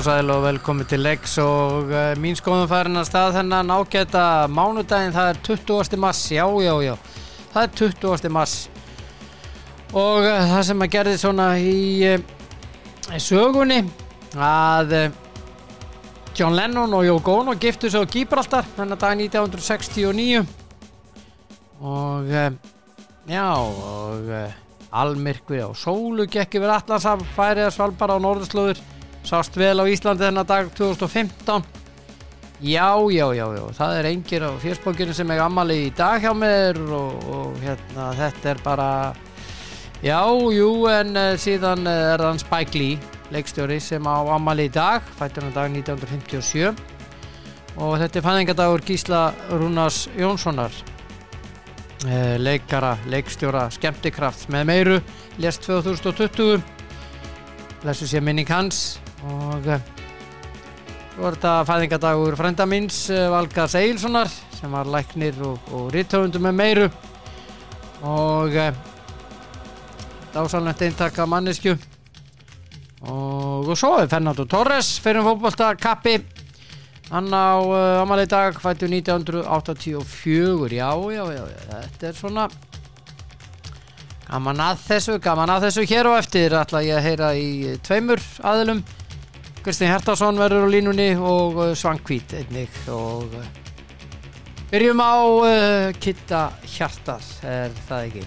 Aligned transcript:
og 0.00 0.04
sæl 0.06 0.30
og 0.32 0.42
velkomin 0.42 0.86
til 0.88 1.02
Lex 1.04 1.34
og 1.42 1.90
uh, 1.92 2.12
mín 2.16 2.36
skoðum 2.38 2.68
færin 2.70 2.96
að 2.96 3.04
stað 3.10 3.34
þennan 3.34 3.72
ágæta 3.74 4.20
mánudaginn, 4.48 5.12
það 5.12 5.26
er 5.28 5.40
20. 5.44 5.96
mass, 6.00 6.30
já, 6.32 6.44
já, 6.64 6.72
já, 6.80 6.94
það 7.52 7.66
er 7.66 7.74
20. 7.76 8.30
mass 8.32 8.54
og 9.92 10.24
uh, 10.24 10.38
það 10.52 10.62
sem 10.68 10.84
að 10.84 10.92
gerði 10.94 11.16
svona 11.20 11.48
í, 11.60 11.74
uh, 12.08 13.18
sögunni 13.20 13.82
að 14.40 14.94
John 16.38 16.56
Lennon 16.56 16.96
og 16.96 17.04
Yoko 17.04 17.34
Ono 17.42 17.56
giftu 17.60 17.90
á 17.92 18.00
Gibraltar 18.08 18.70
þennan 18.78 19.02
dag 19.02 19.20
1969 19.20 20.40
og 21.82 22.30
já, 23.28 23.50
og 23.52 24.32
almyrkvi 25.02 25.60
og 25.66 25.76
sólu 25.76 26.24
gekk 26.24 26.56
yfir 26.56 26.72
Atlasaf 26.78 27.26
færið 27.36 27.68
að 27.68 27.76
svalbara 27.76 28.16
á 28.16 28.24
norðurslóður 28.24 28.80
sást 29.26 29.56
vel 29.56 29.78
á 29.80 29.84
Íslandi 29.88 30.26
þennan 30.26 30.48
dag 30.48 30.70
2015 30.76 31.62
já, 32.60 32.88
já, 33.10 33.26
já, 33.34 33.46
já 33.56 33.64
það 33.76 33.96
er 33.98 34.08
engir 34.10 34.44
á 34.44 34.50
fjörsbókinu 34.60 35.14
sem 35.16 35.30
er 35.32 35.40
ammali 35.44 35.78
í 35.86 35.92
dag 35.96 36.20
hjá 36.20 36.32
mér 36.36 36.78
og, 36.92 37.24
og 37.30 37.58
hérna, 37.64 38.10
þetta 38.18 38.52
er 38.52 38.62
bara 38.64 38.90
já, 40.02 40.20
jú, 40.28 40.70
en 40.92 41.16
uh, 41.16 41.32
síðan 41.40 41.88
uh, 41.88 41.96
er 42.14 42.24
þann 42.24 42.42
Spike 42.42 42.78
Lee 42.78 43.00
leikstjóri 43.30 43.80
sem 43.80 44.04
á 44.04 44.18
ammali 44.34 44.68
í 44.68 44.72
dag 44.72 45.04
fættur 45.18 45.46
hann 45.46 45.56
dag 45.56 45.70
1957 45.72 46.74
og 47.80 47.96
þetta 48.00 48.18
er 48.18 48.26
fæðingadagur 48.26 48.84
Gísla 48.84 49.30
Rúnars 49.52 50.08
Jónssonar 50.18 50.74
eh, 52.08 52.36
leikara, 52.40 52.96
leikstjóra 53.08 53.68
skemmtikrafts 53.72 54.50
með 54.52 54.66
meiru 54.68 54.98
lest 55.40 55.64
2020 55.68 56.60
lesu 57.86 58.08
sé 58.10 58.20
minning 58.20 58.50
hans 58.50 58.99
og 59.28 59.68
eh, 59.68 59.82
svo 61.14 61.28
er 61.28 61.36
þetta 61.36 61.54
fæðingadagur 61.68 62.38
frænda 62.38 62.66
míns 62.68 63.02
eh, 63.12 63.28
Valgar 63.32 63.68
Seilssonar 63.68 64.30
sem 64.56 64.72
var 64.72 64.88
læknir 64.88 65.36
og, 65.44 65.70
og 65.74 65.90
rittöfundur 65.94 66.44
með 66.44 66.58
meiru. 66.60 66.90
Og 68.08 68.56
eh, 68.56 68.76
dásalnett 70.34 70.86
eintaka 70.86 71.26
mannesku 71.26 71.74
og, 73.00 73.68
og 73.68 73.76
svo 73.76 73.96
er 74.00 74.08
Fernando 74.12 74.44
Torres 74.48 74.98
fyrir 75.02 75.24
fótbolta 75.26 75.72
kappi 75.80 76.20
Hann 77.10 77.26
á 77.34 77.58
uh, 77.58 78.02
ámali 78.02 78.26
dag 78.26 78.54
fættu 78.54 78.86
1984, 78.86 80.70
já, 80.70 80.94
já, 81.10 81.24
já, 81.34 81.44
þetta 81.90 82.06
er 82.06 82.14
svona 82.14 82.44
gaman 84.30 84.60
að 84.62 84.78
þessu, 84.84 85.18
gaman 85.18 85.50
að 85.50 85.64
þessu 85.66 85.82
hér 85.90 86.06
og 86.06 86.18
eftir. 86.20 86.54
Ætla 86.54 86.84
ég 86.86 86.94
að 86.94 87.06
heyra 87.08 87.34
í 87.34 87.74
tveimur 87.82 88.22
aðilum. 88.46 88.84
Kristinn 89.64 89.90
Hertarsson 89.92 90.38
verður 90.40 90.64
á 90.64 90.68
línunni 90.72 91.08
og 91.20 91.58
uh, 91.60 91.72
Svankvít 91.76 92.32
einnig 92.38 92.72
og 92.88 93.34
uh, 93.36 93.48
byrjum 94.70 95.02
á 95.04 95.12
uh, 95.20 95.90
Kitta 96.00 96.46
Hjartar, 96.64 97.24
er 97.44 97.74
það 97.88 98.06
ekki? 98.08 98.24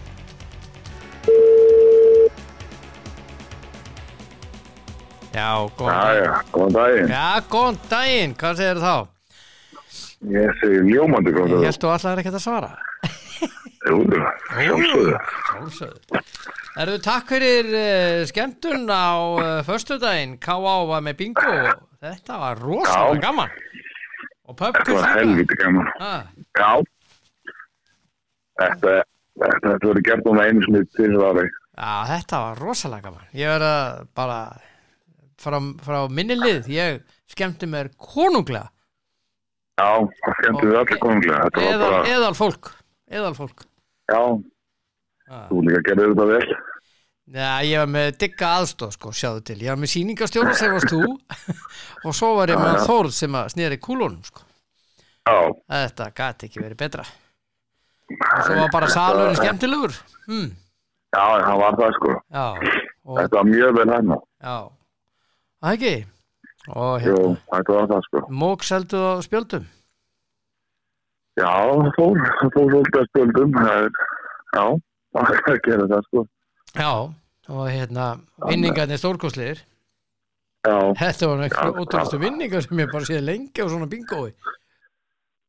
Já, 5.33 5.49
góðan 5.77 5.97
Já, 5.97 6.13
já, 6.21 6.33
góðan 6.53 6.75
daginn. 6.77 7.07
Já, 7.09 7.25
góðan 7.49 7.77
daginn, 7.89 8.33
hvað 8.37 8.59
segir 8.59 8.81
þá? 8.83 8.93
Ég 10.33 10.59
segi 10.61 10.81
ljómandi 10.91 11.33
góðan 11.33 11.49
Ég 11.49 11.55
daginn. 11.55 11.69
held 11.71 11.81
þú 11.81 11.93
allar 11.95 12.21
ekkert 12.21 12.37
að 12.37 12.43
svara. 12.45 12.69
Sjálfsögðu 12.69 12.92
Erðu 16.73 16.97
takk 17.05 17.29
fyrir 17.29 17.67
uh, 17.69 18.23
skemmtun 18.29 18.87
á 18.89 19.13
uh, 19.37 19.61
föstudaginn 19.67 20.37
K.A. 20.41 20.75
var 20.89 21.03
með 21.05 21.17
bingo 21.19 21.53
Þetta 22.03 22.39
var 22.41 22.61
rosalega 22.63 23.21
gaman 23.27 23.51
Og 24.43 24.55
Þetta 24.57 24.71
pubquiz 24.73 24.97
var 24.97 25.13
helviti 25.17 25.55
gaman. 25.59 25.87
Ah, 26.03 26.23
Já. 26.59 26.71
Þetta, 28.59 28.91
þetta, 29.39 29.57
þetta 29.63 29.87
verður 29.87 30.01
gert 30.05 30.25
núna 30.27 30.43
einu 30.49 30.65
sinni 30.65 30.81
til 30.97 31.13
ári. 31.23 31.45
Já, 31.73 31.93
þetta 32.11 32.41
var 32.47 32.61
rosalega 32.63 33.07
gaman 33.09 33.31
Ég 33.39 33.51
verð 33.53 33.67
að 33.69 34.03
bara 34.19 34.39
frá, 35.43 35.57
frá 35.85 35.99
minni 36.11 36.37
lið 36.39 36.71
Ég 36.73 37.03
skemmti 37.33 37.69
mér 37.69 37.91
konunglega 37.97 38.69
Já, 39.73 40.05
skemmti 40.37 40.67
við 40.69 40.75
allir 40.83 40.99
konunglega. 41.01 41.45
Þetta 41.49 41.69
Eðal, 41.69 41.85
bara, 41.87 42.01
eðal 42.13 42.33
fólk 42.37 42.73
Eðal 43.13 43.33
fólk 43.37 43.65
já, 44.13 44.21
ah. 45.33 45.43
þú 45.49 45.65
líka 45.67 45.83
gerði 45.89 46.13
þetta 46.13 46.29
vel. 46.29 46.55
Já, 47.33 47.51
ég 47.63 47.79
var 47.79 47.87
með 47.87 48.07
digga 48.19 48.47
aðstóð 48.59 48.95
sko, 48.97 49.11
sjáðu 49.15 49.43
til. 49.47 49.59
Ég 49.63 49.71
var 49.71 49.79
með 49.79 49.93
sýningastjóra 49.93 50.55
sem 50.59 50.73
varst 50.75 50.91
þú 50.91 51.03
og 52.07 52.17
svo 52.17 52.33
var 52.37 52.51
ég 52.51 52.59
með 52.59 52.73
já. 52.75 52.85
Þórð 52.89 53.13
sem 53.15 53.37
að 53.39 53.51
snýri 53.55 53.79
kúlunum 53.81 54.23
sko. 54.27 54.43
Já, 55.23 55.37
Þetta 55.71 56.09
gæti 56.17 56.49
ekki 56.49 56.59
verið 56.59 56.81
betra. 56.83 57.05
Og 58.11 58.41
svo 58.43 58.57
var 58.59 58.73
bara 58.73 58.89
salurinn 58.91 59.39
skemmtilegur. 59.39 59.95
Hmm, 60.27 60.49
já, 61.15 61.23
það 61.45 61.61
var 61.61 61.77
það 61.79 61.93
sko. 61.97 62.15
já, 62.35 62.47
og 63.07 63.21
Þetta 63.21 63.37
var 63.39 63.47
mjög 63.47 63.77
vel 63.77 63.87
hérna. 63.93 64.17
já, 64.43 64.57
það 65.63 65.77
ekki. 65.77 65.93
Og 66.73 67.07
hérna, 67.07 68.01
sko. 68.09 68.25
mók 68.43 68.67
seldu 68.67 68.99
á 68.99 69.13
spjöldum. 69.23 69.65
Já, 71.39 71.49
það 71.49 71.91
fór, 71.97 72.19
það 72.39 72.49
fór 72.55 72.71
svolítið 72.71 72.99
að 73.01 73.07
spöldum. 73.09 73.53
Það 73.57 73.77
er, 73.83 73.91
já, 74.53 74.65
það 75.17 75.61
gerði 75.67 75.87
það 75.93 76.07
sko. 76.07 76.23
Já, 76.77 76.91
og 77.53 77.63
hérna, 77.69 78.07
vinningarnir 78.49 79.01
stórkostlegir. 79.01 79.63
Já, 80.63 80.75
Þetta 80.95 81.27
var 81.27 81.41
Já, 81.41 81.45
eitthvað 81.49 81.79
ótrústu 81.83 82.19
vinningar 82.21 82.61
sem 82.63 82.79
ég 82.79 82.91
bara 82.93 83.07
séð 83.09 83.25
lengi 83.27 83.59
á 83.59 83.67
svona 83.67 83.89
bingói. 83.91 84.29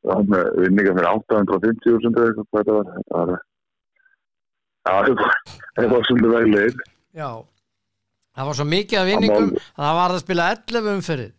var 0.05 0.25
með 0.29 0.49
vinninga 0.65 0.95
fyrir 0.97 1.11
850.000 1.11 2.17
eða 2.19 2.25
eitthvað 2.29 2.49
hvað 2.49 2.65
þetta 2.65 2.75
var. 2.75 2.89
Þetta 2.97 3.21
var, 3.21 3.31
já, 4.85 4.95
það 5.77 5.93
var, 5.93 6.09
svolítið 6.09 6.35
veglegir. 6.35 6.75
Já, 7.15 7.29
það 8.35 8.49
var 8.51 8.59
svo 8.59 8.67
mikið 8.73 8.99
af 9.01 9.07
vinningum 9.13 9.53
að 9.55 9.85
það 9.85 9.95
var 10.01 10.17
að 10.17 10.23
spila 10.25 10.49
11 10.57 10.91
umferðir 10.97 11.33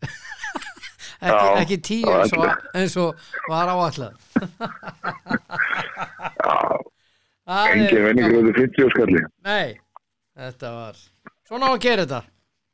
ekki, 1.26 1.46
Já, 1.46 1.58
ekki 1.62 1.78
10 1.90 2.06
það 2.06 2.12
var 2.16 2.22
eins 2.22 2.34
og, 2.38 2.46
eins 2.82 2.96
og 3.02 3.10
var 3.52 3.72
áallega 3.74 4.14
Já, 7.46 7.60
engin 7.76 8.06
vinningur 8.08 8.40
auðvitað 8.40 8.62
50 8.64 8.94
skalli. 8.96 9.22
Nei, 9.46 9.68
þetta 10.40 10.72
var 10.74 11.04
Svona 11.46 11.68
á 11.70 11.72
að 11.76 11.84
gera 11.84 12.06
þetta. 12.08 12.22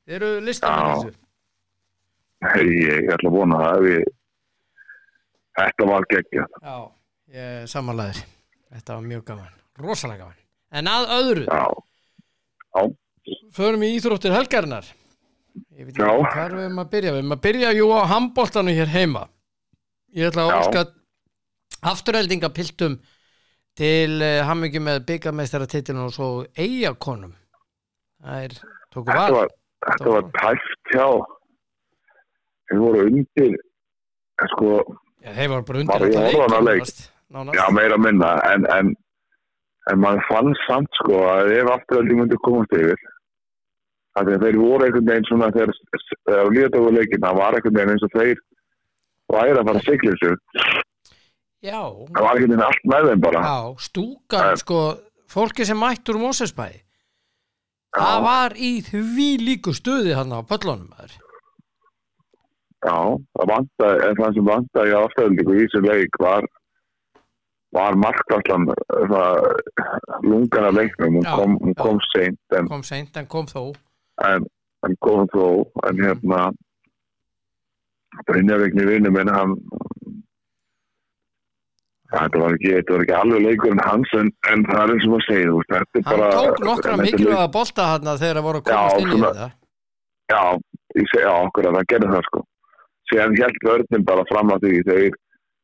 Þið 0.08 0.16
eru 0.18 0.30
Já. 0.40 1.12
Nei, 2.42 2.62
ég 2.88 3.10
ætla 3.12 3.30
að 3.30 3.36
vona 3.36 3.58
það 3.62 3.88
ég... 3.92 4.06
Þetta 5.60 5.88
var 5.90 6.08
geggja. 6.10 6.46
Já, 6.64 6.76
ég 7.36 7.68
samanlæðir 7.70 8.22
Þetta 8.72 8.96
var 8.96 9.04
mjög 9.12 9.26
gaman, 9.28 9.60
rosalega 9.84 10.24
gaman. 10.24 10.40
En 10.72 10.88
að 10.88 11.10
öðru, 11.18 11.44
Já, 11.52 12.84
förum 13.52 13.84
í 13.84 13.92
íþróttir 13.98 14.32
helgarinnar 14.32 14.88
Ég 15.78 15.88
veit 15.88 15.96
ekki 15.96 16.34
hvað 16.34 16.58
við 16.58 16.68
um 16.70 16.82
að 16.84 16.92
byrja. 16.96 17.14
Við 17.14 17.22
erum 17.22 17.36
að 17.36 17.44
byrja 17.46 17.72
jú 17.78 17.88
á 17.92 18.02
handbóltanu 18.12 18.76
hér 18.76 18.92
heima. 18.92 19.26
Ég 20.16 20.32
ætla 20.32 20.48
að 20.48 20.58
óska 20.60 20.86
afturheldingapiltum 21.92 23.00
til 23.80 24.20
uh, 24.20 24.42
hamingjum 24.48 24.86
með 24.90 25.06
byggameistaratitinu 25.08 26.06
og 26.08 26.16
svo 26.16 26.30
eigakonum 26.60 27.36
Það 28.22 28.44
er, 28.46 28.58
tóku 28.94 29.10
þetta 29.10 29.34
var 29.34 29.54
þetta 29.88 30.12
var 30.16 30.28
tæft 30.38 30.92
hjá. 30.94 31.06
Þeir 32.70 32.82
voru 32.84 33.06
undir, 33.10 33.56
sko, 34.54 34.76
Já, 35.22 35.32
þeir 35.38 35.50
var 35.52 35.64
bara 35.68 35.82
undir 35.82 36.04
leikinn, 36.06 36.68
leik? 36.68 36.92
já, 37.58 37.64
meira 37.74 37.98
minna, 38.00 38.30
en, 38.52 38.68
en, 38.76 38.92
en 39.92 40.04
maður 40.04 40.24
fann 40.30 40.54
samt, 40.68 40.92
sko, 41.02 41.18
að 41.34 41.52
ef 41.58 41.72
afturhaldi 41.74 42.20
myndi 42.20 42.40
komast 42.46 42.78
yfir, 42.78 43.02
að 44.20 44.32
þeir 44.44 44.58
voru 44.60 44.86
einhvern 44.88 45.08
veginn 45.12 45.28
svona, 45.30 45.52
þegar, 45.56 45.72
þegar 46.28 46.50
líðat 46.56 46.78
over 46.82 46.96
leikin, 46.98 47.22
það 47.26 47.38
var 47.42 47.58
einhvern 47.58 47.78
veginn 47.80 47.94
eins 47.96 48.06
og 48.08 48.14
þeir 48.18 48.42
væri 49.32 49.56
að 49.58 49.68
fara 49.70 49.80
að 49.80 49.88
sigla 49.88 50.16
þessu. 50.16 50.32
Já, 51.62 51.82
Það 52.12 52.22
var 52.26 52.32
einhvern 52.36 52.52
veginn 52.52 52.66
allt 52.68 52.86
með 52.94 53.10
þeim 53.12 53.22
bara. 53.28 53.42
já, 53.48 53.60
stúkan 53.88 54.50
En- 54.52 54.58
sko, 54.64 54.80
fólki 55.32 55.66
sem 55.66 55.78
mættur 55.80 56.18
úr 56.20 56.26
Mósesbæ 56.28 56.70
það 57.96 58.22
var 58.24 58.54
í 58.56 58.72
því 58.88 59.28
líku 59.46 59.74
stuði 59.76 60.14
hann 60.16 60.32
á 60.32 60.40
pöllunum 60.48 60.88
maður. 60.92 61.12
Já, 62.82 62.98
það 63.38 63.50
vantaði, 63.52 63.98
en 64.10 64.16
það 64.20 64.34
sem 64.38 64.46
vantaði 64.48 64.96
á 64.96 65.00
afturhaldingu 65.06 65.56
í 65.56 65.64
þessu 65.68 65.82
leik 65.88 66.20
var 66.24 66.48
var 67.72 67.96
markvallan 67.96 68.66
lungan 70.28 70.66
af 70.68 70.74
leiknum, 70.76 71.14
hún 71.20 71.24
Já, 71.24 71.36
kom, 71.40 71.54
kom 71.80 72.00
seint 72.12 72.58
kom 72.68 72.84
seint 72.84 73.16
en 73.18 73.28
kom 73.32 73.46
þó 73.48 73.72
en, 74.28 74.50
en 74.88 74.98
kom 75.06 75.26
þó 75.34 75.48
en 75.90 76.04
hérna 76.06 76.50
Brynjarvegni 78.28 78.86
vinnu 78.88 79.12
minn 79.14 79.32
hann 79.32 79.56
þetta 82.12 82.42
var 82.42 82.56
ekki, 82.58 82.72
þetta 82.76 82.94
var 82.94 83.04
ekki 83.06 83.18
alveg 83.18 83.44
leikurinn 83.46 83.84
hans 83.86 84.14
en, 84.20 84.30
en 84.52 84.66
það 84.68 84.82
er 84.84 84.94
eins 84.96 85.08
og 85.08 85.12
þú 85.12 85.58
veist, 85.58 85.74
þetta 85.74 86.02
er 86.02 86.08
hann 86.08 86.22
bara 86.22 86.30
tók 86.36 86.64
nokkra 86.68 86.98
mikilvæga 87.00 87.50
bolta 87.56 87.88
hann 87.94 88.08
þegar 88.12 88.40
það 88.40 88.48
voru 88.48 88.62
að 88.62 88.70
komast 88.70 89.02
inn 89.02 89.12
í 89.16 89.20
þetta. 89.24 89.50
Já, 90.32 90.44
ég 91.00 91.12
segja 91.12 91.34
okkur 91.48 91.68
að 91.70 91.78
það 91.78 91.90
gerði 91.94 92.14
það 92.14 92.26
sko. 92.30 92.46
Síðan 93.12 93.38
held 93.40 93.66
vörnum 93.68 94.08
bara 94.08 94.26
fram 94.32 94.54
að 94.56 94.66
því 94.66 94.82
þeir, 94.88 95.20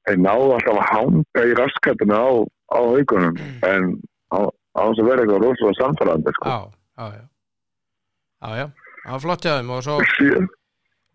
þeir 0.08 0.22
náðu 0.24 0.50
alltaf 0.58 0.80
að 0.82 0.90
hanga 0.92 1.46
í 1.48 1.56
raskatinu 1.60 2.20
á, 2.20 2.28
á 2.76 2.80
haugunum. 2.80 3.42
En 3.68 3.90
á, 4.32 4.40
á 4.48 4.82
þess 4.88 5.04
að 5.04 5.10
vera 5.12 5.24
eitthvað 5.24 5.44
rosalega 5.46 5.80
samfærandi 5.82 6.36
sko. 6.40 6.56
Já, 6.56 6.60
já, 7.00 7.08
já 7.20 7.26
já, 8.42 8.50
já, 8.62 8.66
það 9.06 9.12
var 9.16 9.24
flott 9.26 9.48
þeim 9.48 9.72
og 9.78 9.84
svo, 9.86 9.98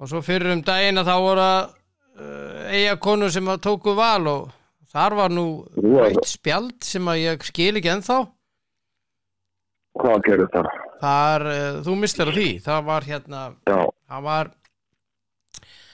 og 0.03 0.11
svo 0.11 0.23
fyrir 0.27 0.53
um 0.57 0.63
daginn 0.67 0.99
að 1.03 1.11
þá 1.11 1.15
voru 1.27 1.45
að 1.47 1.61
uh, 1.69 2.63
eiga 2.75 2.97
konur 3.03 3.31
sem 3.35 3.49
að 3.53 3.61
tóku 3.69 3.95
val 3.99 4.27
og 4.33 4.49
þar 4.93 5.15
var 5.21 5.33
nú 5.33 5.47
eitt 6.07 6.27
spjald 6.29 6.79
sem 6.85 7.07
að 7.09 7.21
ég 7.23 7.47
skil 7.49 7.77
ekki 7.81 7.93
ennþá 7.95 8.19
hvað 10.01 10.23
gerði 10.27 10.49
það? 10.55 10.69
þar, 11.03 11.45
uh, 11.53 11.79
þú 11.87 11.95
mislir 12.01 12.33
á 12.33 12.35
því 12.37 12.49
það 12.65 12.85
var 12.89 13.07
hérna, 13.09 13.41
Já, 13.69 13.79
það 14.13 14.27
var 14.27 14.51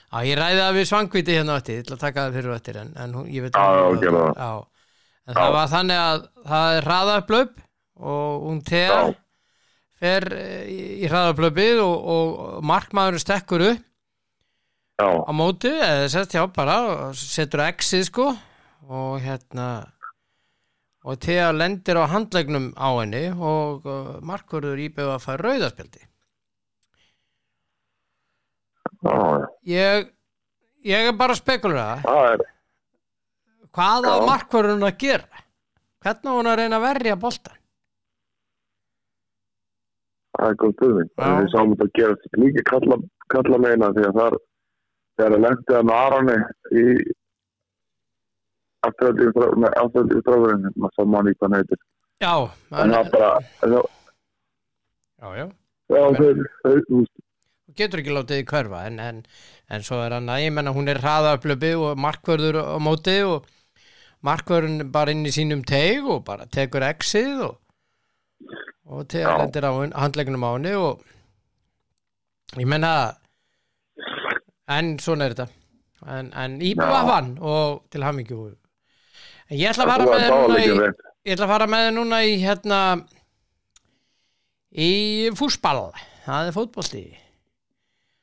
að 0.09 0.27
ég 0.31 0.39
ræði 0.41 0.61
það 0.63 0.77
við 0.79 0.87
svangviti 0.89 1.35
hérna 1.37 1.57
eftir, 1.61 1.79
ég 1.79 1.85
ætla 1.85 1.97
að 1.99 2.05
taka 2.07 2.23
það 2.27 2.37
fyrir 2.39 2.53
á 2.53 2.57
eftir 2.59 2.79
en, 2.81 2.93
en 2.97 3.17
ég 3.29 3.45
veit 3.45 3.57
Já, 3.59 3.65
að- 3.65 3.79
já, 3.79 4.01
gerðu 4.05 4.21
það. 4.25 4.39
já. 4.39 4.53
en 5.29 5.35
það 5.39 5.49
Já. 5.51 5.55
var 5.59 5.73
þannig 5.75 6.03
að 6.05 6.23
það 6.53 6.77
er 6.79 6.87
hraðaplöp 6.89 7.59
og 7.99 8.47
hún 8.49 8.61
tegar 8.65 9.11
Já. 9.11 9.17
Fer 9.99 10.27
eh, 10.35 10.65
í, 10.71 10.81
hraðaplöpið 11.09 11.83
og, 11.83 12.09
og 12.15 12.65
markmaður 12.67 13.21
stekkur 13.23 13.65
upp 13.73 13.85
já, 14.99 15.09
á 15.09 15.31
móti 15.35 15.73
eða 15.73 16.11
sett 16.13 16.35
hjá 16.37 16.45
bara 16.55 16.79
og 16.89 17.17
setur 17.19 17.65
exið 17.69 18.05
sko. 18.09 18.29
Og 18.89 19.19
hérna 19.21 19.69
og 21.09 21.19
Thea 21.23 21.51
lendir 21.53 21.99
á 22.01 22.11
handlegnum 22.11 22.71
á 22.77 22.89
henni 22.99 23.27
og 23.33 23.87
uh, 23.89 24.15
markvörður 24.25 24.81
íbjöð 24.89 25.13
að 25.15 25.25
fara 25.25 25.43
já. 25.57 26.05
ég, 29.69 30.09
ég 30.89 31.11
er 31.11 31.17
bara 31.17 31.37
að 31.37 31.43
spekulera. 31.43 32.01
Það 32.03 32.47
hvað 33.79 34.09
á 34.09 34.15
Já. 34.17 34.27
markvörðurinn 34.27 34.89
að 34.89 34.99
gera? 35.03 35.45
Hvernig 36.03 36.37
hún 36.39 36.51
að 36.51 36.61
reyna 36.61 36.79
að 36.79 36.87
verja 36.87 37.17
boltan 37.21 37.58
Það 40.39 40.53
er 40.53 40.59
góð 40.63 40.75
spurning. 40.77 41.09
Já. 41.19 41.31
Við 41.39 41.49
sáum 41.53 41.73
þetta 41.75 41.87
að 41.89 41.95
gera 41.99 42.43
líka 42.43 42.65
kalla, 42.71 42.99
kalla 43.35 43.59
meina 43.65 43.93
því 43.97 44.05
að 44.07 44.19
þar 44.21 44.37
þegar 45.19 45.35
að 45.35 45.45
lendi 45.45 45.75
hann 45.75 45.95
Aroni 45.99 46.37
í 46.79 46.85
afturhaldi 48.87 50.23
strákurinn, 50.23 50.69
maður 50.79 50.95
sá 50.95 51.03
manni 51.05 51.35
hvað 51.35 51.49
hann 51.49 51.57
heitir. 51.59 51.81
já, 52.23 52.35
En 52.79 52.95
það 52.95 53.11
bara, 53.15 53.31
já, 53.63 53.81
já, 55.19 55.47
já 55.91 56.03
þeir, 56.19 56.43
þeir, 56.63 57.07
getur 57.79 58.03
ekki 58.03 58.15
látið 58.15 58.41
því 58.41 58.49
hverfa 58.53 58.83
en, 58.89 58.99
en, 59.03 59.23
en 59.75 59.87
svo 59.87 60.01
er 60.05 60.15
hann 60.17 60.31
að 60.33 60.45
ég 60.47 60.55
menna 60.55 60.75
hún 60.77 60.91
er 60.91 61.03
hraðaplöpi 61.03 61.75
og 61.79 61.99
markvörður 62.01 62.61
á 62.63 62.79
móti 62.83 63.19
og 63.27 63.49
markvörðun 64.27 64.91
bara 64.95 65.15
inn 65.15 65.27
í 65.27 65.35
sínum 65.35 65.65
teig 65.67 66.07
og 66.07 66.25
bara 66.27 66.47
tekur 66.55 66.87
exið 66.87 67.45
og, 67.51 67.59
og 68.89 69.09
tegur 69.13 69.43
lendir 69.43 69.67
á 69.69 69.73
handleggnum 70.03 70.47
á 70.49 70.51
henni 70.57 70.75
og 70.79 71.05
ég 72.57 72.69
menna 72.69 72.93
en 74.69 74.97
svona 75.03 75.29
er 75.29 75.37
þetta. 75.37 75.49
En, 76.07 76.31
en 76.33 76.59
íbúða 76.63 77.01
Já. 77.03 77.07
vann 77.09 77.31
og 77.43 77.85
til 77.91 78.05
hammingju 78.07 78.43
en 79.49 79.57
ég 79.59 79.71
ætla 79.73 79.87
að 79.87 79.93
fara 79.93 80.07
með 80.07 80.13
var 80.13 80.25
þér 80.25 80.35
núna 80.37 80.59
í 80.59 80.69
ég 81.29 81.33
ætla 81.35 81.47
að 81.49 81.53
fara 81.55 81.71
með 81.71 81.87
þér 81.87 81.97
núna 81.97 82.21
í 82.25 82.37
hérna 82.43 82.81
í 84.69 84.91
fúsball 85.39 85.89
það 86.27 86.51
er 86.51 86.57
fótbolti. 86.57 87.03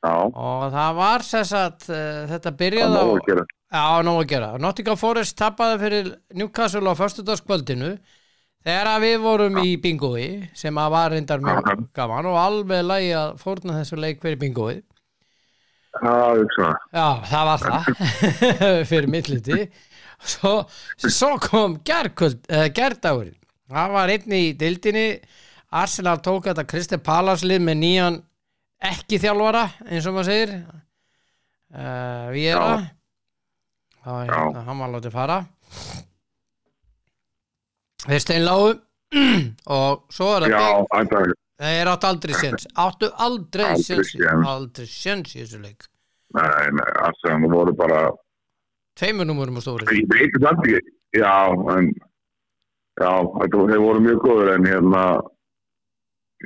Já, 0.06 0.14
og 0.30 0.66
það 0.70 0.98
var 1.00 1.24
sess 1.26 1.54
að 1.56 1.88
uh, 1.90 2.24
þetta 2.30 2.52
það 2.52 2.58
byrjaði 2.60 3.00
á 3.02 3.82
að 4.22 4.28
gera. 4.30 4.50
Nottingham 4.62 4.98
Forest 5.00 5.36
tappaði 5.38 5.80
fyrir 5.82 6.12
Newcastle 6.38 6.86
á 6.86 6.94
föstudagskvöldinu 6.98 7.96
þegar 8.66 8.90
að 8.90 9.04
við 9.06 9.16
vorum 9.22 9.58
í 9.62 9.72
bingói 9.82 10.26
sem 10.58 10.78
að 10.82 10.92
var 10.96 11.14
reyndar 11.14 11.42
mjög 11.44 11.86
gaman 11.96 12.28
og 12.32 12.38
alveg 12.40 12.84
lægi 12.86 13.12
að 13.16 13.34
fórna 13.42 13.78
þessu 13.78 13.98
leik 14.02 14.22
fyrir 14.24 14.40
bingói. 14.42 14.76
Já, 16.92 17.08
það 17.30 17.50
var 17.50 17.62
það 17.64 17.90
fyrir 18.90 19.12
mittliti. 19.12 19.60
Svo, 20.26 20.54
svo 20.98 21.34
kom 21.40 21.76
uh, 21.78 22.66
gerdagurinn. 22.74 23.36
Það 23.70 23.94
var 23.94 24.12
einn 24.12 24.34
í 24.36 24.42
dildinni. 24.58 25.06
Arsenal 25.76 26.18
tók 26.24 26.48
þetta 26.48 26.66
Kristi 26.68 26.98
Palaslið 27.02 27.62
með 27.66 27.80
nýjan 27.80 28.18
ekki 28.86 29.18
þjálfara, 29.20 29.64
eins 29.88 30.06
og 30.06 30.16
maður 30.16 30.30
segir. 30.30 30.52
Uh, 31.76 32.28
við 32.32 32.52
erum 32.54 32.84
það 34.06 34.20
hérna, 34.30 34.62
hann 34.68 34.82
var 34.84 34.92
látið 34.94 35.16
fara 35.16 35.38
þeir 38.06 38.22
steinláu 38.24 38.66
og 39.78 40.06
svo 40.14 40.30
er 40.36 40.46
það 40.46 40.54
Já, 40.54 40.62
bygg 40.62 40.94
þetta 40.96 41.20
er, 41.80 41.90
áttu 41.92 42.08
aldrei 42.10 42.34
séns. 42.36 42.66
Áttu 42.76 43.08
aldrei 43.26 43.64
Aldrei 43.70 43.84
séns. 43.86 44.10
aldrei 44.50 44.88
séns 44.90 45.36
í 45.36 45.40
þessu 45.44 45.60
leik. 45.62 45.86
Nei, 46.36 46.66
nei, 46.74 46.88
Arsenal 47.06 47.48
voru 47.52 47.72
bara, 47.78 48.00
tveimur 48.98 49.28
númurum 49.28 49.60
og 49.60 49.64
stóri 49.64 49.86
ég 49.94 50.08
veit 50.10 50.34
það 50.42 50.58
ekki, 50.66 50.80
já, 51.16 51.36
en, 51.76 51.86
já, 52.98 53.12
þetta, 53.38 53.62
þeir 53.70 53.82
voru 53.84 54.02
mjög 54.04 54.18
góður 54.26 54.50
en 54.56 54.66
hérna, 54.68 55.04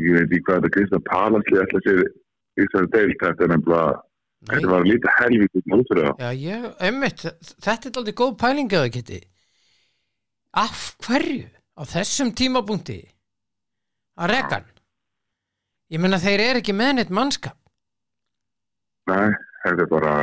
ég 0.04 0.18
veit 0.18 0.26
ekki 0.28 0.42
hvað 0.46 0.60
þetta 0.60 0.72
Kristján 0.76 1.04
Palasli 1.08 1.62
ætla 1.64 1.82
sér 1.86 2.04
í 2.04 2.12
þessari 2.60 2.92
deilt, 2.94 3.18
þetta 3.24 3.46
er 3.48 3.52
nefnilega, 3.54 3.98
þetta 4.52 4.72
var 4.74 4.86
lítið 4.86 5.16
helvítið 5.16 5.66
það. 5.90 6.22
Einmitt, 6.90 7.26
þetta 7.66 7.90
er 7.90 8.00
aldrei 8.04 8.18
góð 8.22 8.36
pæling 8.44 8.70
að 8.76 8.84
það 8.84 8.94
geti 9.00 9.20
af 10.56 10.96
hverju? 11.04 11.48
Á 11.80 11.82
þessum 11.88 12.34
tímapunkti? 12.36 13.00
Að 14.20 14.32
rekan 14.34 14.66
ég 15.90 15.98
meina 16.02 16.20
þeir 16.22 16.44
eru 16.44 16.62
ekki 16.62 16.74
með 16.76 16.92
neitt 16.98 17.12
mannskap. 17.14 17.56
Nei, 19.10 19.32
þetta 19.64 19.84
er 19.86 19.90
bara, 19.90 20.14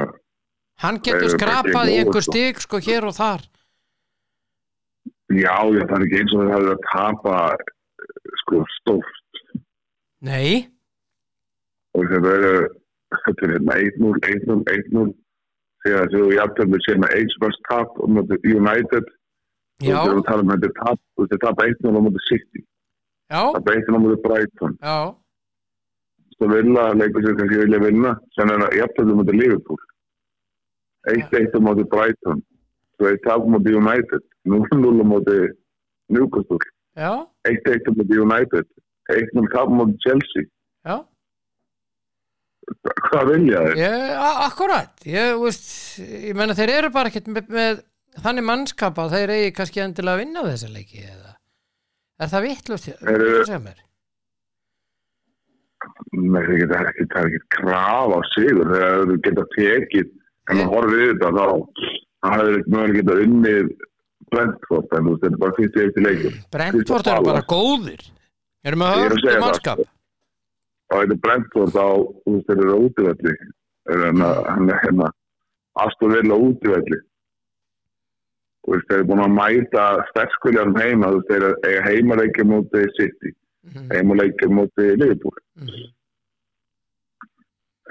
hann 0.83 0.99
getur 1.03 1.33
skrapað 1.33 1.91
í 1.91 1.99
einhver 1.99 2.23
sko. 2.23 2.31
stig 2.31 2.61
sko 2.63 2.79
hér 2.83 3.09
og 3.09 3.17
þar. 3.17 3.43
Já, 5.35 5.57
það 5.59 5.95
er 5.97 6.05
ekki 6.05 6.21
eins 6.21 6.33
og 6.35 6.43
þeir 6.43 6.53
hafði 6.55 6.73
að 6.73 6.85
tapa, 6.87 7.37
sko, 8.43 8.63
stórt. 8.77 9.53
nei, 10.23 10.67
og 11.97 12.07
þetta 12.13 12.35
er 12.37 12.69
þetta 13.15 13.45
er 13.45 13.53
hérna 13.55 13.75
1-0, 13.83 14.13
1-0, 14.29 14.61
1-0 14.73 15.11
þegar 15.85 16.09
þú 16.11 16.79
sér 16.85 16.97
með 17.03 17.13
eins 17.19 17.35
fyrst 17.43 17.61
tap 17.69 17.99
og 18.01 18.09
mútið 18.11 18.47
United 18.55 19.11
og 19.77 19.85
já, 19.87 19.97
þegar 20.01 20.17
við 20.17 20.25
talum 20.27 20.47
um 20.47 20.53
þetta 20.53 20.93
þetta 21.17 21.35
er 21.37 21.41
tap 21.43 21.59
1-0 21.63 21.97
á 21.97 22.01
mútið 22.07 22.23
City. 22.27 22.61
Tap 23.29 23.71
1-0 23.73 23.97
á 23.97 23.99
mútið 24.01 24.21
Brighton. 24.25 24.77
Svo 26.37 26.47
vilja 26.53 26.85
leikur 26.97 27.23
sér 27.25 27.35
kannski 27.37 27.59
vilja 27.63 27.79
vinna 27.83 28.11
sem 28.37 28.49
er 28.53 28.65
jafntöfnir 28.79 29.17
mútið 29.19 29.39
Liverpool. 29.41 29.79
1-1 31.13 31.53
á 31.53 31.59
mútið 31.67 31.89
Brighton. 31.93 32.41
Er 33.05 33.17
tap 33.25 33.41
á 33.45 33.47
mútið 33.53 33.77
United. 33.81 34.23
0-0 34.47 35.01
á 35.01 35.05
mútið 35.13 35.45
Newcastle. 36.09 36.59
1-1 36.97 37.89
á 37.89 37.91
mútið 37.97 38.23
United. 38.25 38.65
1-0 39.13 39.53
tap 39.53 39.69
á 39.69 39.73
mútið 39.77 40.01
Chelsea. 40.07 40.45
Já. 40.87 40.97
Hvað 43.07 43.29
vilja 43.31 43.59
a- 44.19 44.39
akkurat. 44.47 44.89
Ég, 45.07 45.37
veist, 45.39 45.69
ég 46.01 46.33
meina 46.35 46.55
þeir 46.57 46.73
eru 46.79 46.89
bara 46.91 47.07
ekkert 47.11 47.29
með, 47.31 47.45
með 47.53 47.77
þannig 48.23 48.47
mannskap 48.47 49.01
að 49.01 49.17
þeir 49.17 49.33
eigi 49.35 49.51
kannski 49.57 49.83
endilega 49.83 50.17
að 50.17 50.23
vinna 50.23 50.45
þessa 50.47 50.71
leiki 50.73 51.03
eða? 51.03 51.33
Er 52.17 52.31
það 52.31 52.47
vittlust 52.47 52.89
segja 52.89 53.59
mér? 53.61 53.83
Nei, 56.17 56.41
það 56.41 56.55
geta 56.61 56.79
ekki, 56.81 57.05
það 57.11 57.19
er 57.19 57.27
ekki 57.29 57.41
kraf 57.53 58.15
á 58.17 58.19
sigur. 58.33 58.71
Þegar 58.73 59.03
þú 59.09 59.17
geta 59.27 59.45
tekið 59.53 60.07
en 60.47 60.61
þú 60.61 60.69
horfið 60.71 61.03
við 61.03 61.11
þetta 61.11 61.31
þá 61.35 61.45
það 62.23 62.33
hefur 62.33 62.57
ekki 62.57 62.73
mögulega 62.73 62.97
geta 62.97 63.17
unnið 63.25 63.69
Brentford 64.27 64.95
en 64.97 65.07
þú 65.07 65.13
er 65.27 65.37
bara 65.43 65.55
fyrst 65.57 65.77
í 65.77 65.83
eftir 65.85 66.03
leikum 66.03 66.39
Brentford 66.55 67.11
eru 67.11 67.27
bara 67.29 67.43
góðir. 67.47 68.01
Eru 68.67 68.81
með 68.81 68.97
Ég 68.97 69.05
er 69.05 69.15
að 69.15 69.21
það, 69.27 69.43
mannskap. 69.45 69.83
Og 70.87 71.03
þetta 71.03 71.15
er 71.15 71.21
Brentford 71.27 71.77
á, 71.77 71.89
þú 72.25 72.35
eru 72.55 72.73
á 72.73 72.77
útivelli. 72.87 73.37
Er 73.87 74.03
hann 74.07 74.71
er 74.73 74.81
hérna 74.83 75.11
Aston 75.79 76.15
Villa 76.15 76.35
veist, 78.73 78.87
þeir 78.89 78.97
eru 78.99 79.07
búin 79.09 79.23
að 79.25 79.35
mæta 79.37 79.83
sterkskuljarum 80.11 80.75
heima, 80.81 81.11
þú 81.11 81.19
veist, 81.19 81.29
þeir 81.31 81.43
eru- 81.47 81.61
eiga 81.67 81.81
heimaleikja 81.89 82.43
mútið 82.53 82.87
City, 82.99 83.31
Mhm, 83.67 83.87
heimaleikja 83.93 84.47
mútið 84.57 84.89
Liverpool 85.01 85.37
mhm. 85.57 85.85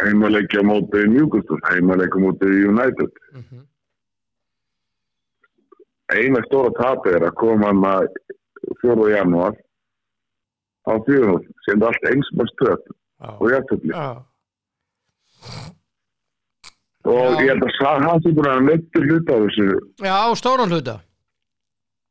heimaleikja 0.03 0.63
mútið 0.69 1.07
Newcastle, 1.15 1.61
heimaleikja 1.71 2.21
mútið 2.25 2.53
United 2.71 3.11
Mhm. 3.33 3.63
eina 6.17 6.41
stóra 6.47 6.71
tapi 6.79 7.15
er 7.17 7.25
að 7.31 7.35
koma 7.35 7.67
hann 7.67 7.83
að 7.83 8.07
4. 8.83 9.09
janúar 9.17 9.55
á 10.87 10.93
4. 11.07 11.41
sem 11.67 11.83
er 11.83 11.87
allt 11.89 12.05
eins 12.11 12.29
með 12.37 12.47
stöð 12.55 12.83
Já. 13.21 13.31
og 13.41 13.51
jæftabli. 13.51 13.91
Já. 13.93 14.23
Og 17.07 17.39
ég 17.43 17.53
held 17.53 17.67
að 17.67 18.07
hann 18.07 18.25
sem 18.25 18.35
búin 18.37 18.51
að 18.51 18.65
nöttu 18.67 19.05
hluta 19.05 19.37
á 19.37 19.39
þessu. 19.45 19.67
Já, 20.03 20.17
stóran 20.39 20.73
hluta. 20.73 20.97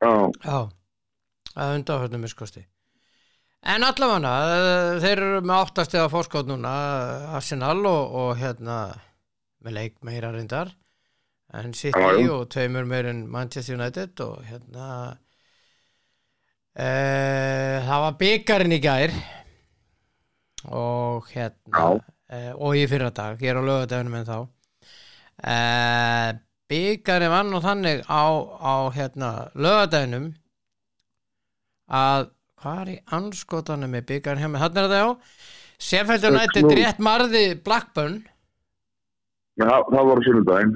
Já, 0.03 0.13
Já, 0.45 0.59
að 1.55 1.75
undanförnum 1.79 2.25
miskosti. 2.25 2.63
En 3.65 3.81
allavega, 3.81 4.29
uh, 4.29 5.01
þeir 5.01 5.17
eru 5.17 5.41
með 5.41 5.55
áttast 5.57 5.95
eða 5.97 6.11
fórskótt 6.13 6.49
núna, 6.49 6.73
Arsenal 7.33 7.79
og, 7.81 8.17
og 8.21 8.31
hérna 8.37 8.79
með 9.65 9.77
leik 9.79 9.95
meira 10.05 10.29
reyndar. 10.35 10.69
En 11.55 11.73
City 11.77 12.27
og 12.29 12.49
tveimur 12.51 12.85
meir 12.89 13.07
en 13.09 13.23
Manchester 13.31 13.77
United 13.77 14.19
og 14.25 14.43
hérna 14.45 14.87
uh, 16.77 17.77
það 17.87 18.03
var 18.05 18.19
byggarinn 18.21 18.77
í 18.77 18.81
gær. 18.83 19.15
Og 20.65 21.25
hérna 21.33 21.87
uh, 21.95 22.53
og 22.53 22.77
í 22.77 22.85
fyrra 22.89 23.09
dag, 23.15 23.41
ég 23.41 23.53
er 23.53 23.61
á 23.61 23.63
lögadöfunum 23.65 24.19
en 24.19 24.29
þá 24.29 24.37
uh, 25.43 26.29
byggarinn 26.71 27.33
var 27.33 27.45
nú 27.49 27.59
þannig 27.63 28.05
á, 28.07 28.23
á 28.61 28.73
hérna 28.95 29.29
lögadöfunum 29.53 30.29
að 31.91 32.29
hvað 32.61 32.79
er 32.81 32.91
í 32.95 32.97
anskotanum 33.17 33.91
með 33.93 34.07
byggarinn 34.13 34.41
hjá 34.45 34.49
mig, 34.49 34.61
hann 34.63 34.79
er 34.81 34.89
það 34.89 35.03
já. 35.03 35.09
Sheffield 35.85 36.25
United 36.31 36.63
6-0. 36.63 36.75
rétt 36.79 37.01
marði 37.03 37.43
Blackburn. 37.65 38.21
Men 39.59 39.69
það, 39.71 39.91
var 40.09 40.19
á 40.19 40.23
sunnudaginn. 40.25 40.75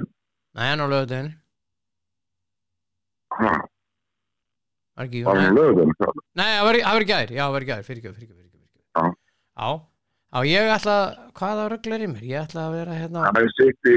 Nei, 0.56 0.66
hann 0.68 0.84
á 0.84 0.86
lögadöfun 0.90 1.30
ha, 3.40 3.52
Var 5.00 5.06
ekki, 5.08 5.22
það 5.24 5.30
var 5.30 5.40
á 5.40 5.56
lögudaginn 5.56 5.94
nei, 6.36 6.48
það 6.50 6.64
var 6.66 6.78
í- 6.78 7.10
gær. 7.10 7.32
Já, 7.32 7.42
það 7.46 7.54
var 7.56 7.66
í 7.66 7.70
gær, 7.70 7.82
fyrir 7.86 8.02
fyrir 8.14 8.36
Já. 8.90 9.04
Já, 9.60 9.68
já, 10.30 10.40
ég 10.50 10.72
ætla 10.74 10.96
hvaða 11.38 11.68
rögl 11.70 11.94
er 11.94 12.02
í 12.04 12.08
mér? 12.10 12.24
Ég 12.26 12.42
ætla 12.46 12.66
að 12.66 12.74
vera 12.78 12.96
hérna 12.98 13.26
það 13.30 13.40
er 13.42 13.52
sitt 13.58 13.90
í 13.90 13.96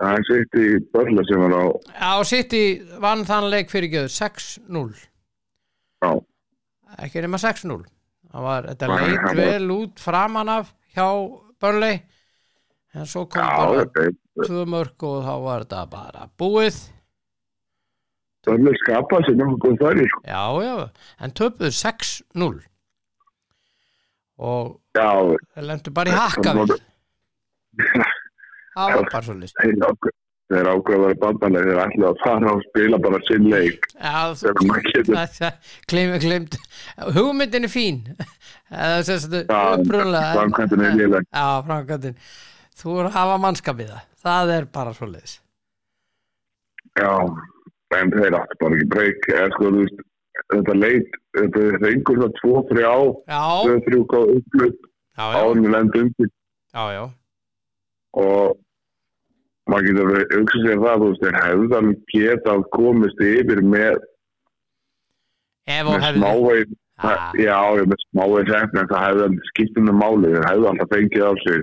er 0.00 0.22
sitt 0.28 0.54
í 0.54 0.66
börla 0.94 1.24
sem 1.26 1.40
var 1.42 1.54
á 1.58 1.64
Já, 1.98 2.24
City 2.24 2.62
vann 3.02 3.24
þann 3.26 3.48
leik 3.50 3.70
fyrir 3.72 3.90
gjöð 3.90 4.10
6-0 4.14 4.92
já, 6.02 6.12
Ekki 7.04 7.22
nema 7.24 7.40
6-0 7.42 7.82
Það 8.28 8.42
var, 8.44 8.66
þetta 8.68 8.88
leit 8.92 9.22
var- 9.24 9.36
vel 9.40 9.70
út 9.72 9.98
framan 10.04 10.48
af 10.52 10.74
hjá 10.94 11.06
Burnley. 11.58 12.02
En 12.94 13.06
svo 13.06 13.24
kom 13.26 13.40
já 13.42 13.56
bara 13.56 13.84
tvö 14.44 14.64
mörg 14.68 15.02
og 15.08 15.24
þá 15.24 15.34
var 15.42 15.64
þetta 15.64 15.80
bara 15.90 16.26
búið. 16.38 16.76
Börla 18.46 18.72
skapað 18.84 19.24
sem 19.26 19.36
nokkuð 19.40 19.78
þar 19.80 19.98
í 20.02 20.06
sko. 20.12 20.20
Já, 20.28 20.44
já, 20.62 20.90
en 21.24 21.30
töpuðu 21.40 21.72
6-0 21.72 22.60
og 24.38 24.80
já, 24.94 25.08
lendu 25.56 25.90
bara 25.90 26.12
í 26.12 26.14
hakka 26.20 26.54
við 26.60 26.76
Það 28.78 28.94
bara 29.12 29.24
svo 29.26 29.36
list 29.38 29.58
þeir 30.48 30.68
að 30.70 30.78
ætla 31.82 32.08
að 32.08 32.20
fara 32.22 32.52
og 32.54 32.62
spila 32.70 32.98
bara 33.04 33.18
sinn 33.28 33.50
leik. 33.52 33.84
Gleim, 35.90 36.14
glemt 36.22 36.56
Hugmyndin 37.16 37.68
er 37.68 37.72
fín. 37.72 37.98
Framkvæmdin 40.38 40.86
er 40.88 40.96
léleg. 41.02 41.28
Þú 42.78 42.96
er 43.02 43.10
að 43.10 43.14
hafa 43.18 43.36
mannskapið 43.44 43.92
það. 43.92 44.54
Er 44.56 44.70
bara 44.72 44.94
svo 44.96 45.10
leiðis 45.10 45.36
já, 46.98 47.12
en 47.98 48.10
þeir 48.12 48.36
áttu 48.38 48.58
bara 48.60 48.76
ekki 48.78 48.88
breyk. 48.94 49.28
Sko 49.54 49.70
þetta 50.52 50.74
leit, 50.78 51.18
þetta 51.36 51.64
reyngur 51.82 52.20
það 52.22 52.32
2-3 52.42 52.86
á 52.86 52.98
Já, 53.28 53.44
2-3 53.68 54.02
góð 54.12 54.32
upplut 54.38 54.78
við 55.58 55.72
lendum 55.74 56.10
og 58.18 58.56
maður 59.68 59.88
getur 59.88 60.10
verið 60.12 60.36
auksað 60.38 60.66
sér 60.66 60.82
það, 60.84 61.00
þú 61.02 61.08
veist, 61.08 61.24
þeir 61.24 61.38
hefðan 61.44 61.88
getað 62.14 62.62
komist 62.76 63.24
yfir 63.28 63.62
með, 63.76 63.98
með 65.68 66.06
smávegin 66.18 66.76
Ah. 66.98 67.30
já, 67.38 67.54
með 67.86 68.00
smávegin 68.08 68.48
sefn 68.50 68.78
en 68.80 68.88
það 68.90 69.04
hefðan 69.06 69.34
skiptum 69.52 69.84
með 69.86 69.96
máli, 70.00 70.30
þeir 70.32 70.46
hefðu 70.48 70.64
alltaf 70.72 70.88
fengið 70.90 71.22
á 71.22 71.32
sig 71.44 71.60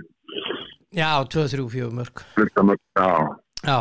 Já, 0.96 1.10
2, 1.28 1.44
3, 1.52 1.66
4 1.74 1.90
mörg 1.92 2.22
já, 2.96 3.10
Já, 3.66 3.80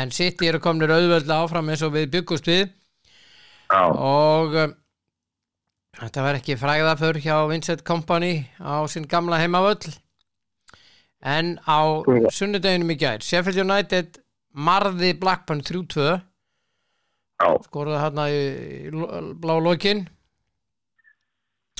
en 0.00 0.10
City 0.10 0.48
eru 0.50 0.58
komnir 0.64 0.90
auðveldlega 0.90 1.44
áfram 1.44 1.70
eins 1.70 1.84
og 1.86 1.92
við 1.94 2.08
byggust 2.16 2.48
við. 2.50 2.72
Já, 3.70 3.82
og 3.86 4.56
um, 4.64 4.72
þetta 6.00 6.24
var 6.26 6.40
ekki 6.40 6.56
fræðaför 6.58 7.20
hjá 7.22 7.36
Vincent 7.52 7.84
Company 7.86 8.32
á 8.58 8.82
sinn 8.90 9.06
gamla 9.06 9.38
heimavöll 9.44 9.94
en 11.22 11.56
á 11.64 11.78
sunnudeginum 12.34 12.92
í 12.92 12.98
gær 13.00 13.24
Sheffield 13.24 13.62
United 13.64 14.20
marði 14.56 15.12
Blackburn 15.20 15.62
3-2 15.64 16.06
já, 16.16 17.48
skoraði 17.66 18.02
hérna 18.02 18.26
í, 18.32 18.42
í 18.88 18.90
blá 19.40 19.56
lokin. 19.60 20.06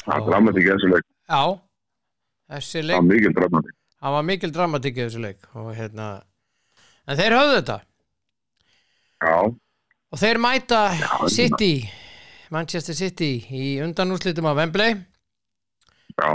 Það 0.07 0.31
dramatík 0.31 0.69
þessu 0.71 0.91
leik, 0.93 1.07
Já, 1.27 1.43
þessi 2.53 2.79
það 2.79 2.89
leik 2.91 2.99
er 2.99 3.07
mikil 3.11 3.35
dramatík. 3.37 3.77
Það 3.97 4.17
var 4.17 4.27
mikil 4.31 4.51
dramatík 4.55 4.99
í 4.99 5.05
þessu 5.07 5.23
leik 5.25 5.47
og 5.57 5.71
hérna 5.75 6.09
en 7.07 7.21
þeir 7.21 7.39
höfðu 7.39 7.55
þetta. 7.61 7.79
Já, 9.25 9.37
og 10.13 10.21
þeir 10.21 10.43
mæta 10.45 10.83
Já, 11.01 11.13
City 11.33 11.73
Manchester 12.55 12.95
City 12.95 13.33
í 13.51 13.65
undanúrslitum 13.83 14.47
af 14.47 14.61
Wembley. 14.61 15.01
Já, 16.17 16.29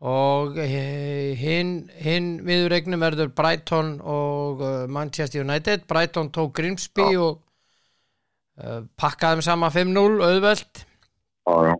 og 0.00 0.56
eh, 0.56 1.36
hinn 1.36 1.90
hin 2.00 2.32
viðuregnum 2.46 3.02
verður 3.04 3.32
Brighton 3.36 3.98
og 4.00 4.62
uh, 4.64 4.72
Manchester 4.88 5.42
United. 5.44 5.84
Brighton 5.88 6.30
tók 6.32 6.54
Grimsby 6.56 7.10
og 7.20 7.42
uh, 8.62 8.80
pakkaði 8.96 9.40
þeim 9.40 9.44
saman 9.44 9.74
5-0 9.74 10.24
auðvelt. 10.24 10.84
Já, 11.44 11.54
já. 11.68 11.74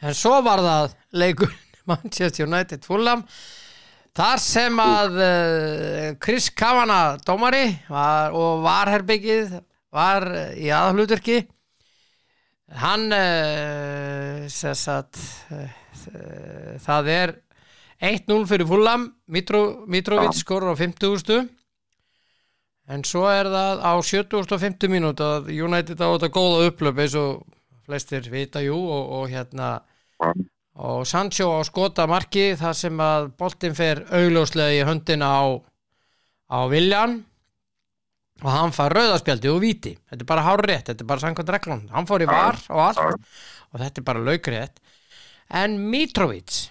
En 0.00 0.16
svo 0.16 0.38
var 0.46 0.64
það 0.64 0.94
leikur 1.20 1.52
Manchester 1.90 2.48
United 2.48 2.86
Fulham 2.88 3.26
þar 4.16 4.40
sem 4.42 4.80
að 4.80 5.20
uh, 5.20 6.06
Chris 6.22 6.48
Kavanagh 6.56 7.20
dómari 7.28 7.66
var, 7.92 8.32
og 8.32 8.64
varherbyggið 8.64 9.58
var 9.92 10.26
í 10.56 10.72
aðhlutverki 10.72 11.42
hann 12.80 13.10
uh, 13.12 14.48
sagt 14.48 15.20
uh, 15.52 15.70
það 16.80 17.12
er 17.12 17.36
1-0 18.00 18.46
fyrir 18.48 18.66
Fulham 18.68 19.10
Mitro, 19.28 19.84
Mitrovic 19.86 20.32
Já. 20.32 20.40
skorur 20.40 20.72
á 20.72 20.76
50. 20.76 21.48
en 22.90 23.04
svo 23.06 23.26
er 23.30 23.46
það 23.52 23.82
á 23.84 23.92
70. 24.02 24.88
mínút 24.90 25.20
að 25.22 25.50
United 25.52 26.00
á 26.00 26.08
þetta 26.16 26.30
góða 26.32 26.70
upplöp 26.70 26.98
eins 27.04 27.14
og 27.14 27.44
flestir 27.86 28.24
vita 28.32 28.62
jú 28.64 28.78
og, 28.78 29.12
og 29.20 29.28
hérna 29.30 29.82
Já. 30.18 30.32
og 30.80 31.06
Sancho 31.06 31.50
á 31.54 31.60
skota 31.68 32.06
marki 32.10 32.54
þar 32.56 32.74
sem 32.78 33.02
að 33.04 33.30
boltin 33.38 33.76
fer 33.76 34.04
augljóslega 34.08 34.80
í 34.80 34.86
höndina 34.88 35.28
á, 35.28 35.44
á 36.50 36.58
Viljan 36.72 37.20
og 38.40 38.48
hann 38.48 38.72
fær 38.72 38.96
rauðaspjaldi 38.96 39.52
og 39.52 39.60
víti 39.60 39.94
þetta 40.08 40.24
er 40.24 40.28
bara 40.32 40.46
hár 40.48 40.64
rétt, 40.64 40.88
þetta 40.88 41.04
er 41.04 41.10
bara 41.12 41.20
samkvæmt 41.26 41.54
reglum 41.54 41.86
hann 41.92 42.08
fór 42.08 42.24
í 42.24 42.28
var 42.30 42.56
og 42.72 42.80
allt 42.88 43.02
og 43.04 43.76
þetta 43.82 44.00
er 44.00 44.06
bara 44.08 44.24
laukrétt 44.24 44.80
en 45.60 45.76
Mitrovic 45.92 46.70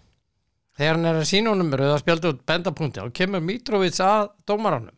þegar 0.80 0.96
hann 0.98 1.10
er 1.10 1.20
að 1.20 1.28
sína 1.28 1.52
honum 1.52 1.70
með 1.70 1.84
rauðaspjaldi 1.84 2.32
og 2.32 2.40
bendapunkti 2.48 3.04
þá 3.04 3.14
kemur 3.20 3.44
Mitrovic 3.44 4.00
að 4.04 4.32
dómaranum 4.48 4.96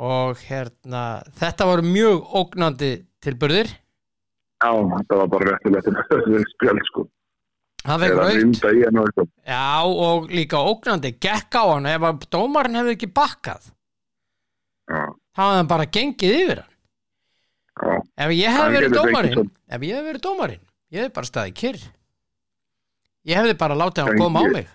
og 0.00 0.40
hérna 0.48 1.04
þetta 1.36 1.66
voru 1.68 1.84
mjög 1.84 2.22
ógnandi 2.40 2.90
tilburðir. 3.20 3.68
Já, 4.60 4.70
þetta 4.72 5.18
var 5.20 5.28
bara 5.34 5.50
réttilegt 5.50 5.90
þetta 5.90 6.44
spjald 6.54 6.86
sko. 6.88 7.04
Það 7.80 8.06
er 8.06 8.18
hennu 8.32 9.04
eitthvað. 9.04 9.28
Já, 9.48 9.60
og 9.84 10.32
líka 10.32 10.60
ógnandi, 10.60 11.14
gekk 11.20 11.56
á 11.56 11.64
hann. 11.64 11.88
Ef 11.88 12.08
að 12.08 12.26
dómarinn 12.32 12.80
hefði 12.80 12.96
ekki 12.96 13.08
bakkað 13.16 13.70
Já, 14.90 15.04
þá 15.36 15.40
hefði 15.44 15.60
hann 15.60 15.70
bara 15.70 15.86
gengið 15.96 16.36
yfir 16.40 16.60
hann. 16.60 16.70
Já, 17.80 17.94
ef 18.24 18.34
ég 18.36 18.56
Hann 18.56 18.74
verið 18.74 18.96
fengið 18.98 19.38
ef 19.40 19.84
ég 19.86 19.96
hefði 19.96 20.08
verið 20.10 20.24
dómarinn 20.26 20.64
ég 20.90 21.04
hefði 21.04 21.14
bara 21.16 21.30
staðið 21.30 21.56
kyrr 21.60 21.84
ég 23.28 23.36
hefði 23.40 23.56
bara 23.60 23.76
látið 23.78 24.06
hann 24.08 24.20
koma 24.20 24.42
á 24.42 24.46
mig. 24.54 24.68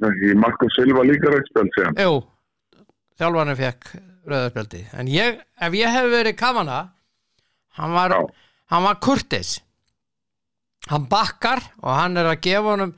Er 0.00 0.08
ekki 0.08 0.34
Marko 0.40 0.68
Silva 0.72 1.04
líka 1.04 1.30
rættspjald 1.32 1.74
sem. 1.76 1.98
Jú, 2.00 2.22
þjálfarnir 3.20 3.58
fekk 3.60 3.92
rauðarspjaldi 4.30 4.82
en 5.00 5.10
ég, 5.10 5.40
ef 5.60 5.74
ég 5.76 5.92
hefði 5.92 6.12
verið 6.16 6.36
kafana 6.38 6.78
hann 7.78 7.94
var, 7.96 8.14
Já. 8.14 8.26
hann 8.74 8.86
var 8.86 9.00
kurtis. 9.02 9.56
Hann 10.90 11.06
bakkar 11.10 11.62
og 11.82 11.92
hann 11.94 12.16
er 12.18 12.30
að 12.32 12.40
gefa 12.42 12.72
honum 12.72 12.94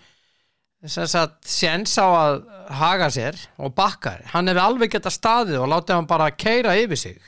séns 0.85 1.97
á 2.01 2.07
að 2.09 2.39
haga 2.77 3.11
sér 3.13 3.37
og 3.61 3.75
bakkar. 3.77 4.23
Hann 4.33 4.49
hefði 4.49 4.63
alveg 4.65 4.95
geta 4.95 5.13
staðið 5.13 5.61
og 5.63 5.71
látið 5.73 5.99
hann 5.99 6.09
bara 6.09 6.31
keira 6.33 6.77
yfir 6.81 7.01
sig. 7.01 7.19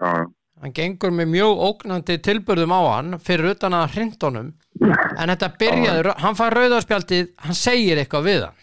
Já, 0.00 0.24
hann 0.62 0.74
gengur 0.76 1.12
með 1.14 1.30
mjög 1.32 1.62
ógnandi 1.68 2.18
tilbörðum 2.24 2.74
á 2.74 2.80
hann 2.96 3.16
fyrir 3.22 3.54
utan 3.54 3.76
að 3.76 3.96
hrindunum. 3.96 4.52
En 4.84 5.32
þetta 5.32 5.50
byrjaði, 5.60 6.14
hann 6.22 6.38
fær 6.38 6.56
rauðarspjaldið 6.58 7.32
hann 7.46 7.58
segir 7.58 8.00
eitthvað 8.02 8.28
við 8.28 8.46
hann. 8.46 8.62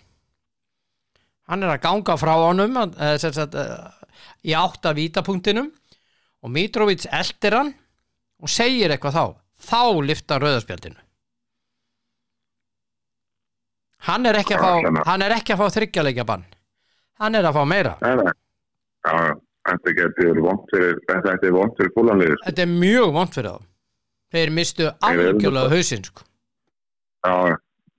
Hann 1.51 1.65
er 1.65 1.73
að 1.73 1.83
ganga 1.83 2.15
frá 2.19 2.33
honum 2.39 2.79
uh, 2.79 3.15
sagt, 3.19 3.55
uh, 3.59 3.91
í 4.47 4.55
átta 4.55 4.95
vítapunktinum 4.95 5.69
og 6.41 6.53
Mitrovic 6.53 7.05
eldir 7.11 7.57
hann 7.59 7.71
og 8.41 8.49
segir 8.49 8.93
eitthvað 8.93 9.17
þá. 9.17 9.25
Þá 9.61 9.81
lifta 10.07 10.39
rauðarspjaldinu 10.41 11.01
hann 14.07 14.25
er 14.25 14.39
ekki 14.41 14.57
að 14.57 14.63
fá 14.65 15.13
ekki 15.37 15.53
að 15.53 15.61
fá 15.61 15.77
þryggjarleikja 15.77 16.27
bann. 16.27 16.45
Hann 17.21 17.37
er 17.37 17.45
að 17.45 17.57
fá 17.57 17.63
meira. 17.69 17.95
Já, 18.01 18.33
já. 19.05 19.35
Þetta 19.71 19.95
getur 19.99 20.41
vont 20.45 20.63
fyrir, 20.73 20.99
þetta 21.09 21.35
er 21.49 21.55
vont 21.55 21.75
fyrir 21.79 21.93
fúlanliður. 21.97 22.39
þetta 22.45 22.65
er 22.65 22.71
mjög 22.75 23.13
vond 23.17 23.35
fyrir 23.35 23.51
þá 23.57 23.67
þeir 24.31 24.53
mistu 24.55 24.87
algjörlega 25.07 25.71
hausinn 25.73 26.05
sko. 26.07 26.23
Já, 27.21 27.35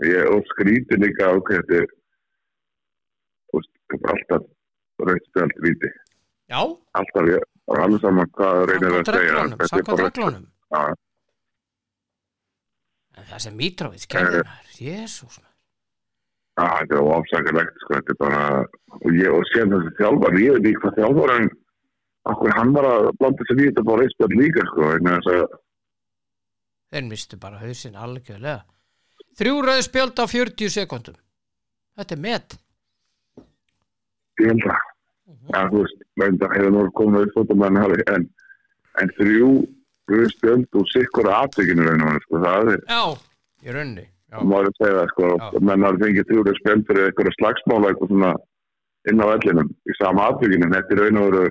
ég, 0.08 0.24
og 0.32 0.46
skríti 0.54 0.98
líka 0.98 1.28
á 1.28 1.34
er, 1.36 1.64
er 1.78 1.86
alltaf 4.08 4.42
rauðspjald 5.02 5.54
víti. 5.62 5.90
já, 6.48 6.60
Alltaf, 6.98 7.28
ég, 7.28 7.44
það 7.66 7.76
er 7.76 7.82
alveg 7.86 8.00
saman 8.02 8.30
hvað 8.36 8.52
það 8.56 8.66
reynir 8.70 8.98
að 8.98 9.06
segja. 9.12 9.68
samkvæmt 9.72 10.02
reglunum 10.02 10.46
en 13.12 13.26
það 13.28 13.42
sem 13.44 13.56
Mitrovic 13.56 14.06
gerði 14.08 14.42
maður 14.48 14.76
jésús 14.80 15.36
maður 15.42 15.50
já, 16.58 16.66
þetta 16.80 16.96
er 16.98 17.10
ofsakalegt, 17.16 17.82
sko, 17.82 17.94
þetta 17.98 18.14
er 18.14 18.20
bara, 18.22 18.42
og 18.98 19.10
ég, 19.18 19.28
og 19.32 19.44
sér 19.52 19.68
þessi 19.72 19.92
þjálfar, 20.00 20.38
ég 20.40 20.56
veit 20.56 20.68
ekki 20.70 20.82
hvað 20.84 20.98
þjálfar 21.00 21.34
en, 21.36 21.50
okkur 22.30 22.54
hann 22.56 22.72
var 22.76 22.88
að 22.88 23.08
blanda 23.20 23.46
sér 23.48 23.60
í 23.62 23.68
þetta 23.70 23.84
bara 23.88 24.04
rauðspjald 24.04 24.36
líka, 24.38 24.66
sko, 24.70 24.90
þeir 26.92 27.08
mistu 27.08 27.38
bara 27.40 27.60
hausinn 27.62 27.96
algjörlega. 27.96 28.62
Þrjú 29.40 29.62
rauð 29.64 29.82
spjöld 29.86 30.20
á 30.20 30.24
40 30.28 30.72
sekundum 30.74 31.18
þetta 31.96 32.16
er 32.16 32.22
met. 32.26 32.56
Ég 34.40 34.48
held 34.52 34.66
að, 34.68 34.86
já, 35.52 35.60
þú 35.72 35.82
veist, 35.82 36.06
vegna 36.20 36.50
hefur 36.54 36.74
nú 36.74 36.86
komið 36.98 37.28
upp 37.42 37.52
en, 38.16 38.28
en, 39.00 39.12
þrjú 39.18 39.50
rauðspjald 40.12 40.80
og 40.80 40.88
sikkur 40.92 41.30
aðtökinu 41.32 41.86
raunum, 41.88 42.18
sko, 42.26 42.42
það 42.44 42.74
er, 42.76 42.82
já, 42.88 43.04
í 43.62 43.76
raunni 43.76 44.08
maður 44.40 44.68
er 44.68 44.70
að 44.70 44.78
segja 44.78 44.94
það 44.96 45.10
sko, 45.12 45.60
menn 45.68 45.84
har 45.84 45.98
fengið 46.00 46.28
þrjúri 46.30 46.54
spjöld 46.56 46.86
fyrir 46.88 47.08
eitthvað 47.08 47.34
slagsmála 47.36 47.90
eitthvað 47.90 48.12
svona 48.12 48.32
inn 49.10 49.20
á 49.20 49.26
vellinum 49.28 49.68
í 49.68 49.96
sama 49.98 50.28
atbygginu, 50.30 50.70
þetta 50.72 50.94
er 50.94 51.02
raun 51.02 51.20
og 51.20 51.28
veru 51.28 51.50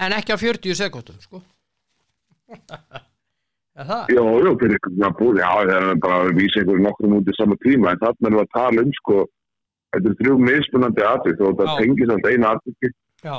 en 0.00 0.16
ekki 0.16 0.34
á 0.34 0.38
40 0.40 0.78
sekundum 0.78 1.20
sko. 1.24 1.42
Það? 3.76 4.06
já, 4.08 4.22
já, 4.24 4.50
fyrir 4.56 4.72
eitthvað 4.72 4.94
svona 4.94 5.08
búið, 5.18 5.38
já, 5.42 5.48
það 5.52 5.70
er 5.76 5.98
bara 6.00 6.18
að 6.22 6.30
vísa 6.38 6.60
einhverju 6.62 6.84
nokkrum 6.86 7.16
út 7.18 7.26
í 7.28 7.34
sama 7.36 7.56
tíma, 7.60 7.90
en 7.90 8.00
þarna 8.00 8.30
erum 8.30 8.38
við 8.38 8.44
að 8.46 8.54
tala 8.56 8.84
um 8.86 8.94
sko, 8.96 9.16
þetta 9.92 10.08
er 10.08 10.16
þrjú 10.20 10.36
mismunandi 10.46 11.04
þó 11.04 11.42
þetta 11.42 11.66
Já. 11.66 11.74
tengis 11.82 12.12
alltaf 12.14 12.30
einu 12.32 12.48
atviki, 12.48 12.90
já, 13.26 13.36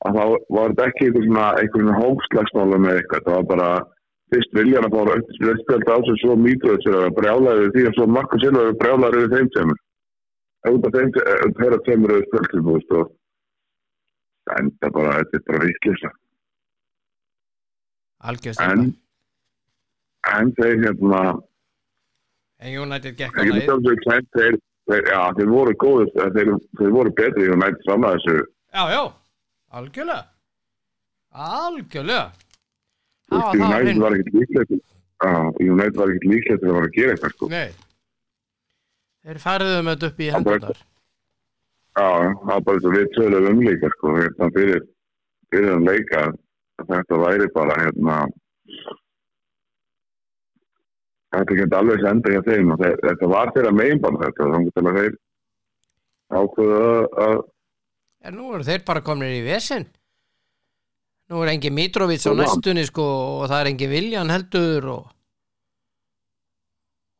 að 0.00 0.16
þá 0.16 0.24
var 0.56 0.72
þetta 0.72 0.86
ekki 0.88 1.04
eitthvað 1.04 1.26
svona, 1.26 1.46
eitthvað 1.60 1.84
svona 1.84 2.00
hókslagsmála 2.00 2.80
með 2.86 2.96
eitthvað, 3.02 3.26
það 3.28 3.36
var 3.36 3.46
bara 3.52 3.68
fyrst 4.32 4.56
viljan 4.56 4.88
að 4.88 4.96
fá 4.96 5.00
rauðspjöld 5.10 5.92
á 5.92 5.96
sig 6.08 6.20
svo 6.22 6.40
mýtuð 6.40 6.82
sér 6.86 6.98
að 7.02 7.14
brjálaði 7.20 7.70
því 7.76 7.86
að 7.90 7.96
svo 7.98 8.10
Marko 8.16 8.40
Silva 8.40 8.66
brjálaði 8.80 9.24
við 9.26 9.36
þeim 9.36 9.74
út 10.70 10.86
af 10.86 10.96
þeim 10.96 11.12
eh, 11.26 11.46
þeirra 11.60 11.84
tveimur 11.84 12.16
rauðspjöldum, 12.16 13.10
það 14.50 14.64
enda 14.64 14.90
bara, 14.96 15.14
þetta 15.20 15.38
er 15.40 15.46
bara 15.48 15.68
viklisa 15.70 16.10
algjörst 18.30 18.66
en 18.66 18.90
en, 20.28 20.50
þeir 20.58 20.82
hérna 20.84 21.22
en 22.60 22.76
United 22.82 23.16
gekk 23.16 23.38
það 23.38 23.46
þeir, 24.36 24.58
þeir, 24.90 25.08
já, 25.08 25.20
þeir 25.38 25.50
voru 25.54 25.76
góðust 25.80 26.18
þeir, 26.36 26.52
þeir 26.80 26.92
voru 26.96 27.14
betri 27.16 27.48
og 27.54 27.60
nætti 27.62 27.86
saman 27.86 28.18
þessu. 28.18 28.36
Já, 28.70 28.82
já, 28.92 29.02
algjörlega. 29.80 30.24
Algjörlega. 31.30 32.26
Þú 33.30 33.38
það 33.38 33.46
veist, 33.46 33.62
var 33.62 33.70
það 33.70 33.80
United 33.80 34.02
var 34.04 34.18
ekkert 34.18 34.36
líklegt 34.40 34.74
United 35.60 36.00
var 36.00 36.12
ekkert 36.12 36.28
líklegt 36.32 36.62
til 36.62 36.68
að 36.70 36.76
fara 36.76 36.90
að 36.90 36.98
gera 36.98 37.14
eitthvað 37.16 37.34
sko. 37.36 37.50
nei. 37.54 37.70
Þeir 39.20 39.42
færðu 39.42 39.72
með 39.84 39.92
þetta 39.94 40.10
upp 40.10 40.20
í 40.20 40.30
Það 40.30 40.38
hendunar 40.38 40.84
já, 41.98 42.06
það 42.06 42.46
var 42.50 42.60
bara 42.66 42.78
þess 42.78 42.88
að 42.90 42.96
við 42.98 43.08
töluðum 43.16 43.50
um 43.58 43.64
líka 43.66 43.90
sko, 43.96 44.14
hérna, 44.16 44.50
fyrir, 44.56 44.82
fyrir 45.50 45.72
að 45.74 45.86
leika 45.88 46.22
þetta 46.90 47.18
væri 47.24 47.48
bara 47.54 47.74
hérna 47.82 48.18
þetta 51.30 51.56
geti 51.60 51.76
alveg 51.78 52.02
senda 52.04 52.32
hjá 52.34 52.42
þeim 52.48 52.72
og 52.74 52.80
þetta 52.84 53.30
var 53.30 53.52
þeirra 53.54 53.72
megin 53.80 54.00
bara 54.02 54.20
þetta 54.24 54.48
þannig 54.54 54.74
til 54.76 54.86
að 54.90 54.98
þeir 55.00 55.16
ákveðu 56.40 56.82
að- 57.26 57.44
en 58.24 58.36
nú 58.36 58.54
eru 58.54 58.64
þeir 58.70 58.84
bara 58.86 59.00
komin 59.06 59.36
í 59.38 59.44
vesen 59.46 59.86
nú 61.30 61.42
er 61.44 61.52
engi 61.54 61.70
Mitrovic 61.70 62.24
á 62.26 62.32
Já. 62.32 62.38
næstunni 62.40 62.84
sko 62.86 63.02
og 63.42 63.48
það 63.50 63.60
er 63.60 63.70
engi 63.72 63.88
Viljan 63.90 64.30
heldur 64.34 64.88
og 64.96 65.04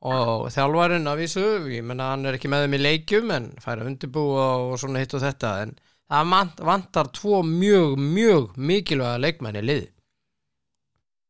og 0.00 0.48
þjálfarinn 0.54 1.10
af 1.10 1.18
vísu, 1.20 1.44
ég 1.68 1.84
menna 1.84 2.12
hann 2.14 2.24
er 2.24 2.38
ekki 2.38 2.48
með 2.48 2.64
þeim 2.64 2.76
í 2.78 2.82
leikjum 2.86 3.32
en 3.36 3.48
fær 3.60 3.82
að 3.82 3.90
undirbúa 3.90 4.46
og 4.64 4.78
svona 4.80 5.02
hitt 5.02 5.16
og 5.18 5.24
þetta 5.24 5.50
en 5.64 5.74
það 6.10 6.30
vant, 6.34 6.62
vantar 6.70 7.10
tvo 7.16 7.42
mjög, 7.46 7.98
mjög 8.00 8.56
mikilvæga 8.56 9.20
leikmenn 9.20 9.60
í 9.60 9.64
lið 9.66 9.84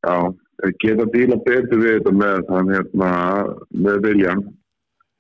já, 0.07 0.15
þeir 0.63 0.77
geta 0.85 1.09
díla 1.15 1.41
betur 1.47 1.83
við 1.83 1.97
þetta 1.99 2.17
með 2.23 2.43
þann 2.51 2.75
hérna 2.77 3.13
með 3.87 4.03
viljan 4.07 4.45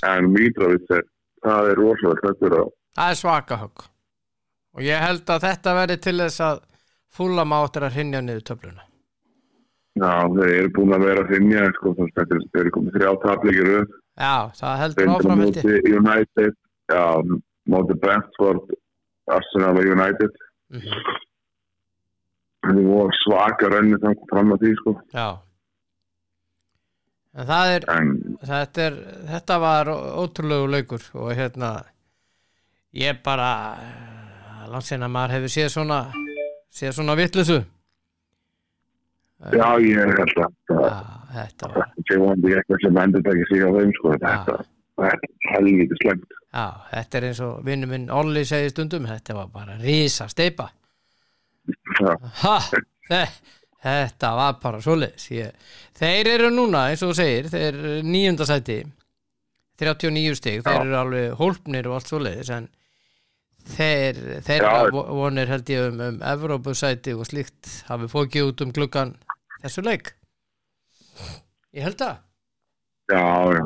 en 0.06 0.30
Mitrovic 0.32 0.94
er, 0.94 1.08
það 1.44 1.72
er 1.72 1.82
rosalega 1.82 2.36
er 2.46 2.60
að 2.60 2.70
það 2.96 3.12
er 3.12 3.18
svaka 3.18 3.58
högg. 3.60 3.86
Og 4.76 4.84
ég 4.86 5.02
held 5.02 5.32
að 5.32 5.46
þetta 5.46 5.74
verði 5.78 5.96
til 6.04 6.16
þess 6.22 6.44
að 6.46 6.62
fúla 7.10 7.46
máttir 7.48 7.86
að 7.86 7.96
hrinja 7.98 8.22
niður 8.22 8.46
töfluna 8.52 8.89
Já, 10.00 10.12
þeir 10.32 10.52
eru 10.56 10.70
búin 10.76 10.94
að 10.96 11.02
vera 11.04 11.22
að 11.24 11.32
finja, 11.34 11.64
sko, 11.76 11.90
þeir 11.98 12.60
eru 12.62 12.70
komið 12.76 12.94
þrjá 12.96 13.10
tapleikir 13.24 13.70
upp, 13.80 13.90
já, 14.16 14.34
það 14.60 14.78
heldur 14.80 15.10
áfram 15.14 15.42
United, 16.00 16.54
já, 16.88 17.02
móti 17.74 17.96
Brentford, 18.04 18.72
Arsenal 19.28 19.76
og 19.76 19.90
United, 19.96 20.38
Mhm. 20.70 20.94
þeir 22.64 22.82
voru 22.86 23.14
svaka 23.24 23.68
rönni 23.72 23.98
þannig 24.00 24.24
fram 24.32 24.52
að 24.54 24.62
því, 24.64 24.72
sko, 24.80 24.94
já. 25.14 25.28
En 27.34 27.46
það 27.46 27.72
er 27.76 27.84
en 27.94 28.08
þetta, 28.42 28.86
er, 28.88 28.94
þetta 29.30 29.58
var 29.62 29.86
ótrúlegu 29.92 30.70
laukur 30.72 31.04
og 31.14 31.28
hérna 31.38 31.68
ég 32.94 33.20
bara 33.22 33.50
landsinn 34.70 35.04
að 35.06 35.12
maður 35.14 35.36
hefur 35.36 35.52
séð 35.54 35.68
svona 35.76 36.00
séð 36.74 36.96
svona 36.96 37.14
vittlusu 37.20 37.60
já, 39.40 39.68
ég 39.80 40.00
held 40.00 40.20
að 40.20 40.32
það 40.68 40.90
þetta 41.30 41.70
sé 42.08 42.18
eitthvað 42.58 42.82
sem 42.84 43.00
endur 43.04 43.22
tekja 43.26 43.46
sig 43.50 43.62
á 43.64 43.70
þeim, 43.76 43.92
sko, 43.98 44.12
þetta 44.24 44.56
það 45.00 45.06
er 45.10 45.20
helviti 45.54 45.98
slemt. 46.02 46.34
já, 46.52 46.66
þetta 46.90 47.18
er 47.20 47.26
eins 47.30 47.40
og 47.46 47.60
vinnu 47.64 47.88
minn 47.90 48.08
Olli 48.10 48.42
segi 48.48 48.72
stundum, 48.74 49.06
þetta 49.08 49.36
var 49.38 49.48
bara 49.54 49.78
risa 49.80 50.26
steipa 50.28 50.68
ha, 52.42 52.56
þe 53.08 53.22
þetta 53.84 54.32
var 54.36 54.58
bara 54.62 54.80
ég, 55.32 55.54
þeir 55.96 56.28
eru 56.34 56.50
núna, 56.52 56.88
eins 56.90 57.02
og 57.06 57.12
þú 57.14 57.20
segir 57.22 57.48
þeir 57.52 57.68
eru 57.70 57.94
níundasæti 58.04 58.80
39 59.80 60.36
stig, 60.36 60.60
þeir 60.66 60.82
eru 60.84 60.98
alveg 61.00 61.38
hólpnir 61.40 61.86
og 61.88 61.96
allt 61.96 62.10
svoleiðis 62.10 62.50
en 62.52 62.66
þeir, 63.70 64.18
þeirra 64.44 64.72
Já. 64.74 64.90
vo- 64.92 65.06
vonir 65.22 65.48
held 65.48 65.70
ég 65.72 65.86
um, 65.88 66.00
um 66.10 66.18
Evrópusæti 66.34 67.14
og 67.16 67.24
slíkt 67.28 67.70
hafi 67.88 68.08
fókið 68.12 68.50
út 68.50 68.64
um 68.66 68.72
gluggan 68.76 69.14
þessu 69.64 69.84
leik? 69.86 70.12
Ég 71.76 71.84
held 71.86 71.98
það. 72.00 72.18
Já, 73.10 73.22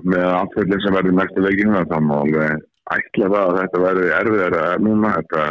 með 0.08 0.26
afhverjum 0.32 0.80
sem 0.84 0.94
verður 0.96 1.16
næstu 1.18 1.42
leikinu, 1.44 1.80
það 1.90 2.04
má 2.08 2.14
alveg 2.22 2.62
ætla 2.94 3.28
það 3.32 3.46
að 3.48 3.58
þetta 3.60 3.80
verður 3.82 4.14
erfiðara 4.18 4.62
núna, 4.84 5.10
þetta 5.18 5.42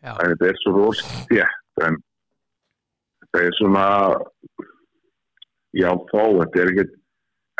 þetta 0.00 0.48
er 0.50 0.58
svo 0.62 0.72
rosa 0.76 1.08
þétt 1.30 1.82
en 1.86 1.98
þetta 3.22 3.42
er 3.46 3.56
svona 3.58 3.84
já 5.76 5.90
þá, 6.10 6.22
þetta 6.40 6.62
er 6.64 6.70
ekkert 6.72 6.94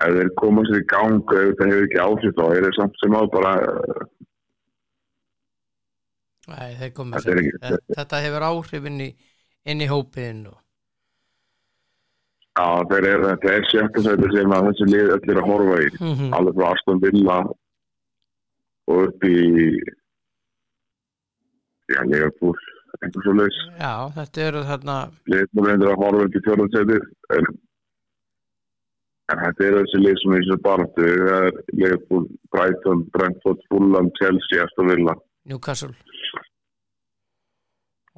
ef 0.01 0.15
þeir 0.17 0.31
koma 0.41 0.65
sér 0.69 0.81
í 0.81 0.87
gang 0.95 1.19
ef 1.21 1.51
þetta 1.51 1.69
hefur 1.71 1.87
ekki 1.89 2.01
áhrif 2.07 2.39
þá 2.39 2.45
er 2.55 2.65
það 2.67 2.79
samt 2.79 3.03
sem 3.03 3.19
á 3.19 3.23
bara 3.35 3.53
Nei, 6.51 6.71
þeir 6.81 6.91
er 6.91 7.23
sér- 7.23 7.43
þetta, 7.61 7.79
þetta 7.99 8.23
hefur 8.25 8.47
áhrif 8.49 8.89
inn 8.91 9.03
í, 9.05 9.11
inn 9.71 9.85
í 9.85 9.91
hópin 9.91 10.47
og, 10.51 10.60
já, 12.59 12.67
er, 12.99 13.23
þetta 13.29 13.55
er 13.55 13.69
sjötta 13.71 14.05
sæti 14.07 14.33
sem 14.35 14.55
að 14.57 14.69
þessi 14.69 14.91
lið 14.91 15.15
öll 15.17 15.33
er 15.35 15.41
að 15.43 15.49
horfa 15.53 15.79
í 15.85 15.89
mm 16.01 16.35
alveg 16.39 16.59
frá 16.59 16.67
Aston 16.75 17.03
Villa 17.05 17.39
og 18.91 19.07
upp 19.07 19.25
í 19.25 19.39
já, 21.91 22.01
Liverpool 22.05 22.59
einhvers 23.01 23.25
svo 23.25 23.35
leys 23.39 23.59
já, 23.79 23.95
þetta 24.19 24.47
eru 24.49 24.63
þarna 24.69 25.01
sem 25.31 25.67
reyndir 25.67 25.93
að 25.93 26.01
horfa 26.05 26.29
upp 26.29 26.39
í 26.39 26.45
fjórðarsæti 26.47 27.03
en 27.39 27.53
En 29.31 29.39
þetta 29.39 29.67
eru 29.67 29.81
þessi 29.85 29.99
lið 30.03 30.17
sem 30.19 30.33
er. 30.35 30.47
Það 30.99 31.45
er 31.47 31.59
Liverpool, 31.79 32.25
Brighton, 32.51 33.05
Brentford, 33.15 33.61
Fulham, 33.71 34.09
Chelsea, 34.19 34.65
Aston 34.65 34.91
Villa. 34.91 35.15
Newcastle 35.47 35.95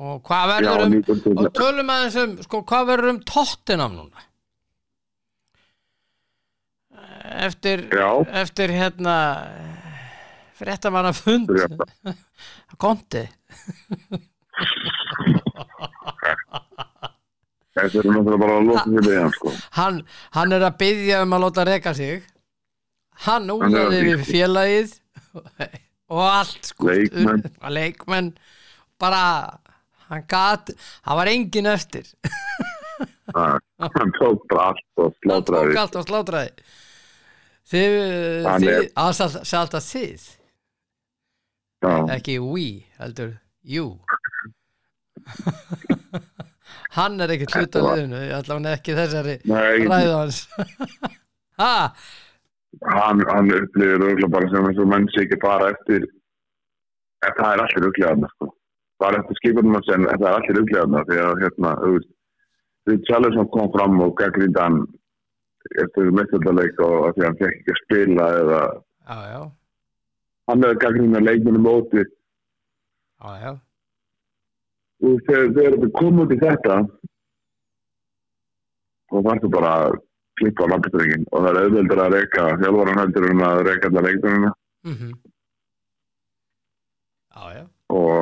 og 0.01 0.23
hvað 0.27 0.43
Já, 0.43 0.51
verður 0.55 0.85
um 0.87 0.93
Newcastle. 0.97 1.33
og 1.37 1.49
tölum 1.59 1.91
aðeins 1.93 2.17
um 2.23 2.37
sko, 2.47 2.63
hvað 2.69 2.87
verður 2.93 3.13
um 3.13 3.21
Tottenham 3.29 3.97
núna 4.01 4.29
eftir 7.47 7.85
Já. 7.93 8.09
eftir 8.43 8.73
hérna 8.73 9.17
fréttamanna 10.59 11.13
fund 11.17 11.49
Frétta. 11.51 12.15
konti 12.83 13.25
Þetta 17.73 18.03
er 18.03 18.05
náttúrulega 18.05 18.37
bara 18.43 18.57
að 18.59 18.67
loka 18.69 18.83
fyrir 18.85 19.15
hann, 19.23 19.33
sko. 19.33 19.53
hann, 19.79 20.01
hann 20.37 20.53
er 20.53 20.65
að 20.67 20.75
byggja 20.83 21.23
um 21.25 21.33
að 21.37 21.45
láta 21.47 21.65
reka 21.69 21.95
sig 21.97 22.27
hann 23.25 23.47
Hann 23.49 23.53
að 23.55 23.57
úðaði 23.71 24.01
við 24.11 24.25
félagið 24.29 24.93
og 26.13 26.21
allt 26.27 26.69
sko 26.69 26.93
leikmenn 27.73 28.29
bara 29.01 29.23
hann 30.13 30.25
gat, 30.31 30.71
hann 31.09 31.17
var 31.19 31.31
engin 31.33 31.67
eftir. 31.73 32.07
Það- 33.33 33.61
Hann 33.83 34.13
tók 34.21 34.45
bara 34.51 34.69
allt 34.71 34.85
og 35.03 35.15
hann 35.27 35.43
tók 35.49 35.77
allt 35.81 35.97
og 35.99 36.05
slátræði 36.07 36.53
þið, 37.73 38.45
Hann 38.47 38.63
þið 38.63 38.93
að 39.01 39.13
sagði 39.17 39.59
alltaf 39.63 39.87
þið? 39.89 40.27
Já, 41.83 41.93
ekki 42.15 42.37
we, 42.45 42.67
heldur 43.01 43.33
you. 43.65 43.89
Hann 46.93 47.21
er 47.25 47.33
ekki 47.35 47.47
Þetta 47.49 47.81
var- 47.83 47.97
liðinu 47.99 48.21
allavega 48.37 48.73
ekki 48.77 48.95
þessari 48.97 49.35
Nei, 49.49 49.87
ræðu 49.89 50.15
hans. 50.19 50.43
Ha, 51.63 51.93
hann, 52.89 53.21
hann 53.29 53.51
upplifir 53.55 54.01
örgulega 54.03 54.29
bara 54.33 54.49
sem 54.51 54.65
eins 54.71 54.79
og 54.83 54.89
menn 54.89 55.05
sé 55.13 55.21
ekki 55.27 55.37
bara 55.43 55.67
eftir. 55.75 56.07
Það 57.23 57.43
er 57.53 57.61
allir 57.63 57.87
upplifaðna 57.91 58.31
sko. 58.33 58.49
Bara 59.03 59.21
eftir 59.21 59.39
skipunum 59.41 59.79
að 59.79 59.89
segja 59.89 60.17
það 60.17 60.29
er 60.29 60.37
allir 60.39 60.61
upplifaðna 60.63 61.05
því 61.09 61.21
að 61.23 61.43
hérna 61.43 61.73
því 62.83 62.99
Charlesson 63.09 63.51
kom 63.55 63.73
fram 63.75 63.99
og 64.05 64.15
gaggrindi 64.21 64.63
hann 64.63 64.79
eftir 65.83 66.15
meðfjöldaleik 66.19 66.81
og 66.87 66.97
að 67.09 67.19
því 67.19 67.25
að 67.25 67.29
hann 67.29 67.41
fekk 67.43 67.59
ekki 67.59 67.75
að 67.75 67.83
spila 67.83 68.31
eða 68.39 68.63
já, 68.63 69.19
já, 69.33 69.43
hann 70.51 70.67
hefði 70.67 70.81
gaggrindi 70.87 71.21
að 71.21 71.29
leikminu 71.29 71.63
móti 71.67 72.03
já, 72.03 73.53
og 75.03 75.27
þegar 75.29 75.79
við 75.85 75.93
komum 75.99 76.25
út 76.27 76.35
í 76.35 76.41
þetta 76.43 76.81
og 79.13 79.27
það 79.27 79.37
er 79.37 79.55
bara 79.59 79.75
að 79.83 80.01
klippa 80.41 80.65
á 80.65 80.71
lampistryggin 80.73 81.27
og 81.31 81.45
það 81.45 81.51
er 81.51 81.61
auðveldur 81.67 82.03
að 82.03 82.15
reyka 82.17 82.47
þjálfvaran 82.63 83.03
heldur 83.03 83.29
en 83.29 83.45
að 83.47 83.63
reyka 83.69 83.91
allar 83.91 84.09
leikmennina. 84.09 84.53
Mm 84.89 85.13
já, 87.53 87.65
og 87.89 88.22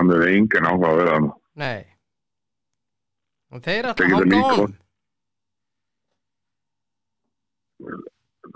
hann 0.00 0.12
hefur 0.14 0.34
engan 0.34 0.68
áhuga 0.70 0.92
að 0.92 1.00
vera 1.02 1.16
hann 1.18 1.32
nei. 1.60 1.80
Og 3.50 3.64
þeir 3.64 3.90
alltaf 3.90 4.14
hanga 4.14 4.42
honum 4.50 4.78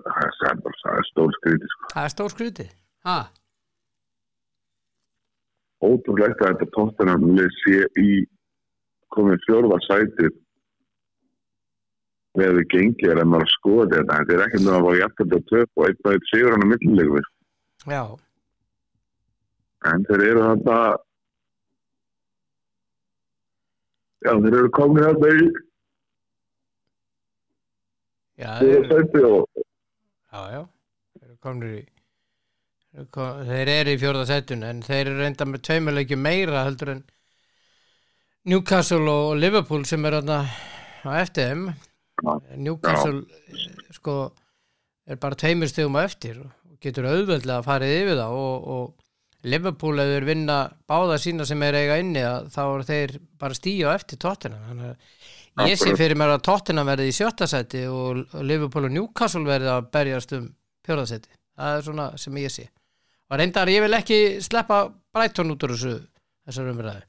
það 0.04 0.98
er 0.98 1.09
stór 1.09 1.33
skriti 1.38 1.70
sko. 1.72 1.90
það 1.94 2.04
er 2.04 2.12
stór 2.12 2.33
skruti 2.33 2.66
ha, 3.09 3.18
ótrúlegt 5.85 6.42
að 6.42 6.54
þetta 6.54 6.70
tóttunum 6.76 7.42
sé 7.61 7.85
í 8.00 8.09
komið 9.14 9.44
fjórða 9.46 9.78
sæti 9.87 10.30
með 12.35 12.59
við 12.59 12.68
gengið 12.72 13.12
er 13.12 13.20
að 13.22 13.28
maður 13.30 13.44
að 13.46 13.52
skoða 13.52 13.85
þetta. 13.92 14.14
Þetta 14.18 14.35
er 14.35 14.44
ekkert 14.44 14.64
með 14.64 14.76
að 14.76 14.85
fá 14.85 14.92
jættið 14.98 15.35
að 15.37 15.44
töp 15.50 15.70
og 15.78 15.85
og 15.85 16.09
einn 16.11 16.24
sigur 16.30 16.54
hann 16.54 16.64
að 16.64 16.70
millilegu 16.72 17.20
já, 17.85 18.02
en 19.92 20.07
þeir 20.09 20.24
eru 20.30 20.46
þarna 20.48 20.78
já 24.24 24.32
þeir 24.32 24.58
eru 24.60 24.70
komið 24.78 25.08
þarna 25.08 25.32
í 25.34 25.48
já, 28.42 28.50
þeir, 28.60 28.87
sæti 28.90 29.24
og 29.28 29.42
já, 29.54 30.40
já 30.54 30.62
þeir 30.62 31.26
eru 31.28 31.37
komnir 31.44 31.74
í 31.78 31.82
þeir 32.94 33.54
eru 33.58 33.74
eru 33.80 33.94
í 33.94 34.00
fjórða 34.00 34.28
setun 34.30 34.64
en 34.66 34.84
þeir 34.87 35.02
eru 35.08 35.18
reynda 35.20 35.48
með 35.50 35.66
tveimuleikju 35.68 36.20
meira 36.20 36.64
heldur 36.66 36.94
en 36.94 37.02
Newcastle 38.44 39.08
og 39.08 39.34
Liverpool 39.40 39.87
sem 39.88 40.04
er 40.04 40.18
þarna 40.20 40.40
á 41.04 41.10
eftir 41.22 41.50
þeim 41.50 41.68
Já. 42.24 42.34
Newcastle 42.56 43.24
eh, 43.24 43.70
sko 43.96 44.18
er 45.10 45.18
bara 45.20 45.37
tveimur 45.38 45.68
stegum 45.68 45.96
á 45.98 46.06
eftir 46.06 46.38
og 46.44 46.76
getur 46.84 47.08
auðveldlega 47.10 47.58
að 47.60 47.66
farið 47.66 47.96
yfir 47.98 48.20
það 48.20 48.37
og, 48.38 48.68
og 48.74 49.04
Liverpool 49.44 50.00
ef 50.00 50.11
þeir 50.11 50.26
vinna 50.28 50.59
báða 50.88 51.18
sína 51.20 51.44
sem 51.48 51.62
er 51.66 51.76
eiga 51.76 51.98
inni 52.00 52.24
þá 52.52 52.61
eru 52.64 52.87
þeir 52.88 53.16
bara 53.40 53.57
stíu 53.59 53.90
eftir 53.92 54.20
tóttina 54.22 54.61
þannig 54.68 54.94
að 55.54 55.70
ég 55.70 55.80
sé 55.80 55.94
fyrir 55.98 56.18
mér 56.18 56.35
að 56.35 56.44
tóttina 56.48 56.85
verði 56.87 57.11
í 57.11 57.16
sjötta 57.16 57.48
seti 57.50 57.85
og 57.87 58.24
Liverpool 58.40 58.88
og 58.88 58.94
Newcastle 58.94 59.44
verði 59.46 59.72
að 59.74 59.90
berjast 59.94 60.33
um 60.38 60.48
fjórða 60.85 61.07
seti 61.12 61.35
það 61.54 61.76
er 61.76 61.85
svona 61.87 62.07
sem 62.18 62.38
ég 62.42 62.52
sé. 62.52 62.68
Og 63.30 63.40
reyndar 63.40 63.70
ég 63.72 63.85
vil 63.85 63.96
ekki 63.96 64.20
sleppa 64.44 64.85
Brighton 65.14 65.52
út 65.54 65.66
úr 65.66 65.74
þessu 65.76 65.94
þessar 66.44 66.72
umræði 66.72 67.04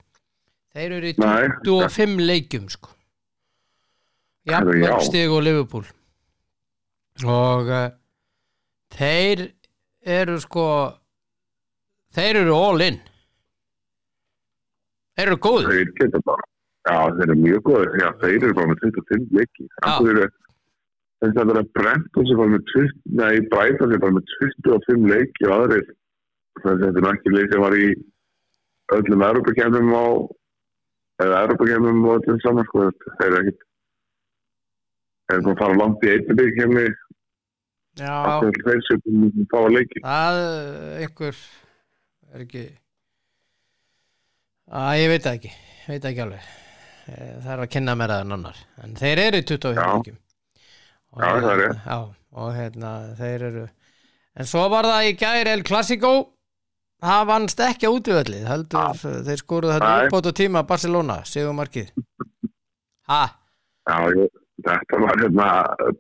þeir 0.76 0.98
eru 0.98 1.12
í 1.12 1.16
Nei. 1.24 1.48
25 1.64 2.22
leikjum 2.26 2.68
sko. 2.72 2.92
Herru, 4.46 4.76
jafnmörg 4.76 4.92
já. 4.92 5.06
stig 5.08 5.32
og 5.32 5.42
Liverpool. 5.46 5.86
Og 7.26 7.72
uh, 7.72 7.86
þeir 8.94 9.48
eru 10.18 10.36
sko 10.44 10.66
þeir 12.16 12.42
eru 12.44 12.56
all 12.56 12.84
in. 12.86 12.98
Þeir 15.16 15.30
eru 15.32 15.40
góður 15.46 15.72
þeir 15.72 15.92
geta 16.00 16.22
bara 16.28 16.48
já 16.86 16.98
þeir 17.18 17.28
eru 17.28 17.38
mjög 17.42 17.62
góðir. 17.70 17.94
Já 18.02 18.08
þeir 18.24 18.40
eru 18.40 18.58
bara 18.58 18.72
með 18.72 18.82
25 18.86 19.38
leiki. 19.40 19.68
Það 19.84 20.10
eru 20.14 20.26
þess 21.24 21.42
að 21.42 21.52
vera 21.52 21.64
brent 21.80 22.20
og 22.20 22.28
sem 22.30 22.42
bara 22.42 22.54
með 22.54 22.66
20 22.74 22.98
nei 23.22 23.46
bræta 23.54 23.90
sem 23.92 24.04
bara 24.04 24.18
með 24.18 24.34
25 24.40 25.08
leiki 25.14 25.48
og 25.48 25.56
aðrir. 25.60 25.86
Þess 26.60 26.72
að 26.74 26.84
þetta 26.86 27.04
er 27.04 27.10
ekki 27.14 27.36
leik 27.36 27.54
sem 27.54 27.66
var 27.66 27.78
í 27.78 27.88
öllum 28.96 29.26
Europakemnum 29.30 29.96
á 29.96 30.06
eða 31.26 31.42
Europakemnum 31.46 32.04
og 32.06 32.20
öllum 32.20 32.44
saman 32.44 32.70
sko. 32.70 32.90
Þeir 33.18 33.28
eru 33.32 33.42
ekkit 33.42 33.66
þeir 35.26 35.38
eru 35.40 35.46
bara 35.48 35.56
að 35.56 35.62
fara 35.64 35.80
langt 35.82 36.06
í 36.06 36.14
einni 36.14 36.38
byggkemni 36.40 36.86
já, 37.98 38.16
þeir 38.44 38.60
þeir 38.68 38.82
sem 38.90 39.46
fá 39.52 39.60
að 39.64 39.76
leiki? 39.80 40.04
Það 40.06 40.42
einhver 41.02 41.40
er 42.36 42.44
ekki 42.46 42.66
að 44.76 45.00
ég 45.00 45.10
veit 45.14 45.26
ekki. 45.30 45.52
Veit 45.86 46.06
ekki 46.10 46.24
alveg. 46.26 46.46
Það 47.06 47.50
er 47.54 47.60
að 47.66 47.72
kynna 47.76 47.94
mér 48.00 48.14
að 48.16 48.22
en 48.26 48.36
annar 48.40 48.62
en 48.82 48.96
þeir 48.98 49.20
eru 49.28 49.38
í 49.42 49.46
25 49.46 49.76
Já. 49.78 49.90
leikjum 49.94 50.16
Og 51.16 51.20
Já, 51.22 51.28
það 51.28 51.50
er 51.52 51.60
hérna- 51.62 51.84
já, 51.86 51.98
og 52.42 52.48
hérna 52.56 52.94
þeir 53.20 53.44
eru 53.50 53.66
en 54.36 54.46
svo 54.50 54.64
var 54.74 54.88
það 54.90 55.10
í 55.12 55.18
gæri 55.22 55.52
El 55.54 55.62
Clasico. 55.64 56.14
Það 57.06 57.28
vannst 57.30 57.60
ekki 57.62 57.86
á 57.86 57.92
útvöldlið 57.94 58.48
heldur 58.50 58.98
þeir 59.28 59.38
skoruðu 59.44 59.76
þetta 59.76 59.92
uppbót 60.08 60.30
og 60.32 60.36
tíma 60.40 60.64
Barcelona, 60.66 61.20
Sigur 61.30 61.54
Markið 61.54 61.92
ha, 63.12 63.22
já 63.86 63.98
þetta 64.66 65.00
var 65.04 65.20
hérna 65.22 65.50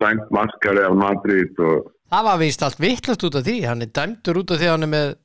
dæmt 0.01 0.31
maskari 0.33 0.81
af 0.87 0.95
Madrid 0.97 1.59
og 1.59 1.91
það 2.09 2.23
var 2.31 2.39
víst 2.41 2.63
allt 2.65 2.79
vittlust 2.81 3.23
út 3.27 3.35
af 3.37 3.43
því. 3.45 3.57
Hann 3.67 3.81
er 3.85 3.91
dæmdur 3.93 4.39
út 4.41 4.51
af 4.55 4.57
því 4.63 4.71
hann 4.71 4.83
er 4.87 4.91
með 4.95 5.15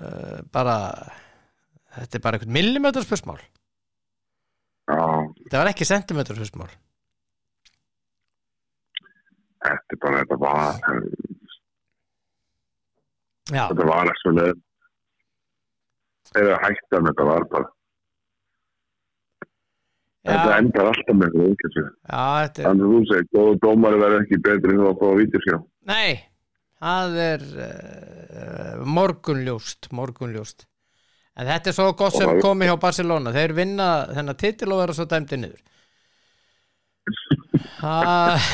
uh, 0.00 0.38
bara 0.54 0.76
þetta 1.98 2.18
er 2.18 2.24
bara 2.24 2.38
einhvern 2.38 2.56
millimeterspörsmál 2.56 3.40
já 4.88 5.02
þetta 5.44 5.60
var 5.60 5.72
ekki 5.72 5.88
sentimeterspörsmál 5.88 6.72
Þetta 9.62 9.94
er 9.94 10.00
bara, 10.02 10.22
þetta 10.22 10.36
var, 10.42 10.78
já, 13.52 13.62
þetta 13.70 13.86
var 13.86 14.10
ekki 14.10 14.22
svo 14.24 14.32
leið. 14.38 14.58
Eru 16.40 16.56
hægt 16.64 16.96
að 16.96 17.06
þetta 17.10 17.26
var 17.28 17.46
bara. 17.52 17.70
Þetta 20.22 20.50
já, 20.50 20.58
endar 20.62 20.88
alltaf 20.90 21.16
með 21.18 21.30
þetta 21.30 21.46
umkvæmstu. 21.52 21.84
þetta 22.08 22.66
Þannig 22.66 22.88
að 22.88 22.92
þú 22.96 23.00
segir, 23.10 23.28
góðu 23.36 23.56
dómari 23.62 24.02
verður 24.02 24.24
ekki 24.24 24.42
betri 24.48 24.74
en 24.74 24.82
þú 24.82 24.90
að 24.90 25.00
fá 25.00 25.06
að 25.08 25.18
vítisjá. 25.20 25.56
Nei, 25.92 26.10
það 26.82 27.18
er 27.22 27.44
uh, 27.64 28.84
morgunljóst, 28.84 29.90
morgunljóst. 29.94 30.66
En 31.38 31.48
þetta 31.48 31.70
er 31.70 31.76
svo 31.76 31.90
gott 31.96 32.16
sem 32.18 32.40
komi 32.44 32.68
hjá 32.68 32.74
Barcelona. 32.80 33.32
Þeir 33.32 33.54
vinna 33.56 33.88
þennan 34.12 34.40
titil 34.40 34.72
og 34.74 34.82
vera 34.82 34.96
svo 34.96 35.06
dæmdi 35.08 35.38
niður. 35.40 35.62
Það 37.78 38.48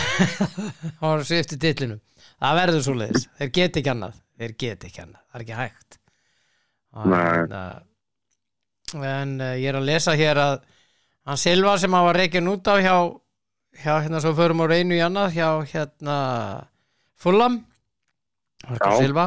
var 1.02 1.24
svifti 1.26 1.58
titlinum. 1.60 2.00
Það 2.38 2.60
verður 2.60 2.84
svo 2.86 2.94
leiðis. 3.00 3.26
Þeir 3.40 3.54
get 3.58 3.80
ekki 3.80 3.92
annað. 3.92 4.20
Þeir 4.38 4.54
get 4.62 4.86
ekki 4.86 5.02
annað. 5.02 5.22
Það 5.24 5.40
er 5.40 5.44
ekki 5.46 5.58
hægt. 5.58 5.98
Og, 6.94 7.08
Nei. 7.10 7.22
hérna, 7.26 7.62
En 8.96 9.34
uh, 9.42 9.54
ég 9.58 9.68
er 9.68 9.76
að 9.76 9.88
lesa 9.90 10.14
hér 10.16 10.38
að 10.40 10.60
hann 11.28 11.40
Silva 11.40 11.74
sem 11.80 11.92
hafa 11.92 12.14
reikin 12.16 12.48
út 12.48 12.70
á 12.72 12.80
hjá 12.80 12.94
hjá 13.82 14.00
hérna 14.02 14.20
svo 14.22 14.32
förum 14.34 14.62
á 14.64 14.66
reynu 14.70 14.96
í 14.96 15.02
annað 15.04 15.34
hjá 15.36 15.48
hérna 15.70 16.16
Fulham 17.20 17.60
Marko. 18.68 18.92
Silva 19.00 19.26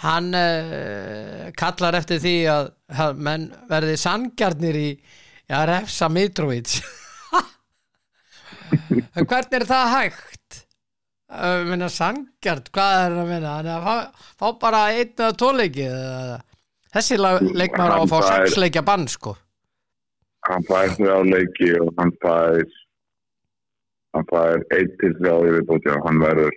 hann 0.00 0.30
uh, 0.32 1.50
kallar 1.60 1.98
eftir 1.98 2.20
því 2.22 2.34
að, 2.48 2.70
að 3.04 3.18
menn 3.26 3.48
verði 3.68 3.96
sangjarnir 4.00 4.78
í 4.80 4.88
að 5.52 5.66
refsa 5.74 6.08
Mitrovic 6.14 6.78
hvernig 9.28 9.56
er 9.60 9.66
það 9.68 9.90
hægt? 9.96 10.60
Uh, 11.30 11.60
minna 11.68 11.86
sangjart, 11.92 12.72
hvað 12.74 12.96
er 13.04 13.12
að 13.22 13.28
minna? 13.30 13.50
Að 13.62 13.84
fá, 13.84 14.24
fá 14.40 14.46
bara 14.64 14.80
einn 14.96 15.12
eða 15.14 15.34
tóleiki 15.38 15.84
þessi 16.90 17.18
leikmaður 17.20 17.92
á 17.94 17.98
að 18.00 18.10
fá 18.10 18.16
Hann 18.16 18.24
fær- 18.24 18.48
sex 18.48 18.58
leikja 18.58 18.82
bann 18.88 19.06
sko 19.10 19.36
hann 20.48 20.64
fær 20.66 20.94
þrjá 20.96 21.16
leiki 21.28 21.68
og 21.84 21.90
hann 22.00 22.10
fær 22.24 22.62
hann 24.16 24.26
fær 24.32 24.64
einn 24.74 24.90
til 25.02 25.12
þrjá 25.20 25.34
í 25.44 25.52
viðbóti 25.58 25.92
og 25.94 26.06
hann 26.08 26.22
verður 26.24 26.56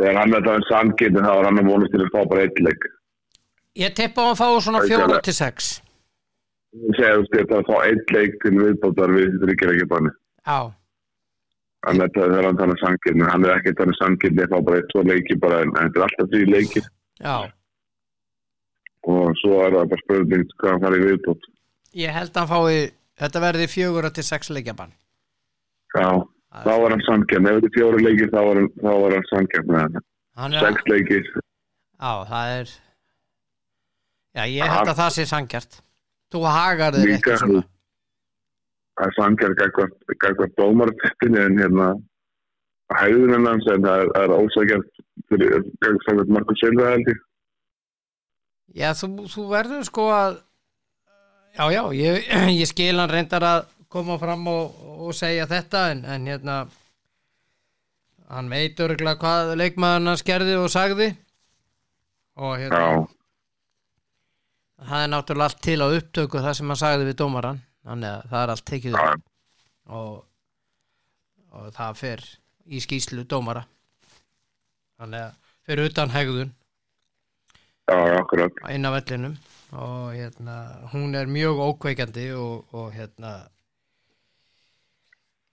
þegar 0.00 0.18
hann 0.20 0.34
er 0.38 0.44
það 0.46 0.58
en 0.60 0.66
sanngirni 0.70 1.24
þá 1.26 1.32
er 1.38 1.48
hann 1.48 1.60
að 1.62 1.68
vonast 1.70 1.92
til 1.94 2.02
að 2.04 2.12
fá 2.14 2.20
bara 2.32 2.44
einn 2.46 2.64
leik. 2.68 2.86
Ég 3.76 3.94
tippa 3.96 4.24
á 4.24 4.28
að 4.32 4.38
fá 4.40 4.46
svona 4.64 4.80
Það 4.80 4.84
er 4.86 4.90
fjóra 4.92 5.06
alveg- 5.10 5.26
til 5.28 5.34
sex. 5.40 5.70
Ég 6.76 6.96
segi 6.96 7.12
þú 7.16 7.26
veist 7.36 7.54
að 7.56 7.68
fá 7.70 7.76
einn 7.86 8.02
leik 8.16 8.34
til 8.42 8.54
viðbótar 8.60 9.14
við 9.16 9.28
þetta 9.32 9.50
ríkir 9.52 9.72
ekki 9.74 9.88
banni. 9.92 10.10
Já, 10.46 10.58
hann 11.86 12.00
er 12.04 12.08
það 12.16 12.30
þegar 12.32 12.46
hann 12.50 12.60
þannig 12.60 12.80
sanngirni 12.84 13.28
hann 13.30 13.44
er 13.46 13.54
ekki 13.56 13.74
þannig 13.80 13.98
sanngirni 14.00 14.42
að 14.46 14.52
fá 14.54 14.58
bara 14.68 14.76
eitt, 14.80 14.88
tvo 14.92 15.02
leiki 15.06 15.38
bara 15.40 15.60
en 15.64 15.72
þetta 15.76 16.00
er 16.00 16.06
alltaf 16.08 16.30
því 16.34 16.42
leikir. 16.52 16.88
Já. 17.20 17.36
Og 19.06 19.32
svo 19.40 19.60
er 19.64 19.70
það 19.76 19.90
bara 19.92 20.02
spurning 20.04 20.46
hvað 20.58 20.72
hann 20.74 20.84
fær 20.86 20.96
í 20.98 21.02
viðbót. 21.06 21.44
Ég 21.96 22.12
held 22.16 22.32
að 22.36 22.40
hann 22.42 22.50
fái, 22.52 22.90
þetta 23.22 23.42
verði 23.46 23.68
fjögur 23.72 24.08
til 24.12 24.24
sex 24.26 24.50
leikja 24.52 24.74
bann 24.76 24.92
já, 25.96 26.08
þá 26.64 26.72
var 26.82 26.94
hann 26.94 27.04
sanngirni 27.06 27.50
ef 27.50 27.56
þetta 27.58 27.68
er 27.70 27.74
fjóri 27.76 28.02
leikir 28.06 28.30
þá 28.32 28.40
var 28.48 28.56
hann, 28.60 28.68
þá 28.82 28.92
var 29.04 29.16
hann 29.16 29.28
sanngirni 29.32 30.02
Hann 30.36 30.52
er, 30.52 30.60
sex 30.66 30.82
leikir. 30.92 31.28
Já, 32.00 32.12
það 32.28 32.50
er 32.58 32.72
Já, 34.36 34.42
ég 34.52 34.68
held 34.74 34.90
að 34.92 34.98
það 35.00 35.14
sé 35.16 35.24
sangjart 35.30 35.78
Þú 36.34 36.42
hagar 36.50 36.96
Líka- 36.98 37.16
ekki 37.16 37.36
svona. 37.40 37.62
Það 38.96 39.06
er 39.06 39.14
sangjart 39.16 39.62
gækvært 40.24 40.56
dómarteppinu 40.58 41.40
en 41.46 41.58
hérna 41.60 41.86
hæðunin 42.96 43.46
hans 43.48 43.66
en 43.72 43.84
það 43.84 44.02
er, 44.02 44.10
er 44.22 44.34
ósækjart 44.36 44.90
gækvært 45.30 46.32
Markus 46.34 46.60
Silva 46.60 46.90
held 46.94 47.08
ég. 47.12 47.20
Já, 48.76 48.90
þú, 48.98 49.08
þú 49.32 49.46
verður 49.52 49.84
sko 49.88 50.08
að 50.12 50.42
Já, 51.56 51.64
já, 51.72 51.82
ég, 51.96 52.26
ég 52.60 52.68
skil 52.68 52.98
hann 53.00 53.08
reyndar 53.08 53.44
að 53.48 53.62
koma 53.92 54.18
fram 54.18 54.46
og, 54.50 54.80
og 55.06 55.14
segja 55.16 55.46
þetta 55.50 55.84
en, 55.92 56.02
en 56.04 56.26
hérna 56.30 56.56
hann 58.30 58.50
veit 58.50 58.80
örgulega 58.82 59.20
hvað 59.22 59.52
leikmaðurinn 59.60 60.12
hans 60.12 60.24
gerði 60.26 60.56
og 60.58 60.70
sagði. 60.72 61.12
Og 62.36 62.58
hérna 62.60 62.80
já, 62.82 63.04
það 64.88 65.04
er 65.04 65.12
náttúrulega 65.12 65.50
allt 65.50 65.62
til 65.64 65.78
á 65.80 65.86
upptöku 65.86 66.42
það 66.42 66.58
sem 66.58 66.72
hann 66.72 66.82
sagði 66.82 67.08
við 67.08 67.18
dómaran 67.22 67.62
þannig 67.86 68.10
að 68.10 68.28
það 68.32 68.42
er 68.42 68.52
allt 68.52 68.66
tekið 68.70 68.98
og, 69.00 70.12
og 71.54 71.72
það 71.78 71.98
fer 72.02 72.24
í 72.66 72.82
skýslu 72.82 73.24
dómara. 73.30 73.64
Þannig 75.00 75.26
að 75.28 75.52
fyrir 75.66 75.90
utan 75.90 76.14
hegðun. 76.14 76.54
Já, 77.86 78.48
inn 78.74 78.88
á 78.88 78.90
vellinum. 78.90 79.36
Og 79.76 80.14
hérna, 80.14 80.56
hún 80.92 81.14
er 81.18 81.30
mjög 81.30 81.60
ókveikandi 81.62 82.30
og, 82.38 82.66
og 82.74 82.92
hérna 82.94 83.32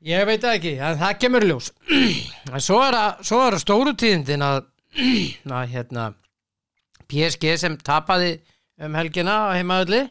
ég 0.08 0.26
veit 0.28 0.44
það 0.44 0.58
ekki 0.58 0.74
það 1.02 1.16
kemur 1.22 1.48
ljós. 1.48 1.72
Svo 2.68 2.82
er 2.84 2.98
að, 2.98 3.24
svo 3.28 3.40
er 3.46 3.58
að 3.58 3.64
stóru 3.64 3.96
tíðindin 4.00 4.46
að, 4.46 4.60
að 5.60 5.74
hérna 5.74 6.10
PSG 7.10 7.56
sem 7.60 7.78
tapaði 7.80 8.36
um 8.84 8.96
helgina 8.98 9.40
á 9.50 9.56
heimaðalli 9.58 10.06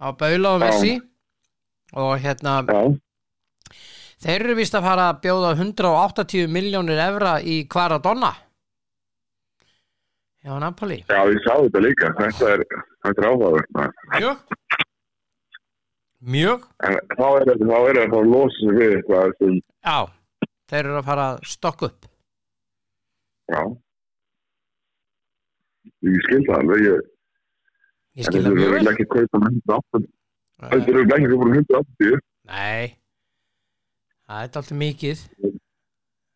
á 0.00 0.08
Baula 0.16 0.56
og 0.56 0.62
Messi. 0.64 0.98
Og 1.98 2.12
hérna 2.22 2.60
já, 2.68 2.82
þeir 4.22 4.44
eru 4.44 4.54
vist 4.60 4.76
að 4.78 4.86
fara 4.86 5.08
að 5.10 5.24
bjóða 5.24 5.56
180 5.56 6.46
miljónir 6.54 7.00
evra 7.02 7.40
í 7.42 7.64
Kvaradonna 7.66 8.30
Já, 10.40 10.54
Napoli. 10.56 11.02
Já, 11.04 11.20
ég 11.28 11.40
sá 11.44 11.52
þetta 11.52 11.80
líka. 11.84 12.08
Þetta 12.16 12.46
er, 12.54 12.62
er 13.10 13.26
áhugavert 13.28 13.74
maður. 13.76 14.38
Mjög. 16.20 16.64
En 16.84 16.96
þá 17.16 17.24
er 17.40 17.44
þetta 17.48 17.66
þá 17.70 17.76
er 17.90 17.98
þetta 18.00 18.18
að 18.20 18.30
losa 18.34 18.58
sig 18.60 18.74
við 18.76 18.96
eitthvað 18.98 19.30
sem, 19.38 19.54
Já, 19.86 19.98
þeir 20.68 20.84
eru 20.84 20.98
að 21.00 21.06
fara 21.08 21.26
að 21.32 21.38
stokka 21.48 21.88
upp. 21.88 22.08
Já. 23.50 23.62
Ég 26.06 26.20
skil 26.26 26.40
það 26.46 26.56
alveg 26.60 26.84
ég, 26.86 27.00
Ég 28.20 28.26
skil 28.28 28.40
það 28.42 28.50
eru 28.50 28.58
mjög 28.60 28.72
vel. 28.76 28.88
ekki 28.92 29.06
kaupa 29.14 29.40
með 29.42 29.58
180 29.60 30.06
þetta 30.60 30.76
Nei, 30.76 30.88
eru 30.92 31.02
ekki 31.16 31.30
kaupa 31.32 31.48
með 31.50 31.60
180 31.60 32.18
Nei. 32.50 32.96
Það 34.30 34.40
er 34.40 34.48
alltaf 34.48 34.70
mikið. 34.80 35.22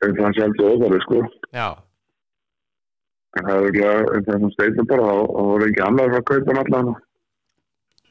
En 0.04 0.14
það 0.18 0.34
sé 0.36 0.44
alltaf 0.44 0.70
óþarfi 0.74 1.00
sko. 1.04 1.20
Já, 1.54 1.68
en 3.34 3.46
það 3.48 3.54
er 3.54 3.62
örugglega 3.64 4.14
en 4.18 4.24
það 4.28 4.40
sem 4.44 4.52
steitur 4.56 4.88
bara 4.90 5.06
og 5.14 5.28
það 5.34 5.48
voru 5.52 5.68
ekki 5.70 5.84
annar 5.88 6.16
að 6.18 6.26
kaupa 6.32 6.56
allan 6.64 6.90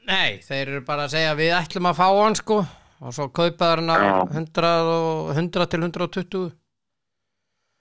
nei, 0.09 0.39
þeir 0.43 0.63
eru 0.67 0.81
bara 0.87 1.07
að 1.07 1.15
segja 1.15 1.35
við 1.39 1.53
ætlum 1.57 1.89
að 1.89 1.99
fá 1.99 2.07
hann 2.19 2.37
sko. 2.39 2.59
Og 3.03 3.15
svo 3.15 3.27
kaupaður 3.35 3.81
hann 3.81 3.91
á 3.91 4.23
100, 4.31 4.73
og, 4.87 5.31
100 5.35 5.69
til 5.71 5.81
120 5.83 6.43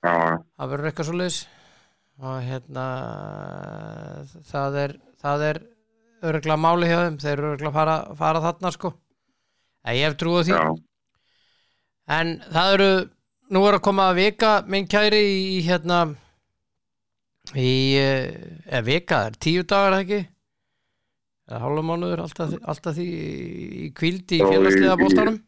já, 0.02 0.14
það 0.58 0.72
verður 0.72 0.88
eitthvað 0.88 1.08
svo 1.08 1.18
leis 1.20 1.36
og 2.22 2.40
hérna 2.42 2.86
það 4.50 4.78
er 4.82 4.96
það 5.22 5.44
er 5.50 5.60
örgulega 6.22 6.58
máli 6.58 6.90
hjá 6.90 6.98
þeim. 7.04 7.20
Þeir 7.22 7.34
eru 7.36 7.52
örgulega 7.52 7.70
að 7.70 7.78
fara, 7.78 7.96
fara 8.18 8.42
þarna 8.46 8.72
sko. 8.74 8.92
En 9.82 9.96
ég 9.98 10.06
hef 10.06 10.18
trúið 10.18 10.48
því. 10.48 10.58
Já, 10.58 10.74
en 12.18 12.34
það 12.52 12.74
eru 12.76 12.90
nú 13.52 13.62
er 13.68 13.78
að 13.78 13.84
koma 13.86 14.10
að 14.10 14.20
vika 14.22 14.52
minn 14.70 14.88
kæri 14.90 15.22
í 15.22 15.62
hérna 15.66 16.02
í 17.58 17.72
eh, 17.98 18.28
eða 18.68 18.84
vika, 18.86 19.18
það 19.18 19.30
er 19.30 19.40
tíu 19.46 19.64
dagar 19.68 19.98
ekki 19.98 20.20
eða 21.50 21.60
hálfa 21.64 21.82
mánuður 21.88 22.22
alltaf, 22.24 22.52
alltaf 22.62 22.94
því 22.98 23.06
í 23.86 23.88
kvíld 23.98 24.32
í 24.36 24.38
Já, 24.42 24.46
í- 24.52 25.00
bóltanum 25.02 25.38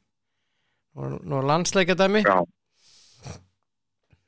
og 0.94 1.16
nú 1.26 1.38
er 1.40 1.46
landsleikadæmi 1.50 2.22
já, 2.26 2.36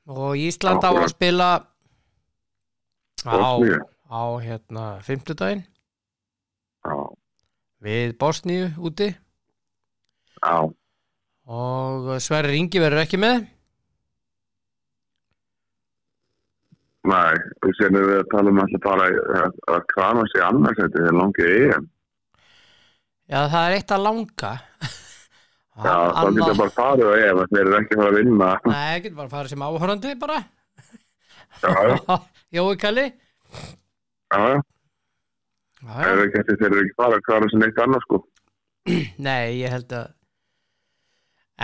og 0.07 0.37
Ísland 0.39 0.83
á 0.87 0.91
að 0.91 1.09
spila 1.13 1.49
á, 3.27 3.51
á 4.11 4.23
hérna 4.43 4.85
fimmtudaginn. 5.03 5.65
Já, 6.87 6.95
við 7.83 8.15
Bosníu 8.19 8.69
úti. 8.79 9.09
Já. 10.43 10.57
Og 11.47 12.11
Sverri 12.23 12.59
Ingi 12.59 12.79
verður 12.83 13.03
ekki 13.05 13.19
með 13.23 13.47
Nei, 17.07 17.35
og 17.63 17.75
sen 17.79 17.95
erum 17.95 18.09
við 18.11 18.19
að 18.23 18.31
tala 18.33 18.51
um 18.53 18.61
alltaf 18.65 18.83
bara 18.87 19.07
að, 19.41 19.59
að 19.77 19.83
krana 19.93 20.25
sig 20.33 20.43
annars 20.47 20.79
þetta 20.81 21.03
er 21.11 21.17
langið 21.21 21.51
EM. 21.67 21.85
já 23.31 23.41
það 23.53 23.67
er 23.69 23.75
eitt 23.77 23.93
að 23.97 24.05
langa 24.07 24.53
Já, 25.77 25.93
þá 26.17 26.21
getur 26.25 26.47
það 26.49 26.61
bara 26.63 26.73
farið 26.79 27.11
á 27.11 27.15
EM 27.21 27.41
að 27.43 27.51
þeir 27.53 27.61
eru 27.67 27.77
ekki 27.79 27.97
að 27.97 28.01
fara 28.01 28.11
að 28.13 28.19
vinna. 28.23 28.47
Nei, 28.73 29.01
getur 29.05 29.17
bara 29.19 29.27
að 29.29 29.35
fara 29.37 29.51
sem 29.53 29.65
áhörandi 29.67 30.13
bara 30.23 30.39
Já, 31.63 32.17
Jói 32.57 32.77
Kalli 32.81 33.05
já, 33.07 34.41
já. 34.41 34.61
Þeir 35.87 36.13
eru 36.13 36.25
ekki, 36.27 36.45
þeir 36.49 36.67
eru 36.71 36.81
ekki 36.87 36.97
fara 36.99 37.19
að 37.21 37.27
krana 37.29 37.49
sig 37.53 37.61
neitt 37.63 37.83
annars 37.85 38.07
sko. 38.09 38.23
Nei, 39.29 39.61
ég 39.61 39.75
held 39.77 39.93
að 40.01 40.13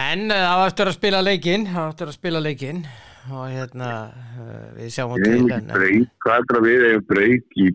En 0.02 0.28
það 0.32 0.54
var 0.60 0.70
eftir 0.70 0.88
að 0.88 0.94
spila 0.96 1.18
leikinn 1.24 1.66
Það 1.68 1.80
var 1.82 1.90
eftir 1.92 2.08
að 2.12 2.16
spila 2.16 2.40
leikinn 2.44 2.78
og 3.30 3.46
hérna 3.52 3.88
uh, 4.10 4.68
við 4.76 4.92
sjáum 4.96 5.16
til 5.22 5.46
breyk, 5.46 6.12
hvað 6.24 6.38
er 6.38 6.46
það 6.50 6.58
að 6.58 6.68
við 6.68 6.86
eigum 6.88 7.08
breyk 7.12 7.58
í, 7.62 7.68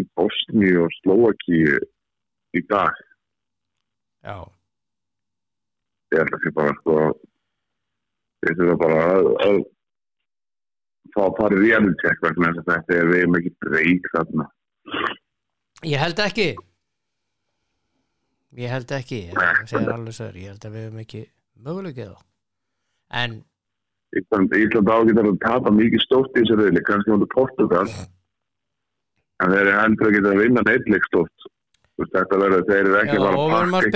í 0.00 0.04
Bosni 0.18 0.70
og 0.82 0.94
Slovaki 1.00 1.64
í 2.58 2.62
dag? 2.70 3.02
Já, 4.26 4.38
Ég 6.08 6.22
held 6.22 6.34
að 6.34 6.44
það 6.44 6.54
bara 6.56 6.76
sko, 6.78 6.94
ég 8.46 8.54
held 8.54 8.70
að 8.72 8.78
bara 8.80 9.00
að, 9.04 9.26
að 9.44 9.58
fá 11.12 11.20
að 11.26 11.34
fara 11.40 11.58
í 11.58 11.60
reality 11.64 11.98
check 12.00 12.22
vegna 12.24 12.52
þess 12.56 12.62
að 12.62 12.70
þetta 12.70 12.96
er 12.96 13.10
við 13.10 13.20
eigum 13.20 13.36
ekki 13.38 13.52
breyk 13.64 14.08
þarna. 14.14 14.46
ég 15.84 16.02
held 16.04 16.22
ekki. 16.24 16.48
Ég 18.58 18.72
held 18.72 18.94
ekki. 18.96 19.20
Ég 19.28 19.36
ég 19.36 20.48
held 20.48 20.64
að 20.64 20.78
við 20.78 20.86
höfum 20.86 21.02
ekki 21.04 21.22
möguleikið 21.66 22.14
þá 22.14 22.24
En 23.18 23.38
Ísland, 24.16 24.54
Ísland 24.56 24.88
ágættar 24.88 25.28
að 25.28 25.42
tapa 25.42 25.74
mikið 25.74 26.04
stórt 26.04 26.36
í 26.36 26.40
þessu 26.40 26.56
reyli, 26.62 26.82
kannski 26.86 27.12
mútið 27.12 27.32
Portugal 27.34 27.86
en 29.42 29.52
þeir 29.52 29.62
eru 29.66 29.74
heldur 29.76 30.08
að 30.08 30.16
geta 30.16 30.32
að 30.32 30.42
vinna 30.44 30.64
neitleik 30.66 31.08
veist, 31.12 31.48
Þetta 31.98 32.38
verður, 32.38 32.60
þeir 32.68 32.78
eru 32.78 32.96
ekki 33.00 33.16
við 33.18 33.24
erum 33.26 33.74
að 33.74 33.86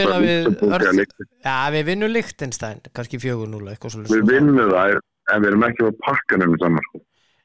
pakka. 0.59 1.17
Já, 1.47 1.59
við 1.71 1.85
vinnum 1.87 2.11
Lichtenstein, 2.11 2.81
kannski 2.99 3.21
4-0 3.23 3.61
eitthvað 3.71 4.11
Við 4.11 4.25
vinnum 4.27 4.59
það, 4.59 4.97
en 5.31 5.45
við 5.45 5.51
erum 5.53 5.67
ekki 5.69 5.87
að 5.87 6.01
pakka 6.03 6.39
nefnum 6.43 6.59
saman. 6.59 6.89
Sko. 6.89 7.03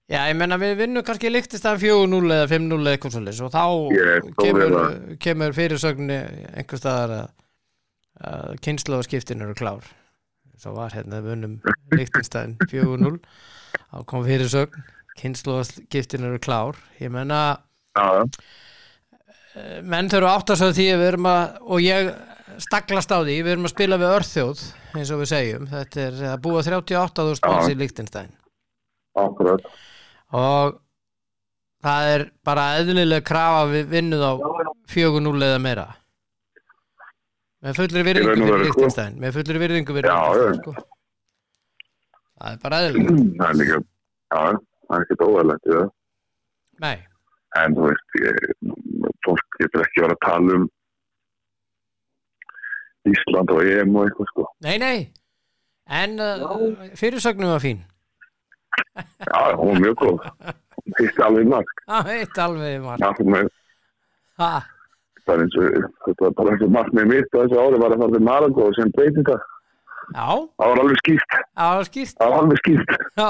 Já, 0.07 0.21
ég 0.31 0.37
menna 0.39 0.57
við 0.57 0.73
vinnum 0.79 1.05
kannski 1.05 1.29
Lichtenstein 1.29 1.77
4-0 1.83 2.33
eða 2.39 2.49
5-0 2.49 2.79
eða 2.79 2.95
eitthvað 2.95 3.15
svolítið 3.17 3.43
og 3.45 3.53
þá 3.53 3.65
þó 3.67 4.41
kemur, 4.41 4.75
kemur 5.27 5.55
fyrirsögni 5.57 6.19
einhver 6.57 6.81
staðar 6.81 7.15
að, 7.19 7.31
að 8.31 8.59
kynnslóðaskiptin 8.65 9.45
eru 9.45 9.57
klár. 9.61 9.93
Svo 10.57 10.73
var 10.77 10.93
hérna 10.95 11.21
vinnum 11.25 11.59
Lichtenstein 11.93 12.55
4-0 12.71 13.19
þá 13.87 13.97
kom 14.09 14.25
fyrirsögn 14.25 14.85
kynnslóðaskiptin 15.17 16.25
eru 16.27 16.39
klár. 16.41 16.77
Ég 17.01 17.11
menna 17.13 17.59
Já, 17.97 18.25
menn 19.81 20.09
þurfa 20.11 20.33
átt 20.37 20.53
að 20.53 20.73
því 20.77 20.87
að 20.93 21.05
og 21.65 21.81
ég 21.81 22.11
staklast 22.61 23.13
á 23.13 23.21
því 23.21 23.37
við 23.41 23.53
erum 23.53 23.69
að 23.69 23.73
spila 23.73 24.01
við 24.01 24.13
örþjóð 24.17 24.65
eins 24.97 25.13
og 25.13 25.21
við 25.21 25.31
segjum. 25.31 25.69
Þetta 25.71 26.03
er 26.03 26.19
að 26.33 26.41
búa 26.45 26.65
38.000 26.65 27.49
manns 27.49 27.71
í 27.71 27.77
Lichtenstein 27.77 28.33
akkurat. 29.17 29.65
og 30.37 30.77
það 31.85 32.11
er 32.13 32.25
bara 32.45 32.67
eðlilega 32.79 33.25
krafa 33.25 33.65
við 33.71 33.89
vinnum 33.93 34.21
á 34.25 34.33
4-0 34.93 35.33
eða 35.49 35.61
meira 35.61 35.87
með 37.65 37.79
fullri 37.79 37.99
Í 38.01 38.05
virðingu 38.07 38.35
veru, 38.37 38.47
sko. 38.47 38.63
Lichtenstein 38.67 39.19
með 39.23 39.35
fullri 39.37 39.61
virðingu 39.63 39.95
Liechtenstein, 39.97 40.13
já. 40.37 40.61
sko. 40.61 40.71
það 42.37 42.49
er 42.53 42.59
bara 42.65 42.81
eðlilega 42.85 43.27
Það 43.41 43.49
er 43.49 43.59
líka, 43.61 43.77
já, 43.77 44.41
það 44.87 44.97
er 44.97 45.05
ekkert 45.05 45.25
óæðlegt, 45.27 45.69
já. 45.73 45.81
nei, 46.85 46.97
En 47.57 47.73
þú 47.77 47.85
veist, 47.87 48.17
fólk 49.25 49.55
getur 49.61 49.81
ekki 49.87 50.03
verið 50.03 50.17
að 50.17 50.25
tala 50.27 50.57
um 50.59 50.65
Ísland 53.07 53.51
og 53.55 53.61
EM 53.63 53.95
og 53.95 54.07
eitthvað, 54.09 54.29
sko. 54.33 54.45
nei, 54.67 54.75
nei 54.83 54.97
en 55.87 56.17
uh, 56.19 56.89
fyrirsögnum 56.99 57.53
var 57.55 57.63
fín 57.63 57.79
Já, 58.97 59.55
hún 59.57 59.71
var 59.71 59.79
mjög 59.81 59.95
góð. 60.03 60.25
Fyrst 60.99 61.19
alveg 61.23 61.47
mark. 61.49 61.69
það 61.89 62.09
veit 62.11 62.39
alveg 62.43 62.81
marg 62.83 63.01
Já, 63.01 63.07
það 63.17 63.37
er- 63.39 63.53
ha, 64.41 64.49
það 65.27 65.35
er 65.35 65.43
eins 65.45 65.57
og, 65.59 65.87
þetta 66.07 66.25
var 66.27 66.33
bara 66.39 66.53
eins 66.55 66.63
og 66.67 66.71
mark 66.77 66.89
með 66.97 67.09
mitt 67.11 67.29
á 67.35 67.37
þessu 67.43 67.59
ári 67.63 67.81
var 67.83 67.93
að 67.95 68.01
fara 68.03 68.15
til 68.17 68.23
Marangó 68.27 68.65
og 68.69 68.77
sem 68.79 68.93
breytinga. 68.95 69.37
já, 70.15 70.27
Það 70.57 70.71
var 70.71 70.81
alveg 70.83 71.01
skýrt. 71.03 71.35
það 71.57 71.75
var 71.77 71.89
skýrt 71.91 72.17
Það 72.21 72.31
var 72.33 72.39
alveg 72.43 72.61
skýrt. 72.63 72.95
Já, 73.19 73.29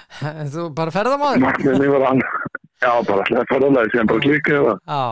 þú 0.54 0.66
bara 0.76 0.94
ferðamaður 0.98 1.42
Mark 1.46 1.64
með 1.64 1.78
mig 1.84 1.92
var 1.96 2.06
hann. 2.10 2.22
Já, 2.80 2.92
bara 3.08 3.24
alltaf 3.24 3.50
ferðalagi 3.54 3.92
sem 3.96 4.08
bara 4.12 4.24
klikkaði 4.28 4.62
það. 4.68 4.78
Já 4.94 5.02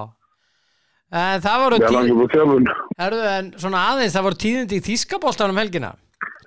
En 1.18 1.40
það 1.40 1.62
voru 1.64 1.76
Ég 1.80 1.86
tí... 1.88 1.94
langið 1.96 2.16
búið 2.18 2.32
þjálfun. 2.34 2.66
Erðu, 3.00 3.20
en 3.32 3.46
svona 3.62 3.82
aðeins, 3.94 4.12
það 4.12 4.24
voru 4.26 4.36
tíðindi 4.42 4.76
í 4.76 4.82
Þískaboltanum 4.84 5.56
helgina 5.62 5.92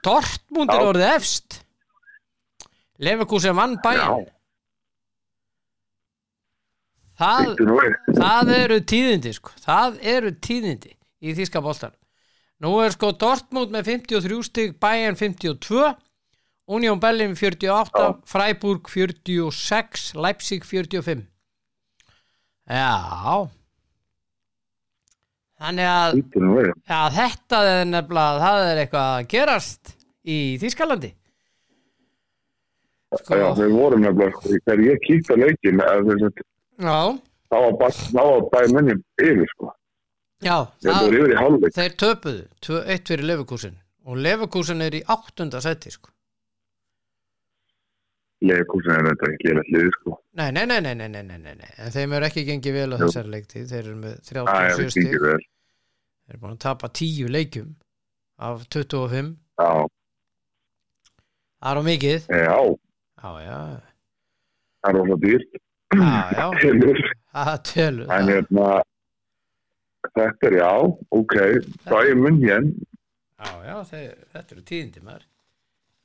Dortmund 0.05 0.69
er 0.69 0.83
Já. 0.83 0.89
orðið 0.91 1.07
efst 1.15 1.55
Leverkusen 3.01 3.55
vann 3.57 3.73
bæinn 3.81 3.97
Já, 3.97 4.19
það, 7.21 7.55
það 8.17 8.53
eru 8.57 8.77
tíðindi 8.91 9.33
sko. 9.37 9.53
Það 9.63 9.97
eru 10.15 10.33
tíðindi 10.41 10.95
í 11.21 11.35
Þískaboltanum 11.37 11.97
Nú 12.61 12.75
er 12.83 12.93
sko 12.93 13.09
Dortmund 13.17 13.71
með 13.73 13.87
53 13.95 14.41
stig 14.45 14.75
Bayern 14.81 15.17
52 15.17 15.85
Union 16.71 16.99
Berlin 17.01 17.33
48 17.37 18.03
Já. 18.03 18.11
Freiburg 18.29 18.89
46 18.89 20.11
Leipzig 20.17 20.67
45 20.69 21.25
Já 22.69 23.49
Þannig 25.61 25.85
að. 25.85 26.15
Já, 26.89 26.99
þetta 27.13 27.57
er 27.69 27.83
nefnilega, 27.85 28.37
það 28.41 28.63
er 28.65 28.79
eitthvað 28.81 29.09
að 29.17 29.27
gerast 29.29 29.91
í 30.25 30.37
Þískalandi. 30.61 31.11
Sko, 33.19 33.37
Já, 33.37 33.45
við 33.59 33.75
vorum 33.75 34.01
nefnilega, 34.01 34.41
þegar 34.65 34.81
ég 34.87 35.03
kýtt 35.05 35.29
að 35.35 35.43
leikin, 35.43 35.83
eða 35.83 36.07
þess 36.07 36.27
að 36.31 36.41
Já. 36.81 36.97
þá 37.51 37.57
var 37.57 37.73
bara 37.81 38.39
bæmunni 38.53 38.95
yfir 39.21 39.47
sko. 39.53 39.73
Já, 40.41 40.55
það, 40.81 41.13
yfir 41.19 41.75
þeir 41.75 41.95
töpuðu 42.01 42.79
eitt 42.89 43.11
fyrir 43.11 43.27
lefukúsin 43.29 43.77
og 44.07 44.17
lefukúsin 44.17 44.81
er 44.81 44.97
í 44.97 45.03
áttunda 45.05 45.61
seti 45.61 45.91
sko. 45.93 46.09
Lefukúsin 48.41 48.95
er 48.95 49.09
þetta 49.11 49.29
ekki 49.35 49.51
eða 49.53 49.65
hliði 49.69 49.93
sko. 49.99 50.17
Nei 50.39 50.49
nei 50.55 50.65
nei, 50.65 50.81
nei, 50.81 51.07
nei, 51.11 51.23
nei, 51.29 51.71
en 51.77 51.93
þeim 51.93 52.17
er 52.17 52.25
ekki 52.31 52.47
gengið 52.47 52.77
vel 52.79 52.89
á 52.89 52.97
Jú. 52.97 53.03
þessar 53.05 53.29
leikti, 53.29 53.65
þeir 53.69 53.83
eru 53.83 53.97
með 54.01 54.17
37 54.31 54.89
stík 54.95 55.17
þeir 55.21 55.45
eru 56.31 56.41
búin 56.41 56.55
að 56.55 56.63
tapa 56.65 56.89
10 56.89 57.29
leikum 57.29 57.75
af 58.41 58.65
25 58.73 59.35
Já. 59.61 59.85
Það 61.61 61.71
er 61.71 61.77
á 61.77 61.83
mikið. 61.85 62.23
Já, 62.33 62.57
já, 63.21 63.31
já. 63.45 63.57
Það 64.81 64.89
er 64.89 64.97
á 64.97 65.01
svo 65.05 65.17
dýrt. 65.21 65.59
já, 66.39 66.45
Telur. 66.61 66.99
það 67.35 67.57
tölur, 67.71 68.07
En 68.15 68.29
hérna, 68.31 68.67
þetta 70.15 70.49
er 70.49 70.55
já, 70.61 70.71
ok, 71.19 71.35
bæði 71.91 72.17
munn 72.19 72.39
hér, 72.43 72.67
já, 73.41 73.49
já, 73.67 73.75
þeir, 73.91 74.11
þetta 74.35 74.55
eru 74.55 74.63
tíðindi 74.71 75.03
maður, 75.05 75.25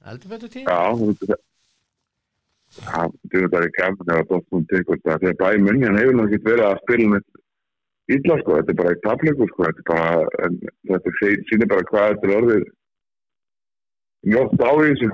heldur 0.09 0.33
betur 0.35 0.53
tíðindi. 0.55 0.70
já, 2.77 2.87
það 2.87 3.40
er 3.42 3.49
bara 3.55 3.70
þetta, 3.70 5.18
þegar 5.22 5.40
bæði 5.42 5.64
munn 5.66 5.83
hér 5.85 5.99
hefur 6.01 6.18
náttúrulega 6.20 6.51
verið 6.51 6.66
að 6.70 6.81
spila 6.85 7.11
með 7.14 7.22
illa, 8.16 8.35
sko, 8.42 8.57
þetta 8.61 8.72
er 8.75 8.79
bara 8.81 8.90
eitt 8.94 9.05
tafleikur, 9.07 9.53
sko, 9.53 9.68
þetta 9.70 9.87
bara, 9.92 10.27
en 10.46 10.59
þetta 10.90 11.14
sýnir 11.51 11.70
bara 11.72 11.87
hvað 11.90 12.11
þetta 12.12 12.29
er 12.31 12.37
orðið 12.40 12.66
njótt 14.27 14.62
á 14.62 14.70
í 14.75 14.90
þessu. 14.90 15.09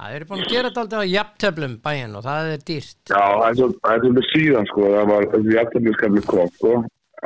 Þeir 0.00 0.14
eru 0.16 0.26
búin 0.30 0.42
að 0.44 0.48
gera 0.54 0.68
þetta 0.70 0.80
alltaf 0.82 1.02
á 1.04 1.12
jafntöflum 1.12 1.72
bæinn 1.84 2.14
og 2.16 2.22
það 2.24 2.46
er 2.54 2.62
dýrt. 2.70 3.00
Já, 3.10 3.20
það 3.20 3.48
er 3.50 3.56
svo- 3.58 3.74
það 3.84 3.98
svolítið 4.00 4.28
síðan, 4.32 4.68
sko, 4.70 4.84
það 4.94 5.08
var 5.10 5.26
þessi 5.34 5.56
jafnfjöldskapli 5.56 6.22
kom, 6.30 6.48
sko, 6.56 6.72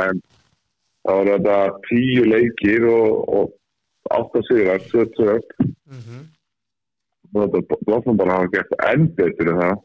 en 0.05 0.23
það 1.05 1.19
var 1.21 1.31
þetta 1.31 1.59
tíu 1.89 2.25
leikir 2.33 2.87
og, 2.91 3.29
og 3.39 4.17
átta 4.19 4.43
sigrar, 4.49 4.81
söt, 4.91 5.15
söt, 5.21 5.55
Mm 5.87 6.01
-hmm. 6.01 6.23
og 7.35 7.53
þetta 7.55 7.79
Dortmund 7.87 8.19
bara 8.19 8.33
hafa 8.41 8.51
gert 8.57 8.73
enn 8.91 9.07
betur 9.15 9.49
en 9.53 9.61
það. 9.61 9.77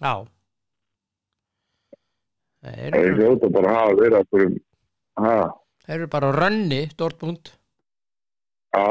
Já. 0.00 0.14
Það 2.62 2.78
er 2.78 2.96
eru, 2.96 3.16
hljóta 3.16 3.48
bara 3.52 3.68
að 3.70 3.78
hafa 3.80 3.94
verið 4.00 4.18
að 4.20 4.28
fyrir, 4.32 4.56
ha, 5.18 5.36
þeir 5.86 5.94
eru 5.98 6.06
bara 6.08 6.32
rönni, 6.32 6.80
Dortmund. 6.96 7.52
já, 8.74 8.86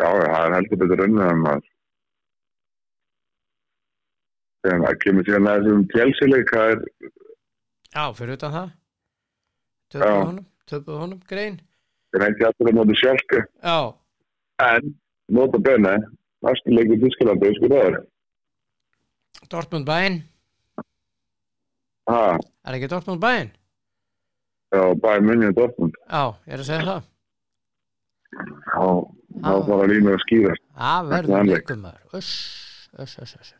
já, 0.00 0.08
það 0.08 0.46
er 0.46 0.54
heldur 0.56 0.76
betur 0.82 1.04
unnið 1.06 1.30
en 1.30 1.42
maður. 1.46 1.68
Þegar 4.62 4.82
það 4.86 4.98
kemur 5.02 5.26
síðan 5.26 5.48
að 5.50 5.64
þessum 5.64 5.84
tjelsileik, 5.92 6.52
það 6.54 6.72
er, 6.72 6.82
Já, 7.92 8.04
fyrir 8.16 8.36
utan 8.38 8.52
það. 8.56 8.68
Töpuðu 9.92 10.12
Já. 10.12 10.24
honum, 10.26 10.44
töpuðu 10.70 10.98
honum, 11.02 11.20
grein. 11.28 11.56
það 12.14 12.26
ekki 12.28 12.46
alltaf 12.48 12.68
að 12.70 12.76
móti 12.78 12.96
sjálfke, 13.00 13.40
Já, 13.64 13.78
en 14.68 14.92
nota 15.32 15.58
bene, 15.66 15.94
næstu 16.46 16.74
leikur 16.76 17.00
Þískalandi, 17.02 17.50
sko 17.58 17.70
það 17.72 17.86
er, 17.90 17.96
Dortmund 19.52 19.86
bæinn. 19.88 20.20
ha, 22.08 22.20
Er 22.64 22.76
ekki 22.78 22.88
Dortmund 22.92 23.20
bæinn? 23.20 23.50
já, 24.72 24.82
munni 25.20 25.46
og 25.50 25.56
Dortmund. 25.58 25.96
Já, 26.08 26.22
ég 26.46 26.54
er 26.54 26.62
að 26.62 26.68
segja 26.70 26.86
það. 26.88 27.02
þá 28.32 28.84
þá 29.42 29.52
Já. 29.52 29.66
fara 29.66 29.88
línur 29.90 30.14
að 30.16 30.22
skýrast 30.24 30.62
Það 30.78 31.12
er 31.18 31.26
verður 31.28 31.76
maður. 31.82 32.06
Öss, 32.16 32.30
öss, 32.98 33.18
öss, 33.18 33.34
öss. 33.40 33.52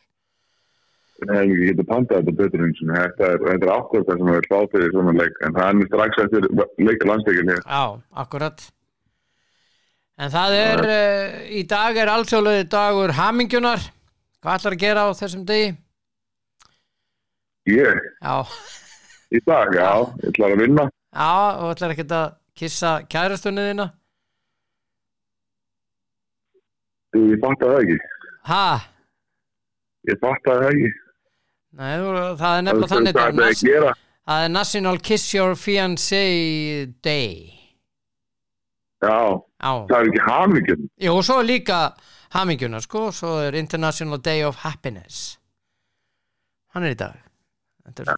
Er 1.30 1.40
ekki 1.42 1.66
getið 1.70 1.88
pantað 1.88 2.20
þetta 2.22 2.34
betur 2.42 2.64
eins 2.66 2.82
og 2.82 2.92
þetta 2.96 3.30
er, 3.32 3.66
ákvörð 3.76 4.06
það 4.08 4.20
sem 4.22 4.30
við 4.32 4.46
fá 4.50 4.58
fyrir 4.74 4.92
svona 4.94 5.12
leik 5.20 5.40
en 5.46 5.56
það 5.58 5.68
er 5.82 5.90
strax 5.90 6.22
eftir 6.24 6.46
leika 6.88 7.08
landsleikin 7.10 7.52
hér 7.52 7.62
Já, 7.66 7.82
akkurat. 8.24 8.64
En 10.22 10.30
það 10.34 10.56
er, 10.58 10.82
uh, 10.86 11.38
í 11.50 11.62
dag 11.66 11.96
er 11.98 12.10
alþjóðlega 12.12 12.66
dagur 12.70 13.14
hamingjunar. 13.16 13.80
Hvað 14.42 14.58
ætlar 14.58 14.74
að 14.76 14.82
gera 14.82 15.06
á 15.06 15.10
þessum 15.16 15.46
degi? 15.48 15.70
ég, 17.70 17.98
Já, 18.22 18.36
í 19.30 19.40
dag, 19.46 19.70
já, 19.78 19.90
ég 20.22 20.30
ætla 20.32 20.48
að 20.50 20.60
vinna 20.64 20.84
já, 20.90 21.32
og 21.62 21.68
ætlar 21.76 21.92
ekkert 21.94 22.14
að 22.18 22.32
kissa 22.58 22.90
kærastunni 23.06 23.68
þína? 23.70 23.86
Ég 27.12 27.38
fatt 27.44 27.60
það 27.62 27.78
ekki 27.82 27.98
Ha? 28.48 28.64
ég 30.10 30.18
fatt 30.22 30.42
það 30.48 30.64
ekki 30.72 30.90
Nei, 31.72 31.92
það 32.36 32.54
er 32.58 32.64
nefnilega 32.66 32.90
þannig 32.90 33.16
það 33.16 33.28
er, 33.30 33.36
nas, 33.38 33.62
það 34.28 34.46
er 34.46 34.50
National 34.52 34.98
Kiss 35.00 35.32
Your 35.32 35.54
Fiancé 35.56 36.22
Day. 37.04 37.48
Já, 39.02 39.16
Já, 39.58 39.72
það 39.88 39.96
er 39.96 40.08
ekki 40.10 40.20
hamingjum 40.28 40.82
Jú, 41.02 41.12
og 41.16 41.24
svo 41.26 41.40
er 41.42 41.46
líka 41.48 41.78
hamingjuna, 42.36 42.78
sko 42.84 43.08
Svo 43.10 43.32
er 43.42 43.56
International 43.58 44.20
Day 44.22 44.44
of 44.46 44.60
Happiness. 44.62 45.38
Hann 46.76 46.86
er 46.86 46.94
í 46.94 46.98
dag. 47.00 47.16
Er 47.88 48.06
já, 48.06 48.14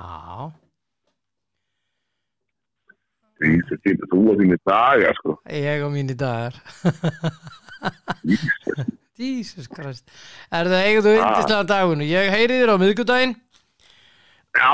Já. 0.00 0.52
Jesus, 3.44 3.80
þetta 3.82 4.08
þú 4.08 4.20
og 4.30 4.38
þínir 4.40 4.60
dagar 4.64 5.16
sko. 5.18 5.34
Ég 5.50 5.82
og 5.84 5.92
mín 5.92 6.14
í 6.14 6.16
dagar 6.16 6.56
Jesus. 8.24 8.94
Jesus 9.18 9.68
Christ. 9.70 10.08
Er 10.50 10.66
það 10.66 10.86
eigið 10.88 11.06
þú 11.06 11.14
yndislega 11.14 11.66
dagunum 11.70 12.08
Ég 12.08 12.30
heyri 12.34 12.60
þér 12.60 12.72
á 12.74 12.76
miðgudaginn 12.82 13.34
Já, 14.54 14.70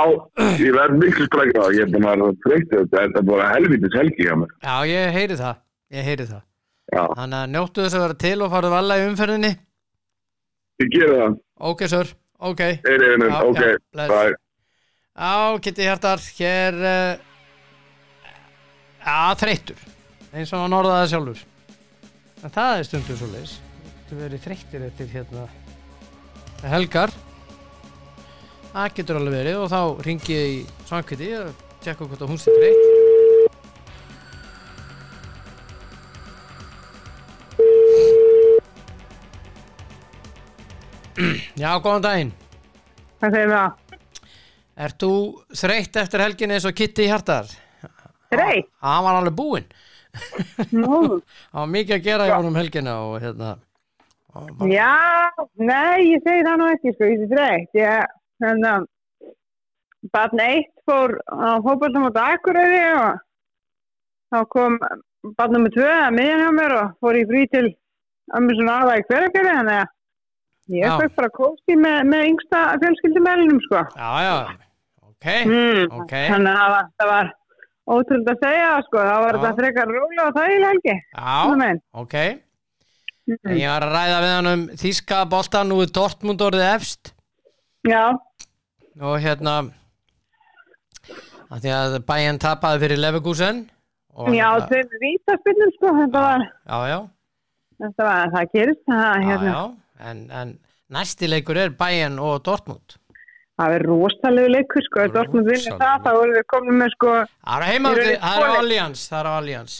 ég 0.60 0.74
verð 0.76 0.98
miklu 1.00 1.26
það, 1.30 1.70
ég 1.72 1.86
er 1.86 1.92
búin 1.92 2.06
að 2.10 2.34
þreytið 2.44 2.72
þetta, 2.74 2.96
þetta 2.98 3.20
er 3.22 3.26
bara 3.30 3.46
helvitis 3.54 3.94
helgi 3.96 4.26
hjá 4.26 4.34
mér. 4.36 4.50
Já, 4.60 4.74
ég 4.90 5.14
heyri 5.16 5.38
það. 5.40 5.62
Ég 5.96 6.04
heyri 6.10 6.26
það. 6.28 6.42
Já, 6.90 7.02
Þannig 7.16 7.38
að 7.38 7.54
njóttu 7.54 7.84
þess 7.84 7.96
að 7.96 8.04
vera 8.04 8.18
til 8.24 8.34
og 8.44 8.52
farðu 8.52 8.72
valla 8.74 8.98
í 9.00 9.06
umferðinni. 9.08 9.52
Ég 10.82 10.92
gera 10.92 11.16
það, 11.22 11.38
Ok, 11.70 11.86
sir, 11.92 12.12
ok. 12.50 12.60
Já, 12.60 13.40
ok, 13.40 13.62
bye. 13.96 14.36
Já, 15.20 15.32
Kitty 15.64 15.88
Hjartar, 15.88 16.28
hér 16.36 16.78
uh, 16.90 17.24
Já, 19.00 19.16
þreyttur. 19.40 19.88
Eins 20.30 20.52
og 20.52 20.66
hann 20.66 20.76
orðaði 20.76 21.10
sjálfur. 21.14 21.42
En 22.44 22.52
það 22.52 22.76
er 22.76 22.88
stundum 22.88 23.20
svo 23.20 23.32
leis 23.32 23.58
þú 24.10 24.16
verið 24.18 24.42
þreyttir 24.42 24.84
eftir 24.88 25.10
hérna 25.12 25.44
helgar 26.66 27.12
það 28.72 28.96
getur 28.96 29.18
alveg 29.20 29.36
verið 29.36 29.58
og 29.60 29.68
þá 29.70 30.06
ringi 30.06 30.34
ég 30.34 30.48
í 30.56 30.58
Svankviti 30.88 31.28
og 31.38 31.62
tjekka 31.84 32.08
hvort 32.08 32.24
að 32.24 32.32
hún 32.32 32.40
sé 32.42 32.54
þreytt 32.56 32.88
Já, 41.60 41.70
góðan 41.84 42.04
daginn 42.06 42.34
Hvað 43.20 43.34
segir 43.36 43.50
það? 43.52 43.96
Ert 44.80 45.02
þú 45.02 45.14
þreytt 45.62 45.98
eftir 46.02 46.22
helginni 46.24 46.56
eins 46.56 46.66
og 46.66 46.76
Kitty 46.76 47.06
Hjartar? 47.06 47.50
Þreytt? 48.32 48.70
Hann 48.82 49.06
var 49.06 49.20
alveg 49.20 49.36
búinn 49.38 49.66
Það 50.10 51.18
var 51.60 51.74
mikið 51.78 51.98
að 52.00 52.06
gera 52.06 52.30
í 52.30 52.32
honum 52.34 52.56
helgina 52.58 53.00
og 53.06 53.20
hérna 53.22 53.58
bara, 54.34 54.70
já, 54.70 54.90
nei, 55.56 56.06
ég 56.14 56.22
segi 56.26 56.46
það 56.46 56.58
nú 56.60 56.68
ekki, 56.74 56.92
sko, 56.96 57.08
ég 57.10 57.20
sé 57.22 57.28
þreytt. 57.34 57.70
Ég, 57.80 58.08
hérna, 58.44 58.72
barn 60.14 60.40
eitt 60.46 60.72
fór 60.88 61.16
á 61.28 61.60
fótballtum 61.64 62.08
á 62.08 62.12
Akureyri 62.32 62.82
og 62.96 63.20
þá 64.32 64.38
kom 64.54 64.78
barn 65.36 65.52
nummer 65.56 65.72
tvö 65.74 65.88
að 65.90 66.14
miðjan 66.16 66.44
hjá 66.44 66.50
mér 66.56 66.76
og 66.80 66.92
fór 67.04 67.18
í 67.20 67.24
frí 67.28 67.42
til 67.52 67.66
ömmu 68.38 68.54
svona 68.56 68.78
aða 68.84 68.98
í 69.00 69.06
hverjargerði, 69.08 69.56
þannig 69.58 69.80
að 69.80 70.78
ég 70.80 71.00
fekk 71.02 71.16
bara 71.18 71.32
kósti 71.34 71.76
með, 71.76 71.98
með 72.12 72.26
yngsta 72.30 72.60
fjölskyldumælinum, 72.84 73.60
sko. 73.66 73.84
Já, 73.98 74.10
já, 74.24 74.34
ok 75.10 75.28
Mm, 75.44 75.90
Ok. 76.00 76.12
Þannig 76.30 76.54
að 76.54 76.60
það 76.60 76.70
var, 76.72 76.86
það 77.00 77.08
var 77.10 77.32
ótrúld 77.90 78.28
að 78.32 78.38
segja, 78.44 78.68
sko, 78.86 79.00
það 79.04 79.24
var 79.24 79.36
þetta 79.36 79.50
frekar 79.58 79.90
rólega 79.92 80.28
og 80.30 80.38
þægilega 80.38 80.70
helgi. 80.70 80.94
Já, 81.18 81.80
ok 82.04 82.16
En 83.30 83.56
Ég 83.56 83.68
var 83.70 83.86
að 83.86 83.94
ræða 83.94 84.20
við 84.24 84.32
hann 84.34 84.50
um 84.50 84.62
Þíska 84.80 85.20
boltan, 85.30 85.68
nú 85.70 85.80
er 85.84 85.92
Dortmund 85.94 86.42
orðið 86.42 86.66
efst. 86.74 87.12
Já, 87.86 88.02
og 89.00 89.14
hérna 89.22 89.54
að 91.50 91.64
því 91.64 91.72
að 91.74 91.96
bæinn 92.06 92.40
tapaði 92.42 92.82
fyrir 92.84 93.00
Leverkusen 93.00 93.62
já, 94.34 94.48
hérna- 94.50 94.68
þeir 94.70 94.98
vítaspinnum, 95.02 95.72
sko, 95.78 95.92
þetta 96.02 96.24
var... 96.26 96.46
já, 96.46 96.78
já, 96.92 96.98
Þetta 97.80 98.04
var, 98.04 98.32
það 98.34 98.50
gerist, 98.54 98.82
það, 98.90 99.22
hérna, 99.24 99.52
já. 99.54 99.60
En, 100.10 100.18
en 100.36 100.50
næsti 100.92 101.28
leikur 101.30 101.56
er 101.60 101.70
bæinn 101.72 102.18
og 102.20 102.42
Dortmund. 102.44 102.96
Það 103.60 103.76
er 103.76 103.84
rosalegu 103.88 104.50
leikur, 104.52 104.84
sko, 104.84 105.04
ef 105.06 105.14
Dortmund 105.16 105.48
vinnur 105.48 105.78
það, 105.80 106.04
þá 106.04 106.10
voru 106.18 106.36
við 106.36 106.44
komin 106.52 106.78
með, 106.82 106.92
sko, 106.96 107.14
Það 107.46 107.64
er 107.64 107.88
eru 107.90 108.18
það 108.20 108.44
á. 108.44 108.58
Allianz 108.60 109.06
það 109.08 109.20
er 109.22 109.30
á 109.30 109.32
Allianz 109.38 109.78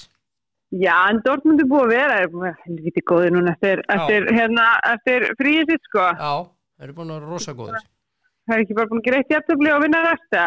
já, 0.71 0.97
en 1.11 1.21
Dortmund 1.25 1.62
er 1.62 1.68
búið 1.71 1.87
að 1.87 1.95
vera, 1.95 2.18
er 2.23 2.33
búið 2.33 2.51
að, 2.51 2.59
helviti 2.66 3.03
góði 3.11 3.31
núna 3.35 3.55
eftir, 3.57 3.83
eftir, 3.91 4.29
hérna, 4.37 4.66
eftir 4.93 5.27
fríið 5.41 5.73
sitt, 5.73 5.89
sko, 5.91 6.05
Já, 6.14 6.33
þeir 6.79 6.89
eru 6.89 6.99
búin 6.99 7.11
að 7.11 7.18
vera 7.18 7.33
rosa 7.33 7.55
góður 7.59 7.81
það 7.81 8.57
er 8.57 8.64
ekki 8.64 8.77
bara 8.79 8.91
búin 8.91 9.03
að 9.03 9.09
greitt 9.09 9.35
jæftabli 9.35 9.73
og 9.75 9.83
vinna 9.85 10.03
ræsta, 10.07 10.45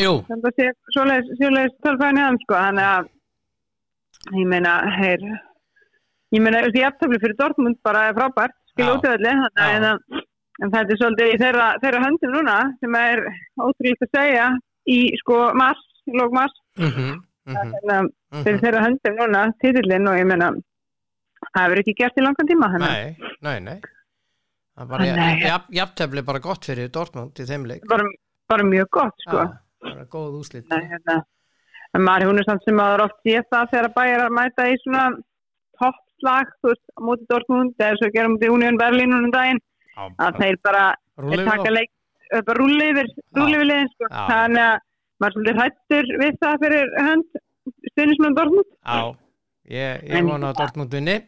Jú, 0.00 0.12
þannig 0.28 0.50
að 0.50 0.58
sé 0.60 0.68
svoleiðis, 0.96 1.78
tölfæðin 1.84 2.20
hann, 2.22 2.38
sko, 2.44 2.58
þannig 2.58 2.90
að, 2.90 3.08
ég 4.40 4.52
meina, 4.52 4.76
heyr, 4.98 5.24
ég 6.32 6.44
meina, 6.44 6.62
þessi 6.66 6.84
jæftabli 6.84 7.22
fyrir 7.22 7.38
Dortmund 7.40 7.80
bara 7.84 8.06
er 8.10 8.16
frábært, 8.16 8.56
skil 8.72 8.92
útöðli, 8.94 9.34
þannig 9.40 9.64
að, 9.64 9.72
hérna, 9.72 10.22
en 10.62 10.72
þetta 10.76 10.94
er 10.94 11.00
svolítið 11.00 11.32
í 11.32 11.40
þeirra, 11.42 11.66
þeirra 11.82 12.04
höndum 12.06 12.36
núna, 12.36 12.56
sem 12.80 12.96
er 13.00 13.24
ótrúlega 13.60 14.06
að 14.06 14.16
segja, 14.16 14.46
í, 14.92 14.98
sko, 15.20 15.42
mars, 15.58 15.84
lók 16.12 16.34
mars, 16.36 16.56
mhm, 16.80 17.20
mhm, 17.48 17.72
þannig 17.72 17.96
að 17.96 18.44
fyrir 18.44 18.58
mhm 18.58 18.62
þeirra 18.66 18.84
höndum 18.86 19.16
núna 19.20 19.42
titillin 19.62 20.08
og 20.12 20.18
ég 20.20 20.28
meina 20.30 20.50
það 21.52 21.62
hefur 21.64 21.80
ekki 21.82 21.94
gert 21.98 22.18
í 22.20 22.22
langan 22.26 22.48
tíma 22.52 22.68
þannig. 22.74 22.92
Nei, 22.92 23.32
nei, 23.42 23.58
nei 23.60 23.80
Það 24.72 24.84
er 24.84 24.88
bara 24.88 25.04
Nei. 25.16 25.40
jafn- 25.44 25.74
jafntefli 25.76 26.22
bara 26.24 26.38
gott 26.40 26.64
fyrir 26.64 26.88
Dortmund 26.88 27.36
í 27.36 27.44
þeim 27.44 27.66
leik 27.68 27.82
bara, 27.90 28.06
bara 28.48 28.64
mjög 28.64 28.88
gott 28.96 29.18
sko. 29.26 29.42
Já, 29.42 29.58
bara 29.84 30.04
góð 30.14 30.38
úslit 30.40 30.64
hérna. 30.72 31.16
en 31.94 32.00
maður 32.06 32.30
hún 32.30 32.38
er 32.40 32.46
samt 32.48 32.64
sem 32.64 32.74
maður 32.78 33.02
oft 33.04 33.18
sé 33.26 33.42
það 33.52 33.68
þegar 33.74 33.88
bæjar 33.98 34.22
að 34.24 34.36
mæta 34.38 34.68
í 34.72 34.78
svona 34.80 35.02
toppslag 35.80 36.54
þú 36.62 36.70
veist, 36.72 36.84
móti 37.04 37.26
Dortmund 37.28 37.74
eða 37.76 37.98
svo 38.00 38.08
gerum 38.14 38.38
við 38.40 38.54
Union 38.54 38.78
Berlin 38.80 39.10
núna 39.12 39.28
um 39.28 39.34
daginn 39.34 39.60
að 40.16 40.38
þeir 40.40 40.56
bara 40.64 40.84
þeir 41.20 41.44
taka 41.50 41.74
leik 41.76 41.90
eh, 42.32 42.40
bara 42.40 42.58
rúli 42.62 42.88
yfir, 42.94 43.10
rúli 43.36 43.56
yfir 43.58 43.68
liðin 43.68 43.90
sko. 43.92 44.08
Þannig 44.08 44.64
að 44.70 44.80
er 45.28 45.34
svolítið 45.36 45.58
hrættur 45.60 46.08
við 46.22 46.38
það 46.42 46.62
fyrir 46.64 46.94
hönd 47.06 47.40
stundismenn 47.92 48.36
Dortmund? 48.38 48.70
Já, 48.82 49.02
ég, 49.76 50.02
ég 50.10 50.26
vona 50.30 50.50
að 50.52 50.58
Dortmund 50.62 50.96
vinni. 50.96 51.18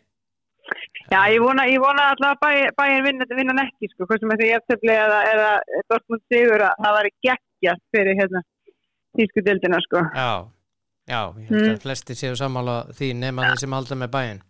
Já, 1.12 1.20
ég 1.28 1.42
vona, 1.44 1.66
ég 1.68 1.82
vona 1.82 2.06
alltaf 2.14 2.38
að 2.38 2.40
bæ, 2.40 2.70
bæin 2.78 3.04
vinna, 3.04 3.26
vinna 3.36 3.52
hann 3.52 3.66
ekki, 3.66 3.90
sko, 3.92 4.06
hvað 4.08 4.22
sem 4.22 4.30
er 4.32 4.38
því 4.40 4.46
eftirfli 4.56 4.94
eða, 4.96 5.18
eða 5.34 5.50
Dortmund 5.92 6.22
sigur 6.32 6.64
að 6.64 6.78
það 6.86 6.96
væri 6.98 7.12
geggjast 7.28 7.84
fyrir 7.94 8.18
hérna 8.22 8.40
tísku 9.18 9.44
dildina, 9.44 9.78
sko. 9.84 10.00
Já, 10.16 10.30
já, 11.12 11.20
ég 11.36 11.50
held 11.52 11.60
Mm. 11.60 11.74
að 11.76 11.82
flesti 11.84 12.16
séu 12.16 12.34
sammála 12.40 12.78
því 12.96 13.10
nema 13.20 13.44
þeir 13.50 13.60
sem 13.60 13.76
halda 13.76 13.94
með 14.00 14.10
bæinn 14.16 14.40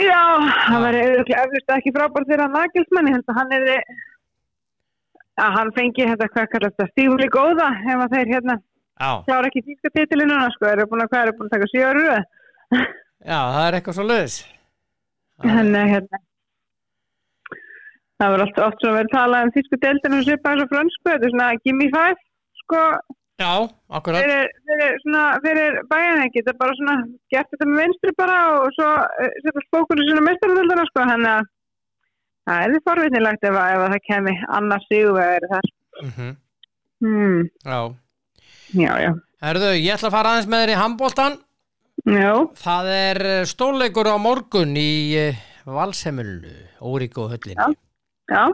Já, 0.00 0.22
það 0.70 0.84
væri 0.86 1.00
auðvitað 1.36 1.76
ekki 1.76 1.92
frábært 1.92 2.28
fyrir 2.30 2.42
hann 2.46 2.56
Nagelsmann, 2.56 3.08
ég 3.10 3.18
held 3.18 3.28
að 3.28 3.38
hann 3.40 3.52
hefði 3.58 3.76
að 5.44 5.54
hann 5.58 5.72
fengi 5.76 6.06
þetta 6.08 6.28
hvað 6.32 6.48
kallast 6.54 6.78
það 6.80 6.90
stífli 6.94 7.28
góða 7.36 7.68
ef 7.84 8.02
að 8.06 8.14
þeir 8.16 8.32
hérna 8.34 8.56
klára 9.26 9.48
ekki 9.50 9.62
tíska 9.66 9.92
titilinu 9.94 10.38
sko, 10.56 10.70
eru 10.70 10.88
búin 10.90 11.04
að 11.04 11.12
hvað 11.12 11.22
eru 11.26 11.36
búin 11.38 11.48
að 11.48 11.54
taka 11.56 11.68
sjö 11.72 11.84
áru 11.90 12.02
já, 12.08 13.38
það 13.54 13.62
er 13.66 13.78
eitthvað 13.78 13.98
svo 14.00 14.08
löðis 14.08 14.40
Þannig 15.40 15.80
að 15.80 15.90
hérna. 15.94 16.18
Það 18.20 18.32
var 18.34 18.42
oft, 18.44 18.58
oft 18.60 18.82
svona 18.82 18.96
verið 18.98 19.14
talað 19.14 19.46
um 19.46 19.52
tísku 19.54 19.78
dildinu 19.80 20.18
og 20.20 20.26
svipa 20.26 20.50
eins 20.50 20.64
og 20.66 20.68
frönsku, 20.68 21.06
þetta 21.06 21.24
er 21.24 21.32
svona 21.32 21.46
gimme 21.64 21.86
five, 21.94 22.18
sko, 22.60 22.82
Já, 23.40 23.54
akkurat. 23.96 24.20
Fyrir, 24.20 24.50
fyrir, 24.68 24.98
fyrir 25.46 25.78
bæjan 25.88 26.20
ekki, 26.26 26.42
þetta 26.42 26.52
er 26.52 26.58
bara 26.60 26.74
svona 26.76 26.96
gert 27.32 27.48
þetta 27.54 27.68
með 27.70 27.80
vinstri 27.80 28.12
bara 28.18 28.36
og 28.58 28.66
svo 28.76 28.88
uh, 29.00 29.30
setja 29.46 29.62
spókur 29.64 30.02
í 30.02 30.04
svona 30.10 30.26
mestaröldana 30.26 30.84
sko, 30.90 31.06
þannig 31.08 31.30
að 31.38 31.48
það 32.50 32.66
er 32.66 32.74
því 32.74 32.82
forvitnilegt 32.90 33.48
ef, 33.48 33.56
ef 33.64 33.84
að 33.86 33.94
það 33.94 34.04
kemi 34.10 34.36
annars 34.58 34.86
sigurvegari 34.92 35.52
þar. 35.54 35.72
mm 36.04 36.30
Hmm, 37.00 37.46
Já, 37.64 37.78
já, 38.74 38.92
já. 39.02 39.10
herðu, 39.44 39.70
ég 39.76 39.94
ætla 39.94 40.08
að 40.10 40.14
fara 40.16 40.32
aðeins 40.34 40.50
með 40.52 40.64
þér 40.64 40.72
í 40.74 40.80
handbóltan 40.80 41.38
Já, 42.08 42.32
Það 42.56 42.86
er 42.96 43.18
eh, 43.28 43.44
stórleikur 43.44 44.08
á 44.08 44.16
morgun 44.16 44.70
í 44.80 45.12
eh, 45.20 45.40
Valsheimulu, 45.68 46.52
Óríku 46.80 47.26
höllin 47.28 47.58
Já. 47.58 47.66
já, 48.32 48.44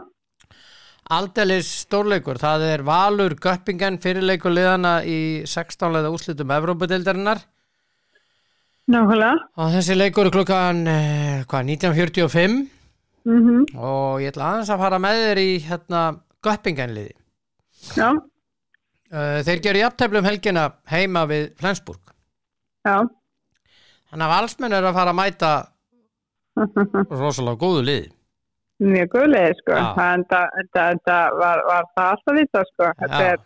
Aldelis 1.15 1.69
stórleikur, 1.85 2.35
það 2.41 2.65
er 2.67 2.81
Valur 2.83 3.37
Göppingen 3.39 3.99
fyrirleikur 4.03 4.51
liðana 4.51 4.97
í 5.07 5.45
16 5.47 5.93
leða 5.95 6.11
úslitum 6.11 6.51
Evrópadeildarinnar 6.57 7.39
nákvæmlega. 8.91 9.35
og 9.59 9.71
þessi 9.75 9.95
leikur 9.95 10.27
er 10.27 10.35
klukkan 10.35 10.83
hvað, 11.47 11.71
1945 11.77 12.65
Mm 13.27 13.65
og 13.75 14.21
ég 14.23 14.29
ætla 14.31 14.53
aðeins 14.53 14.69
að 14.71 14.79
fara 14.79 14.97
með 15.03 15.17
þér 15.23 15.39
í 15.41 15.49
hérna 15.67 16.01
Göppingen 16.43 16.93
liði 16.95 17.15
Já, 17.97 18.11
Þeir 19.07 19.61
gerir 19.63 19.85
jafntefli 19.85 20.19
um 20.19 20.27
helgina 20.27 20.65
heima 20.91 21.23
við 21.29 21.49
Flensburg. 21.59 22.01
Já, 22.87 23.05
Þannig 24.07 24.27
að 24.27 24.33
valsmenn 24.33 24.75
er 24.77 24.85
að 24.87 24.95
fara 24.95 25.11
að 25.11 25.19
mæta 25.19 25.51
rosalega 27.21 27.59
góðu 27.59 27.83
liði. 27.87 28.09
Mjög 28.87 29.07
guðlega 29.15 29.53
sko, 29.57 29.73
Já. 29.73 29.85
það 29.97 31.31
var, 31.41 31.61
var 31.65 31.87
það 31.97 32.09
alltaf 32.13 32.67
sko, 32.69 32.89
þetta 33.01 33.21
Já. 33.23 33.31
er, 33.31 33.39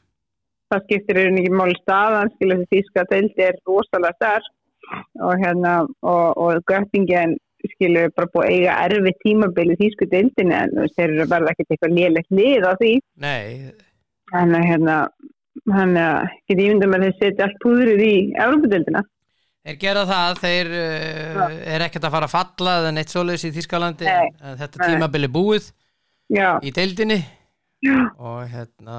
það 0.72 0.84
skiptir 0.86 1.18
rauninni 1.18 1.44
ekki 1.46 1.60
máli 1.62 1.78
staðan, 1.80 2.34
skilja 2.36 2.58
þessi 2.60 2.76
þýska 2.76 3.06
deildi 3.14 3.46
er 3.48 3.62
rosalega 3.70 4.20
sterk. 4.20 4.52
Og 5.24 5.40
hérna, 5.40 5.74
og, 6.04 6.40
og 6.42 6.66
göppingen 6.68 7.38
skilju 7.78 8.10
bara 8.18 8.28
búið 8.34 8.44
að 8.44 8.56
eiga 8.58 8.78
erfið 8.88 9.20
tímabili 9.22 9.78
þýsku 9.80 10.08
deildinu 10.12 10.56
en 10.58 10.74
þeir 10.98 11.06
eru 11.06 11.28
verða 11.32 11.54
ekkert 11.54 11.76
eitthvað 11.76 11.96
lélegt 11.96 12.36
lið 12.36 12.68
á 12.68 12.74
því. 12.82 12.92
Nei, 13.24 13.72
þannig 15.70 16.06
að 16.06 16.38
geti 16.50 16.68
ímyndum 16.68 16.96
að 16.98 17.06
þeir 17.06 17.18
setja 17.20 17.48
allt 17.48 17.60
púðrið 17.64 18.06
í 18.06 18.14
Európa-deildina 18.36 19.04
Þeir 19.62 19.76
gera 19.78 20.06
það, 20.10 20.40
þeir 20.42 20.72
uh, 20.74 21.42
er 21.70 21.84
ekkert 21.86 22.06
að 22.08 22.16
fara 22.16 22.30
að 22.30 22.34
falla 22.34 22.72
eða 22.80 22.94
neitt 22.96 23.12
svoleiðis 23.14 23.44
í 23.46 23.52
Þískalandi 23.60 24.08
Nei, 24.08 24.32
þetta 24.58 24.88
tímabili 24.88 25.30
búið 25.30 25.68
já, 26.34 26.56
í 26.66 26.72
deildinni. 26.74 27.20
Já, 27.86 28.00
og 28.18 28.40
hérna 28.50 28.98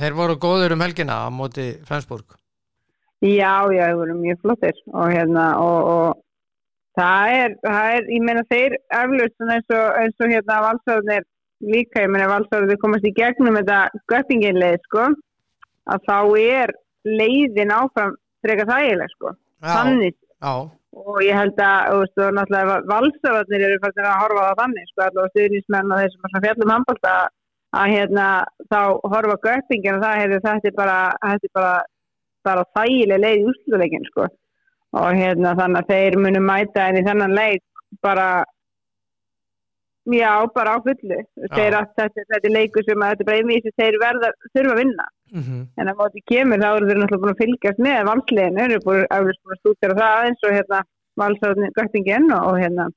þeir 0.00 0.16
voru 0.16 0.38
góður 0.40 0.78
um 0.78 0.86
helgina 0.86 1.18
á 1.24 1.28
móti 1.28 1.74
Flensburg 1.84 2.38
já, 3.24 3.52
já, 3.72 3.84
það 3.88 4.00
voru 4.00 4.16
mjög 4.18 4.40
flottir. 4.42 4.80
Og 4.92 5.12
hérna, 5.12 5.44
og, 5.60 5.90
og 5.94 6.98
það 6.98 7.36
er, 7.38 7.54
það 7.64 7.92
er, 7.96 8.08
ég 8.16 8.26
meina 8.26 8.44
þeir 8.50 8.76
svona 9.36 9.58
eins 9.58 9.70
og, 9.70 9.86
eins 10.00 10.24
og 10.24 10.34
hérna 10.34 10.60
valsarðunir 10.68 11.28
líka, 11.64 12.04
ég 12.04 12.12
meina 12.12 12.30
valsarðunir 12.32 12.80
komast 12.82 13.08
í 13.08 13.14
gegnum 13.16 13.58
þetta 13.60 13.80
göttinginleið, 14.12 14.80
sko, 14.88 15.08
að 15.90 16.06
þá 16.08 16.18
er 16.40 16.72
leiðin 17.04 17.72
áfram 17.74 18.16
frekar 18.44 18.68
þægileg, 18.70 19.12
sko, 19.16 19.34
þannig. 19.64 20.16
Og 20.94 21.16
ég 21.24 21.34
held 21.34 21.58
að, 21.58 21.96
veist, 21.98 22.20
náttúrulega 22.36 22.76
valsarðunir 22.86 23.64
eru 23.66 23.80
fært 23.82 23.96
að 23.98 24.12
horfa 24.20 24.44
á 24.46 24.58
þannig, 24.60 24.86
sko, 24.92 25.02
allavega 25.06 25.32
stuðnismenn 25.32 25.90
og 25.90 26.00
þeir 26.02 26.12
sem 26.12 26.28
er 26.28 26.44
fjallum 26.44 26.72
handbólta 26.74 27.14
að 27.74 27.90
hérna, 27.90 28.28
þá 28.70 28.80
horfa 29.10 29.36
göttingin 29.48 29.98
og 29.98 30.04
það 30.04 30.20
hefur 30.22 30.44
þetta 30.44 30.70
er 30.70 30.76
bara, 30.78 30.98
þetta 31.24 31.48
er 31.48 31.54
bara, 31.58 31.74
bara 32.46 32.66
þægileg 32.78 33.22
leið 33.24 33.40
í 33.40 33.46
úrslutaleikin, 33.50 34.08
sko. 34.12 34.28
Og 34.94 35.18
hérna 35.18 35.56
þannig 35.58 35.80
að 35.80 35.90
þeir 35.90 36.18
munu 36.22 36.44
mæta 36.44 36.88
en 36.88 37.00
í 37.00 37.06
þennan 37.08 37.34
leik 37.34 37.64
bara 38.04 38.28
já, 40.14 40.30
bara 40.54 40.76
á 40.76 40.78
fullu. 40.84 41.20
Þeir 41.56 41.80
að 41.80 41.90
þetta, 41.98 42.26
þetta 42.30 42.46
er 42.46 42.54
leikur 42.54 42.86
sem 42.86 43.02
að 43.02 43.14
þetta 43.14 43.24
er 43.24 43.30
bara 43.32 43.42
einvís 43.42 43.78
þeir 43.80 43.98
verða, 44.04 44.30
þurfa 44.52 44.76
að 44.76 44.82
vinna 44.84 45.08
mm 45.32 45.62
en 45.80 45.90
að 45.90 45.98
móti 45.98 46.22
kemur 46.30 46.60
þá 46.62 46.68
eru 46.70 46.88
þeir 46.88 47.00
náttúrulega 47.00 47.22
búin 47.22 47.34
að 47.34 47.42
fylgjast 47.42 47.80
með 47.86 48.00
valsleginu, 48.10 48.60
þeir 48.60 48.74
eru 48.74 48.84
búin 48.84 49.06
að 49.10 49.24
búin 49.24 49.56
að 49.56 49.60
stúdera 49.60 49.98
það 49.98 50.18
aðeins 50.18 50.46
og 50.46 50.54
hérna 50.54 50.80
valsarðin 51.20 51.74
göttingin 51.78 52.32
og, 52.34 52.46
og 52.50 52.58
hérna 52.62 52.88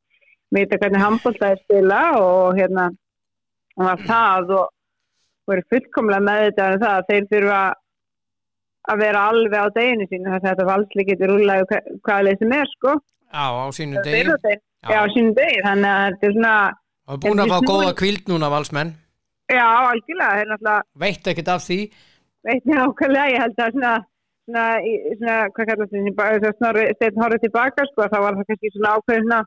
vita 0.55 0.79
hvernig 0.81 1.03
handbólta 1.03 1.51
er 1.51 1.61
spila 1.63 2.01
og 2.21 2.57
hérna 2.57 2.87
og 3.77 3.89
að 3.91 4.05
það 4.07 4.55
og, 4.57 4.71
eru 5.53 5.65
fullkomlega 5.71 6.25
með 6.27 6.41
þetta 6.45 6.69
en 6.71 6.81
það 6.83 6.95
að 6.95 7.11
þeir 7.11 7.27
þurfa 7.33 7.61
að 8.87 9.01
vera 9.03 9.23
alveg 9.31 9.59
á 9.59 9.67
deginu 9.75 10.07
sínu 10.07 10.31
þess 10.31 10.43
að 10.43 10.49
þetta 10.49 10.67
valsli 10.71 11.05
getur 11.07 11.33
rúlega 11.33 11.79
hvaða 12.07 12.25
leið 12.27 12.41
sem 12.41 12.53
er 12.55 12.69
sko. 12.71 12.93
Já, 13.27 13.45
á 13.51 13.65
sínu 13.75 13.97
Það 13.97 14.07
degi. 14.07 14.59
já, 14.87 14.99
á 15.03 15.05
sínum 15.11 15.33
degi 15.35 15.63
þannig 15.65 15.91
að 15.91 16.05
þetta 16.07 16.27
er 16.27 16.35
svona 16.37 16.53
og 17.07 17.17
er 17.17 17.23
búin 17.23 17.43
að 17.43 17.51
fá 17.51 17.59
góða 17.67 17.95
kvíld 17.99 18.31
núna 18.31 18.51
valsmenn. 18.51 18.93
Já, 19.47 19.63
algjörlega, 19.63 20.37
þeir 20.39 20.49
náttúrulega 20.51 21.03
veit 21.03 21.29
ekkert 21.31 21.51
af 21.53 21.63
því 21.63 21.79
veit 22.47 22.69
nákvæmlega, 22.69 23.33
ég 23.33 23.43
held 23.43 23.59
að 23.65 23.75
svona 23.75 23.95
svona, 24.47 24.65
svona 25.19 25.35
hvað 25.53 25.69
kallast 25.71 25.93
þessi 25.93 26.13
þess 26.15 26.47
að 26.47 26.57
snorri 26.57 26.87
steinn 26.95 27.21
horfið 27.21 27.43
tilbaka 27.45 27.85
sko, 27.91 28.07
þá 28.07 28.17
var 28.23 28.37
það 28.37 28.49
kannski 28.49 28.73
svona 28.73 28.95
ákveðin 28.95 29.27
svona 29.27 29.41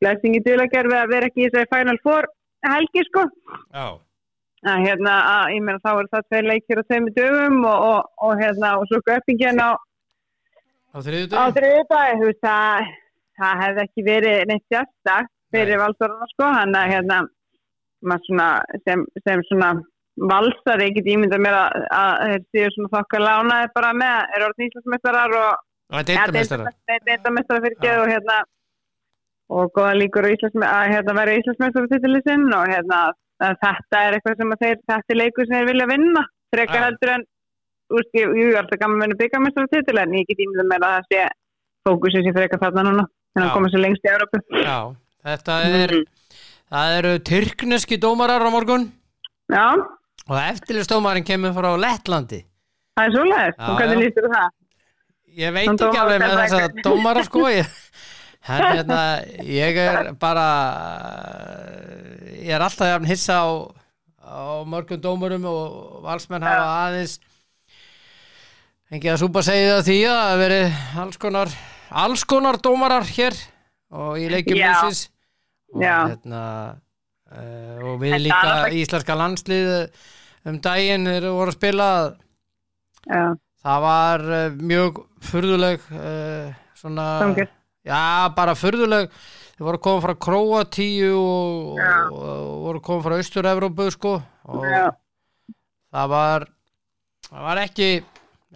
blessingi 0.00 0.44
duðlagerfi 0.44 0.96
að 0.96 1.12
vera 1.14 1.28
ekki 1.28 1.44
í 1.44 1.48
þessari 1.48 1.70
Final 1.74 1.98
Four 2.04 2.28
helgi 2.66 3.04
sko. 3.08 3.26
Já, 3.72 3.86
að 4.70 4.86
hérna, 4.86 5.16
að, 5.32 5.44
ég 5.56 5.64
meina 5.64 5.82
þá 5.84 5.92
er 5.92 6.08
það 6.14 6.26
tveir 6.28 6.48
leikir 6.50 6.80
á 6.80 6.88
tveimur 6.88 7.14
dögum 7.16 7.60
og, 7.64 7.84
og, 7.90 8.00
og 8.28 8.40
hérna, 8.40 8.72
og 8.80 8.88
svo 8.90 9.00
göppingin 9.08 9.60
á, 9.60 9.70
á 10.92 10.98
þriðu 11.00 11.32
á 11.32 11.44
degi? 11.48 11.54
þriðu 11.58 11.84
dag, 11.92 12.16
þú 12.20 12.30
veist, 12.30 12.42
það, 12.44 12.90
það 13.40 13.62
hefði 13.64 13.86
ekki 13.86 14.08
verið 14.08 14.42
neitt 14.50 14.66
sérstak 14.68 15.30
fyrir 15.50 15.76
Nei. 15.76 15.82
valsarana, 15.84 16.28
sko, 16.34 16.50
hann 16.58 16.76
að, 16.76 16.92
hérna, 16.94 17.22
sem, 18.84 19.06
sem 19.24 19.46
svona 19.48 19.72
valsari, 20.28 20.88
ég 20.90 20.96
get 20.98 21.08
ímyndað 21.14 21.40
mér 21.44 21.56
að, 21.56 22.22
þeir 22.52 22.68
séu 22.68 22.70
svona 22.74 22.92
þokkar 22.96 23.22
lánaði 23.24 23.68
bara 23.74 23.92
með, 23.96 24.16
er 24.36 24.44
orðin 24.46 24.66
íslensmestarar 24.68 25.36
og, 25.40 25.62
og 25.94 26.06
deildamestara 26.10 26.72
deildamestara 27.08 27.62
fyrir 27.64 27.78
geð 27.84 28.02
og 28.04 28.10
hérna, 28.12 28.38
og 29.50 29.72
góða 29.74 29.94
líkur 29.98 30.28
að 30.28 30.92
hérna 30.92 31.16
væri 31.18 31.38
Íslandsmestara 31.40 31.90
titilisinn 31.90 32.46
og 32.54 32.68
hérna, 32.70 33.00
þetta 33.40 34.02
er 34.04 34.18
eitthvað 34.18 34.36
sem 34.42 34.56
þeir, 34.62 34.78
þetta 34.92 35.14
er 35.14 35.20
leikur 35.22 35.48
sem 35.48 35.56
þeir 35.56 35.70
vilja 35.72 35.88
vinna, 35.90 36.24
frekar 36.54 36.84
heldur 36.86 37.14
en, 37.16 37.24
veist, 37.90 38.12
ég, 38.14 38.34
er 38.44 38.60
alltaf 38.60 38.82
gaman 38.82 39.00
að 39.00 39.06
vinna 39.06 39.20
byggamestara 39.24 39.72
titil, 39.72 39.98
en 40.04 40.14
ég 40.20 40.28
get 40.28 40.44
ímyndað 40.44 40.70
mér 40.70 40.86
að 40.86 40.96
það 40.98 41.08
sé 41.10 41.24
fókusin 41.88 42.26
sem 42.28 42.36
frekar 42.36 42.60
þarna 42.62 42.86
núna, 42.90 43.06
Já. 43.34 43.42
að 43.46 43.52
koma 43.56 43.72
sér 43.72 43.84
lengst 43.86 44.04
í 44.04 44.12
Európu. 44.12 44.42
já, 44.60 44.78
þetta 45.24 45.56
er 45.64 45.94
Mhm. 45.96 46.04
það 46.70 46.98
eru 46.98 47.12
tyrkneski 47.18 47.96
dómarar 47.98 48.44
á 48.46 48.50
morgun 48.52 48.92
Já, 49.50 49.66
og 50.30 50.38
eftirlistómarinn 50.38 51.26
kemur 51.26 51.54
frá 51.56 51.70
Lettlandi. 51.80 52.44
Það 52.98 53.06
er 53.06 53.14
Já, 53.30 53.44
og 53.66 53.78
hvernig 53.80 54.10
á 54.14 54.30
það? 54.30 54.48
ég 55.40 55.54
veit 55.54 55.68
Hann 55.68 55.78
ekki 55.78 56.00
alveg 56.00 56.22
með 56.22 56.36
þessa 56.40 56.60
bækur. 56.66 56.82
dómara 56.86 57.22
sko 57.26 57.42
ég, 57.50 57.74
hérna 58.50 59.00
ég 59.46 59.78
er 59.78 60.12
bara 60.20 60.46
ég 62.40 62.50
er 62.56 62.64
alltaf 62.66 62.90
jafn 62.90 63.08
hissa 63.08 63.38
á, 63.46 63.48
á 64.26 64.66
mörgum 64.66 65.00
dómurum 65.02 65.46
og 65.50 66.00
valsmenn 66.06 66.46
hafa 66.46 66.70
aðeins 66.88 67.18
ekki 68.90 69.12
að 69.12 69.20
súpa 69.22 69.42
segja 69.46 69.76
það 69.78 69.86
því 69.86 69.98
að 70.10 70.20
það 70.20 70.42
verið 70.44 70.78
alls 71.04 71.20
konar 71.22 71.56
alls 72.04 72.24
konar 72.26 72.58
dómarar 72.62 73.06
hér 73.06 73.38
og 73.90 74.18
í 74.18 74.28
leikjum 74.30 74.58
liðsins. 74.58 75.08
Og 75.74 75.82
hérna 75.82 76.42
uh, 77.30 77.76
og 77.86 78.00
við 78.02 78.16
líka 78.26 78.70
íslenska 78.74 79.14
landslið 79.18 79.70
um 80.48 80.58
daginn 80.64 81.08
þeir 81.10 81.28
voru 81.34 81.52
að 81.52 81.58
spila 81.58 81.88
Já, 83.10 83.22
Það 83.60 83.82
var 83.84 84.22
uh, 84.24 84.58
mjög 84.70 85.02
furðuleg 85.30 85.82
uh, 85.92 86.52
svona 86.78 87.06
Þangur. 87.20 87.50
Já, 87.84 88.28
bara 88.36 88.54
furðuleg. 88.56 89.12
Þeir 89.56 89.66
voru 89.66 89.80
koma 89.84 90.02
frá 90.04 90.14
Króatíu 90.26 91.12
og, 91.16 91.80
og, 91.80 92.54
voru 92.66 92.80
koma 92.84 93.04
frá 93.04 93.16
Austur-Evrópu 93.18 93.88
sko 93.92 94.14
og 94.50 94.64
já, 94.64 94.86
það 95.92 96.12
var 96.14 96.46
það 97.28 97.44
var 97.44 97.60
ekki 97.66 97.88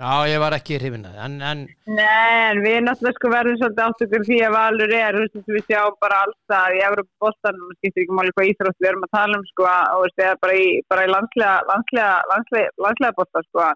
já, 0.00 0.26
ég 0.28 0.40
var 0.42 0.54
ekki 0.56 0.78
hrifin 0.80 1.06
að 1.08 1.20
en, 1.26 1.36
en 1.50 1.62
Nei, 1.86 2.50
en 2.50 2.60
við 2.64 2.80
náttúrulega 2.84 3.18
sko 3.18 3.30
verðum 3.32 3.58
svolítið 3.60 3.84
átt 3.84 4.04
okkur 4.06 4.26
því 4.28 4.38
að 4.46 4.56
Valur 4.56 4.94
er, 4.98 5.18
við 5.54 5.64
sjáum 5.68 5.96
bara 6.04 6.20
alltaf 6.26 6.74
í 6.74 6.82
Európa 6.88 7.26
bóttanum, 7.26 7.70
það 7.70 7.78
skiptir 7.78 8.04
ekki 8.04 8.18
máli 8.18 8.34
hvað 8.34 8.50
íþrótt 8.50 8.82
við 8.82 8.90
erum 8.90 9.06
að 9.06 9.14
tala 9.18 9.38
um, 9.38 9.46
sko, 9.52 9.70
og 9.70 10.04
veist, 10.04 10.20
eða 10.26 10.36
bara 10.44 10.58
í, 10.58 10.68
bara 10.92 11.06
í 11.06 11.10
landslega, 11.14 11.56
landslega, 11.70 12.12
landslega, 12.32 12.74
landslega 12.86 13.18
bóttan, 13.20 13.48
sko, 13.48 13.70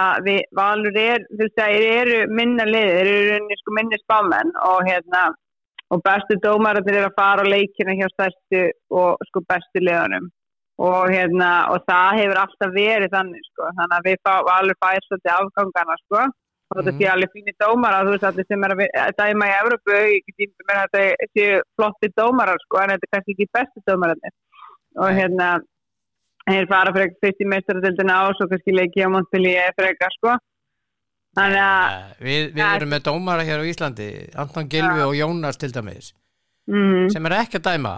að 0.00 0.28
við, 0.28 0.42
Valur 0.60 1.00
er, 1.04 1.24
þú 1.30 1.40
veist, 1.44 1.56
það 1.60 1.88
eru 2.00 2.20
minna 2.40 2.68
liðir, 2.68 3.12
þeir 3.12 3.38
eru 3.38 3.62
sko, 3.62 3.78
minni 3.78 4.02
spámenn 4.02 4.54
og 4.72 4.84
hérna, 4.88 5.24
og 5.92 6.04
bestu 6.06 6.38
dómararnir 6.40 7.02
eru 7.02 7.10
að 7.10 7.18
fara 7.20 7.44
á 7.44 7.52
leikina 7.52 7.98
hjá 7.98 8.06
stærstu 8.14 8.68
og, 8.96 9.20
sko, 9.28 9.44
bestu 9.52 9.84
liðunum 9.84 10.32
og 10.78 11.10
hérna, 11.12 11.50
og 11.72 11.82
það 11.88 12.18
hefur 12.20 12.38
alltaf 12.42 12.70
verið 12.74 13.10
þannig, 13.12 13.42
sko, 13.52 13.68
þannig 13.78 13.96
að 13.98 14.06
við 14.08 14.16
fá, 14.24 14.32
Valur 14.48 14.78
fær 14.82 15.02
svolítið 15.06 15.32
afgangana, 15.36 15.96
sko, 16.04 16.22
og 16.72 16.78
þetta 16.78 16.92
Mhm. 16.92 16.98
sé 17.00 17.08
alveg 17.12 17.30
fínir 17.36 17.56
dómarar, 17.60 18.06
þú 18.06 18.12
veist 18.14 18.24
allir 18.30 18.46
sem 18.48 18.64
er 18.64 18.70
að 18.72 19.16
dæma 19.20 19.44
í 19.50 19.56
Evrópu, 19.60 19.92
ég 19.92 20.22
ímyndað 20.32 20.68
mér 20.70 20.80
að 20.82 20.94
þetta 20.96 21.26
séu 21.36 21.60
flotti 21.76 22.08
dómarar 22.16 22.58
sko, 22.64 22.78
en 22.82 22.88
þetta 22.94 23.06
er 23.08 23.12
kannski 23.12 23.34
ekki 23.36 23.48
bestu 23.52 23.82
dómararnir. 23.86 24.32
Og 24.96 25.08
hérna 25.12 25.60
þeir 26.48 26.66
fara 26.68 26.92
frekar 26.92 27.20
fyrst 27.22 27.40
í 27.44 27.46
meistaradildina 27.52 28.16
og 28.28 28.34
svo 28.36 28.48
kannski 28.48 28.72
leiki 28.74 29.04
á 29.04 29.08
Montpellier 29.12 29.72
frekar 29.78 30.10
sko. 30.16 30.36
Þannig 31.36 31.62
að 31.64 32.16
við, 32.20 32.40
við 32.56 32.64
erum 32.76 32.90
með 32.92 33.04
dómara 33.06 33.44
hér 33.46 33.62
á 33.62 33.68
Íslandi 33.70 34.08
Anton 34.36 34.68
Gilvi 34.68 35.00
og 35.00 35.14
Jónas 35.16 35.56
til 35.56 35.70
dæmis 35.72 36.12
mm, 36.68 37.08
sem 37.12 37.24
er 37.26 37.32
ekki 37.38 37.56
að 37.56 37.70
dæma 37.70 37.92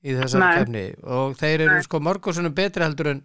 í 0.00 0.16
þessari 0.16 0.42
Nei. 0.42 0.56
kefni 0.58 0.84
og 1.18 1.36
þeir 1.40 1.66
eru 1.66 1.82
sko 1.84 2.00
mörgursunum 2.04 2.56
betri 2.56 2.86
heldur 2.86 3.12
en 3.14 3.22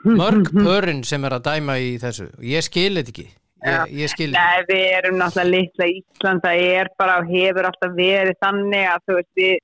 mörg 0.20 0.48
pörinn 0.54 1.02
sem 1.04 1.24
er 1.28 1.36
að 1.36 1.46
dæma 1.50 1.76
í 1.80 1.96
þessu. 2.00 2.30
Og 2.38 2.44
ég 2.48 2.64
skil 2.64 2.94
þetta 2.96 3.12
ekki. 3.12 3.26
Ég, 3.60 3.90
ég 4.00 4.12
skil 4.12 4.30
þetta 4.32 4.44
Nei, 4.46 4.68
við 4.70 4.84
erum 4.96 5.18
náttúrulega 5.20 5.50
litla 5.52 5.88
Ísland 5.92 6.44
það 6.46 6.62
er 6.78 6.88
bara 7.00 7.18
og 7.20 7.26
hefur 7.28 7.66
alltaf 7.68 7.98
verið 7.98 8.38
þannig 8.40 8.86
að 8.88 9.02
þú 9.04 9.16
veist 9.18 9.40
við, 9.40 9.58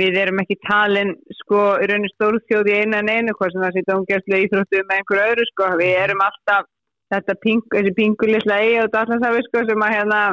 við 0.00 0.18
erum 0.24 0.40
ekki 0.42 0.56
talin 0.64 1.12
sko 1.42 1.60
í 1.78 1.86
rauninu 1.86 2.10
stórþjóð 2.16 2.72
í 2.72 2.78
einu 2.80 3.36
hvað 3.36 3.52
sem 3.52 3.62
það 3.62 3.76
sýta 3.76 3.98
umgjastlega 4.00 4.48
íþróttu 4.48 4.82
með 4.82 4.96
einhver 4.98 5.22
öðru 5.28 5.46
sko. 5.52 5.68
Við 5.78 5.92
erum 6.00 6.24
alltaf 6.26 6.66
þetta 7.14 7.38
ping, 7.44 7.62
þessi 7.76 7.94
pingu 8.00 8.32
litla 8.32 8.58
eigi 8.64 8.82
og 8.82 8.90
dallansafi 8.96 9.46
sko 9.46 9.62
sem 9.70 9.86
að 9.86 9.94
hérna 9.94 10.24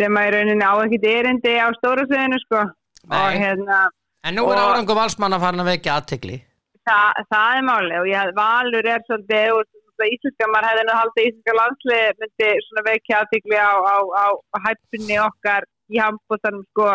sem 0.00 0.20
að 0.20 0.28
í 0.28 0.34
rauninu 0.36 0.68
á 0.68 0.74
ekkit 0.84 1.08
erindi 1.14 1.56
á 1.56 1.68
stóra 1.78 2.04
sviðinu 2.04 2.42
sko. 2.44 2.66
Og 3.08 3.16
Nei. 3.16 3.40
hérna 3.40 3.80
en 4.24 4.36
nú 4.36 4.46
er 4.50 4.58
og- 4.58 4.64
árangur 4.68 4.98
valsmann 4.98 5.36
að 5.36 5.68
vekja 5.72 5.98
aðtegli 5.98 6.40
það, 6.88 7.20
það 7.32 7.58
er 7.58 7.68
máli 7.68 8.00
og 8.00 8.08
ég, 8.10 8.32
valur 8.36 8.86
er 8.94 9.04
svolítið 9.06 9.52
og 9.56 9.64
íslenska, 10.00 10.48
maður 10.48 10.68
hefði 10.70 10.84
nú 10.88 10.94
haldið 10.96 11.26
íslenska 11.28 11.56
landslið 11.58 12.20
myndi 12.22 12.50
svona 12.66 12.84
vekja 12.88 13.18
aðtikli 13.20 13.58
á, 13.60 13.72
á, 13.84 13.96
á, 14.00 14.26
á 14.32 14.56
hættunni 14.66 15.18
okkar 15.20 15.66
í 15.90 16.00
handbóttanum 16.00 16.62
sko, 16.70 16.86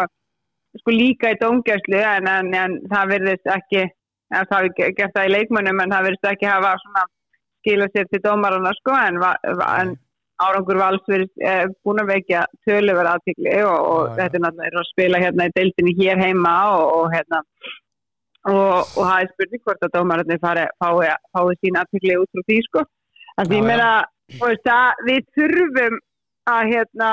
sko 0.82 0.95
líka 0.95 1.34
í 1.36 1.39
dómgjörslu 1.41 2.01
en, 2.01 2.30
en, 2.32 2.53
en 2.53 2.80
það 2.89 3.11
verðist 3.13 3.51
ekki 3.57 3.84
en 3.86 4.49
það 4.49 4.55
hafi 4.57 4.93
gert 4.97 5.13
það 5.13 5.30
í 5.30 5.36
leikmönnum 5.36 5.84
en 5.84 5.93
það 5.93 6.07
verðist 6.09 6.32
ekki 6.32 6.49
hafa 6.49 6.73
svona 6.82 7.05
skila 7.61 7.89
sér 7.93 8.09
til 8.09 8.21
dómarana 8.26 8.73
sko 8.80 8.97
en, 8.97 9.21
en 9.69 9.95
árangur 10.43 10.79
vals 10.79 11.05
verið 11.07 11.29
eh, 11.47 11.63
búin 11.86 12.01
að 12.03 12.11
vekja 12.11 12.43
töluver 12.67 13.09
aðtikli 13.13 13.53
og, 13.63 13.75
og 13.75 14.01
Já, 14.09 14.15
þetta 14.19 14.39
er 14.39 14.43
náttúrulega 14.45 14.81
að 14.81 14.89
spila 14.91 15.21
hérna 15.23 15.47
í 15.47 15.53
deildinni 15.55 15.95
hér 15.99 16.21
heima 16.21 16.55
og, 16.75 16.86
og 16.97 17.15
hérna 17.15 17.41
og, 18.51 18.91
það 18.97 19.15
er 19.15 19.31
spurning 19.31 19.63
hvort 19.63 19.88
að 19.88 19.95
dómararnir 19.95 20.41
fái, 20.43 21.55
sín 21.61 21.79
aðtikli 21.79 22.19
út 22.19 22.31
frá 22.36 22.45
því 22.49 22.59
sko. 22.67 22.86
að 23.39 23.53
því 23.53 23.63
meina 23.69 23.89
við 25.07 25.25
þurfum 25.38 25.97
að 26.51 26.71
hérna 26.73 27.09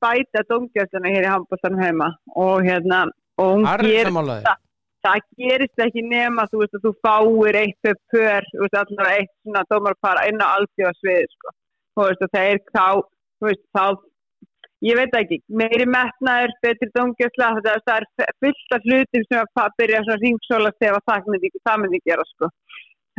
bæta 0.00 0.46
dómgjöfstana 0.48 1.12
hér 1.12 1.26
í 1.26 1.32
handbóltanum 1.34 1.82
heima 1.82 2.12
og 2.38 2.64
hérna 2.64 3.06
og 3.40 3.56
hún 3.56 3.66
Það 3.66 3.80
er 3.80 3.88
gerir 3.90 4.12
samanlega 4.12 4.58
það 5.04 5.22
gerist 5.40 5.82
ekki 5.84 6.02
nema 6.04 6.46
þú 6.50 6.62
veist 6.62 6.76
að 6.76 6.86
þú 6.86 6.92
fáir 7.04 7.58
eitt 7.60 7.90
pör, 8.12 8.46
þú 8.52 8.62
veist 8.64 8.78
allavega 8.80 9.16
eitt 9.16 9.32
svona 9.42 9.64
dómarpara 9.72 10.26
inn 10.28 10.42
á 10.44 10.46
alltíðasvið 10.58 11.26
sko. 11.34 11.54
Veist 12.08 12.24
og 12.26 12.32
þeir 12.36 12.62
þá 12.70 12.86
þú 13.40 13.48
veist 13.50 13.66
þá 13.76 13.84
ég 14.86 14.96
veit 14.96 15.16
ekki, 15.16 15.40
meiri 15.60 15.86
metnaður, 15.88 16.54
betri 16.64 16.88
dómgjöfsla 16.96 17.50
það, 17.58 17.82
það 17.88 17.96
er 18.26 18.36
fullt 18.44 18.76
af 18.76 18.86
hlutum 18.88 19.26
sem 19.26 19.40
að 19.64 19.74
byrja 19.80 20.04
svona 20.06 20.22
ringsóla 20.24 20.72
þegar 20.78 21.04
það 21.10 21.32
myndi, 21.34 21.50
það 21.68 21.82
myndi 21.82 22.00
gera 22.08 22.26
sko. 22.30 22.50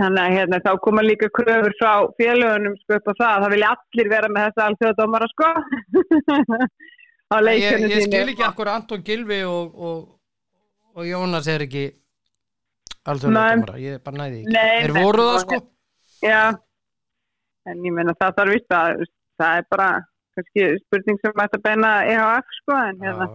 Þannig 0.01 0.21
að 0.23 0.35
hérna, 0.37 0.59
þá 0.65 0.71
koma 0.81 1.03
líka 1.05 1.29
kröfur 1.35 1.75
frá 1.77 1.91
félögunum 2.17 2.77
sko 2.79 2.97
upp 2.97 3.11
á 3.11 3.13
það, 3.19 3.43
það 3.43 3.53
vilja 3.53 3.71
allir 3.75 4.09
vera 4.15 4.31
með 4.31 4.47
þessa 4.47 4.67
alltíðadómara 4.69 5.29
sko. 5.35 5.51
Á 7.31 7.35
Ég, 7.39 7.45
leikjörnum 7.47 7.91
ég 7.93 8.05
skil 8.07 8.31
ekki 8.33 8.43
akkur 8.43 8.67
Anton 8.67 9.03
Gilvi 9.07 9.37
og, 9.47 9.75
og, 9.87 9.99
og 10.97 11.05
Jónas 11.07 11.47
er 11.51 11.63
ekki 11.63 11.85
alþjóðlega 13.07 13.43
Nei. 13.45 13.61
dómara, 13.61 13.77
ég 13.79 14.01
bara 14.03 14.19
næði 14.19 14.41
ekki 14.41 14.55
Nei, 14.55 14.73
Þeir 14.81 14.95
nei, 14.95 15.05
voru 15.05 15.27
það 15.29 15.37
sko. 15.45 15.59
Já, 16.25 16.41
en 17.69 17.85
ég 17.85 17.93
meina 17.95 18.15
það 18.17 18.35
þarf 18.39 18.55
vist 18.55 18.75
að 18.77 19.03
það 19.41 19.61
er 19.61 19.67
bara 19.73 19.89
kannski 20.37 20.67
spurning 20.81 21.19
sem 21.21 21.43
ætti 21.45 21.59
að 21.59 21.65
beina 21.67 21.89
EHF 22.07 22.53
sko 22.61 22.77
en, 22.79 23.01
hérna, 23.05 23.27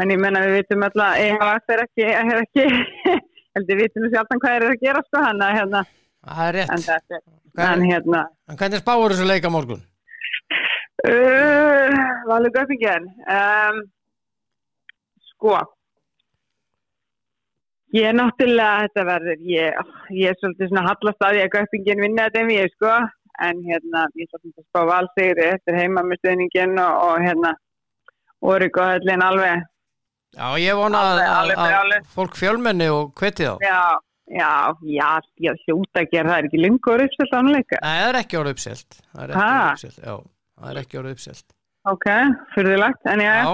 en 0.00 0.14
ég 0.14 0.20
meina 0.22 0.44
við 0.46 0.56
vitum 0.60 0.86
alltaf 0.86 1.06
að 1.08 1.24
EHF 1.26 1.74
er 1.74 1.84
ekki, 1.84 2.06
er 2.10 2.42
ekki 2.44 2.66
heldur 3.56 3.80
við 3.80 3.82
vitum 3.84 4.08
sjaldan 4.12 4.42
hvað 4.44 4.56
er 4.58 4.66
að 4.70 4.84
gera 4.84 5.04
sko 5.08 5.24
hann 5.26 5.44
að 5.46 5.56
hérna, 5.58 5.84
Það 6.20 6.48
er 6.48 6.58
en, 6.60 6.84
rétt. 6.84 7.14
En 7.16 7.22
Hvern, 7.56 7.82
hérna. 7.82 8.20
En 8.46 8.58
hvernig 8.60 8.78
spáur 8.82 9.10
þessu 9.10 9.24
leika 9.26 9.50
morgun? 9.50 9.80
uh, 11.08 11.96
Valur 12.28 12.52
Göppingen 12.54 13.08
um, 13.24 13.80
sko 15.32 15.56
ég 17.96 18.06
er 18.10 18.16
náttúrulega 18.16 18.84
þetta 18.84 19.06
verður 19.08 19.46
ég, 19.50 19.80
ég 20.16 20.30
er 20.30 20.38
svolítið 20.40 20.70
svona 20.70 20.86
hallast 20.88 21.24
að 21.26 21.40
ég 21.40 21.48
að 21.48 21.54
Göppingen 21.56 22.04
vinna 22.04 22.28
þetta 22.28 22.42
en 22.44 22.52
við 22.52 22.68
sko. 22.74 22.92
En 23.40 23.60
hérna 23.64 24.04
ég 24.18 24.26
er 24.26 24.30
svolítið 24.30 24.60
að 24.60 24.68
spá 24.68 24.80
valsegri 24.90 25.46
eftir 25.54 25.78
heima 25.78 26.04
með 26.04 26.20
stöðningin 26.20 26.80
og, 26.82 27.04
og 27.08 27.24
hérna 27.24 27.54
höllin 28.44 29.24
alveg. 29.24 29.66
Já, 30.36 30.46
ég 30.62 30.76
vona 30.78 31.00
Alveg, 31.02 31.26
alveg, 31.26 31.58
að, 31.58 31.72
alveg. 31.80 32.04
að 32.04 32.12
fólk 32.14 32.36
fjölmenni 32.38 32.86
og 32.94 33.08
hveti 33.18 33.48
þá. 33.48 33.54
Já, 33.64 33.80
já, 34.30 34.50
já, 34.86 35.08
já, 35.42 35.52
hljóta 35.64 36.04
að 36.04 36.12
gera 36.12 36.30
það 36.30 36.36
er 36.36 36.48
ekki 36.50 36.60
lengur 36.60 37.02
uppselt 37.02 37.34
ánleika 37.34 37.80
Nei, 37.82 37.96
það 37.96 38.10
er 38.10 38.18
ekki 38.20 38.38
orðið 38.40 38.54
uppselt. 38.54 39.00
Það 39.10 39.24
er 39.24 39.32
ekki 39.34 39.48
orðið 39.48 39.72
uppselt 39.72 39.98
Já, 40.04 40.14
það 40.60 40.70
er 40.70 40.80
ekki 40.84 41.00
orðið 41.00 41.16
uppselt. 41.16 41.46
Ok, 41.90 42.06
fyrðilegt, 42.54 43.10
en 43.10 43.24
já, 43.24 43.32
Já, 43.40 43.50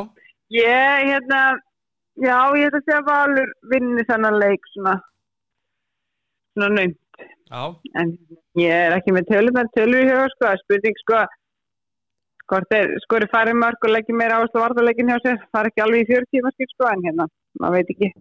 Ég, 0.56 1.08
hérna, 1.08 1.40
já, 2.22 2.38
ég 2.56 2.68
ætla 2.68 2.80
að 2.80 2.86
segja 2.86 3.00
að 3.00 3.08
Valur 3.10 3.50
vinni 3.72 4.04
þennan 4.08 4.38
leik 4.42 4.68
svona, 4.72 4.94
svona 6.56 6.70
naumt. 6.76 7.00
já, 7.50 7.62
En 8.00 8.12
ég 8.60 8.72
er 8.86 8.96
ekki 8.96 9.14
með 9.16 9.28
tölur, 9.32 9.54
með 9.56 9.72
tölur 9.76 10.04
í 10.04 10.08
huga, 10.10 10.28
sko, 10.32 10.44
það 10.44 10.54
er 10.54 10.62
spurning, 10.64 11.00
sko, 11.02 11.20
hvort 12.46 12.70
þeir 12.72 12.94
skori 13.04 13.28
færi 13.32 13.54
mörg 13.58 13.86
og 13.88 13.92
leggja 13.92 14.16
meira 14.16 14.38
áherslu 14.40 14.62
varðarleikin 14.62 15.12
hjá 15.12 15.18
sér, 15.24 15.38
fara 15.54 15.72
ekki 15.72 15.84
alveg 15.84 16.04
í 16.06 16.10
40 16.14 16.46
markið, 16.46 16.72
sko, 16.74 16.88
en 16.92 17.06
hérna, 17.06 17.28
maður 17.60 17.78
veit 17.80 17.94
ekki. 17.96 18.12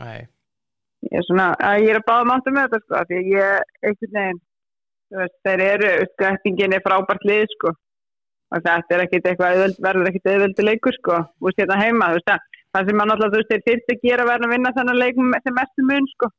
nei. 0.00 0.26
Ég 1.04 1.20
er 1.20 1.24
svona, 1.26 1.50
að 1.60 1.82
ég 1.84 1.90
er 1.92 1.98
að 2.00 2.06
báða 2.08 2.28
máttu 2.30 2.52
með 2.54 2.68
þetta, 2.72 2.84
sko, 2.84 3.00
því 3.10 3.18
ég, 3.34 4.42
þú 5.14 5.20
veist, 5.20 5.34
þeir 5.44 5.62
eru, 5.68 5.90
skrættingin 6.14 6.74
er 6.74 6.84
frábært 6.84 7.26
lið, 7.28 7.44
sko, 7.58 7.74
og 8.54 8.64
þetta 8.64 8.96
er 8.96 9.02
ekkit 9.04 9.28
eitthvað, 9.30 9.76
verður 9.84 10.10
ekkit 10.10 10.30
auðveldi 10.32 10.64
leikur, 10.64 10.96
sko, 10.96 11.18
þú 11.36 11.50
veist, 11.50 11.60
hérna 11.60 11.80
heima, 11.82 12.08
þú 12.14 12.18
veist, 12.20 12.30
það, 12.30 12.53
það 12.74 12.88
sem 12.88 12.98
maður 12.98 13.10
náttúrulega, 13.10 13.34
þú 13.34 13.40
veist, 13.40 13.52
þeir 13.52 13.64
þyrst 13.68 13.92
að 13.94 14.02
gera 14.08 14.26
verður 14.30 14.48
að 14.48 14.54
vinna 14.54 14.72
þennan 14.78 15.00
leik 15.00 15.20
með 15.20 15.44
sem 15.46 15.56
mestu 15.58 15.86
mun, 15.90 16.08
sko, 16.14 16.30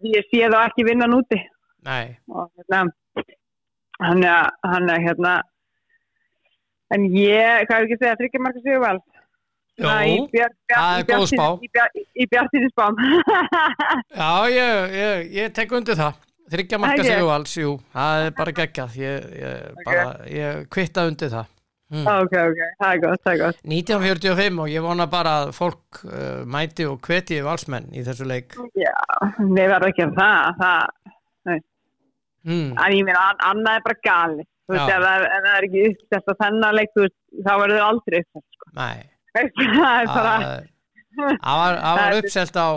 því 0.00 0.14
ég 0.16 0.28
sé 0.30 0.50
þá 0.50 0.58
ekki 0.64 0.86
vinna 0.88 1.08
núti, 1.10 1.38
nei. 1.86 2.04
Og 2.34 2.50
hérna, 2.58 2.82
hann 4.00 4.24
er, 4.26 4.50
hann 4.66 4.90
er, 4.90 5.04
hérna, 5.06 5.36
en 6.94 7.06
ég, 7.14 7.66
hvað 7.68 7.76
er 7.78 7.86
ekki 7.86 7.98
að 7.98 8.04
segja, 8.04 8.18
þryggja 8.22 8.42
marka 8.46 8.64
sigur 8.64 8.84
vel, 8.86 8.98
bjart, 10.34 10.56
það 10.74 10.96
er 10.98 11.06
góð 11.12 11.28
spá. 11.30 11.46
í, 11.54 11.70
bjart, 11.76 12.02
í 12.12 12.26
bjartinni 12.34 12.72
spám. 12.72 12.98
Já, 14.20 14.32
ég, 14.52 14.98
ég, 14.98 15.30
ég 15.38 15.54
tek 15.56 15.72
undir 15.78 15.96
það. 15.96 16.18
Þryggja 16.50 16.80
marka 16.82 16.98
Ok. 16.98 17.06
sig 17.06 17.28
alls, 17.30 17.52
jú. 17.56 17.72
Það 17.94 18.24
er 18.26 18.32
bara 18.34 18.52
geggjað. 18.58 18.96
Ég, 18.98 19.26
ég, 19.38 20.22
ég 20.34 20.64
kvitta 20.74 21.04
undir 21.06 21.30
það 21.30 21.46
mm. 21.90 22.06
ok, 22.06 22.36
ok, 22.40 22.60
það 22.80 22.94
er 22.94 23.02
gott, 23.04 23.22
það 23.24 23.32
er 23.32 23.40
gott. 23.42 23.60
1945 23.66 24.62
og 24.64 24.70
ég 24.72 24.86
vona 24.86 25.06
bara 25.10 25.34
að 25.42 25.52
fólk 25.56 26.00
uh, 26.06 26.40
mæti 26.46 26.86
og 26.88 27.00
hveti 27.06 27.40
valsmenn 27.46 27.90
í 27.94 28.04
þessu 28.06 28.28
leik 28.30 28.56
Já, 28.78 28.94
við 29.38 29.66
verðum 29.66 29.90
ekki 29.90 30.06
að 30.06 30.16
það, 30.20 30.62
það, 30.62 31.60
mm. 32.46 32.70
en 32.70 32.96
ég 32.96 33.08
meina, 33.08 33.26
an- 33.26 33.44
annað 33.52 33.80
er 33.80 33.86
bara 33.88 34.02
gali. 34.06 34.46
Þú 34.70 34.76
veist, 34.76 34.86
Já. 34.86 34.94
ef 34.94 35.02
það 35.02 35.50
er, 35.50 35.64
ekki 35.66 35.86
uppsett 35.88 36.30
að 36.30 36.40
þennan 36.44 36.76
leik, 36.78 36.90
þú 36.94 37.04
veist, 37.06 37.18
þá 37.40 37.52
verður 37.52 37.80
það 37.80 37.88
aldrei 37.88 38.20
uppsett, 38.22 38.46
sko. 38.54 38.70
Nei, 38.78 38.98
það 39.80 39.90
er 39.90 40.10
bara, 40.14 40.38
það 41.18 41.60
var, 41.64 41.80
var 41.98 42.18
uppselt 42.20 42.58
á 42.60 42.68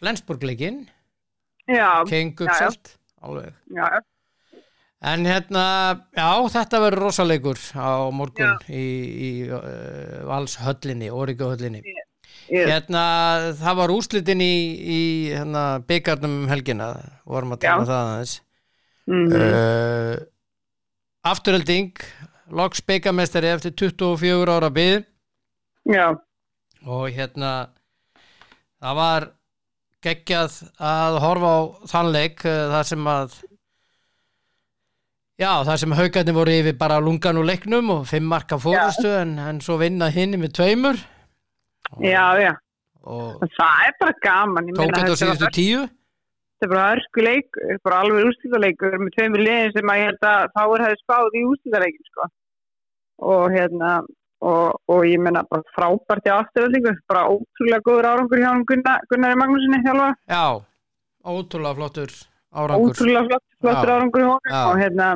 Flensburg-leikin 0.00 0.84
já, 1.68 2.04
King 2.08 2.32
já. 2.38 2.46
uppselt 2.46 2.94
alveg 3.20 3.52
já, 3.74 3.84
En 5.00 5.24
hérna, 5.24 5.62
já, 6.12 6.28
þetta 6.52 6.78
verður 6.82 7.06
rosaleikur 7.06 7.60
á 7.72 8.12
morgun 8.12 8.50
Já. 8.50 8.68
í, 8.68 8.84
í 9.16 9.30
uh, 9.48 10.26
Valshöllinni, 10.28 11.08
Órygguhöllinni. 11.08 11.80
ég, 12.50 12.66
Hérna, 12.68 13.04
það 13.56 13.78
var 13.78 13.92
úrslitin 13.94 14.42
í, 14.44 14.52
í 14.76 15.00
hérna, 15.32 15.62
byggarnum 15.88 16.34
um 16.42 16.50
helgina, 16.52 16.90
vorum 17.24 17.56
að 17.56 17.62
tala 17.64 17.72
Já. 17.72 17.80
um 17.80 17.88
það 17.88 18.02
aðeins. 18.10 18.34
mm 19.08 19.32
Uh, 19.40 20.16
afturölding, 21.30 21.96
loks 22.56 22.80
byggarmestari 22.84 23.48
eftir 23.54 23.72
24 23.76 24.52
ára 24.52 24.70
byð 24.72 25.02
já, 25.92 26.06
og 26.84 27.08
hérna, 27.12 27.50
það 28.80 28.96
var 29.00 29.26
geggjað 30.04 30.56
að 30.80 31.18
horfa 31.24 31.50
á 31.52 31.60
þann 31.92 32.12
leik 32.14 32.44
uh, 32.48 32.68
þar 32.72 32.88
sem 32.88 33.10
að 33.12 33.34
Já, 35.40 35.62
það 35.64 35.76
sem 35.80 35.94
haugarnir 35.96 36.36
voru 36.36 36.52
yfir 36.52 36.74
bara 36.76 36.98
lungan 37.00 37.38
og 37.40 37.46
leiknum 37.48 37.94
og 37.94 38.02
fimm 38.08 38.26
marka 38.28 38.58
fórustu 38.60 39.08
en, 39.08 39.38
en 39.40 39.60
svo 39.64 39.78
vinna 39.80 40.10
hinn 40.12 40.36
með 40.36 40.52
tveimur 40.58 40.98
og, 41.94 42.02
já, 42.04 42.26
já, 42.42 42.50
og 43.08 43.46
það 43.56 43.86
er 43.86 43.96
bara 44.02 44.14
gaman. 44.26 44.68
Tók 44.76 44.92
þetta 44.92 45.14
er 45.14 45.20
síðustu 45.22 45.50
tíu 45.56 45.86
Þetta 46.60 46.68
er 46.68 46.72
bara 46.74 46.88
örskuleik, 46.92 47.58
bara 47.80 47.98
alveg 48.04 48.26
úrslítaleikur 48.28 48.96
með 49.00 49.14
tveimur 49.14 49.40
liðin 49.40 49.70
sem 49.72 49.90
að 49.94 50.00
ég 50.02 50.10
held 50.10 50.26
að 50.28 50.42
fáir 50.58 50.82
hefði 50.84 50.98
spáð 51.00 51.38
í 51.40 51.44
úrslítaleikin, 51.48 52.08
sko. 52.10 52.26
Og 53.30 53.54
hérna, 53.54 53.92
og, 54.44 54.66
og 54.92 55.06
ég 55.08 55.22
meina 55.24 55.40
bara 55.48 55.64
frábært 55.72 56.28
í 56.28 56.34
afturöldingu, 56.34 56.92
bara 57.08 57.22
ótrúlega 57.32 57.80
góður 57.86 58.10
árangur 58.10 58.42
hjá 58.44 58.50
Gunnar, 58.68 59.08
Gunnari 59.08 59.40
Magnúsinni 59.40 59.80
þjálfa. 59.86 60.10
Já, 60.28 60.44
ótrúlega 61.32 61.80
flottur 61.80 62.12
árangur 62.52 62.92
ótrúlega 62.92 63.24
flott, 63.30 63.46
flottur 63.64 63.88
Já. 63.88 63.96
árangur 63.96 64.26
hjá 64.26 64.36
Já. 64.52 64.60
og 64.60 64.84
hérna, 64.84 65.08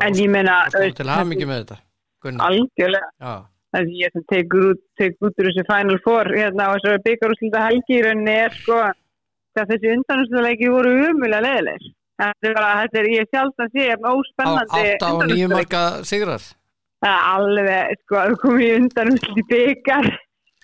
en 0.00 0.12
var 0.12 0.20
ég 0.22 0.30
meina 0.32 0.58
til 0.72 1.06
að 1.06 1.14
hafa 1.14 1.30
mikið 1.30 1.50
með 1.50 1.62
þetta 1.62 1.78
Gunnar, 2.22 2.52
algjörlega, 2.52 3.32
það 3.74 3.88
sem 3.88 3.94
ég 3.98 4.12
sem 4.14 4.24
tekur 4.30 4.68
út, 4.70 4.82
út 5.26 5.40
úr 5.42 5.48
þessu 5.48 5.64
Final 5.66 5.98
Four 6.04 6.30
hérna 6.30 6.68
og 6.70 6.78
þessu 6.78 7.02
byggarúslita 7.08 7.64
helgi 7.66 7.98
í 7.98 8.04
rauninni 8.06 8.36
er 8.44 8.54
sko 8.60 8.78
að 8.86 9.74
þessi 9.74 9.96
undanúslita 9.96 10.70
voru 10.76 10.94
umulega 11.10 11.42
leðilegir 11.48 11.90
þetta 12.22 13.00
er 13.00 13.08
ég 13.10 13.30
sjálf 13.30 13.62
að 13.62 13.72
sé 13.74 13.86
jafn 13.88 14.06
á 14.06 14.12
óspennandi 14.12 14.82
8 14.96 15.08
og 15.10 15.24
9 15.26 15.48
undanúrslitaleikir. 15.48 15.54
marka 15.56 15.82
sigrar? 16.06 16.44
Það 17.02 17.24
alveg, 17.32 17.96
sko, 18.04 18.18
að 18.20 18.36
komið 18.42 18.66
í 18.66 18.74
undanúslita 18.78 19.46
byggar 19.50 20.10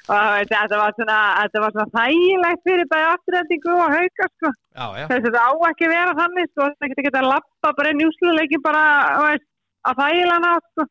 og 0.08 0.48
þetta 0.48 0.80
var 0.80 0.94
svona, 0.96 1.18
þetta 1.42 1.62
var 1.64 1.74
svona 1.74 1.94
þægilegt 1.96 2.64
fyrir 2.68 2.90
bæði 2.92 3.08
afturhendingu 3.12 3.74
og 3.74 3.94
hauka 3.94 4.28
sko. 4.32 4.52
Þess 4.78 5.16
að 5.18 5.26
þetta 5.28 5.44
á 5.44 5.50
ekki 5.70 5.88
að 5.88 5.94
vera 5.94 6.16
þannig 6.20 6.50
sko, 6.52 6.68
þetta 6.84 7.06
geta 7.06 7.22
að 7.22 7.30
lappa 7.34 7.72
bara 7.80 7.92
inn 7.92 8.02
í 8.02 8.08
úsluleiki 8.08 8.60
bara 8.64 8.84
veist, 9.26 9.46
að 9.88 10.02
þægilega 10.02 10.40
ná 10.44 10.52
sko. 10.64 10.88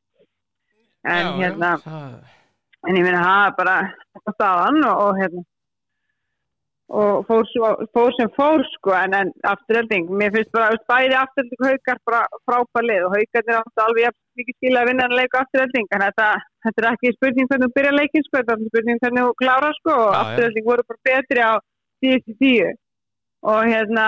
en 1.08 1.26
já, 1.26 1.34
hérna 1.40 1.70
já, 1.82 2.00
en 2.88 2.98
ég 2.98 3.06
meina 3.06 3.24
það 3.24 3.46
er 3.48 3.54
bara 3.58 3.76
staðan 4.36 4.82
og, 4.84 5.04
og 5.06 5.22
hérna 5.22 5.44
og 6.88 7.26
fór, 7.28 7.44
svo, 7.52 7.70
fór 7.92 8.14
sem 8.16 8.30
fór 8.38 8.62
sko 8.78 8.94
en, 8.96 9.16
en 9.18 9.32
afturölding, 9.44 10.08
mér 10.20 10.32
finnst 10.36 10.54
bara 10.56 10.78
bæði 10.88 11.18
afturölding 11.20 12.00
bara 12.08 12.22
frábælið 12.48 13.08
og 13.10 13.18
er 13.18 13.58
alltaf 13.58 13.84
alveg 13.84 14.16
mikið 14.38 14.58
skilja 14.58 14.84
að 14.84 14.90
vinna 14.92 15.08
en 15.08 15.16
leika 15.18 15.42
afturölding 15.42 15.90
en 15.92 16.04
þetta, 16.06 16.28
þetta 16.66 16.84
er 16.84 16.90
ekki 16.92 17.14
spurning 17.16 17.50
hvernig 17.50 17.68
þú 17.68 17.78
byrja 17.78 17.94
leikin 17.96 18.26
sko, 18.26 18.38
þetta 18.40 18.56
er 18.56 18.72
spurning 18.72 19.02
hvernig 19.04 19.26
þú 19.26 19.34
klára 19.42 19.72
sko. 19.80 19.96
Og 20.06 20.18
afturölding 20.22 20.68
voru 20.68 20.88
bara 20.92 21.06
betri 21.10 21.44
á 21.44 21.54
síðustu 22.04 22.38
tíu. 22.42 22.72
Og 23.48 23.60
hérna 23.68 24.08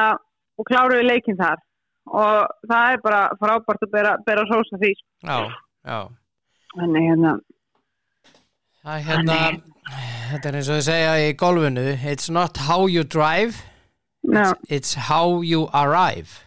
og 0.59 0.69
kláruðu 0.69 1.05
leikin 1.07 1.39
þar. 1.39 1.61
Og 2.09 2.69
það 2.71 2.95
er 2.95 3.03
bara 3.05 3.21
frábært 3.41 3.85
að 3.85 3.93
bera, 3.95 4.15
bera 4.25 4.47
rósa 4.49 4.81
því 4.81 4.93
sko. 4.97 5.09
Já, 5.29 5.37
já. 5.91 5.99
Þannig 6.77 7.09
hérna 7.09 7.35
Það 8.79 9.01
hérna, 9.09 9.37
þetta 10.29 10.49
er 10.49 10.57
eins 10.59 10.69
og 10.69 10.77
þið 10.77 10.85
segja 10.87 11.15
í 11.19 11.31
golfinu 11.39 11.83
It's 12.11 12.29
not 12.31 12.59
how 12.69 12.87
you 12.87 13.03
drive 13.03 13.59
já, 14.23 14.53
It's 14.69 14.95
how 15.09 15.41
you 15.43 15.67
arrive. 15.75 16.45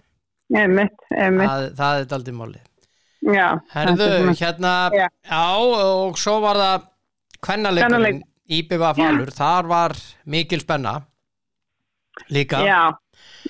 Einmitt, 0.52 0.96
einmitt. 1.12 1.48
Það, 1.48 1.66
það 1.78 2.00
er 2.00 2.08
daldið 2.12 2.36
máli 2.38 2.60
já, 3.22 3.46
Herðu, 3.74 4.08
er 4.16 4.32
hérna 4.40 4.72
Já. 4.96 5.06
Já, 5.28 5.44
og 5.60 6.18
svo 6.20 6.38
var 6.42 6.58
það 6.60 6.88
Kvennaleikurinn, 7.42 7.98
Kvennaleik. 7.98 8.28
IBV 8.52 8.84
Falur 8.98 9.30
Þar 9.36 9.68
var 9.70 9.96
mikil 10.24 10.62
spenna 10.64 10.96
Líka. 12.32 12.60
Já, 12.64 12.80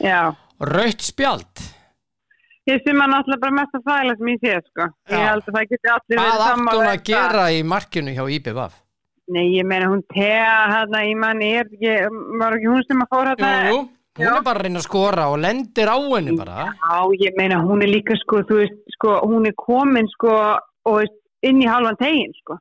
já. 0.03 0.21
Rautt 0.63 1.03
spjald 1.03 1.63
Ég 2.71 2.79
sem 2.87 3.01
að 3.03 3.11
náttúrulega 3.11 3.43
bara 3.43 3.55
mest 3.59 3.73
að 3.75 3.83
fæla 3.89 4.13
sem 4.19 4.29
ég 4.31 4.39
sé 4.43 4.53
sko. 4.69 4.85
Ég 5.11 5.19
Já. 5.19 5.27
held 5.33 5.47
að 5.49 5.55
það 5.57 5.65
geti 5.73 5.89
allir 5.97 6.19
Hvað 6.21 6.43
átt 6.43 6.53
hún 6.53 6.61
um 6.63 6.69
að 6.73 6.83
það. 6.87 7.01
gera 7.09 7.47
í 7.51 7.63
markinu 7.73 8.13
hjá 8.15 8.25
IBV? 8.37 8.61
Nei, 9.33 9.47
ég 9.57 9.65
meina 9.67 9.89
hún 9.91 10.03
Thea 10.13 10.53
hérna 10.71 11.01
í 11.09 11.15
manni 11.19 11.49
ekki, 11.63 11.93
var 12.39 12.57
ekki 12.59 12.71
hún 12.71 12.85
sem 12.87 13.03
að 13.03 13.11
fór 13.15 13.27
Jú, 13.27 13.35
hérna 13.43 13.71
jú, 13.73 13.79
hún 14.19 14.27
Já. 14.27 14.37
er 14.37 14.43
bara 14.47 14.59
að 14.61 14.63
reyna 14.67 14.79
að 14.83 14.87
skora 14.87 15.27
og 15.33 15.39
lendir 15.43 15.89
á 15.91 15.97
henni 15.99 16.37
bara 16.39 16.67
Já, 16.71 16.99
ég 17.27 17.37
meina 17.39 17.59
hún 17.63 17.83
er 17.83 17.91
líka 17.91 18.17
sko, 18.23 18.43
þú 18.47 18.59
veist, 18.63 18.79
sko, 18.95 19.15
hún 19.27 19.47
er 19.51 19.55
komin 19.59 20.09
sko 20.15 20.35
og 20.85 21.03
inn 21.43 21.63
í 21.63 21.67
halvan 21.67 21.97
tegin 21.99 22.31
sko. 22.43 22.59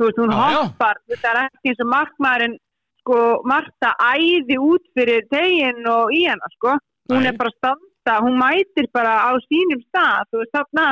Þú 0.00 0.04
veist, 0.08 0.18
hún 0.20 0.32
Já, 0.32 0.50
já. 0.52 0.62
hoppar, 0.68 0.96
þetta 1.08 1.30
er 1.32 1.40
ekki 1.46 1.72
eins 1.72 1.80
og 1.84 1.90
markmaðurinn 1.94 2.56
sko, 3.00 3.18
Marta 3.44 3.94
æði 4.12 4.56
út 4.60 4.84
fyrir 4.96 5.24
tegin 5.32 5.86
og 5.88 6.12
í 6.12 6.26
hana 6.28 6.48
sko. 6.56 6.76
Hún 7.12 7.22
Nei. 7.24 7.28
er 7.32 7.36
bara 7.40 7.48
að 7.52 7.60
standa, 8.00 8.20
hún 8.24 8.38
mætir 8.40 8.88
bara 8.92 9.14
á 9.28 9.30
sínum 9.46 9.80
stað, 9.88 10.28
veist, 10.32 10.52
þarna 10.56 10.86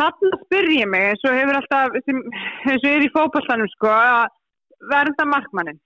þarna 0.00 0.38
spyr 0.44 0.70
ég 0.74 0.88
mig 0.90 1.08
eins 1.12 1.24
og 1.28 1.36
hefur 1.38 1.58
alltaf, 1.60 1.98
sem, 2.06 2.20
eins 2.66 2.82
og 2.84 2.90
er 2.90 3.04
í 3.06 3.10
fótballstanum 3.14 3.68
sko, 3.76 3.90
að 3.90 4.24
verða 4.90 5.26
markmannin. 5.30 5.78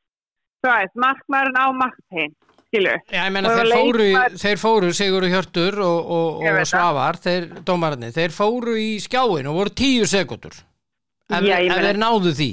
Þú 0.64 0.70
veist, 0.72 0.94
markmaðurinn 1.04 1.58
á 1.60 1.66
marktegin, 1.76 2.32
skilju. 2.68 2.94
Já, 3.12 3.20
ég 3.26 3.34
meina 3.34 3.50
Og 3.52 3.58
þeir 3.58 3.72
fóru, 3.74 4.06
leikmaður- 4.08 4.40
þeir 4.42 4.62
fóru 4.62 4.92
Sigurður 4.96 5.34
Hjörtur 5.34 5.78
og, 5.84 5.98
og, 6.18 6.40
og. 6.48 6.64
Svavar, 6.66 7.20
þeir 7.22 7.46
dómararnir, 7.68 8.14
þeir 8.16 8.34
fóru 8.34 8.74
í 8.80 8.88
skjáin 9.04 9.46
og 9.52 9.58
voru 9.60 9.70
tíu 9.76 10.08
sekundur 10.08 10.56
ef, 10.56 11.44
Já, 11.44 11.58
ef 11.60 11.78
þeir 11.84 12.00
náðu 12.00 12.32
því 12.32 12.50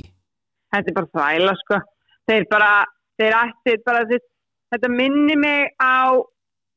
þetta 0.76 0.92
er 0.92 0.96
bara 1.00 1.12
þvæla 1.16 1.54
sko 1.64 1.78
þeir 2.28 2.46
bara, 2.52 2.70
þeir 3.16 3.36
ætti 3.40 3.76
bara 3.86 4.02
þeir, 4.10 4.24
þetta 4.76 4.90
minni 4.92 5.36
mig 5.40 5.70
á 5.80 6.12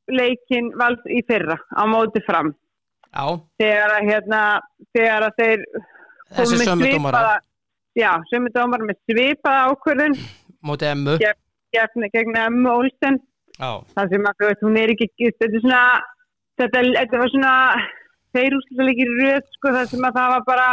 leikin 0.09 0.71
vald 0.79 1.05
í 1.09 1.21
fyrra 1.27 1.57
á 1.75 1.83
móti 1.89 2.21
fram. 2.25 2.53
Já, 3.09 3.25
þegar 3.61 3.95
að 3.97 4.09
hérna 4.11 4.41
þegar 4.95 5.27
að 5.29 5.39
þeir 5.41 5.63
þessi 6.35 6.43
komu 6.45 6.59
með 6.59 6.67
sömu 6.69 6.83
svipaða- 6.83 6.97
dómarar. 6.99 7.41
Já, 7.97 8.11
sömu 8.31 8.51
dómar 8.53 8.85
með 8.85 8.97
svipaða 9.09 9.63
ákvörðun. 9.71 10.19
Móti 10.63 10.85
emmu. 10.85 11.17
Gegn, 11.69 12.35
Emmu 12.35 12.69
Olsen. 12.69 13.19
Það 13.59 14.09
sem 14.13 14.23
að 14.29 14.45
veist, 14.47 14.61
hún 14.63 14.77
er 14.79 14.89
ekki 14.93 15.09
þetta 15.19 15.45
er 15.45 15.61
svona 15.61 15.81
þetta, 16.59 16.79
þetta 16.95 17.19
var 17.19 17.29
svona 17.33 17.53
þeir 18.35 18.55
úrslutalegir 18.57 19.11
röð 19.19 19.43
sko 19.57 19.73
það 19.75 19.91
sem 19.91 20.07
að 20.07 20.17
það 20.19 20.29
var 20.33 20.43
bara 20.47 20.69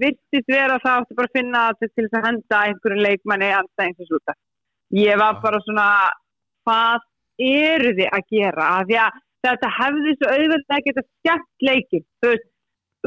virtist 0.00 0.46
vera 0.52 0.76
að 0.78 0.84
það 0.84 0.98
átti 1.00 1.16
bara 1.18 1.28
að 1.30 1.36
finna 1.38 1.62
til, 1.80 1.88
þess 1.96 2.16
að 2.18 2.26
henda 2.28 2.60
einhverju 2.68 3.04
leikmanni 3.06 3.50
anstæðins 3.58 4.14
út 4.14 4.32
af. 4.32 4.38
Ég 4.94 5.18
var 5.18 5.40
bara 5.42 5.60
svona 5.66 5.86
hvað 6.66 7.06
eru 7.48 7.92
þið 7.98 8.08
að 8.18 8.24
gera 8.36 8.68
af 8.78 8.86
því 8.90 8.96
að 9.04 9.18
þetta 9.46 9.68
hefði 9.78 10.14
svo 10.18 10.32
auðvitað 10.36 10.76
að 10.76 10.84
geta 10.88 11.02
skemmt 11.08 11.66
leikin 11.68 12.04
veist, 12.26 12.48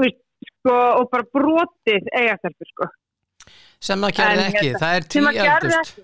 veist 0.02 0.22
sko, 0.50 0.78
og 1.00 1.10
bara 1.12 1.28
brotið 1.38 2.08
eigastelpur 2.22 2.72
sko 2.74 2.88
sem 3.84 4.00
það 4.06 4.16
gerði 4.18 4.44
ekki, 4.48 4.66
hérna, 4.66 4.80
það 4.80 4.96
er 4.96 5.04
að 5.04 5.10
tíaldust. 5.14 5.98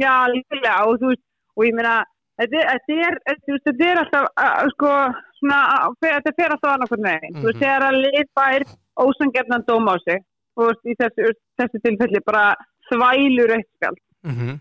Já, 0.00 0.14
líklega 0.32 0.74
og 0.88 1.02
veist, 1.04 1.22
og 1.54 1.64
ég 1.68 1.74
meina 1.76 1.94
þetta 2.40 2.56
er, 2.60 2.68
þetta 2.72 2.94
er, 3.08 3.18
þetta 3.28 3.52
er, 3.54 3.60
þetta 3.68 3.88
er 3.90 4.00
alltaf 4.02 4.24
uh, 4.42 4.68
sko, 4.72 4.92
svona, 5.38 5.58
fer- 6.02 6.14
þetta 6.16 6.32
fer 6.40 6.54
alltaf 6.56 6.72
annarkvæm 6.74 7.04
megin, 7.06 7.36
þú 7.36 7.44
veist, 7.46 7.58
Mhm. 7.58 7.62
þegar 7.62 7.86
að 7.90 7.98
lið 8.04 8.30
fær 8.40 8.64
ósangefnan 9.04 9.66
dóma 9.68 9.94
á 9.94 9.96
sig 10.08 10.24
og 10.56 10.88
í 10.90 10.94
þessu, 10.98 11.30
þessu 11.60 11.82
tilfelli 11.84 12.20
bara 12.26 12.44
þvælur 12.90 13.54
skjald 13.60 14.00
Mhm. 14.24 14.58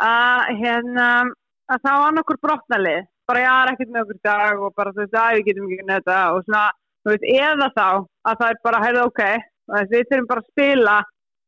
að 0.00 0.52
hérna 0.62 1.08
að 1.70 1.86
þá 1.86 1.92
annarkur 2.08 2.40
brotnalið. 2.42 3.08
Bara 3.30 3.44
ég 3.44 3.54
er 3.54 3.72
ekkert 3.72 3.92
með 3.94 4.04
okkur 4.06 4.20
dag 4.26 4.62
og 4.64 4.74
bara 4.78 4.92
þú 4.94 5.04
veist 5.04 5.18
að 5.20 5.36
við 5.36 5.46
getum 5.48 5.68
ekki 5.68 5.86
með 5.86 6.00
þetta. 6.00 6.18
Og 6.34 6.46
svona 6.46 6.64
þú 7.00 7.14
veist 7.14 7.28
eða 7.30 7.68
þá 7.76 7.86
að 7.90 8.40
það 8.40 8.48
er 8.48 8.60
bara 8.66 8.82
heyrðu 8.84 9.06
ok 9.10 9.22
við 9.90 10.08
þurfum 10.10 10.26
bara 10.30 10.42
að 10.42 10.50
spila 10.50 10.96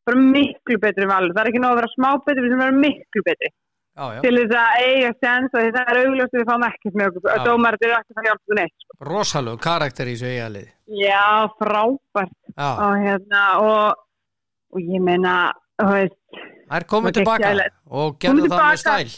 bara 0.06 0.22
miklu 0.36 0.78
betri 0.82 1.08
valur. 1.10 1.34
Það 1.34 1.42
er 1.42 1.50
ekki 1.50 1.62
nóg 1.62 1.74
að 1.74 1.80
vera 1.82 1.92
smá 1.96 2.08
betri 2.22 2.44
við 2.44 2.52
þurfum 2.52 2.62
að 2.62 2.70
vera 2.70 2.84
miklu 2.86 3.24
betri. 3.26 3.52
Já, 3.92 4.04
já, 4.08 4.20
til 4.24 4.32
þess 4.38 4.54
að 4.56 4.82
eiga 4.86 5.08
sens 5.20 5.50
og 5.52 5.66
það 5.74 5.90
er 5.92 5.98
augljóst 6.00 6.32
að 6.32 6.38
við 6.38 6.46
fáum 6.48 6.62
ekkert 6.64 6.94
með 6.96 7.08
okkur. 7.10 7.26
Já. 7.28 7.42
dómar 7.44 7.76
þetta 7.76 7.88
er 7.88 7.98
ekki 7.98 8.14
það 8.16 8.28
hjálptu 8.28 8.56
neitt 8.56 8.84
sko. 8.84 8.94
rosalug 9.10 9.58
karakter 9.60 10.08
í 10.08 10.14
þessu 10.14 10.30
eigalið. 10.30 10.70
Já 11.02 11.24
frábært. 11.58 12.38
Já, 12.54 12.70
og 12.70 12.94
hérna 13.02 13.42
og, 13.60 14.06
og 14.72 14.94
ég 14.94 15.04
meina 15.04 15.34
þú 15.76 15.90
veist 15.90 16.16
það 16.38 16.78
er 16.78 16.88
komið 16.94 17.18
tilbaka 17.18 17.52
og 17.92 18.16
gerðu 18.22 18.48
það 18.48 18.64
með 18.64 18.80
stæl 18.80 19.12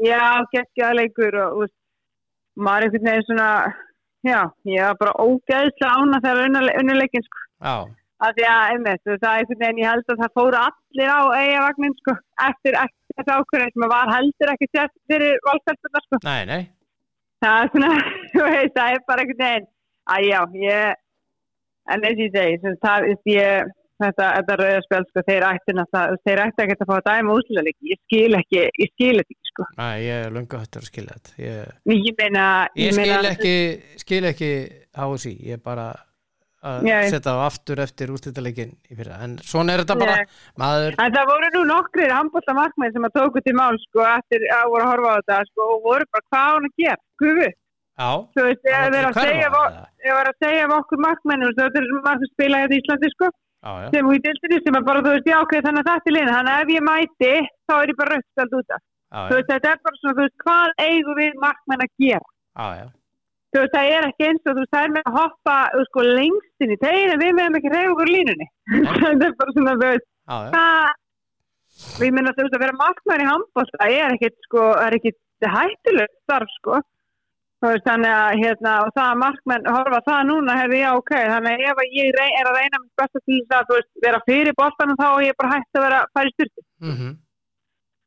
Já, 0.00 0.24
geggjaða 0.54 0.96
leikur 0.96 1.36
og 1.44 1.56
veist, 1.62 1.76
maður 2.56 2.86
einhvern 2.86 3.08
veginn 3.10 3.26
svona, 3.28 3.48
já, 4.24 4.38
ég 4.68 4.84
var 4.86 5.00
bara 5.00 5.16
ógeðslega 5.24 5.90
ána 5.96 6.20
þegar 6.24 6.78
unnuleikin 6.82 7.26
sko. 7.26 7.42
Já, 7.60 7.74
Af 8.20 8.34
því 8.36 8.44
að, 8.52 8.62
einmitt, 8.74 9.00
það 9.06 9.26
er 9.30 9.38
einhvern 9.40 9.60
veginn, 9.62 9.78
ég 9.80 9.88
held 9.88 10.10
að 10.12 10.18
það 10.20 10.34
fóru 10.36 10.58
allir 10.60 11.08
á 11.08 11.20
eigavagnin 11.40 11.94
sko, 12.02 12.14
eftir, 12.46 12.76
eftir 12.76 13.16
þetta 13.16 13.36
ákvörðin 13.40 13.72
sem 13.76 13.86
var 13.92 14.12
heldur 14.12 14.52
ekki 14.54 14.68
sett 14.76 14.92
fyrir 15.08 15.38
valstelpuna 15.46 16.02
sko. 16.04 16.20
nei, 16.26 16.42
nei 16.50 16.62
Það 17.40 17.62
er 17.62 17.70
svona, 17.72 17.92
þú 18.34 18.42
veist, 18.44 18.74
það 18.76 18.96
er 18.96 19.04
bara 19.08 19.24
einhvern 19.24 19.44
veginn, 19.46 19.68
að 20.16 20.26
já, 20.28 20.40
ég, 20.64 21.00
en 21.88 22.04
eins 22.08 22.20
og 22.20 22.24
ég 22.26 22.36
segi, 22.36 22.74
það, 22.84 23.06
veist, 23.08 23.32
ég, 23.32 23.72
þetta, 24.02 24.28
þetta 24.38 24.58
rauða 24.60 24.82
spjál, 24.86 25.02
sko, 25.08 25.24
þeir 25.30 25.46
ætti 26.44 26.64
ekki 26.66 26.76
að 26.76 26.90
fá 26.90 26.94
að 26.98 27.06
dæma 27.10 27.38
úsluleiki, 27.38 27.90
ég 27.92 28.02
skil 28.04 28.38
ekki, 28.40 28.60
ég 28.84 28.92
skil 28.94 29.14
ekki, 29.24 29.38
sko. 29.52 29.66
Nei, 29.78 29.96
ég 30.06 30.26
er 30.26 30.36
löngu 30.36 30.60
hættur 30.60 30.84
að 30.84 30.90
skilja 30.90 31.16
þetta. 31.16 31.34
Ég, 31.46 31.74
Ég 31.96 32.20
meina, 32.20 32.44
ég 32.76 32.94
skil 32.94 33.02
meina, 33.02 33.34
ekki 33.34 33.56
skil 34.04 34.22
ekki 34.30 34.52
HSI 34.96 35.34
ég 35.48 35.58
er 35.58 35.64
bara 35.64 35.90
að 36.60 36.84
setja 37.08 37.32
á 37.32 37.38
aftur 37.46 37.80
eftir 37.80 38.10
fyrra. 38.12 39.16
En 39.24 39.38
svona 39.40 39.74
er 39.74 39.82
þetta 39.84 39.96
bara 40.00 40.16
maður, 40.60 40.96
En 41.00 41.14
það 41.14 41.30
voru 41.30 41.50
nú 41.54 41.62
nokkrir 41.70 42.12
handbólta 42.12 42.56
markmenn 42.56 42.92
sem 42.92 43.06
að 43.08 43.16
tóku 43.16 43.42
til 43.44 43.54
mál 43.56 43.78
sko 43.86 44.04
eftir 44.04 44.44
að 44.52 44.66
voru 44.74 44.84
að 44.84 44.90
horfa 44.92 45.14
á 45.14 45.18
þetta 45.20 45.38
sko 45.48 45.68
og 45.74 45.86
voru 45.88 46.08
bara 46.12 46.26
hvað 46.28 46.50
hann 46.50 46.68
að 46.68 46.82
gera, 46.84 47.00
gufu. 47.22 47.48
já, 48.00 48.10
Þú 48.34 48.44
veist, 48.48 48.64
ég 48.70 48.92
var 48.96 49.08
að 49.08 49.20
segja, 49.20 50.56
ég 50.60 50.68
af 50.68 50.76
okkur 50.80 51.04
markmennum, 51.06 51.54
þetta 51.56 51.80
er 51.80 51.88
margir 52.04 52.30
spila 52.34 52.60
hérna 52.60 52.76
í 52.76 52.82
Íslandi 52.82 53.12
sko, 53.14 53.32
já, 53.60 53.88
sem 53.94 54.12
í 54.14 54.20
dildinni 54.26 54.60
sem 54.64 54.78
að 54.78 54.86
bara, 54.88 55.02
þú 55.04 55.14
veist, 55.16 55.28
já, 55.30 55.36
ok, 55.44 55.54
þannig 55.66 55.82
að 55.82 55.90
þetta 55.90 56.10
er 56.10 56.16
liðin, 56.16 56.32
þannig 56.36 56.54
að 56.54 56.62
ef 56.64 56.72
ég 56.76 56.86
mæti, 56.88 57.32
þá 57.68 57.74
er 57.80 57.92
ég 57.92 57.98
bara 58.00 58.14
rauðstald 58.14 58.56
út 58.60 58.74
af. 58.76 58.80
já, 59.10 59.20
Þú 59.20 59.36
veist, 59.36 59.50
þetta 59.52 59.72
er 59.74 59.82
bara 59.88 60.00
svona, 60.00 60.16
þú 60.16 60.24
veist, 60.24 60.38
hvað 60.44 60.86
eigum 60.86 61.20
við 61.20 61.36
markmenn 61.44 61.84
að 61.86 61.92
gera? 62.04 62.28
já. 62.80 62.86
Þú 63.50 63.58
veist, 63.64 63.74
það 63.74 63.92
er 63.96 64.04
ekki 64.06 64.26
eins 64.30 64.44
og 64.46 64.52
þú 64.54 64.60
veist, 64.62 64.72
það 64.74 64.84
er 64.86 64.94
með 64.94 65.08
að 65.10 65.18
hoppa, 65.18 65.56
þú 65.74 65.82
veist, 65.82 65.90
sko, 65.90 66.06
lengst 66.20 66.64
inn 66.64 66.74
í 66.74 66.80
tegin 66.84 67.14
en 67.16 67.22
við 67.24 67.32
meðum 67.40 67.58
ekki 67.60 67.72
reyða 67.74 67.92
okkur 67.96 68.12
línunni. 68.14 68.46
þetta 69.04 69.28
er 69.30 69.38
bara 69.40 69.56
svona, 69.56 69.74
þú 69.80 69.88
veist, 69.90 70.08
það 70.54 70.98
ég 72.04 72.12
meina 72.14 72.32
þú 72.36 72.44
veist 72.44 72.56
að 72.56 72.64
vera 72.64 72.78
markmæður 72.78 73.22
í 73.24 73.28
handbólta 73.30 73.86
er 73.88 74.14
ekkit 74.14 74.36
sko, 74.46 74.64
er 74.84 74.96
ekkit 74.98 75.18
hættulegt 75.54 76.16
starf 76.24 76.50
sko 76.58 76.80
þú 76.80 76.88
veist 77.68 77.84
þannig 77.90 78.12
að 78.16 78.38
hérna 78.40 78.70
og 78.84 78.90
það 78.96 79.08
að 79.10 79.18
markmenn 79.22 79.66
horfa 79.76 79.98
það 80.06 80.20
núna 80.30 80.54
hefði 80.60 80.78
ég 80.80 81.00
ok 81.00 81.10
þannig 81.32 81.50
að 81.52 81.64
ef 81.70 81.82
að 81.82 81.96
ég 82.00 82.14
rey, 82.16 82.30
er 82.40 82.48
að 82.50 82.56
reyna 82.60 82.78
mitt 82.84 82.94
besta 83.02 83.20
til 83.26 83.40
þess 83.40 83.58
að 83.58 83.74
veist 83.74 83.90
vera 84.06 84.20
fyrir 84.30 84.56
boltanum 84.60 84.96
þá 85.00 85.06
er 85.10 85.26
ég 85.26 85.36
bara 85.42 85.52
hægt 85.56 85.76
að 85.80 85.84
vera 85.88 85.98
að 86.06 86.30
í 86.30 86.32
styrti 86.36 86.64
Mm 86.80 86.96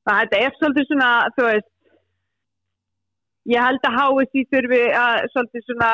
það 0.03 0.17
þetta 0.23 0.39
er 0.45 0.55
svolítið 0.59 0.87
svona 0.89 1.11
þú 1.37 1.43
veist 1.47 1.69
ég 3.53 3.63
held 3.67 3.85
að 3.87 3.97
HSI 3.99 4.41
þurfi 4.53 4.81
að 5.03 5.15
svolítið 5.35 5.65
svona 5.69 5.91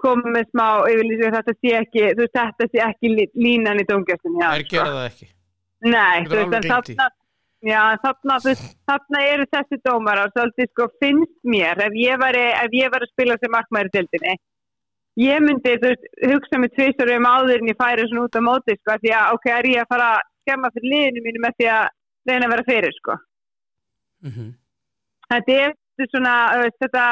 koma 0.00 0.32
með 0.34 0.48
smá 0.50 0.66
yfirlýsing 0.90 1.28
að 1.28 1.36
þetta 1.36 1.54
sé 1.60 1.72
ekki 1.82 2.04
veist 2.22 2.36
þetta 2.40 2.68
sé 2.72 2.82
ekki 2.88 3.12
lí- 3.12 3.30
línan 3.44 3.82
í 3.82 3.86
dómgjöstin 3.90 4.38
þær 4.40 4.64
gera 4.72 4.94
það 4.96 5.06
ekki. 5.10 5.28
Nei, 5.80 6.16
Þetta 6.30 6.60
þú 6.64 7.19
Já, 7.60 7.80
þarna, 8.00 8.38
þarna 8.88 9.22
eru 9.28 9.44
þessi 9.52 9.78
dómarar 9.84 10.30
svolítið 10.32 10.70
sko 10.70 10.86
finnst 11.02 11.34
mér 11.44 11.82
ef 11.84 11.96
ég 11.98 12.20
væri, 12.22 12.46
ef 12.56 12.72
ég 12.72 12.92
væri 12.92 13.04
að 13.04 13.12
spila 13.12 13.36
sem 13.40 13.52
markmæri 13.52 13.92
dildinni 13.92 14.36
ég 15.20 15.42
myndi 15.44 15.74
veist, 15.82 16.06
hugsa 16.30 16.60
mig 16.62 16.72
tvistur 16.72 17.10
um 17.16 17.28
áður 17.28 17.60
en 17.60 17.68
ég 17.68 17.76
færi 17.76 18.06
svona 18.08 18.24
út 18.28 18.38
á 18.38 18.42
móti 18.46 18.76
sko 18.78 18.96
því 19.02 19.12
að 19.18 19.34
ok, 19.36 19.50
er 19.58 19.68
ég 19.74 19.84
að 19.84 19.92
fara 19.92 20.08
að 20.14 20.24
skemma 20.40 20.72
fyrir 20.72 20.94
liðinu 20.94 21.24
mínu 21.26 21.44
með 21.44 21.58
því 21.58 21.68
að 21.74 21.84
reyna 22.30 22.46
að 22.46 22.54
vera 22.54 22.68
fyrir 22.70 22.96
sko. 22.96 23.18
Þetta 25.30 25.58
er 25.58 25.76
þetta 26.00 26.06
er 26.06 26.10
svona 26.14 26.34
veist, 26.62 26.78
þetta 26.80 27.04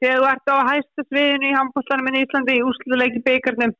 þegar 0.00 0.18
þú 0.18 0.28
ert 0.30 0.50
á 0.50 0.56
hæsta 0.70 1.06
sviðinu 1.06 1.48
í 1.50 1.54
handbóltanum 1.56 2.10
í 2.10 2.24
Íslandi 2.24 2.56
í 2.58 2.66
úsluleiki 2.66 3.22
byggarnum 3.26 3.74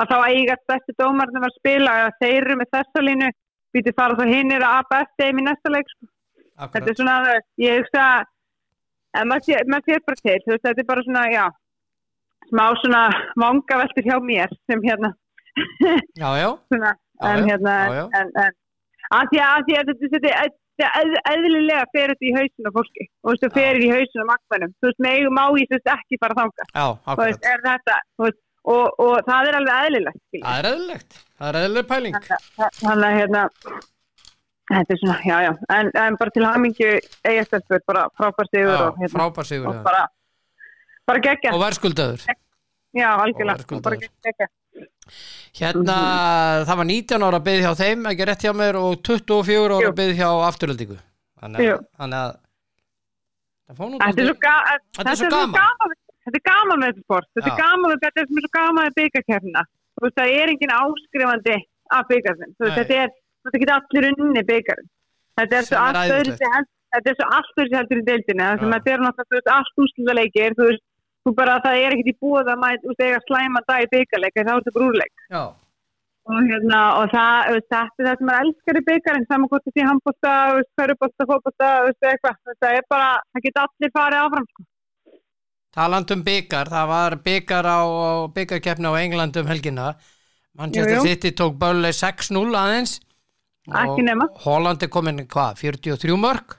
að 0.00 0.12
þá 0.12 0.18
eiga 0.30 0.56
þessi 0.70 0.96
dómarnum 0.96 1.46
að 1.46 1.56
spila 1.58 1.96
að 2.06 2.12
þeir 2.22 2.36
eru 2.40 2.56
með 2.60 2.70
þessa 2.76 3.04
línu 3.04 3.30
býti 3.74 3.94
fara 3.96 4.18
þá 4.18 4.26
hinn 4.30 4.52
er 4.54 4.66
að 4.66 4.82
ABS 4.82 5.16
þeim 5.20 5.40
í 5.40 5.46
næsta 5.46 5.72
leik 5.72 5.88
sko. 5.92 6.10
þetta 6.74 6.92
er 6.92 6.98
svona, 6.98 7.16
ég 7.62 7.80
hugsa 7.80 8.04
að 9.16 9.26
maður 9.30 9.70
maður 9.72 9.88
sé 9.88 10.00
bara 10.06 10.22
til 10.22 10.38
veist, 10.46 10.64
þetta 10.66 10.82
er 10.84 10.90
bara 10.92 11.06
svona, 11.06 11.24
já 11.34 11.44
smá 12.50 12.64
svona 12.82 13.02
vanga 13.38 13.82
veltur 13.82 14.06
hjá 14.06 14.16
mér 14.22 14.50
sem 14.66 14.82
hérna. 14.82 15.12
Já, 16.18 16.30
já, 16.38 16.48
svona, 16.70 16.94
Já, 17.20 17.28
en 17.30 17.48
hérna 17.48 17.76
en, 18.16 18.32
en 18.42 18.58
að 19.10 19.30
því 19.30 19.40
að, 19.44 19.54
að, 19.54 19.70
þetta, 19.70 19.94
þetta, 20.14 20.34
þetta 20.80 20.90
eð, 21.00 21.16
eðlilega 21.32 21.88
fer 21.94 22.12
þetta 22.12 22.28
í 22.28 22.34
hausin 22.36 22.70
á 22.70 22.76
fólki 22.76 23.06
og 23.24 23.40
það 23.42 23.56
fer 23.58 23.80
í 23.80 23.90
hausin 23.90 24.24
á 24.24 24.30
makkmennum 24.30 24.72
þú 24.78 24.88
veist, 24.88 25.02
megum 25.06 25.36
má 25.36 25.42
ég 25.60 25.72
þess 25.72 25.92
ekki 25.96 26.20
fara 26.22 26.38
þanga 26.38 26.68
þú 26.70 27.18
veist, 27.20 27.50
er 27.50 27.64
þetta 27.66 27.98
þú 28.14 28.26
veist, 28.28 28.40
og, 28.64 29.00
og 29.00 29.14
það 29.26 29.48
er 29.50 29.58
alveg 29.60 29.86
eðlilegt 29.86 30.20
skilur. 30.28 30.44
Það 30.46 30.58
er 30.58 30.68
eðlilegt. 30.72 31.18
Það 31.40 31.48
er 31.48 31.58
eðlileg 31.62 31.88
pæling. 31.88 32.14
þannig 32.80 33.06
að 33.08 33.16
hérna 33.20 33.42
þetta 34.70 34.94
er 34.94 35.00
svona, 35.02 35.18
já, 35.26 35.36
já 35.46 35.52
en, 35.78 35.90
en 36.04 36.16
bara 36.20 36.30
til 36.36 36.44
hamingju 36.46 36.90
eigastelpur 37.26 37.80
bara 37.90 38.04
frábær 38.18 38.50
sigur 38.52 38.76
og, 38.76 39.00
hérna, 39.00 39.14
frábær 39.16 39.48
sigur. 39.48 39.66
og 39.72 39.82
bara 39.84 40.04
bara 41.10 41.18
geggja, 41.24 41.52
Og 41.56 41.60
verðskuldaður. 41.64 42.26
já, 42.94 43.08
algjörlega 43.18 43.80
bara 43.82 43.96
geggja 43.96 44.46
Hérna, 45.58 45.94
Mhm. 45.96 46.66
það 46.68 46.76
var 46.76 46.84
19 46.86 47.22
ára 47.26 47.40
byggð 47.42 47.64
hjá 47.66 47.72
þeim, 47.80 48.04
ekki 48.06 48.26
rétt 48.28 48.44
hjá 48.46 48.52
mér, 48.54 48.76
og 48.78 49.02
24 49.02 49.74
ára 49.80 49.90
byggð 49.92 50.14
hjá 50.20 50.28
afturöldingu. 50.46 50.98
Þannig 51.42 51.72
að, 52.14 52.36
er 53.68 53.74
Þetta 54.94 55.10
er 55.10 55.16
svo 55.18 55.28
gaman. 55.30 55.58
Þetta 56.30 56.40
er 56.40 56.46
gaman 56.46 56.80
með 56.80 56.90
þetta 56.92 57.04
sport. 57.04 57.28
Þetta 57.34 57.50
er 57.50 57.60
gaman 57.60 57.90
með 57.90 58.02
þetta 58.04 58.24
sem 58.26 58.38
er 58.38 58.44
svo 58.44 58.52
gaman 58.56 58.86
með 58.86 58.96
byggarkefna. 59.00 59.62
Þú 59.90 60.04
veist, 60.06 60.16
það 60.20 60.34
er 60.40 60.52
engin 60.54 60.74
áskrifandi. 60.76 61.56
Þú 62.54 62.62
veist, 62.64 62.70
Nei. 62.70 62.78
þetta 62.78 62.98
er, 63.04 63.14
þetta 63.46 63.62
getur 63.62 63.74
allir 63.76 64.06
unni 64.10 64.42
byggarinn. 64.50 64.90
Þetta 65.40 65.58
er 65.58 65.66
Sem 65.66 65.74
svo 65.74 65.80
allt 65.86 66.14
öðru 66.18 66.36
þetta 66.90 67.10
er 67.10 67.16
svo 67.18 67.26
allt 67.38 67.60
öðru 67.62 67.78
heldur 67.78 68.00
í 68.00 68.06
sem 68.60 68.68
Já. 68.70 68.72
þetta 68.76 68.92
er 68.94 69.02
náttúrulega, 69.06 69.56
allt 69.56 69.82
úsluta 69.84 70.14
leikir. 70.18 70.54
Þú 70.58 70.68
veist, 70.70 70.84
þú 71.26 71.34
bara, 71.40 71.58
það 71.64 71.74
er 71.80 71.90
ekkit 71.96 72.12
í 72.12 72.20
búið 72.22 72.46
að 72.54 72.62
mæta, 72.62 72.82
þú 72.84 72.88
veist, 72.92 73.04
eiga 73.06 73.20
slæma 73.26 73.60
dag 73.66 73.80
í 73.82 73.90
byggarleik, 73.94 74.36
þá 74.38 74.52
er 74.54 74.60
þetta 74.60 74.76
brúrleik. 74.78 75.16
Já, 75.30 75.42
Og 76.30 76.36
hérna, 76.46 76.80
og 77.00 77.06
það, 77.10 77.36
þetta 77.56 77.78
er 77.80 78.06
það 78.06 78.18
sem 78.20 78.28
er 78.30 78.40
elskar 78.44 78.78
í 78.78 78.82
byggarinn, 78.86 79.24
saman 79.26 79.48
hvort 79.50 79.64
þetta 79.66 79.80
er 79.80 79.88
handbólta, 79.88 80.32
hverjubólta, 80.78 81.26
fótbólta, 81.30 81.70
taland 85.74 86.10
um 86.14 86.22
byggar, 86.26 86.70
það 86.72 86.88
var 86.90 87.16
byggar 87.24 87.66
á, 87.66 87.80
byggarkeppni 88.34 88.90
á 88.90 88.94
England 89.00 89.36
um 89.40 89.50
helgina. 89.50 89.92
Manchester 90.58 90.96
Jú, 90.96 91.02
jú. 91.02 91.06
City 91.06 91.30
tók 91.32 91.58
börlega 91.60 91.94
6-0 91.94 92.56
aðeins. 92.58 92.96
Ekki 93.70 94.02
nema. 94.02 94.26
Holland 94.42 94.82
er 94.82 94.90
komin, 94.90 95.22
hvað, 95.30 95.60
43 95.62 96.16
mörg? 96.18 96.56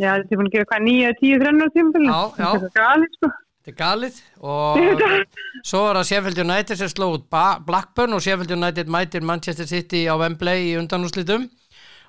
Já, 0.00 0.18
þetta 0.18 0.34
er 0.34 0.40
búin 0.40 0.50
að 0.50 0.58
gera 0.58 0.68
hvað, 0.72 0.84
9-10 0.88 1.40
þrennar 1.42 1.72
tímafélum. 1.72 2.12
Já, 2.12 2.20
já. 2.36 2.50
Þetta 2.52 2.68
er 2.68 2.76
galið, 2.76 3.16
sko. 3.16 3.32
Þetta 3.62 3.72
er 3.72 3.78
galið 3.78 4.20
og 4.52 4.78
svo 5.62 5.82
var 5.86 5.98
það 6.00 6.08
Sheffield 6.10 6.40
United 6.42 6.80
sem 6.80 6.88
sló 6.90 7.08
út 7.14 7.26
Blackburn 7.66 8.16
og 8.16 8.24
Sheffield 8.24 8.54
United 8.56 8.90
mætir 8.90 9.22
Manchester 9.22 9.68
City 9.70 10.00
á 10.10 10.18
Wembley 10.18 10.72
í 10.72 10.78
undanúslitum 10.80 11.46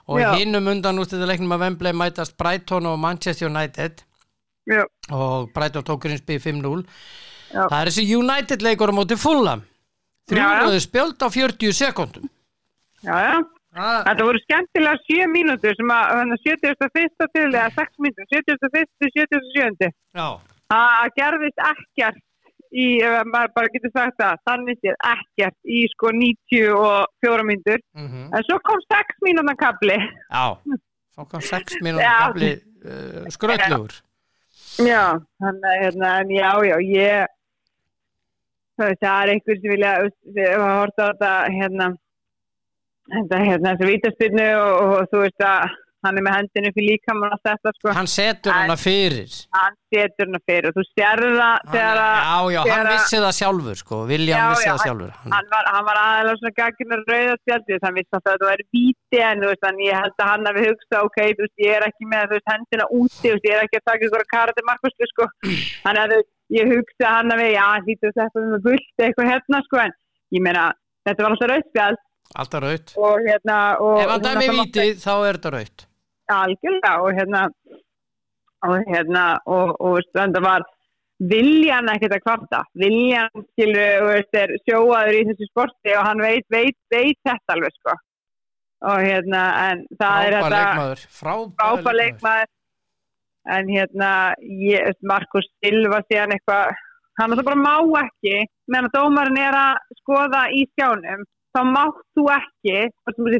og 0.09 0.23
hinnum 0.33 0.71
undanúslitaleiknum 0.73 1.53
á 1.53 1.61
Wembley 1.61 1.93
mætast 1.95 2.33
Brighton 2.41 2.89
og 2.89 2.97
Manchester 2.99 3.51
United 3.51 4.01
Já, 4.63 4.83
og 5.11 5.49
Brighton 5.53 5.83
tók 5.83 5.99
Grimsby 6.05 6.37
5-0 6.39 6.85
Já. 7.53 7.65
það 7.67 7.79
er 7.81 7.89
þessi 7.91 8.05
United 8.15 8.61
leikur 8.63 8.91
á 8.91 8.95
móti 8.95 9.17
já. 9.19 9.57
þrjúröðu 10.31 10.79
spjöld 10.85 11.19
á 11.19 11.27
40 11.27 11.75
sekundum 11.75 12.29
já, 13.03 13.17
já. 13.27 13.35
Þetta 13.73 14.25
voru 14.27 14.39
skemmtilega 14.43 14.99
7 15.09 15.27
mínútur 15.33 15.73
sem 15.75 15.89
að, 15.89 16.11
þannig 16.13 16.35
að 16.37 16.43
71. 16.45 17.25
til, 17.33 17.47
eða 17.49 17.69
6 17.73 18.03
mínútur, 18.05 18.27
71. 18.29 18.91
til 19.01 19.09
77. 19.17 19.89
já, 20.13 20.27
Það 20.73 21.09
gerðist 21.17 21.63
ekkert 21.69 22.21
í, 22.73 22.85
maður 23.33 23.51
bara 23.57 23.71
getur 23.73 23.91
sagt 23.93 24.21
það, 24.21 24.39
þannig 24.47 24.79
séð 24.79 24.95
ekkert 25.09 25.57
í 25.65 25.81
sko 25.91 26.13
94 26.13 27.47
mínútur. 27.49 27.83
mm 27.97 28.29
En 28.31 28.47
svo 28.47 28.59
kom 28.63 28.79
6 28.87 29.25
mínútan 29.25 29.57
kapli. 29.59 29.97
já 30.31 30.45
svo 31.13 31.25
kom 31.29 31.41
6 31.41 31.81
mínútur 31.81 32.05
Já. 32.05 32.15
gafli 32.27 32.51
uh, 32.85 33.29
skröldlugur 33.29 33.93
Já, 34.81 35.21
þannig 35.37 35.65
að, 35.69 35.79
hérna, 35.83 36.11
já, 36.33 36.49
já, 36.65 36.75
ég, 36.81 37.33
það 38.79 39.03
er 39.05 39.31
einhver 39.35 39.59
sem 39.59 39.69
vilja, 39.69 39.91
við 40.33 40.47
höfum 40.49 40.65
að 40.65 40.79
horta 40.79 41.03
á 41.05 41.09
þetta, 41.11 41.33
hérna, 41.53 41.89
þetta, 43.13 43.41
hérna, 43.43 43.73
þessu 43.73 43.89
vítaspinnu 43.91 44.47
og, 44.57 44.81
og 44.95 45.11
þú 45.11 45.21
veist 45.21 45.45
að 45.45 45.75
hann 46.03 46.17
er 46.19 46.23
með 46.25 46.35
hendinu 46.37 46.71
fyrir 46.75 46.87
líkamann 46.93 47.33
og 47.35 47.41
þetta, 47.47 47.71
sko, 47.77 47.93
hann 47.97 48.09
setur 48.11 48.51
En- 48.53 48.57
hana 48.63 48.75
fyrir. 48.79 49.31
hann 49.57 49.75
setur 49.93 50.27
hana 50.29 50.41
fyrir. 50.49 50.67
Og 50.69 50.75
þú 50.77 50.83
sérðu 50.91 51.29
það 51.37 51.57
Hann, 51.73 51.99
að, 52.03 52.51
já, 52.53 52.61
já, 52.67 52.73
hann 52.73 52.85
að- 52.87 52.93
vissi 52.93 53.17
það 53.23 53.33
sjálfur 53.39 53.77
sko, 53.83 53.95
Já, 54.03 54.43
vissi 54.53 54.69
það 54.69 54.83
sjálfur. 54.85 55.11
hann, 55.23 55.31
hann 55.37 55.47
var, 55.53 55.65
hann 55.73 55.85
var 55.89 55.97
aðeins 56.03 56.39
svona 56.43 56.53
gagginar 56.61 57.01
rauðarspjaldi 57.11 57.79
hann 57.83 57.97
vissi 57.99 58.13
að 58.17 58.23
þetta 58.29 58.49
væri 58.51 58.65
víti 58.77 59.19
en 59.29 59.39
veist, 59.47 59.67
ég 59.87 59.97
held 60.01 60.15
að 60.23 60.29
hann 60.33 60.45
hafi 60.51 60.65
hugsað 60.67 61.03
ok, 61.07 61.17
þú 61.37 61.41
veist, 61.47 61.57
ég 61.67 61.71
er 61.77 61.87
ekki 61.89 62.05
með 62.13 62.29
veist, 62.33 62.47
hendina 62.53 62.85
úti, 62.99 63.27
veist, 63.33 63.45
ég 63.49 63.53
er 63.57 63.63
ekki 63.67 63.79
að 63.81 63.87
taka 63.91 64.05
ykkur 64.09 64.25
karate 64.33 64.61
markvæslu, 64.69 65.09
sko, 65.13 65.27
þannig 65.85 66.01
að 66.03 66.15
ég 66.53 66.65
hugsa 66.73 67.03
að 67.07 67.15
hann 67.17 67.31
hafi, 67.33 67.49
já, 67.53 67.63
hann 67.73 67.85
hlýtur 67.87 68.09
að 68.11 68.17
þetta 68.21 68.47
með 68.53 68.65
gullt 68.67 69.05
eitthvað 69.07 69.29
hérna, 69.33 69.61
sko, 69.67 69.77
en 69.87 69.93
ég 70.37 70.41
meina, 70.45 70.65
þetta 71.07 71.23
var 71.23 71.31
alltaf 71.35 71.49
rauðspjald 71.53 72.01
alltaf 72.39 72.61
raut 72.63 72.93
og 72.97 73.19
hérna 73.27 73.55
og, 73.83 73.97
ef 74.01 74.09
hann 74.09 74.23
dæmi 74.23 74.47
vítið 74.57 75.01
þá 75.03 75.11
er 75.27 75.37
þetta 75.37 75.51
raut 75.53 75.83
algjörlega 76.31 76.93
og 77.03 77.17
hérna 77.17 77.47
og 78.63 78.87
hérna 78.87 79.25
og, 79.49 79.75
og 79.83 79.99
þetta 80.15 80.41
var 80.43 80.65
viljan 81.29 81.91
ekkert 81.93 82.17
að 82.17 82.23
kvarta. 82.23 82.61
Viljan 82.79 83.29
skilur 83.51 84.07
veist, 84.09 84.33
er 84.37 84.55
sjóaður 84.63 85.19
í 85.19 85.27
þessu 85.29 85.49
sporti 85.51 85.93
og 85.97 86.07
hann 86.07 86.23
veit, 86.23 86.45
veit, 86.51 86.77
veit 86.91 87.19
þetta 87.27 87.57
alveg 87.57 87.75
sko. 87.77 87.97
Og 88.83 89.03
hérna 89.03 89.43
en 89.69 89.85
það 89.99 90.25
er 90.27 90.37
þetta 90.37 90.63
frábær 91.19 91.99
leikmaður. 91.99 92.49
en 93.53 93.67
hérna 93.67 94.09
ég, 94.39 94.95
Markus 95.03 95.47
Silva 95.59 95.99
síðan 96.07 96.31
eitthvað 96.35 96.71
hann 97.19 97.35
það 97.35 97.47
bara 97.49 97.59
má 97.59 98.03
ekki 98.05 98.45
meðan 98.71 98.93
dómarinn 98.93 99.39
er 99.43 99.57
að 99.59 99.97
skoða 99.99 100.45
í 100.55 100.63
skjánum 100.71 101.25
þá 101.53 101.61
mátt 101.69 101.99
þú 102.15 102.27
ekki 102.37 102.77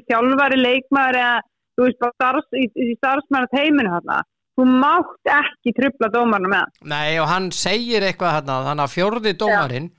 þjálfari 0.09 0.59
leikmaður 0.59 1.19
eða 1.21 1.37
þú 1.77 1.87
veist 1.87 2.05
starfs, 2.15 2.47
í, 2.57 2.67
í 2.69 2.95
starfsmæna 2.99 3.49
teiminu 3.53 3.91
hérna 3.93 4.21
þú 4.53 4.67
mátt 4.69 5.31
ekki 5.33 5.73
trubla 5.77 6.09
dómarinn 6.13 6.51
með 6.51 6.61
hann. 6.61 6.73
nei 6.93 7.19
og 7.21 7.29
hann 7.31 7.49
segir 7.55 8.05
eitthvað 8.05 8.37
þarna 8.37 8.57
þannig 8.69 8.85
að 8.85 8.95
fjórði 8.95 9.35
dómarinn 9.41 9.89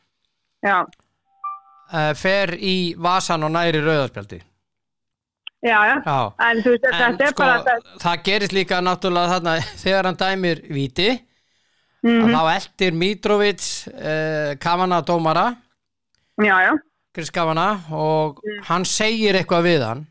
já, 0.64 0.76
uh, 0.84 2.12
fer 2.18 2.54
í 2.58 2.76
vasan 2.98 3.46
og 3.48 3.54
næri 3.56 3.82
rauðarspjaldi 3.82 4.40
já, 5.64 5.78
já. 5.88 5.96
Já. 6.04 6.18
En 6.46 6.62
þú 6.62 6.74
veist 6.76 6.88
En 6.90 6.98
þetta 7.00 7.26
er 7.26 7.34
sko, 7.34 7.42
bara 7.42 7.60
þetta, 7.66 7.98
það 8.06 8.24
gerist 8.30 8.56
líka 8.56 8.80
náttúrulega 8.84 9.36
þarna 9.38 9.58
þegar 9.84 10.10
hann 10.10 10.20
dæmir 10.24 10.64
víti 10.70 11.10
mm 12.04 12.24
að 12.28 12.34
þá 12.36 12.48
eldir 12.52 12.96
Mitrovic 13.00 13.66
uh, 13.88 14.50
Kavana 14.60 14.98
dómara. 15.00 15.46
Já, 16.36 16.56
já, 16.60 16.72
Chris 17.14 17.30
Kavana 17.32 17.68
og 17.96 18.42
hann 18.68 18.84
segir 18.84 19.38
eitthvað 19.38 19.64
við 19.64 19.84
hann 19.86 20.02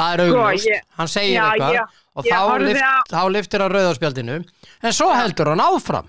það 0.00 0.12
er 0.14 0.20
Mm. 0.24 0.32
Sko, 0.34 0.70
ég- 0.72 0.84
hann 0.98 1.08
segir 1.16 1.34
já, 1.36 1.44
eitthvað 1.50 1.74
ég- 1.76 1.98
og 2.16 2.24
ég 2.24 2.32
þá, 2.32 2.58
lift, 2.66 2.82
á- 2.82 3.04
þá 3.14 3.22
liftir 3.36 3.60
hann 3.66 3.72
rauðarspjaldinu 3.76 4.36
en 4.82 4.92
svo 5.00 5.08
heldur 5.20 5.48
hann 5.52 5.64
áfram 5.68 6.06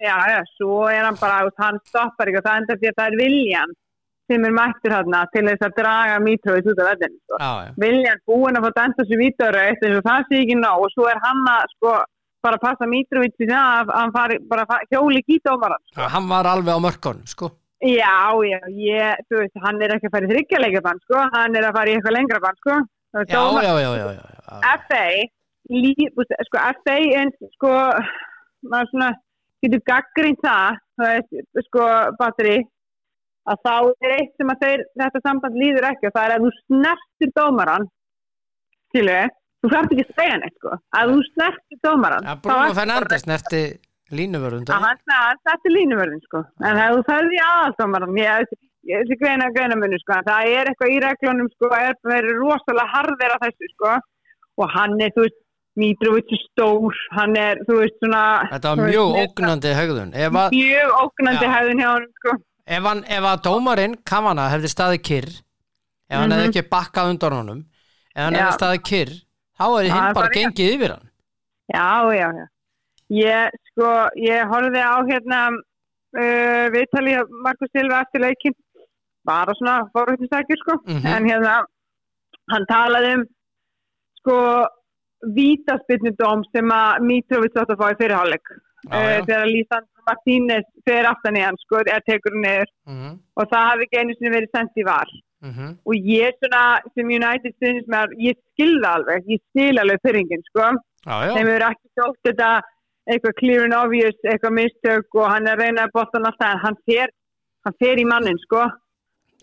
já, 0.00 0.16
já 0.32 0.40
svo 0.56 0.86
er 0.90 1.04
hann 1.08 1.16
bara, 1.20 1.44
veist, 1.46 1.58
hann 1.58 1.78
stoppar 1.88 2.28
og 2.36 2.42
það 2.44 2.56
enda 2.62 2.74
því 2.82 2.88
að 2.92 2.98
það 2.98 3.06
er 3.12 3.16
viljan 3.24 3.70
sem 4.28 4.44
er 4.44 4.52
mættur 4.52 4.92
hérna 4.92 5.20
til 5.32 5.42
þess 5.48 5.64
að 5.64 5.76
draga 5.80 6.16
Mitrovic 6.20 6.66
út 6.68 6.80
af 6.82 6.86
veldin 6.90 7.14
sko. 7.24 7.36
já, 7.40 7.50
já. 7.64 7.70
viljan 7.84 8.18
búin 8.28 8.58
að 8.58 8.64
fá 8.66 8.70
dæmt 8.78 8.96
þessu 9.00 9.16
vítarauð 9.22 9.68
eins 9.72 9.96
og 9.98 10.04
það 10.04 10.26
sé 10.28 10.34
ekki 10.42 10.56
ná 10.60 10.70
og 10.76 10.88
svo 10.92 11.06
er 11.08 11.18
hann 11.24 11.40
að 11.54 11.64
sko 11.76 11.94
bara 12.44 12.58
passa 12.62 12.84
Mitrovic 12.86 13.34
í 13.40 13.48
það 13.48 13.64
að 13.88 13.94
hann 13.98 14.12
fari 14.12 14.36
bara 14.50 14.66
hjóli 14.92 15.22
gítómaran 15.26 15.80
Já, 15.96 16.08
hann 16.12 16.28
var 16.28 16.44
alveg 16.44 16.76
á 16.76 16.80
mörkunum 16.86 17.26
sko. 17.26 17.50
já, 17.82 18.20
já, 18.52 18.60
ég, 18.68 19.16
þú 19.30 19.34
veist, 19.40 19.56
hann 19.64 19.80
er 19.82 19.96
ekki 19.96 20.06
að 20.10 20.14
fara 20.14 20.26
í 20.28 20.30
þryggjarleikabann 20.34 21.00
sko, 21.06 21.16
hann 21.34 21.56
er 21.56 21.62
að 21.70 21.74
fara 21.78 21.88
í 21.88 21.94
eitthvað 21.96 22.16
lengra 22.18 22.40
bann 22.44 22.60
sko 22.62 22.76
já, 23.14 23.24
já, 23.64 23.74
já, 23.80 23.90
já, 23.96 24.12
já. 24.12 24.76
FA 24.88 25.04
lí, 25.70 25.94
úst, 26.16 26.32
sko, 26.48 26.58
FA 26.84 26.96
en 27.22 27.30
sko 27.56 27.72
maður 28.68 28.90
svona 28.92 29.10
getur 29.62 29.82
gaggrínt 29.90 30.40
það 30.44 30.78
það 30.98 31.14
er 31.18 31.64
sko 31.68 31.86
batteri 32.20 32.56
að 33.48 33.60
þá 33.64 33.74
er 34.04 34.14
eitt 34.18 34.32
sem 34.36 34.50
að 34.52 34.62
þeir, 34.64 34.82
þetta 35.00 35.20
samband 35.24 35.56
líður 35.56 35.86
ekki 35.90 36.08
og 36.10 36.14
það 36.16 36.26
er 36.28 36.34
að 36.36 36.46
þú 36.46 36.50
snertir 36.60 37.30
dómaran 37.38 37.86
skilu, 38.88 39.18
þú 39.62 39.70
þarf 39.72 39.92
ekki 39.94 40.04
að 40.06 40.14
segja 40.20 40.38
neitt 40.42 40.56
sko, 40.60 40.72
að 41.00 41.12
þú 41.14 41.18
snertir 41.32 41.80
dómaran 41.86 42.28
Ja, 42.28 42.34
þá 42.36 42.42
Bruno 42.44 42.64
er- 42.68 42.76
Fernandes 42.80 43.26
nerti 43.28 43.62
línuvörðundar 44.18 44.76
að 44.78 44.84
hann, 44.88 45.00
hann 45.12 45.40
þetta 45.48 45.68
er 45.68 45.74
línuvörðin 45.76 46.22
sko. 46.24 46.40
En 46.64 46.78
það 46.80 46.94
þú 46.96 47.02
ferði 47.08 47.40
aðaldómaran 47.44 48.20
ég 48.22 48.52
þessi 48.96 49.16
greina 49.20 49.50
greina 49.54 49.76
muni 49.76 49.98
sko 50.00 50.16
það 50.28 50.48
er 50.58 50.70
eitthvað 50.72 50.92
í 50.94 50.98
reglunum 51.04 51.48
sko 51.54 51.68
er 51.76 51.94
verið 52.08 52.38
rosalega 52.40 52.92
harðir 52.94 53.34
að 53.36 53.44
þessu 53.46 53.70
sko. 53.74 53.92
Og 54.58 54.72
hann 54.74 54.96
er 55.04 55.12
þú 55.14 55.26
veist 55.26 55.38
Mitrovic 55.78 56.32
er 56.34 56.40
stór, 56.42 56.94
hann 57.14 57.36
er 57.38 57.60
þú 57.68 57.76
veist 57.78 57.98
svona 58.02 58.22
Þetta 58.50 58.70
var 58.74 58.80
mjög 58.88 59.12
veist, 59.14 59.28
ógnandi 59.38 59.74
að, 59.78 60.56
mjög 60.56 60.94
ógnandi 61.02 61.44
Já. 61.46 61.52
hefðin 61.54 61.82
hjá 61.84 61.90
hann 61.92 62.08
sko. 62.18 62.32
Ef, 62.68 62.82
hann, 62.88 63.04
ef 63.18 63.28
að 63.30 63.42
dómarinn 63.46 63.94
Kavana 64.04 64.48
hefði 64.50 64.70
staðið 64.72 65.02
kyrr 65.10 65.28
ef 66.10 66.16
hann 66.18 66.32
hefði 66.34 66.48
Mhm. 66.48 66.50
ekki 66.56 66.64
bakkað 66.72 67.10
undan 67.12 67.36
honum 67.38 67.60
ef 68.16 68.22
hann 68.24 68.34
Já. 68.34 68.40
hefði 68.42 68.58
staðið 68.58 68.82
kyrr 68.90 69.12
þá 69.58 69.64
Það 69.68 69.94
hinn 69.94 70.08
er 70.08 70.14
bara 70.18 70.34
gengið 70.34 70.74
yfir 70.74 70.90
hann. 70.96 71.06
Já, 71.68 71.86
já, 72.18 72.28
já. 72.40 72.46
Ég 73.08 73.50
sko, 73.70 73.88
ég 74.26 74.50
horfði 74.50 74.82
á 74.82 74.96
hérna 75.08 75.40
uh, 76.18 76.66
viðtali 76.74 77.14
hjá 77.14 77.22
Markus 77.46 77.70
Silva 77.76 78.02
eftir 78.04 78.20
leikin 78.26 78.54
bara 79.28 79.54
svona 79.58 79.76
fórhættisækjur 79.94 80.62
sko. 80.62 80.78
Mhm. 80.86 81.06
en 81.16 81.28
hérna 81.30 81.54
hann 82.52 82.66
talaði 82.72 83.12
um 83.18 83.24
sko 84.20 84.38
vítaspilnudóm 85.36 86.42
sem 86.54 86.70
að 86.70 87.04
Mitrovic 87.08 87.56
átt 87.58 87.72
að 87.74 87.80
fá 87.80 87.86
í 87.92 87.98
fyrirháleik 88.00 88.50
Já, 88.88 88.94
já. 88.94 89.20
uh, 89.20 89.24
þegar 89.26 89.48
Lísandro 89.50 90.04
Martínez 90.08 90.66
fer 90.86 91.04
aftan 91.10 91.36
í 91.36 91.42
hann 91.44 91.56
sko, 91.64 91.80
eða 91.82 92.00
tekur 92.06 92.32
hann 92.32 92.44
niður. 92.46 92.68
Mhm, 92.88 93.16
og 93.36 93.48
það 93.50 93.66
hafi 93.68 93.82
ekki 93.86 93.98
einu 94.00 94.14
sinni 94.16 94.30
verið 94.36 94.52
sendt 94.54 94.78
í 94.78 94.84
var. 94.86 95.08
Mhm. 95.42 95.66
og 95.86 95.94
ég 95.94 96.32
svona 96.42 96.62
sem 96.94 97.06
United 97.14 97.52
stuðnist 97.54 97.86
með 97.94 98.14
ég 98.18 98.34
skilða 98.50 98.88
alveg, 98.98 99.26
ég 99.34 99.40
skil 99.50 99.78
alveg 99.78 100.00
fyrringin 100.02 100.42
sko, 100.48 100.64
já, 101.06 101.14
þeim 101.34 101.46
hefur 101.46 101.64
ekki 101.68 101.88
þótt 101.98 102.18
þetta 102.26 102.48
eitthvað 103.08 103.36
clear 103.38 103.62
and 103.64 103.74
obvious 103.74 104.18
eitthvað 104.26 104.56
mistök 104.58 105.14
og 105.14 105.28
hann 105.30 105.46
er 105.46 105.54
að 105.54 105.62
reyna 105.62 105.84
að 105.86 105.92
botta 105.94 106.18
hann 106.18 106.26
alltaf 106.26 106.50
en 106.50 106.58
hann 106.64 106.78
fer, 106.90 107.08
hann 107.64 107.76
fer 107.78 107.96
í 108.02 108.06
mannin 108.10 108.38
sko 108.46 108.64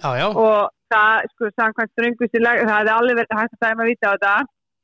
já, 0.04 0.10
já. 0.20 0.28
og 0.30 0.70
það 0.94 1.28
sko 1.34 1.50
samkvæmt 1.60 1.92
ströngusti 1.96 2.40
lag, 2.44 2.60
það 2.62 2.78
hefði 2.78 2.94
alveg 2.98 3.20
verið 3.22 3.40
hægt 3.40 3.56
að 3.56 3.68
dæma 3.68 3.90
vita 3.90 4.08
á 4.08 4.14
þetta 4.16 4.36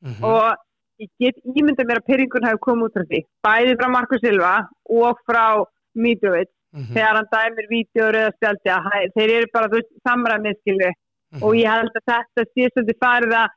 Mhm. 0.01 0.23
og 0.23 0.55
ég 1.01 1.09
get 1.19 1.35
ímyndað 1.45 1.87
mér 1.89 1.99
að 2.01 2.07
pyrringun 2.09 2.47
hefur 2.47 2.65
komið 2.65 2.85
út 2.87 2.93
frá 2.97 3.05
því 3.11 3.19
bæði 3.45 3.77
frá 3.77 3.87
Marko 3.91 4.17
Silva 4.17 4.67
og 4.89 5.17
frá 5.27 5.65
Mitrovic 5.95 6.49
Mhm, 6.73 6.93
þegar 6.95 7.15
hann 7.19 7.27
dæmir 7.35 7.65
vídeo 7.69 8.05
eða 8.11 8.31
spjaldi 8.31 8.69
að 8.71 9.11
þeir 9.15 9.29
eru 9.37 9.47
bara 9.53 9.67
samræmið 10.07 10.55
skilvi 10.61 10.91
mhm. 11.33 11.43
og 11.43 11.51
ég 11.59 11.67
held 11.67 11.91
að 11.99 12.05
þetta 12.11 12.45
sé 12.47 12.69
svolítið 12.71 12.97
farið 13.03 13.33
að 13.41 13.49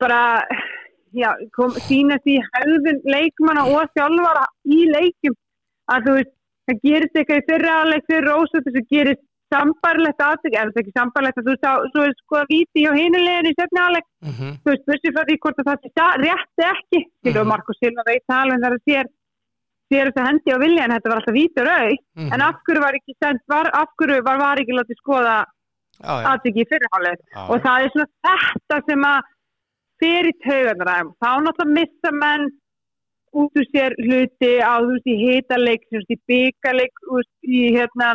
bara 0.00 0.46
já, 1.14 1.30
kom, 1.52 1.70
sína 1.88 2.16
því 2.24 2.40
hefðun 2.54 3.02
leikmanna 3.04 3.66
og 3.68 3.88
þjálfara 3.96 4.46
í 4.64 4.80
leikum 4.90 5.36
að 5.92 6.06
þú 6.06 6.14
veist, 6.16 6.32
það 6.66 6.80
gerist 6.82 7.16
eitthvað 7.20 7.42
í 7.42 7.46
fyrra 7.50 7.74
aðleik 7.82 8.06
fyrir 8.10 8.32
þess 8.52 8.80
að 8.80 8.88
gerist 8.90 9.22
sambarlegt 9.52 10.20
aðtök, 10.26 10.54
ef 10.54 10.62
það 10.66 10.76
er 10.76 10.82
ekki 10.82 10.94
sambarlegt 10.96 11.38
að 11.40 11.44
þú 11.46 11.52
veist, 11.54 11.64
þá- 11.66 12.04
er 12.06 12.14
sko 12.20 12.36
að 12.40 12.50
víti 12.54 12.82
hjá 12.84 12.92
hinulegin 12.96 13.50
í 13.50 13.54
sefni 13.60 13.80
aðleik, 13.82 14.06
Mhm, 14.26 14.48
þú 14.62 14.68
veist, 14.72 14.86
þessi 14.90 15.12
því 15.16 15.36
hvort 15.42 15.58
að 15.62 15.68
það 15.70 15.78
sa- 15.98 16.16
rétt 16.24 16.58
ekki, 16.72 17.00
skilur 17.20 17.42
Mhm. 17.42 17.46
mm. 17.46 17.52
Markus 17.54 17.78
Silva 17.82 18.02
veit 18.06 18.24
það 18.28 18.42
alveg 18.42 18.58
þegar 18.60 18.76
það 18.76 18.86
sér 18.90 19.06
sér 19.86 20.06
þess 20.10 20.18
að 20.20 20.26
hendi 20.26 20.50
á 20.50 20.58
vilja 20.58 20.82
en 20.84 20.90
þetta 20.90 21.08
var 21.10 21.18
alltaf 21.20 21.34
vítur 21.36 21.68
au 21.70 21.90
mhm. 22.16 22.32
en 22.34 22.40
af 22.42 22.56
hverju 22.66 22.80
var 22.82 22.94
ekki 22.98 23.14
sent, 23.22 23.40
var, 23.48 23.66
af 23.72 23.88
hverju 23.96 24.22
var, 24.26 24.36
var 24.38 24.56
ekki 24.58 24.74
látið 24.74 24.98
skoða 24.98 25.36
Já, 25.96 26.12
já, 26.20 26.26
aðtöki 26.32 26.60
í 26.60 26.68
fyrirháleik 26.68 27.20
já, 27.32 27.40
og 27.48 27.56
það 27.62 27.84
er 27.84 27.90
svona 27.94 28.10
þetta 28.26 28.76
sem 28.88 29.02
að 29.06 29.20
fer 30.02 30.24
í 30.26 30.32
taugarnar 30.44 30.90
aðeim 30.92 31.10
þá 31.22 31.30
náttúrulega 31.46 31.76
missa 31.78 32.10
menn 32.12 32.50
út 33.42 33.58
úr 33.60 33.66
sér 33.70 33.94
hluti 34.00 34.52
á 34.64 34.74
þú 34.80 34.92
veist 34.92 35.08
í 35.12 35.16
hitaleik, 35.20 35.82
þú 35.88 36.00
veist 36.00 36.14
í 36.14 36.18
bygaleik 36.30 37.02
þú 37.02 37.18
veist 37.18 37.50
í 37.56 37.62
hérna 37.76 38.12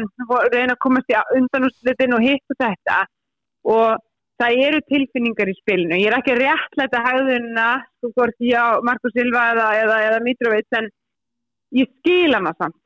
reyna 0.53 0.76
að 0.76 0.82
komast 0.86 1.11
í 1.11 1.17
undanúslitin 1.38 2.15
og 2.17 2.26
hitt 2.26 2.53
og 2.55 2.59
þetta 2.63 2.97
og 3.76 4.01
það 4.41 4.61
eru 4.67 4.82
tilfinningar 4.89 5.51
í 5.51 5.57
spilinu, 5.59 5.99
ég 6.01 6.09
er 6.09 6.17
ekki 6.17 6.34
að 6.34 6.41
réttlæta 6.41 7.03
hæðuna, 7.05 7.67
sko 7.99 8.11
hvort 8.15 8.45
ég 8.47 8.57
á 8.57 8.82
Marko 8.88 9.11
Silva 9.13 9.43
eða, 9.53 9.67
eða, 9.84 9.99
eða 10.07 10.22
Mitrovic 10.26 10.80
en 10.80 10.89
ég 11.78 11.91
skil 11.99 12.34
hana 12.34 12.55
samt 12.57 12.80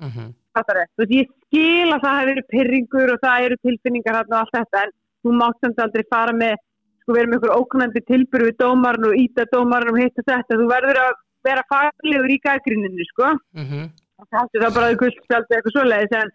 mhm. 0.00 0.32
fattar 0.56 0.80
þið? 0.80 0.92
Þú 0.92 1.04
veist, 1.04 1.16
ég 1.18 1.32
skil 1.44 1.92
að 1.92 2.04
það 2.06 2.18
hefur 2.18 2.30
verið 2.32 2.50
pyrringur 2.54 3.14
og 3.14 3.24
það 3.26 3.48
eru 3.48 3.60
tilfinningar 3.68 4.20
hérna 4.20 4.38
og 4.38 4.44
allt 4.46 4.58
þetta 4.58 4.86
en 4.86 4.94
þú 5.22 5.34
mátt 5.38 5.60
samt 5.66 5.82
aldrei 5.84 6.06
fara 6.10 6.36
með 6.36 6.56
sko 7.02 7.16
vera 7.16 7.28
með 7.28 7.40
ykkur 7.40 7.56
óknandi 7.58 8.02
tilbyrðu 8.06 8.48
við 8.48 8.58
dómarn 8.62 9.08
og 9.08 9.18
íta 9.18 9.46
dómarn 9.52 9.92
og 9.92 10.00
hitt 10.00 10.22
og 10.22 10.28
þetta 10.28 10.58
þú 10.58 10.66
verður 10.70 11.00
að 11.02 11.14
vera 11.46 11.62
faglegur 11.72 12.30
í 12.30 12.38
gaggríninu 12.46 13.06
sko. 13.10 13.32
Mhm. 13.58 13.90
og 14.22 14.28
það 14.30 14.54
er 14.54 14.62
það 14.62 14.74
bara 14.76 14.88
að 14.92 14.98
guldspjaldi 15.00 15.54
eitthvað 15.56 15.74
svoleiðis 15.76 16.12
en, 16.18 16.28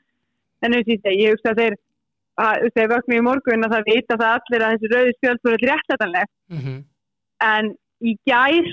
eins 0.63 0.77
og 0.77 0.91
ég 0.91 1.01
segi, 1.03 1.23
ég 1.23 1.31
hugsa 1.35 1.53
að 1.53 1.59
þeir 1.61 1.75
að 2.37 2.65
þeir 2.75 2.89
vöknu 2.91 3.15
í 3.17 3.23
morgun 3.25 3.65
að 3.65 3.73
það 3.73 3.87
vita 3.87 4.17
það 4.21 4.33
allir 4.37 4.65
að 4.65 4.73
þessi 4.73 4.91
rauði 4.93 5.13
spjald 5.17 5.39
voru 5.47 5.69
réttlætanleg. 5.71 6.27
Mhm. 6.51 6.75
en 7.47 7.69
í 8.01 8.11
gær 8.27 8.67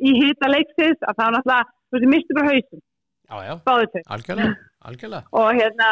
í 0.00 0.12
hita 0.20 0.48
leiksins 0.52 1.00
að 1.08 1.16
það 1.18 1.32
náttúrulega, 1.34 1.64
þú 1.88 1.96
veist, 1.96 2.04
ég 2.06 2.12
misti 2.12 2.36
bara 2.36 2.52
hausinn. 2.52 2.82
Já, 3.26 3.36
já, 3.42 3.54
báðu 3.66 3.86
til 3.92 4.02
algjörlega, 4.14 4.54
algjörlega. 4.86 5.24
Og 5.32 5.48
hérna 5.56 5.88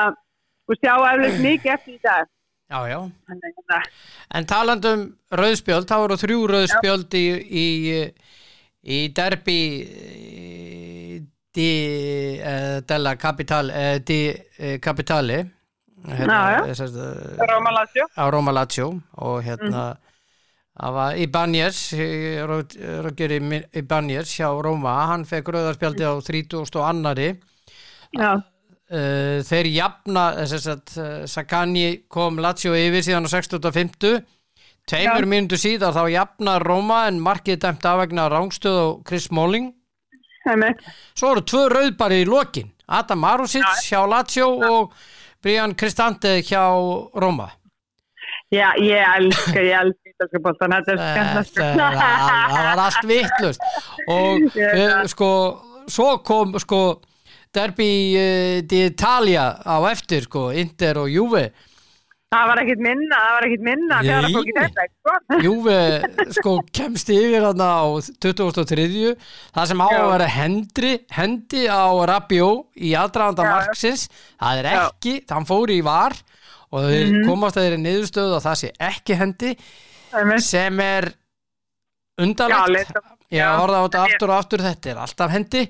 og 0.68 0.78
sjá 0.80 0.94
eflust 1.10 1.40
mikið 1.42 1.72
eftir 1.74 1.94
í 1.94 2.00
dag. 2.04 2.28
Já, 2.70 2.78
já, 2.88 2.98
Þannig 3.28 3.44
að 3.44 3.56
hérna, 3.58 3.78
en 4.38 4.46
talandum 4.48 5.02
rauðspjöld, 5.30 5.88
þá 5.90 5.96
eru 6.04 6.16
þrjú 6.22 6.38
rauðspjöld 6.52 7.16
í, 7.18 7.26
í, 7.44 7.66
í 8.84 9.08
derbi 9.16 9.60
eh, 9.82 11.22
di 11.54 11.68
eh, 12.38 12.82
della 12.84 13.16
capital 13.16 13.70
eh, 13.70 14.02
di 14.02 14.28
eh, 14.58 14.78
capitali 14.78 15.38
hérna, 16.04 16.66
eh, 16.66 16.70
eh, 16.70 17.46
Róma 17.46 17.70
Lazio. 17.70 18.08
á 18.16 18.28
Roma 18.28 18.52
Lazio 18.52 19.00
og 19.16 19.42
hérna 19.42 19.96
var 20.74 21.16
Ibanez 21.16 21.94
Roger 22.44 23.30
Ibanez 23.72 24.34
hjá 24.34 24.50
Roma 24.62 25.06
hann 25.12 25.24
fekk 25.24 25.48
rauðarspjaldi 25.54 26.02
á 26.04 26.12
30 26.18 26.58
og 26.74 26.84
annari 26.84 27.28
uh, 28.90 29.38
þeir 29.46 29.70
jafna 29.70 30.24
Sakani 31.26 32.04
kom 32.08 32.38
Lazio 32.42 32.74
yfir 32.74 33.06
síðan 33.06 33.30
á 33.30 33.30
65 33.30 34.18
tveimur 34.90 35.26
mínútu 35.28 35.58
síðar 35.60 35.94
þá 35.96 36.04
jafna 36.12 36.58
Roma 36.62 37.06
en 37.08 37.20
markið 37.22 37.62
dæmt 37.64 37.86
afvegna 37.88 38.28
rángstöð 38.32 38.78
og 38.84 39.02
Chris 39.08 39.28
heimi 40.44 40.70
svo 41.16 41.32
eru 41.32 41.40
tvö 41.40 41.68
rauðbari 41.72 42.22
í 42.22 42.28
lokin. 42.28 42.70
Adam 42.86 43.22
Marusic 43.24 43.64
hjá 43.88 44.04
Lazio 44.04 44.48
og 44.60 44.92
Brian 45.42 45.74
Cristante 45.74 46.40
hjá 46.44 46.64
Roma 47.16 47.50
Já, 48.52 48.70
ég 48.78 49.00
elska, 49.00 49.60
ég 49.60 49.72
elska 49.80 50.10
ítalska 50.12 50.40
boltan, 50.44 50.74
þetta 50.86 51.68
var 52.52 52.82
allt 52.84 53.06
vittlust 53.08 53.64
og 54.12 54.44
veit. 54.54 55.10
sko 55.10 55.30
svo 55.90 56.18
kom 56.24 56.54
sko 56.60 56.80
derbi 57.54 57.90
uh, 58.18 58.58
d'Italia 58.68 59.48
á 59.64 59.76
eftir 59.90 60.28
sko 60.28 60.50
Inter 60.52 61.00
og 61.02 61.10
Juve 61.10 61.48
Það 62.34 62.46
var 62.50 62.60
ekkit 62.64 62.80
minna, 62.82 63.18
það 63.22 63.34
var 63.36 63.44
ekkit 63.46 63.64
minna, 63.68 63.98
þegar 64.02 64.24
það 64.26 64.34
fók 64.34 64.48
í 64.50 64.54
þetta, 64.58 64.84
sko. 64.90 65.16
Juve 65.44 65.76
sko 66.38 66.54
kemst 66.74 67.10
yfir 67.14 67.44
hann 67.46 67.62
á 67.62 67.78
2003 68.24 68.86
það 69.54 69.68
sem 69.70 69.82
á 69.84 69.88
að 69.94 70.08
vera 70.10 70.28
hendri, 70.34 70.92
hendi 71.14 71.62
á 71.70 71.84
Rabió 72.10 72.48
í 72.74 72.90
aðdraðanda 72.98 73.46
marksins 73.46 74.08
það 74.42 74.62
er 74.64 74.70
ekki, 74.72 75.14
hann 75.30 75.46
fór 75.46 75.70
í 75.70 75.78
var 75.86 76.16
og 76.74 76.88
þeir 76.90 77.06
Mhm. 77.12 77.24
komast 77.28 77.56
að 77.60 77.68
þeirri 77.68 77.82
niðurstöðu 77.84 78.34
og 78.40 78.42
það 78.42 78.58
sé 78.64 78.72
ekki 78.90 79.14
hendi 79.20 79.54
sem 80.42 80.80
er 80.80 81.12
undarlegt. 82.18 82.90
ég 83.30 83.38
Já. 83.38 83.48
horfði 83.58 83.78
á 83.78 83.82
þetta 83.86 84.02
aftur 84.08 84.30
og 84.30 84.36
aftur 84.42 84.58
þetta 84.64 84.90
er 84.90 85.00
alltaf 85.04 85.30
hendi. 85.30 85.62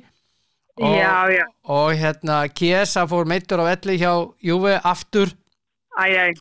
Og, 0.74 0.90
Já, 0.98 1.30
já, 1.30 1.44
og 1.70 1.92
hérna 1.94 2.48
Kiesa 2.50 3.04
fór 3.06 3.24
meittur 3.30 3.60
á 3.62 3.70
elli 3.70 3.94
hjá 4.00 4.10
Juve 4.42 4.80
aftur 4.82 5.30
æj, 6.02 6.16
æj. 6.26 6.34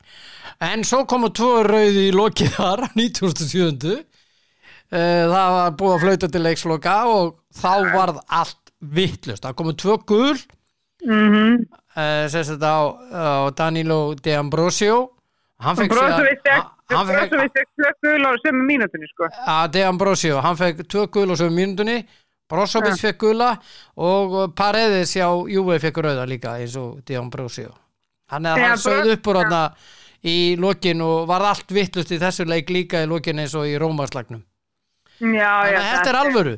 en 0.71 0.83
svo 0.87 1.03
komu 1.05 1.29
tvo 1.29 1.63
rauði 1.67 2.09
í 2.09 2.15
lokið 2.15 2.57
þar 2.57 2.87
1907 2.99 4.03
Eh, 4.93 5.25
það 5.25 5.53
var 5.55 5.71
búið 5.77 5.93
að 5.93 6.03
flauta 6.03 6.27
til 6.29 6.43
leiksloka 6.45 6.95
og 7.09 7.29
þá 7.57 7.71
varð 7.95 8.19
allt 8.39 8.71
vittlust, 8.93 9.41
það 9.41 9.55
komu 9.61 9.73
tvö 9.79 9.95
gul. 10.09 10.35
Mm 11.03 11.63
uh, 11.97 12.25
sem 12.31 12.45
þetta 12.47 12.69
á, 12.69 12.81
á 13.09 13.49
Danilo 13.57 14.13
De 14.15 14.35
Ambrosio. 14.37 14.99
Hann 15.63 15.79
fekk 15.79 15.95
tvö 15.95 16.03
gul 18.03 18.27
á 18.29 18.31
sömu 18.43 18.67
mínútunni 18.69 19.09
sko. 19.09 19.31
Að 19.49 19.71
De 19.73 19.85
Ambrosio, 19.87 20.37
hann 20.45 20.59
fekk 20.61 20.85
tvö 20.85 21.07
gul 21.09 21.33
á 21.33 21.35
sömu 21.41 21.57
mínúndunni, 21.57 22.03
Brozovic 22.51 22.99
fekk 23.01 23.21
gula 23.23 23.53
og 23.97 24.53
Paredes 24.53 25.15
hjá 25.15 25.25
Juve 25.49 25.79
fekk 25.81 26.03
rauða 26.05 26.27
líka 26.29 26.59
eins 26.59 26.75
og 26.77 26.99
De 27.07 27.17
Ambrosio 27.17 27.71
hann 28.33 28.49
er 28.49 28.59
Já, 28.63 28.67
hann 28.73 28.81
sögð 28.81 29.03
Bro- 29.05 29.13
upp 29.17 29.29
úr 29.33 29.41
hann 29.43 29.57
í 30.23 30.35
lokin 30.59 31.01
og 31.03 31.27
var 31.27 31.43
allt 31.51 31.71
vittlust 31.75 32.11
í 32.15 32.19
þessu 32.21 32.45
leik 32.47 32.69
líka 32.71 33.03
í 33.03 33.09
lokin 33.11 33.41
eins 33.43 33.55
og 33.59 33.67
í 33.67 33.75
Rómarslagnum 33.81 34.43
þannig 35.19 35.43
að 35.47 35.89
þetta 35.93 36.11
er 36.13 36.19
alvöru. 36.19 36.53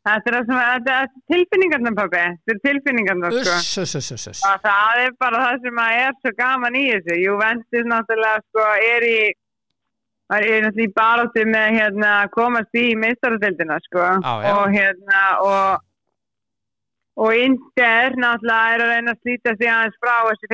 Þetta 0.00 0.92
er, 0.96 1.08
tilfinningarnar 1.28 1.92
pabbi. 1.98 2.20
Þetta 2.48 2.54
er 2.54 2.60
tilfinningarnar 2.64 3.34
sko. 3.34 3.56
Uss, 3.58 3.72
uss, 3.82 4.12
uss, 4.14 4.28
uss, 4.30 4.40
það 4.64 5.00
er 5.04 5.12
bara 5.20 5.42
það 5.44 5.66
sem 5.66 5.80
að 5.82 5.98
er 6.06 6.14
svo 6.22 6.32
gaman 6.38 6.78
í 6.80 6.84
þessu. 6.94 7.18
Juventus 7.20 7.90
náttúrulega 7.90 8.40
sko 8.46 8.64
er 8.80 9.06
í 9.10 9.18
er 10.30 10.64
náttúrulega 10.64 10.86
í 10.86 10.94
baróttu 10.96 11.44
með 11.50 11.76
hérna 11.76 12.14
komast 12.32 12.80
í 12.80 12.86
meistaradeildina 12.96 13.76
sko. 13.84 14.06
Já. 14.08 14.54
og 14.54 14.72
hérna 14.72 15.22
og 15.44 15.84
og 17.18 17.34
Inder 17.34 18.16
náttúrulega 18.20 18.74
er 18.74 18.84
að 18.84 18.92
reyna 18.94 19.14
að 19.14 19.20
slíta 19.24 19.56
sig 19.56 19.70
aðeins 19.70 19.98
frá 20.02 20.16
þessi 20.28 20.50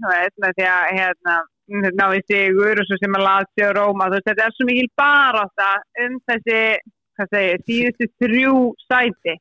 þú 0.00 0.12
veist, 0.12 0.36
með 0.42 0.56
því 0.56 0.68
að 0.72 0.90
hérna 0.96 1.36
ná 1.98 2.06
í 2.14 2.20
sigur 2.30 2.80
og 2.80 2.86
svo 2.86 2.98
sem 3.00 3.16
að 3.18 3.26
Lazio 3.26 3.70
og 3.70 3.74
Róma, 3.76 4.10
þú 4.10 4.18
veist, 4.18 4.28
þetta 4.30 4.46
er 4.46 4.54
svo 4.54 4.68
mikil 4.68 4.86
baróta 5.00 5.72
um 6.04 6.20
þessi, 6.30 6.60
síðustu 7.66 8.08
þrjú 8.22 8.54
sæti. 8.86 9.36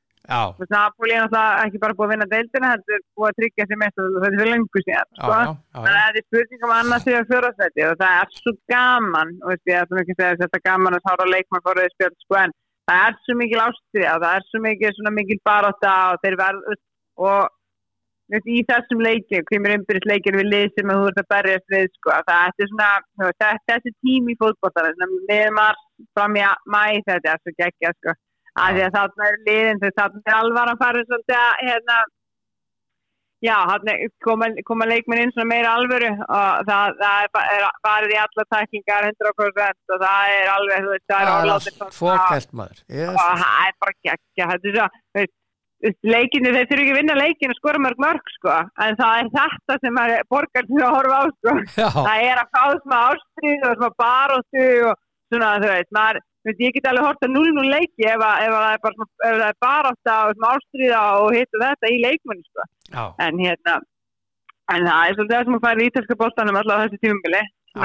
Napoli 0.73 1.13
er 1.13 1.21
náttúrulega 1.21 1.65
ekki 1.67 1.81
bara 1.83 1.93
búið 1.93 2.07
að 2.07 2.13
vinna 2.15 2.27
deildina, 2.31 2.71
þetta 2.73 2.95
er 2.95 3.01
búið 3.13 3.29
að 3.29 3.39
tryggja 3.39 3.67
sér 3.69 3.79
mest 3.81 3.99
og 4.01 4.15
þetta 4.15 4.29
er 4.31 4.39
fyrir 4.39 4.51
lengur 4.55 4.85
síðan, 4.85 5.09
Þannig 5.75 5.91
að 5.91 6.05
þetta 6.05 6.21
er 6.21 6.25
spurning 6.25 6.65
um 6.65 6.73
annars 6.75 7.05
því 7.05 7.13
að 7.19 7.27
fjórastætti 7.31 7.85
og 7.85 7.99
það 7.99 8.15
er 8.21 8.31
svo 8.39 8.53
gaman, 8.73 9.35
og 9.43 9.51
veist 9.51 9.69
ég 9.69 9.77
að 9.77 9.91
það 9.91 9.97
er 9.99 10.01
ekki 10.01 10.15
að 10.15 10.21
segja 10.23 10.39
þetta 10.41 10.59
er 10.59 10.65
gaman 10.65 10.97
að 10.97 11.05
sára 11.05 11.29
leikmann 11.29 11.65
fóruði 11.67 11.93
spjöld, 11.93 12.17
sko, 12.25 12.39
en 12.41 12.55
það 12.89 13.03
er 13.09 13.19
svo 13.25 13.35
mikil 13.41 13.61
ástriða, 13.65 14.15
það 14.23 14.39
er 14.39 14.47
svo 14.49 14.61
mikil, 14.65 14.91
mikil 15.19 15.39
baróta 15.49 15.93
og 16.13 16.19
þeir 16.23 16.37
verð, 16.41 16.75
og 17.29 17.47
veist, 18.33 18.49
í 18.49 18.59
þessum 18.69 19.01
leikjum, 19.05 19.45
kemur 19.51 19.75
umbyrðis 19.77 20.09
leikjum 20.11 20.37
við 20.41 20.49
lið 20.51 20.67
sem 20.75 20.91
þú 20.93 21.07
ert 21.09 21.21
að 21.21 21.31
berjast 21.33 21.73
við, 21.75 21.87
sko, 21.97 22.13
að 22.17 22.29
það 22.29 22.45
er 22.65 22.69
svona, 22.71 22.91
þetta- 23.23 23.51
þessi 23.71 23.95
tími 24.05 24.35
í 24.35 24.39
fótboltar, 24.41 24.91
með 25.29 25.49
mars 25.57 25.83
fram 26.13 26.37
í 26.37 26.45
mæ, 26.75 26.83
þetta 27.09 27.33
er 27.33 27.41
svo 27.43 27.55
geggja, 27.61 27.93
sko, 27.99 28.15
að 28.55 28.77
því 28.77 28.85
að 28.87 28.95
þarna 28.97 29.29
er 29.31 29.39
liðin, 29.47 29.81
þess 29.83 29.97
að 30.01 30.13
þarna 30.15 30.31
er 30.33 30.39
alvar 30.41 30.73
að 30.73 30.81
fara 30.83 31.05
svolítið 31.09 31.39
að, 31.41 31.53
hérna, 31.69 31.97
Já, 33.45 33.57
koma, 34.25 34.49
koma 34.65 34.87
leikmenn 34.89 35.21
inn 35.25 35.33
svona 35.35 35.49
meira 35.51 35.75
alvöru 35.77 36.11
og 36.15 36.67
það, 36.67 36.99
það 37.01 37.23
er, 37.25 37.65
farið 37.85 38.13
í 38.15 38.19
alla 38.23 38.45
tæklingar 38.55 39.07
100% 39.11 39.95
og 39.95 40.03
það 40.03 40.35
er 40.35 40.51
alveg, 40.55 40.85
þú 40.85 40.93
veist, 40.95 41.07
það 41.11 41.17
er 41.19 41.29
það 41.29 41.39
orðlátt 41.39 41.71
er 41.71 41.97
fókælt 41.99 42.53
maður. 42.61 42.83
Það 42.89 43.65
er 43.67 43.75
bara 43.85 43.97
geggja, 44.09 44.47
þetta 44.53 44.71
er 44.71 44.77
svo, 44.79 45.25
leikinu, 46.15 46.53
þeir 46.55 46.69
þurfi 46.69 46.83
ekki 46.85 46.93
að 46.93 46.99
vinna 46.99 47.17
leikinu 47.19 47.57
skora 47.57 47.81
mörg 47.83 47.99
mörg, 48.01 48.29
sko, 48.39 48.53
en 48.85 48.97
það 49.01 49.17
er 49.21 49.31
þetta 49.35 49.77
sem 49.83 49.99
er 50.01 50.13
borgar 50.31 50.69
til 50.69 50.81
að 50.81 50.95
horfa 50.95 51.19
á, 51.19 51.23
sko, 51.35 51.55
já, 51.75 51.87
það 51.97 52.23
er 52.29 52.41
að 52.41 52.53
fá 52.55 52.63
smá 52.85 52.97
ástrið 53.11 53.67
og 53.69 53.75
smá 53.81 53.89
baróttu 54.01 54.69
og 54.89 55.03
svona, 55.29 55.51
þú 55.61 55.69
veist, 55.73 55.91
maður, 55.99 56.21
veist, 56.49 56.61
ég 56.65 56.75
get 56.77 56.87
alveg 56.91 57.05
hort 57.07 57.25
að 57.25 57.35
0-0 57.35 57.67
leiki 57.73 58.05
ef, 58.07 58.21
að, 58.21 58.45
ef, 58.45 58.55
að 58.55 58.63
það 58.65 58.73
er 58.75 58.81
bara, 58.85 59.09
það 59.25 59.49
er 59.49 59.59
og 60.29 60.37
smá 60.39 60.47
ástriða 60.55 61.01
og 61.23 61.29
hitt 61.35 61.57
og 61.59 61.63
þetta 61.65 61.91
í 61.91 61.99
leikmenni, 62.05 62.47
sko. 62.49 62.67
En 63.25 63.39
hérna 63.41 63.77
en 64.73 64.87
það 64.89 65.05
er 65.09 65.15
svolítið 65.15 65.35
það 65.35 65.45
sem 65.47 65.57
að 65.59 65.65
færa 65.65 65.83
í 65.83 65.87
ítalska 65.89 66.17
bóltanum 66.21 66.59
alltaf 66.59 66.79
á 66.79 66.83
þessu 66.85 67.01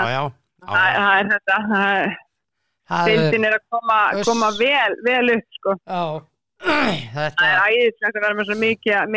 já, 0.09 0.23
það, 0.65 0.91
það 0.97 1.15
er 1.21 1.31
þetta 1.35 1.59
það 1.71 1.95
er- 2.01 2.19
er- 3.51 3.57
að 3.57 3.65
koma, 3.75 3.99
koma 4.31 4.49
vel, 4.59 4.95
vel 5.07 5.35
upp 5.37 5.59
sko. 5.59 5.75
já, 5.85 6.03
þetta 7.17 7.45
það 7.45 7.51
er 7.51 7.61
æðislegt 7.67 8.17
að 8.17 8.25
vera 8.25 8.39
með 8.39 8.49
svo 8.51 8.57
mikið 8.65 9.13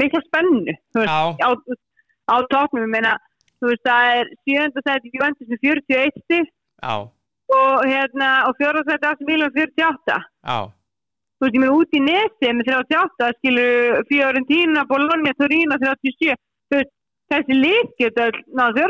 mikið 0.00 0.26
spennu 0.28 0.74
veist, 0.96 1.12
á, 1.44 1.50
á 2.32 2.36
tóknum, 2.52 2.84
ég 2.86 2.92
meina 2.96 3.14
þú 3.60 3.70
veist, 3.72 3.84
það 3.88 4.10
er 4.18 4.32
sjönda 4.44 4.84
seti 4.88 5.12
Juventus 5.14 5.52
með 5.52 5.62
41 5.68 6.24
stig. 6.24 6.50
Já, 6.84 6.94
og 7.58 7.84
hérna, 7.88 8.30
og 8.48 8.58
fjórða 8.60 8.84
seti 8.88 9.10
AC 9.10 9.22
Milan 9.28 9.54
með 9.54 9.70
48 9.78 10.18
já, 10.18 10.58
þú 11.38 11.46
veist, 11.46 11.54
ég 11.54 11.62
meina 11.62 11.78
út 11.78 11.96
í 11.98 12.02
nesi 12.04 12.50
með 12.50 12.72
38 12.72 13.30
skilur 13.38 14.02
Fiorentina, 14.10 14.84
Bologna, 14.90 15.32
Torino 15.38 15.78
37, 15.82 16.36
þú 16.70 16.80
veist 16.80 16.92
þessi 17.32 17.58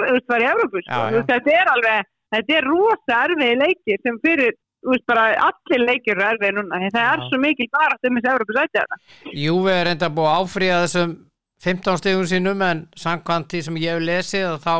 þú 0.08 0.18
veist, 0.18 0.28
var 0.32 0.42
í 0.44 0.50
Európu 0.50 0.82
sko. 0.84 1.00
Þetta 1.30 1.56
er 1.60 1.72
alveg 1.74 2.10
þetta 2.34 2.58
er 2.58 2.68
rosa 2.68 3.20
erfiði 3.28 3.58
leikir 3.60 4.02
sem 4.02 4.18
fyrir 4.24 4.56
veist, 4.84 5.06
bara 5.08 5.28
allir 5.48 5.84
leikir 5.84 6.16
eru 6.16 6.26
erfiði 6.32 6.56
núna 6.58 6.80
það 6.84 7.00
er 7.04 7.22
Já. 7.22 7.28
svo 7.28 7.40
mikil 7.42 7.70
bara 7.72 7.96
um 8.00 8.18
þessi 8.18 8.32
Európu 8.32 8.58
sæti 8.58 8.80
þarna 8.80 9.00
Júvi 9.44 9.72
er 9.74 9.92
enda 9.94 10.10
búið 10.10 10.30
að 10.32 10.42
áfríða 10.42 10.82
þessum 10.84 11.16
15 11.64 12.00
stegum 12.02 12.28
sínum 12.28 12.62
en 12.66 12.84
samkvæmt 13.00 13.50
því 13.52 13.62
sem 13.66 13.80
ég 13.80 13.94
hef 13.94 14.04
lesið 14.04 14.56
þá, 14.64 14.74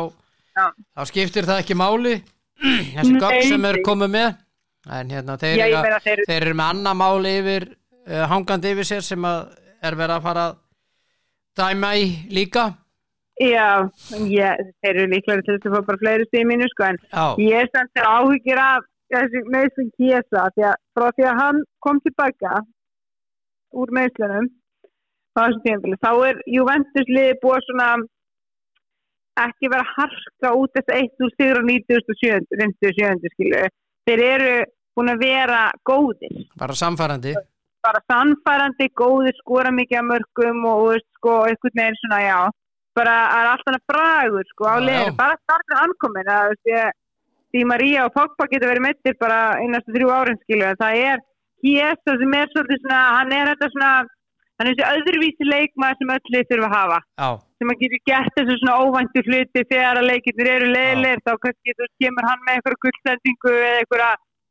þá 0.93 1.01
skiptir 1.09 1.47
það 1.49 1.61
ekki 1.63 1.79
máli 1.79 2.15
þessi 2.61 3.15
Nei, 3.17 3.41
sem 3.49 3.67
er 3.67 3.79
nei. 3.79 3.85
komið 3.85 4.13
með 4.15 4.29
en 4.95 5.11
hérna 5.15 5.35
þeir, 5.41 5.59
Já, 5.59 5.81
meina 5.81 5.99
þeir 6.03 6.23
þeir 6.27 6.41
eru 6.41 6.55
með 6.59 6.71
annað 6.73 6.97
mál 7.01 7.29
yfir 7.29 7.67
uh, 7.71 8.23
hangandi 8.31 8.73
yfir 8.75 8.89
sér 8.91 9.05
sem 9.05 9.27
að 9.27 9.45
er 9.85 9.97
verið 9.97 10.15
að 10.17 10.25
fara 10.27 10.47
að 10.49 10.57
dæma 11.59 11.93
í 11.97 12.09
líka 12.33 12.65
Já, 13.35 13.83
ég, 14.31 14.67
þeir 14.79 14.93
eru 14.93 15.07
líklega 15.11 15.43
til 15.43 15.57
þess 15.57 15.67
að 15.67 15.73
fá 15.75 15.87
bara 15.89 16.01
fleiri 16.03 16.27
stíð 16.29 16.45
mínu 16.51 16.67
sko 16.71 16.87
en 16.87 16.99
Já, 17.03 17.25
ég 17.43 17.63
er 17.63 17.71
samt 17.73 17.91
þegar 17.97 18.11
áhyggjur 18.19 18.61
af 18.63 18.85
þessi 19.15 19.41
meðslun 19.53 19.91
Kiesa 19.97 20.45
því 20.55 20.67
að 20.69 20.77
frá 20.95 21.07
því 21.09 21.25
að 21.29 21.41
hann 21.41 21.63
kom 21.85 21.99
tilbaka 22.05 22.53
úr 23.75 23.91
meðslunum 23.97 24.47
þá 25.35 26.11
er 26.29 26.37
Juventus 26.47 27.09
liði 27.11 27.35
búið 27.41 27.65
svona 27.67 27.89
ekki 29.43 29.71
vera 29.71 29.83
að 29.83 29.93
harka 29.97 30.53
út 30.55 30.77
þess 30.77 30.91
að 30.91 31.01
eitt 31.01 31.25
úr 31.25 31.33
sigur 31.35 31.59
á 31.59 31.63
97. 31.67 32.45
57. 32.61 33.33
skilu 33.35 33.65
þeir 34.07 34.23
eru 34.29 34.55
búin 34.95 35.11
að 35.11 35.25
vera 35.25 35.65
góðir 35.87 36.39
bara 36.59 36.77
samfærandi 36.77 37.35
bara 37.85 38.01
sannfærandi, 38.09 38.89
góðir, 38.97 39.35
skora 39.41 39.71
mikið 39.73 40.01
af 40.01 40.07
mörgum 40.09 40.63
og, 40.69 40.85
og 40.89 41.03
sko, 41.17 41.37
einhvern 41.49 41.81
veginn 41.81 41.99
svona, 42.01 42.19
já, 42.23 42.39
bara 42.97 43.15
er 43.37 43.51
alltaf 43.51 43.83
bragur, 43.91 44.45
sko, 44.53 44.69
á 44.71 44.75
já. 44.81 45.09
bara 45.19 45.37
startið 45.43 45.81
ankomin, 45.83 46.31
að, 46.35 46.51
veist, 46.53 46.71
ég, 46.71 46.97
því 47.53 47.63
María 47.71 48.07
og 48.07 48.15
Pogba 48.15 48.49
getur 48.51 48.71
verið 48.71 48.87
meittir 48.87 49.17
bara 49.21 49.39
einnastu 49.61 49.95
þrjú 49.95 50.11
árin, 50.17 50.41
skilu, 50.43 50.67
en 50.71 50.81
það 50.81 51.01
er 51.11 51.25
Kiesa 51.65 52.17
sem 52.19 52.33
er 52.37 52.49
svolítið 52.51 52.81
svona, 52.83 53.01
hann 53.19 53.35
er 53.35 53.51
þetta 53.53 53.71
svona, 53.73 53.91
hann 54.59 54.69
er 54.69 54.75
þessi 54.75 54.89
öðruvísi 54.91 55.49
leikmaður 55.49 56.01
sem 56.01 56.15
öll 56.15 56.33
lið 56.35 56.49
þurfa 56.51 56.71
að 56.71 56.77
hafa, 56.79 56.99
Já, 57.21 57.29
sem 57.59 57.71
að 57.71 57.79
getur 57.81 58.01
gert 58.09 58.35
þessu 58.37 58.55
svona 58.59 58.77
óvæntu 58.83 59.21
hluti 59.27 59.61
þegar 59.71 59.99
að 60.01 60.07
leikirnir 60.11 60.49
eru 60.55 60.67
leiðilegir, 60.75 61.21
þá 61.25 61.31
kannski 61.45 61.75
þú 61.79 61.85
kemur 62.03 62.27
hann 62.29 62.41
með 62.45 62.55
einhverja 62.57 62.81
gullsendingu 62.85 63.53
eða 63.55 63.77
einhverja 63.81 64.09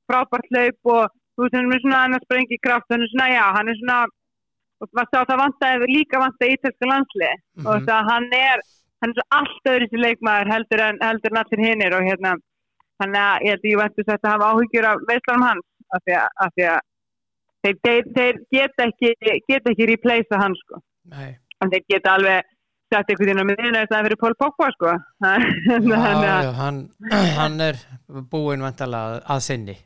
frábært 0.08 0.48
hlaup 0.54 0.92
og 0.94 1.02
þú 1.34 1.42
veist, 1.44 1.56
hann 1.58 1.74
er 1.74 1.82
svona 1.84 2.00
annars 2.06 2.24
sprengi 2.28 2.58
kraft, 2.64 2.88
hann 2.92 3.04
er 3.04 3.10
svona, 3.12 3.28
já, 3.34 3.44
hann 3.58 3.68
er 3.72 3.78
svona 3.80 3.98
og 4.84 4.88
sá 5.12 5.20
það 5.24 5.38
vantaði 5.42 5.86
líka 5.90 6.20
vantaði 6.22 6.56
ítalska 6.56 6.88
landslið 6.90 7.36
Mhm. 7.56 7.66
og 7.66 7.76
það 7.88 8.10
hann 8.10 8.26
er 8.38 8.58
hann 9.04 9.12
er 9.12 9.16
svo 9.18 9.24
allt 9.38 9.70
öðru 9.72 9.86
sem 9.90 10.00
leikmaður 10.04 10.50
heldur 10.54 10.80
en, 10.88 10.98
heldur 11.02 11.32
en 11.32 11.40
allir 11.42 11.62
hinnir 11.66 11.94
og 11.98 12.02
hérna 12.08 12.32
þannig 13.02 13.20
að 13.20 13.44
ég 13.44 13.50
held 13.52 13.64
að 13.64 13.70
ég 13.72 13.80
væntu 13.82 14.04
að 14.08 14.30
hafa 14.32 14.50
áhyggjur 14.54 14.88
af 14.90 14.96
veislanum 15.10 15.46
hans 15.48 15.66
af 15.94 16.00
því 16.04 16.14
að, 16.20 16.28
af 16.44 16.50
því 16.56 16.64
að 16.72 16.80
þeir, 17.64 17.76
þeir, 17.84 18.04
þeir 18.16 18.34
geta 18.56 18.86
ekki 18.88 19.14
geta 19.48 19.70
ekki 19.72 19.88
replacea 19.92 20.40
hann 20.42 20.54
sko. 20.62 20.80
Nei. 21.12 21.30
En 21.62 21.70
þeir 21.72 21.84
geta 21.88 22.14
alveg 22.18 22.53
sett 22.94 23.10
einhvern 23.12 23.30
veginn 23.30 23.42
á 23.44 23.50
miðina 23.50 23.80
þess 23.82 23.90
að 23.92 23.96
það 23.96 24.06
fyrir 24.08 24.20
Pól 24.22 24.36
Pogba 24.42 24.68
sko 24.74 24.92
Já, 24.94 25.96
Þannig 26.04 26.30
að- 26.34 26.46
já, 26.46 26.52
hann, 26.60 26.78
hann 27.38 27.60
er 27.68 27.82
búinn 28.32 28.64
vantalega 28.64 29.20
að 29.34 29.44
sinni 29.48 29.76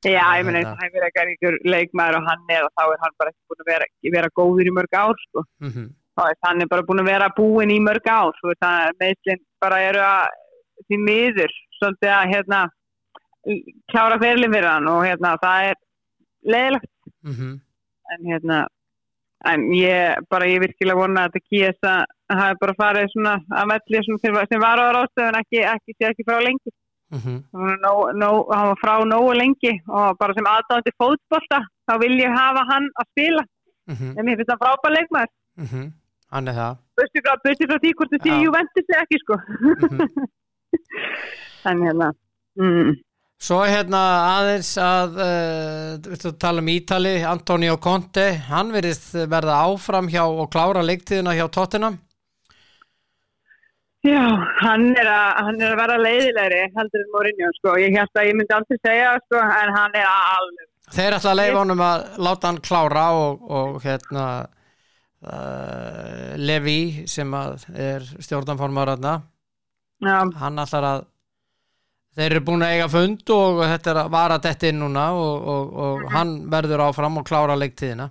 Já, 0.00 0.24
ég 0.40 0.46
meina, 0.48 0.60
Hérna. 0.62 0.76
það 0.76 0.84
hefur 0.86 1.04
ekki 1.06 1.22
einhver 1.22 1.56
leikmaður 1.74 2.16
og 2.16 2.28
hann 2.30 2.52
er 2.54 2.62
og 2.64 2.70
þá 2.72 2.82
er 2.88 3.00
hann 3.02 3.16
bara 3.20 3.32
ekki 3.34 3.50
búin 3.50 3.64
að 3.64 3.68
vera, 3.68 3.88
vera 4.14 4.30
góður 4.38 4.70
í 4.70 4.72
mörg 4.72 4.94
ár, 4.96 5.18
sko. 5.28 5.42
mm 5.60 5.88
Þá 6.16 6.22
veist, 6.26 6.40
hann 6.46 6.62
er 6.64 6.68
bara 6.72 6.84
búin 6.88 7.00
að 7.02 7.10
vera 7.10 7.26
búinn 7.36 7.70
í 7.74 7.76
mörg 7.84 8.08
ár, 8.08 8.32
sko. 8.38 8.54
Það 8.64 8.86
er 8.86 8.96
meðslinn 9.02 9.42
bara 9.60 9.80
eru 9.90 10.00
að 10.04 10.32
því 10.88 10.98
miður, 11.04 11.52
svolítið 11.76 12.12
að, 12.16 12.32
hérna, 12.32 12.62
klára 13.92 14.18
ferlinn 14.24 14.56
fyrir 14.56 14.70
hann 14.70 14.88
og, 14.90 15.04
hérna, 15.04 15.34
það 15.44 15.68
er 15.68 15.78
leiðilegt, 16.54 16.90
-hmm. 17.28 17.54
en, 18.16 18.26
hérna, 18.32 18.58
en 19.48 19.68
ég, 19.72 20.20
bara, 20.30 20.48
ég 20.50 20.60
virkilega 20.60 20.98
vona 20.98 21.24
að 21.24 21.36
þetta 21.36 21.48
kýjast 21.48 21.88
að 21.88 22.40
hafi 22.40 22.60
bara 22.60 22.74
farið 22.78 23.12
svona 23.12 23.34
að 23.60 23.70
velli 23.72 24.02
svona 24.06 24.44
sem, 24.50 24.60
var 24.60 24.82
á 24.82 24.86
ráðstöðun, 24.96 25.40
ekki, 25.40 25.62
ekki, 25.64 25.96
ekki 26.10 26.26
frá 26.28 26.38
lengi. 26.44 26.74
Mm 27.10 27.40
nóg, 27.80 28.52
hann 28.54 28.68
var 28.70 28.78
frá 28.78 28.92
nógu 29.02 29.32
lengi 29.34 29.72
og 29.88 30.18
bara 30.20 30.34
sem 30.36 30.46
aðdáðandi 30.46 30.92
fótbolta 30.94 31.58
þá 31.88 31.94
vil 32.04 32.12
ég 32.20 32.36
hafa 32.36 32.62
hann 32.68 32.86
að 33.02 33.08
spila 33.10 33.42
-hmm. 33.90 34.12
en 34.18 34.24
mér 34.24 34.36
finnst 34.38 34.52
það 34.52 34.62
frábæð 34.62 34.94
leikmaður 34.96 35.32
-hmm. 35.58 35.86
Hann 36.30 36.48
er 36.48 36.54
það 36.54 36.76
busti 37.00 37.22
frá, 37.24 37.32
frá 37.42 37.78
því 37.82 37.92
hvort 37.96 38.12
þú 38.12 38.18
sé 38.22 38.30
Já. 38.30 38.42
Juventus 38.44 38.92
eða 38.92 39.02
ekki 39.02 39.18
sko 39.24 39.34
mm 39.40 40.00
en 41.68 41.82
hérna 41.84 42.12
mm, 42.56 42.90
Svo 43.40 43.62
hérna 43.64 44.00
aðeins 44.36 44.74
að 44.84 45.14
uh, 45.24 46.30
tala 46.36 46.60
um 46.60 46.68
Ítali, 46.68 47.14
Antonio 47.24 47.78
Conte 47.80 48.26
hann 48.50 48.72
verðist 48.74 49.14
verða 49.16 49.62
áfram 49.64 50.10
hjá 50.12 50.26
og 50.26 50.50
klára 50.52 50.82
leiktíðina 50.84 51.32
hjá 51.38 51.46
Tottenham. 51.48 51.96
Já, 54.04 54.20
hann 54.62 54.86
er, 54.96 55.08
að, 55.08 55.30
hann 55.44 55.58
er 55.60 55.72
að 55.74 55.80
vera 55.82 55.96
leiðilegri 56.00 56.60
heldur 56.72 57.02
en 57.02 57.10
Mourinho 57.12 57.48
sko, 57.58 57.74
ég 57.80 57.96
held 57.96 58.16
að 58.16 58.28
ég 58.30 58.36
myndi 58.38 58.54
aldrei 58.56 58.78
segja 58.80 59.10
sko, 59.26 59.40
en 59.44 59.72
hann 59.76 59.96
er 60.00 60.06
alveg 60.08 60.68
Þeir 60.90 61.16
ætla 61.18 61.34
að 61.34 61.38
leifa 61.38 61.58
honum 61.60 61.82
að 61.84 62.06
láta 62.26 62.48
hann 62.48 62.62
klára 62.64 63.04
og, 63.14 63.44
og 63.44 63.76
hérna 63.84 64.24
uh, 65.20 66.32
Levi 66.40 67.04
sem 67.12 67.36
að 67.36 67.66
er 67.76 68.08
Já, 70.00 70.16
hann 70.40 70.64
ætlar 70.64 70.88
að 70.94 71.04
þeir 72.20 72.34
eru 72.36 72.44
búin 72.46 72.62
að 72.66 72.72
eiga 72.76 72.88
fund 72.92 73.30
og 73.34 73.60
þetta 73.64 73.90
er 73.94 74.00
að 74.04 74.10
vara 74.14 74.38
þetta 74.44 74.68
inn 74.70 74.80
núna 74.84 75.04
og, 75.16 75.46
og, 75.54 75.76
og 75.84 76.08
hann 76.14 76.32
verður 76.52 76.84
áfram 76.86 77.18
og 77.20 77.26
klára 77.28 77.56
leiktíðina. 77.58 78.10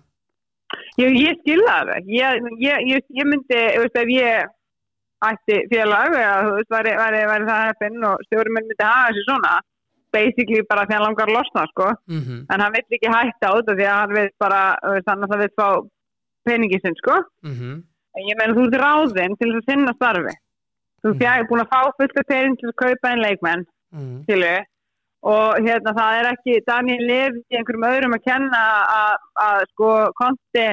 Ég, 0.99 1.15
ég 1.15 1.37
skilða 1.41 1.75
það 1.89 2.09
ég, 2.13 2.47
ég, 2.61 2.87
ég, 2.93 3.05
ég 3.21 3.25
myndi, 3.29 3.57
ég 3.57 3.79
veist, 3.83 3.95
ef 3.97 4.09
ég 4.13 4.49
ætti 5.29 5.55
félag 5.71 6.13
væri, 6.69 6.93
væri 6.99 7.47
það 7.49 7.65
heppinn 7.69 8.03
og 8.07 8.21
stjórnum 8.27 8.55
myndi 8.59 8.77
hafa 8.83 9.07
þessi 9.09 9.23
svona 9.27 9.53
basically 10.15 10.61
bara 10.69 10.85
því 10.89 10.95
hann 10.97 11.05
langar 11.05 11.29
að 11.29 11.35
losna 11.37 11.63
sko. 11.69 11.87
Mm 12.09 12.21
-hmm. 12.25 12.39
en 12.53 12.61
hann 12.61 12.73
vill 12.75 12.97
ekki 12.97 13.13
hætta 13.15 13.49
á 13.49 13.53
þetta 13.57 13.75
því 13.79 13.87
að 13.89 13.99
hann 13.99 14.13
vil 14.17 14.29
bara, 14.39 14.61
hann 15.07 15.23
að 15.27 15.39
vil 15.43 15.53
fá 15.59 15.67
peningi 16.45 16.79
sinn 16.81 16.95
sko. 17.01 17.15
Mm 17.43 17.83
en 18.17 18.25
ég 18.25 18.37
meina 18.39 18.53
þú 18.57 18.63
ert 18.67 18.79
ráðinn 18.81 19.35
til 19.37 19.49
þess 19.51 19.59
að 19.61 19.69
sinna 19.69 19.93
starfi. 19.93 20.33
Þú 21.03 21.09
Mhm. 21.13 21.21
er 21.23 21.47
búin 21.49 21.61
að 21.63 21.71
fá 21.73 21.81
fullt 21.97 22.17
af 22.19 22.25
pening 22.27 22.55
til 22.57 22.69
að 22.69 22.79
kaupa 22.83 23.09
einn 23.09 23.21
leikmenn 23.21 23.65
-hmm. 23.91 24.19
skilu 24.23 24.55
og 25.29 25.59
hérna 25.65 25.93
það 25.99 26.17
er 26.17 26.27
ekki 26.33 26.59
Daniel 26.67 27.01
Levi 27.11 27.41
í 27.51 27.57
einhverjum 27.59 27.87
öðrum 27.91 28.15
að 28.15 28.25
kenna 28.27 28.61
að, 29.45 29.63
sko 29.73 29.89
konti 30.15 30.67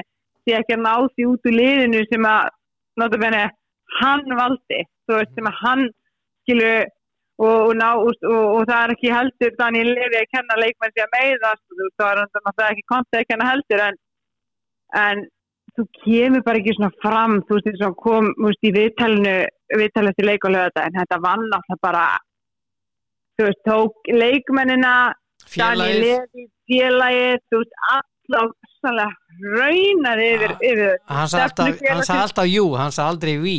því 0.47 0.59
ekki 0.61 0.77
að 0.77 0.85
ná 0.87 0.95
því 1.15 1.27
út 1.33 1.49
úr 1.51 1.57
liðinu 1.61 2.03
sem 2.11 2.29
að 2.31 2.53
notabene 3.01 3.47
hann 4.01 4.37
valdi 4.39 4.83
þú 5.07 5.19
veist 5.19 5.35
sem 5.35 5.51
að 5.51 5.59
hann 5.63 5.83
skilu 6.45 6.75
og, 7.37 7.59
og, 7.69 7.73
ná, 7.77 7.89
og, 8.01 8.13
og, 8.25 8.63
það 8.69 8.83
er 8.83 8.95
ekki 8.95 9.13
heldur 9.13 9.57
Daniel 9.59 9.91
Levi 9.99 10.21
að 10.21 10.31
kenna 10.33 10.61
leikmenn 10.63 10.95
því 10.95 11.05
að 11.05 11.17
meiðast 11.17 11.65
þú 11.67 11.81
veist 11.83 12.05
það 12.05 12.63
er 12.67 12.69
ekki 12.71 12.87
konti 12.93 13.21
að 13.21 13.27
kenna 13.33 13.51
heldur 13.51 13.83
en, 13.89 13.99
en 15.03 15.27
þú 15.77 15.87
kemur 16.05 16.47
bara 16.47 16.63
ekki 16.63 16.77
svona 16.79 17.03
fram 17.03 17.41
þú 17.49 17.59
veist 17.59 17.69
þess 17.73 17.89
að 17.89 17.99
kom 18.07 18.31
veist, 18.47 18.63
í 18.63 18.73
viðtalinu 18.79 19.37
viðtalinu 19.75 20.17
til 20.17 20.29
leik 20.31 20.49
og 20.49 20.55
lögða 20.55 20.87
en 20.87 20.99
þetta 21.01 21.21
vann 21.27 21.47
alltaf 21.51 21.83
bara 21.83 22.07
þú 23.37 23.47
veist, 23.49 23.63
tók 23.69 24.11
leikmennina 24.13 24.95
Daniel 25.57 26.01
Levi, 26.03 26.47
félagið 26.71 27.41
þú 27.53 27.61
veist, 27.63 27.75
alltaf 27.93 28.55
sannlega 28.81 29.13
raunaði 29.57 30.29
yfir, 30.37 30.53
Ah, 30.57 30.67
yfir 30.71 30.93
hann 31.09 31.29
sagði 32.09 32.23
alltaf, 32.27 32.47
jú, 32.51 32.67
hann 32.81 32.93
sagði 32.97 33.11
aldrei 33.13 33.37
ví 33.45 33.59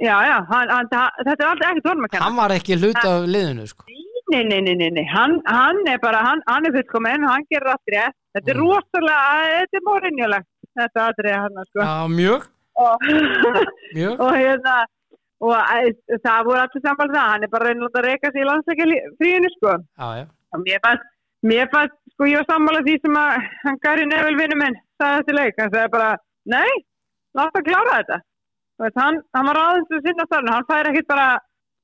já, 0.00 0.16
já, 0.26 0.36
hann, 0.50 0.68
hann, 0.74 0.88
þetta 0.90 1.36
er 1.44 1.48
aldrei 1.52 1.70
ekkert 1.70 1.88
kenna 2.10 2.24
hann 2.24 2.36
var 2.40 2.54
ekki 2.56 2.78
hlut 2.80 3.00
af 3.04 3.26
liðinu 3.28 3.66
sko. 3.68 3.84
nei, 4.30 4.44
nei, 4.46 4.60
nei, 4.62 4.74
nei, 4.78 4.90
nei. 4.94 5.04
Hann, 5.10 5.40
hann 5.46 5.80
er 5.90 5.98
bara 5.98 6.20
hann, 6.22 6.40
hann 6.46 6.66
er 6.68 6.72
fullkominn, 6.76 7.24
hann 7.26 7.42
gerir 7.50 7.72
allt 7.72 7.90
rétt 7.94 8.14
þetta 8.36 8.52
er 8.52 8.56
Mm. 8.56 8.68
rosalega, 8.68 9.24
þetta 9.58 9.76
er 9.80 9.84
morinjulegt 9.88 10.48
þetta 10.78 11.06
aðrið 11.08 11.36
hann 11.40 11.64
sko. 11.66 11.80
Já, 11.82 11.94
mjög, 12.08 12.46
og, 12.78 12.98
mjög 13.96 14.20
og 14.24 14.32
hérna 14.38 14.76
og 15.40 15.54
æ, 15.56 15.92
það 16.24 16.44
voru 16.48 16.60
allir 16.62 16.84
samfélag 16.84 17.16
það 17.16 17.30
hann 17.32 17.46
er 17.46 17.52
bara 17.54 17.68
reynilegt 17.70 17.98
að 17.98 18.06
reyka 18.06 18.30
sig 18.32 18.42
í 18.42 18.48
landsleika 18.48 18.88
fríinu 19.20 19.50
sko. 19.56 19.76
Já, 19.96 20.26
Og 20.50 20.64
mér 20.66 20.80
fannst, 20.84 21.04
mér 21.46 21.68
fannst, 21.72 21.96
sko 22.14 22.26
ég 22.28 22.40
var 22.40 22.48
sammála 22.50 22.82
því 22.86 22.96
sem 23.00 23.18
að 23.20 23.36
hann 23.64 23.78
Gary 23.84 24.06
Neville 24.10 24.40
vinnu 24.40 24.58
minn 24.60 24.80
sagði 25.00 25.20
þessi 25.20 25.36
leik, 25.38 25.60
hann 25.60 25.70
sagði 25.72 25.92
bara 25.94 26.08
nei, 26.54 26.72
láta 27.38 27.62
að 27.62 27.68
klára 27.68 28.00
þetta. 28.00 28.18
Veist, 28.80 28.98
hann, 29.00 29.20
hann 29.36 29.48
var 29.50 29.60
til 29.88 29.98
að 30.00 30.06
sinna 30.08 30.26
starfinu. 30.26 30.52
Hann 30.56 30.68
fær 30.68 30.90
ekkit 30.90 31.08
bara, 31.10 31.28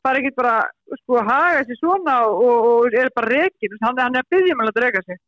fær 0.04 0.18
ekkit 0.20 0.36
bara 0.40 0.56
sko 1.02 1.20
að 1.20 1.30
haga 1.30 1.60
þessi 1.60 1.78
svona 1.80 2.16
og, 2.26 2.42
og, 2.42 2.68
og 2.70 2.96
er 3.00 3.12
bara 3.16 3.32
reikin, 3.32 3.78
hann, 3.84 4.00
hann 4.00 4.16
er 4.16 4.24
að 4.24 4.32
byggja 4.34 4.56
með 4.56 4.64
að 4.64 4.70
láta 4.72 4.84
reyka 4.86 5.04
sig, 5.06 5.20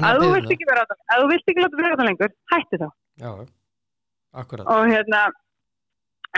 er 0.00 0.20
þú 0.20 0.24
byggðin 0.24 0.36
vilt 0.38 0.54
ekki 0.56 0.70
vera 0.70 0.84
ef 0.90 1.22
þú 1.22 1.30
vilt 1.32 1.52
ekki 1.52 1.64
láta 1.64 1.80
vera 1.80 1.92
þetta 1.94 2.08
lengur, 2.10 2.34
hætti 2.54 2.80
þá. 2.82 2.88
Já, 3.20 3.30
akkurat. 4.42 4.70
Og 4.74 4.90
hérna 4.90 5.22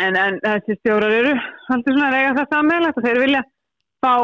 en, 0.01 0.17
en 0.17 0.39
þessi 0.45 0.79
stjórar 0.81 1.13
eru 1.13 1.35
svolítið 1.67 1.97
svona 1.97 2.09
að 2.09 2.15
reyga 2.17 2.37
það 2.39 2.55
sammeðlegt 2.55 3.01
og 3.01 3.07
þeir 3.07 3.21
vilja 3.23 3.43
fá 4.03 4.15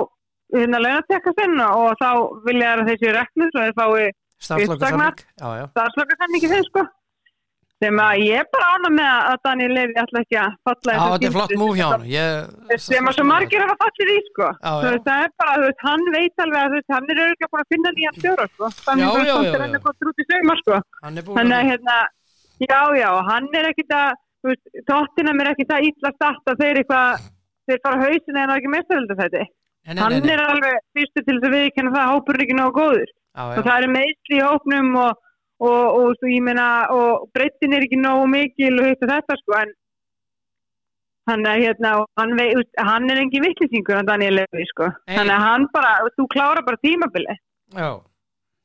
hérna 0.55 0.81
launatekka 0.85 1.35
sinn 1.37 1.61
og 1.65 1.91
þá 2.01 2.11
vilja 2.47 2.71
þeir 2.71 2.83
að 2.83 2.91
þessi 2.93 3.17
reknur 3.19 3.51
og 3.53 3.67
þeir 3.67 3.77
fái 3.83 4.09
já 4.39 5.67
starfslökasamningi 5.75 6.53
þeim 6.53 6.65
sko. 6.71 6.87
Sem 7.79 7.99
að 8.03 8.21
ég 8.25 8.41
er 8.43 8.47
bara 8.51 8.69
ána 8.75 8.89
með 8.91 9.09
að 9.31 9.37
Daniel 9.47 9.75
Levi 9.77 9.95
ætla 10.03 10.21
ekki 10.25 10.39
að 10.43 10.55
falla 10.67 10.95
Já, 10.95 10.99
þessa 10.99 11.11
þetta 11.13 11.29
er 11.29 11.35
flott 11.37 11.53
múf 11.61 11.77
hjá 11.79 11.85
hann 11.93 12.07
ég, 12.11 12.79
sem 12.83 13.11
að 13.11 13.15
svo 13.15 13.27
margir 13.29 13.63
hafa 13.63 13.77
fallið 13.85 14.11
í 14.11 14.17
sko. 14.27 14.49
Veist, 14.83 15.05
það 15.05 15.23
er 15.27 15.35
bara, 15.43 15.53
þú 15.55 15.69
veist, 15.69 15.85
hann 15.87 16.09
veit 16.17 16.43
alveg 16.45 16.59
að 16.65 16.75
veist, 16.75 16.89
hann 16.97 17.07
er 17.07 17.21
örgulega 17.25 17.51
búin 17.53 17.63
að 17.63 17.71
finna 17.75 17.93
nýjan 17.99 18.19
stjóra 18.19 18.49
sko. 18.51 18.71
Þannig 18.83 19.07
að 19.07 19.15
það 19.15 19.31
já, 19.31 19.37
er 19.37 19.63
já. 19.63 19.67
enda 19.69 19.83
gott 19.85 20.09
út 20.11 20.25
í 20.25 20.27
sögumar 20.27 20.63
sko. 20.65 20.81
Hann 21.05 21.23
er 21.23 21.29
búin 21.29 21.39
þannig 21.39 21.55
að 21.55 21.63
að 21.63 21.71
hérna 21.71 21.97
já, 22.67 22.81
já, 22.99 23.11
hann 23.31 23.49
er 23.61 23.71
ekkit 23.71 23.95
að 24.01 24.11
þú 24.43 24.53
veist, 24.53 24.83
tóttina 24.89 25.35
mér 25.37 25.53
ekkit 25.53 25.75
að 25.75 25.89
illa 25.91 26.13
starta 26.17 26.57
þeir 26.59 26.83
eitthvað, 26.83 27.31
þeir 27.69 27.81
fara 27.85 28.03
hausin 28.05 28.39
það 28.39 28.45
er 28.45 28.57
ekki 28.57 28.75
mestaröldu 28.75 29.19
þetta 29.19 29.47
hann 29.97 30.29
er 30.29 30.43
alveg 30.43 30.81
fyrstu 30.97 31.23
til 31.23 31.39
þess 31.39 31.49
að 31.49 31.57
viðkenna 31.57 31.95
það 31.95 32.05
að 32.05 32.13
hópur 32.13 32.37
er 32.37 32.45
ekki 32.45 32.57
nógu 32.59 32.75
góður. 32.77 33.11
Já, 33.39 33.43
og 33.47 33.61
það 33.65 33.75
eru 33.75 33.91
meðsli 33.95 34.39
í 34.39 34.45
hópnum 34.45 34.89
og, 34.99 35.21
og, 35.63 35.85
og, 35.99 36.25
ég 36.29 36.43
meina 36.45 36.69
og 36.95 37.29
breytin 37.37 37.77
er 37.77 37.87
ekki 37.87 38.01
nógu 38.01 38.27
mikil 38.33 38.75
og 38.81 38.89
hitt 38.89 39.05
og 39.07 39.13
þetta 39.13 39.39
sko 39.41 39.57
en 39.61 39.75
hann 41.29 41.47
er 41.47 41.61
hérna 41.61 41.93
hann, 42.19 42.35
vei, 42.39 42.49
hann 42.89 43.11
er 43.13 43.21
engin 43.23 43.45
vittlisingur 43.45 43.99
hann 43.99 44.09
Daniel 44.09 44.41
Levi 44.41 44.67
sko. 44.73 44.91
Þannig 45.09 45.35
að 45.37 45.47
hann 45.47 45.69
bara, 45.75 45.95
þú 46.17 46.29
klára 46.35 46.65
bara 46.67 46.81
tímabili 46.85 47.37
já, 47.77 47.91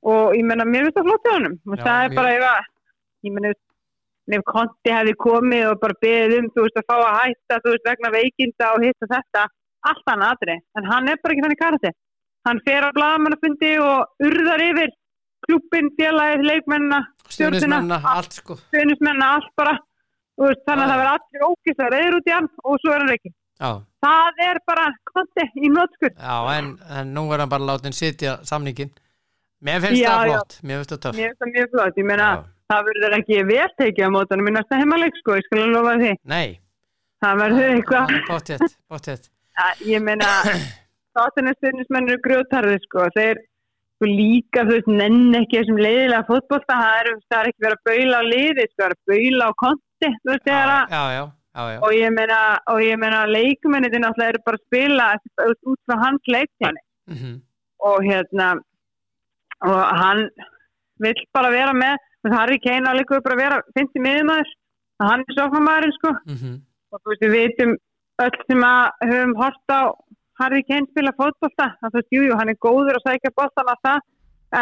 og 0.04 0.38
ég 0.38 0.48
meina 0.48 0.68
mér 0.68 0.88
finnst 0.88 1.00
það 1.00 1.10
flott 1.12 1.28
hjá 1.28 1.36
honum. 1.38 1.60
Og 1.70 1.84
það 1.84 2.08
er 2.08 2.18
bara 2.18 2.34
ef 2.40 2.48
að 2.50 2.72
ég 3.28 3.38
meina 3.38 3.54
ef 4.32 4.44
konti 4.48 4.94
hefði 4.94 5.14
komið 5.20 5.66
og 5.74 5.80
bara 5.82 6.00
beðið 6.02 6.38
um 6.40 6.50
þú 6.56 6.66
veist 6.66 6.80
að 6.80 6.88
fá 6.88 6.96
að 6.96 7.18
hætta 7.20 7.60
þú 7.64 7.74
veist 7.74 7.88
vegna 7.90 8.12
veikinda 8.14 8.72
og 8.76 8.86
hitt 8.86 9.06
og 9.06 9.12
þetta 9.12 9.46
allt 9.84 10.08
hann 10.08 10.24
aðri, 10.24 10.58
en 10.80 10.86
hann 10.88 11.10
er 11.12 11.20
bara 11.20 11.36
ekki 11.36 11.44
þannig 11.44 11.60
karati 11.60 11.92
hann 12.48 12.62
fer 12.64 12.88
á 12.88 12.96
blagamannafundi 12.96 13.72
og 13.84 14.24
urðar 14.24 14.64
yfir 14.64 14.94
klúppin, 15.44 15.90
félagið, 16.00 16.46
leikmennina 16.48 17.02
stjórnina, 17.28 17.60
stjórnismenna, 17.60 18.00
allt 18.16 18.38
sko. 18.40 18.56
stjórnismennina 18.70 19.30
allt 19.36 19.52
bara, 19.60 19.78
veist, 20.40 20.64
þannig 20.64 20.84
að 20.84 20.88
Já. 20.88 20.94
það 20.94 21.02
verður 21.04 21.14
allir 21.14 21.48
ógist 21.50 21.84
að 21.84 21.96
reyður 21.98 22.20
út 22.20 22.30
í 22.32 22.36
hann 22.38 22.50
og 22.64 22.80
svo 22.80 22.94
er 22.96 23.04
hann 23.04 23.16
ekki 23.18 23.34
Já, 23.34 23.70
það 24.08 24.44
er 24.48 24.60
bara 24.72 24.86
konti 25.12 25.50
í 25.60 25.70
nótskur 25.72 26.16
já 26.16 26.38
en, 26.56 26.74
en 26.90 27.14
nú 27.16 27.28
er 27.36 27.44
hann 27.44 27.52
bara 27.52 27.68
látin 27.74 27.96
sitja 27.96 28.40
samningin 28.48 28.92
Mér 29.64 29.80
finnst 29.80 30.02
Já, 30.02 30.10
það 30.12 30.28
já. 30.28 30.34
flott, 30.34 30.56
mér 30.64 30.80
finnst 30.82 30.92
það 30.92 31.02
töff. 31.06 31.16
Mér 31.16 31.30
finnst 31.30 31.44
það 31.44 31.52
mjög 31.54 31.70
flott, 31.72 32.00
ég 32.02 32.08
meina 32.10 32.26
Já. 32.28 32.40
Það 32.74 32.90
verður 32.90 33.16
ekki 33.20 33.40
vel 33.54 33.70
tekið 33.80 34.08
á 34.08 34.16
mótanum 34.18 34.50
í 34.50 34.56
næsta 34.58 34.80
heimaleik 34.82 35.16
sko, 35.22 35.38
ég 35.40 35.46
skal 35.48 35.70
lofa 35.74 35.94
því. 36.02 36.12
Nei, 36.34 36.60
það 37.24 37.42
verður 37.44 37.74
eitthvað. 37.78 39.30
ég 39.86 40.02
meina 40.02 40.30
þáttanir 41.14 41.54
stjórnismenn 41.60 42.08
eru 42.10 42.22
grjótarði 42.26 42.78
sko 42.88 43.04
þeir 43.16 43.42
sko 43.94 44.08
líka 44.10 44.64
þú 44.66 44.74
veist 44.74 44.88
nenn 44.90 45.36
ekki 45.38 45.60
þessum 45.60 45.78
leiðilega 45.84 46.26
fótbolta 46.30 46.78
það 46.80 46.96
er, 47.04 47.10
það 47.30 47.40
er 47.44 47.50
ekki 47.52 47.66
verið 47.68 47.78
að 47.78 47.86
baula 47.90 48.18
á 48.18 48.24
liði 48.34 48.66
sko, 48.72 48.80
það 48.82 48.88
er 48.88 48.96
að 48.96 49.06
baula 49.14 49.46
á 49.46 49.52
konti 49.64 50.10
þú 50.10 50.32
veist 50.32 50.48
þegar 50.50 50.72
Já, 50.74 50.74
að 50.74 50.90
já, 50.90 51.04
já, 51.14 51.24
já, 51.54 51.64
já. 51.70 51.80
og 51.86 51.94
ég 52.00 52.16
meina, 52.18 52.40
meina 53.04 53.20
leikumennin 53.30 54.02
náttúrulega 54.08 54.34
eru 54.34 54.42
bara 54.48 54.58
að 54.58 54.66
spila 54.66 55.08
út, 55.54 55.80
frá 55.86 56.00
hans 56.08 56.32
leikpjani 56.36 56.84
Mhm. 57.14 57.32
og 57.84 57.98
hérna 58.08 58.48
og 59.64 59.82
hann 60.02 60.30
vill 61.04 61.20
bara 61.36 61.50
vera 61.52 61.74
með 61.76 61.98
Harry 62.32 62.60
Kane 62.64 62.88
á 62.88 62.94
líka 62.96 63.20
bara 63.24 63.36
að 63.36 63.44
vera 63.44 63.58
finnst 63.76 63.98
í 63.98 64.04
miðumæður 64.04 64.52
og 65.00 65.10
hann 65.10 65.24
er 65.28 65.36
sofamæðurinn 65.38 65.98
sko. 65.98 66.12
Mhm. 66.32 66.54
og 66.94 67.00
þú 67.02 67.10
veist 67.10 67.24
við 67.26 67.36
vitum 67.36 67.72
öll 68.24 68.38
sem 68.48 68.62
að 68.64 68.84
höfum 69.10 69.36
hort 69.42 69.74
á 69.74 69.82
Harry 70.40 70.64
Kane 70.64 70.88
spila 70.92 71.14
fótbolta 71.18 71.68
þannig 71.80 71.88
að 71.88 71.94
þú 71.94 72.00
veist, 72.00 72.14
jú, 72.16 72.22
jú, 72.28 72.34
hann 72.40 72.50
er 72.50 72.60
góður 72.62 73.00
að 73.00 73.06
sækja 73.08 73.36
boltan 73.36 73.72
á 73.74 73.76
það 73.86 74.00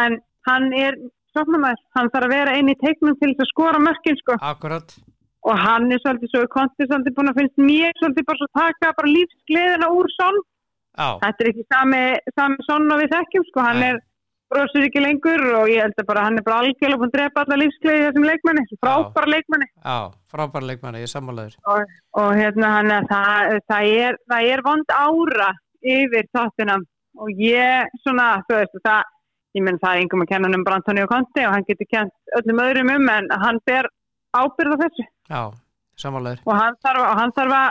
en 0.02 0.20
hann 0.48 0.72
er 0.72 0.96
sofamæður, 1.36 1.80
hann 1.96 2.10
þarf 2.12 2.26
að 2.26 2.34
vera 2.34 2.54
einn 2.56 2.68
í 2.72 2.78
teiknum 2.80 3.16
til 3.20 3.32
þess 3.32 3.44
að 3.44 3.52
skora 3.52 3.78
mörkin 3.80 4.18
sko. 4.20 4.36
Akkurat. 4.40 4.96
Og 5.42 5.58
hann 5.58 5.92
er 5.92 6.00
svolítið 6.02 6.32
svo 6.32 6.46
kontið 6.48 6.88
svolítið 6.88 7.14
búin 7.16 7.30
að 7.32 7.38
finnst 7.40 7.58
mér 7.58 7.92
svolítið 8.00 8.26
bara 8.28 8.40
svo 8.40 8.48
taka 8.56 8.92
bara 8.96 9.12
lífsgleðina 9.12 9.88
úr 9.92 10.08
sonn 10.16 10.40
þetta 10.96 11.40
er 11.40 11.50
ekki 11.50 11.64
sami, 11.72 12.02
sami 12.36 12.66
sonn 12.68 12.92
og 12.92 13.00
við 13.00 13.14
þekkjum 13.14 13.46
sko, 13.48 13.64
hann 13.64 13.80
Nei. 13.80 13.88
er 13.90 14.00
brosir 14.52 14.86
ekki 14.86 15.02
lengur 15.02 15.44
og 15.58 15.70
ég 15.72 15.82
held 15.84 15.98
að 16.00 16.08
bara 16.10 16.26
hann 16.26 16.38
er 16.40 16.46
bara 16.46 16.60
algjörlega 16.62 17.00
búin 17.00 17.10
að 17.10 17.16
drepa 17.16 17.44
alla 17.44 17.58
lífsgleði 17.62 18.02
í 18.02 18.04
þessum 18.06 18.28
leikmanni, 18.28 18.64
frábæra 18.82 19.32
leikmanni. 19.32 19.68
Já, 19.80 19.98
frábæra 20.32 20.70
leikmanni, 20.70 21.02
ég 21.02 21.08
er 21.08 21.14
sammálaður. 21.14 21.56
Og, 21.74 21.96
og 22.22 22.30
hérna 22.38 22.74
hann 22.76 22.94
að 22.98 23.10
það, 23.12 23.56
það 23.72 23.96
er, 24.04 24.20
það 24.32 24.52
er 24.52 24.64
vond 24.68 24.94
ára 24.98 25.50
yfir 25.96 26.30
tóttina 26.36 26.78
og 27.22 27.42
ég 27.42 27.98
svona, 28.04 28.28
þú 28.48 28.60
veist, 28.60 28.78
það 28.86 29.10
ég 29.56 29.66
menn 29.66 29.80
það 29.82 29.96
er 29.96 30.04
yngum 30.06 30.24
að 30.24 30.30
kenna 30.30 30.48
hann 30.48 30.58
um 30.58 30.64
Brantoni 30.66 31.04
og 31.04 31.10
Konti 31.10 31.44
og 31.44 31.56
hann 31.56 31.66
getur 31.68 31.88
kent 31.90 32.38
öllum 32.38 32.62
öðrum 32.64 32.92
um 32.94 33.10
en 33.12 33.28
hann 33.42 33.60
ber 33.68 33.88
ábyrð 34.32 34.78
á 34.78 34.82
þessu. 34.84 35.06
Já, 35.28 35.42
samanlegur 36.00 36.42
og 36.46 36.56
hann 36.60 36.76
þarf, 36.84 37.02
hann 37.20 37.32
þarf 37.36 37.54
að 37.58 37.70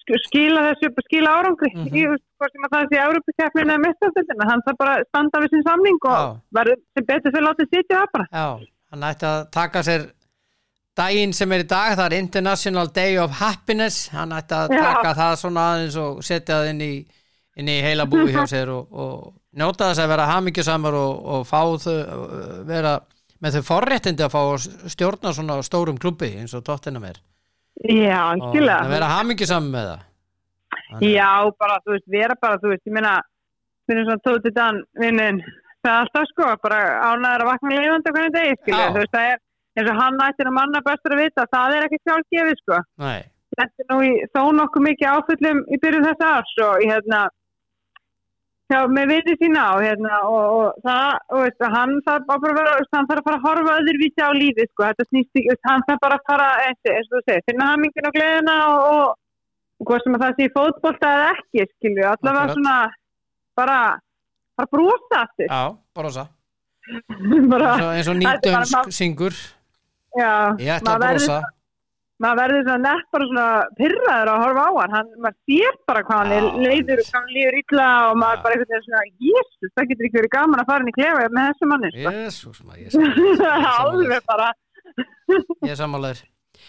sk- 0.00 0.20
skila 0.28 0.64
þessu 0.68 0.90
skila 1.06 1.30
árangri. 1.38 1.70
Mm. 1.74 1.86
-hmm. 1.92 2.18
hvort 2.38 2.52
sem 2.52 2.66
að 2.66 2.74
það 2.74 2.90
sé 2.92 3.00
Európa-keppnin 3.06 3.70
eða 3.74 3.84
mestaföldin 3.86 4.44
hann 4.50 4.62
þarf 4.66 4.78
bara 4.82 4.96
að 4.98 5.06
standa 5.08 5.40
við 5.44 5.54
sín 5.54 5.64
samning 5.68 5.98
og 6.10 6.36
verður 6.58 6.78
sem 6.94 7.06
betur 7.08 7.32
fyrir 7.34 7.46
látið 7.48 7.70
sitja 7.74 8.00
það 8.02 8.12
bara. 8.12 8.26
Já, 8.32 8.48
hann 8.90 9.02
ætti 9.10 9.26
að 9.30 9.40
taka 9.50 9.82
sér 9.82 10.06
daginn 10.94 11.32
sem 11.34 11.52
er 11.52 11.64
í 11.64 11.66
dag, 11.66 11.96
það 11.98 12.06
er 12.12 12.18
International 12.18 12.86
Day 12.94 13.18
of 13.18 13.30
Happiness, 13.40 14.08
hann 14.14 14.30
ætti 14.32 14.54
að 14.54 14.68
Já. 14.76 14.82
taka 14.84 15.14
það 15.18 15.32
svona 15.40 15.64
aðeins 15.72 15.96
og 15.98 16.20
setja 16.22 16.60
það 16.60 16.68
inn 16.70 16.80
í, 16.86 16.92
inn 17.56 17.68
í 17.68 17.80
heila 17.82 18.06
búi 18.06 18.30
hjá 18.30 18.44
sér 18.54 18.70
og, 18.70 18.92
og 18.92 19.34
njóta 19.58 19.88
þess 19.90 20.04
að 20.04 20.12
vera 20.14 20.26
hamingjusamar 20.30 20.94
og, 20.94 21.26
og 21.34 21.46
fá 21.46 21.60
þau 21.82 21.96
vera 22.66 23.00
með 23.42 23.58
þau 23.58 23.62
forréttindi 23.72 24.22
að 24.24 24.30
fá 24.36 24.40
að 24.44 24.68
stjórna 24.94 25.32
svona 25.34 25.58
stórum 25.66 25.98
klubbi 25.98 26.30
eins 26.38 26.54
og 26.54 26.62
Tottenham 26.64 27.04
er 27.10 27.18
Já, 27.82 28.20
og 28.34 28.40
algjörlega. 28.46 28.80
að 28.84 28.92
vera 28.94 29.08
hamingjusamar 29.10 29.70
með 29.74 29.86
það. 29.90 30.00
Þannig- 30.90 31.14
Já, 31.14 31.30
bara, 31.58 31.78
þú 31.84 31.90
veist, 31.94 32.06
vera 32.14 32.34
bara, 32.40 32.58
þú 32.62 32.68
veist, 32.70 32.84
ég 32.86 32.92
meina, 32.94 33.14
finnum 33.88 34.04
svona 34.06 34.24
tótið 34.26 34.54
dan 34.54 34.82
vinnin, 35.00 35.40
það 35.84 35.90
er 35.92 36.00
alltaf 36.04 36.26
sko, 36.30 36.56
bara 36.62 36.78
ánæður 37.10 37.42
að 37.44 37.50
vakna 37.50 37.74
lifandi 37.80 38.08
á 38.08 38.14
hvernig 38.14 38.32
degi, 38.38 38.56
skilja, 38.62 38.86
þú 38.94 39.00
veist, 39.02 39.12
það 39.14 39.28
er, 39.32 39.38
eins 39.76 39.90
og 39.90 39.96
hann 40.00 40.18
ættir 40.28 40.46
að 40.46 40.56
manna 40.58 40.80
bestur 40.86 41.12
að 41.16 41.22
vita, 41.24 41.46
það 41.54 41.74
er 41.76 41.86
ekki 41.88 41.98
sjálfgefið, 42.06 42.56
sko. 42.62 42.78
Nei, 42.98 43.22
Þetta 43.54 43.84
nú 43.90 43.96
í 44.02 44.12
þó 44.34 44.40
nokkuð 44.50 44.82
mikið 44.82 45.10
áföllum 45.14 45.58
í 45.70 45.76
byrjun 45.78 46.06
þess 46.08 46.24
árs 46.26 46.54
og, 46.64 46.80
hérna, 46.82 47.28
já, 48.74 48.80
með 48.96 49.10
vitið 49.14 49.36
sína 49.42 49.64
og, 49.76 49.82
hérna, 49.86 50.20
og, 50.28 50.44
og 50.58 50.78
það, 50.84 51.10
og 51.32 51.42
veist, 51.44 51.64
hann 51.74 51.92
þarf 52.06 52.24
bara 52.30 52.50
að 52.52 52.58
vera, 52.60 52.72
hann 52.96 53.08
þarf 53.10 53.20
að 53.22 53.26
fara 53.28 53.38
að 53.40 53.46
horfa 53.48 53.76
öðruvísi 53.80 54.24
á 54.26 54.30
lífið, 54.36 54.70
sko, 54.72 54.86
þetta 54.90 55.06
snýst 55.08 55.40
ekki, 55.42 55.56
hann 55.68 55.84
þarf 55.88 56.02
bara 56.04 56.18
að 56.20 56.26
fara, 56.30 56.48
eins, 56.66 56.90
og 56.90 57.10
þú 57.14 57.22
segir, 57.28 57.44
finna 57.50 57.70
hamingin 57.72 58.08
og 58.10 58.16
gleðina 58.18 58.56
og, 58.74 59.16
og 59.80 59.88
hvað 59.90 60.04
sem 60.04 60.16
að 60.18 60.24
það 60.26 60.36
sé 60.40 60.48
í 60.48 60.52
fótbolta 60.58 61.12
eða 61.18 61.28
ekki 61.38 61.66
skilju, 61.72 62.06
allavega 62.12 62.54
svona 62.58 62.76
bara, 63.58 63.78
bara 64.58 64.70
brosa 64.76 65.20
aftur. 65.24 65.48
Já, 65.50 65.62
brosa. 65.94 66.26
Bara, 67.52 67.68
eins 67.96 68.08
og, 68.12 68.18
nýtdönsk 68.20 68.74
má- 68.76 68.90
syngur. 68.92 69.36
Já, 70.18 70.52
Ég 70.60 70.68
ætla 70.74 70.98
að 70.98 71.04
brosa. 71.06 71.38
verður, 71.38 71.46
maður 72.22 72.40
verður 72.40 72.64
svona 72.64 72.82
nett 72.84 73.06
bara 73.14 73.28
svona 73.30 73.46
pyrraður 73.78 74.30
að 74.32 74.42
horfa 74.44 74.64
á 74.64 74.72
hann, 74.78 74.92
hann 74.94 75.08
maður 75.24 75.38
sér 75.50 75.78
bara 75.88 76.02
hvað 76.06 76.20
hann 76.22 76.34
er 76.36 76.44
leiður 76.64 77.02
og 77.02 77.08
hvað 77.08 77.18
hann 77.18 77.32
líður 77.36 77.56
illa 77.60 77.88
og 78.08 78.18
maður 78.22 78.42
bara 78.44 78.58
veginn 78.60 78.84
svona, 78.86 79.02
jésus, 79.28 79.72
það 79.74 79.88
getur 79.90 80.08
ekki 80.08 80.20
verið 80.20 80.34
gaman 80.36 80.62
að 80.62 80.68
fara 80.70 80.84
inn 80.84 80.92
í 80.92 80.96
klefa 80.98 81.30
með 81.34 81.48
þessu 81.50 81.70
manni 81.72 81.90
sko. 81.94 82.12
Jésús 82.18 82.60
maður, 82.68 83.48
alveg 83.74 84.28
bara. 84.28 84.50
Ég 85.64 85.72
er 85.72 85.80
sammálaður 85.80 86.20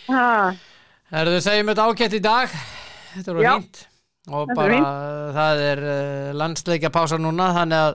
ha, 0.10 0.30
Herðu, 1.14 1.44
segjum 1.46 1.70
þetta 1.70 1.86
ágætt 1.86 2.16
í 2.18 2.22
dag. 2.24 2.56
Þetta 3.14 3.36
voru 3.36 3.46
fínt. 3.46 3.84
Og 4.26 4.50
Þetta 4.50 4.64
er 4.66 4.74
bara 4.82 5.36
það 5.36 5.60
er 5.68 5.84
uh, 5.86 6.32
landsleikja 6.42 6.90
pása 6.96 7.20
núna 7.22 7.52
þannig 7.54 7.84
að 7.84 7.94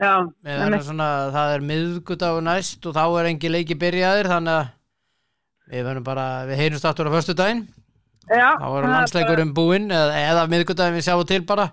já, 0.00 0.12
verðum 0.48 0.82
svona, 0.88 1.08
það 1.36 1.54
er 1.54 1.64
miðgudagur 1.70 2.44
næst 2.48 2.90
og 2.90 2.96
þá 2.98 3.04
er 3.20 3.28
engi 3.30 3.52
leiki 3.52 3.78
byrjaðir 3.78 4.30
þannig 4.32 4.56
að 4.56 4.72
við 5.70 5.84
verðum 5.86 6.06
bara, 6.06 6.26
við 6.50 6.60
heyrumst 6.64 6.86
aftur 6.90 7.10
á 7.10 7.14
föstudaginn. 7.14 7.64
Já 8.30 8.48
þá 8.60 8.66
er 8.78 8.86
landsleikurinn 8.92 9.54
búinn 9.56 9.88
eða, 9.90 10.18
eða 10.30 10.44
miðgudaginn 10.52 10.98
við 10.98 11.06
sjáum 11.08 11.26
til 11.26 11.40
bara. 11.48 11.70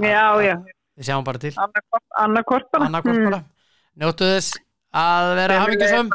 Já, 0.00 0.24
já, 0.42 0.54
við 0.98 1.08
sjáum 1.10 1.26
bara 1.26 1.42
til, 1.42 1.52
annarkort, 1.58 2.66
bara. 2.72 2.88
Annarkort 2.88 3.22
bara. 3.26 3.40
Njóttu 4.00 4.28
þess 4.30 4.58
að 4.96 5.34
vera 5.38 5.60
hafingjusum 5.64 6.10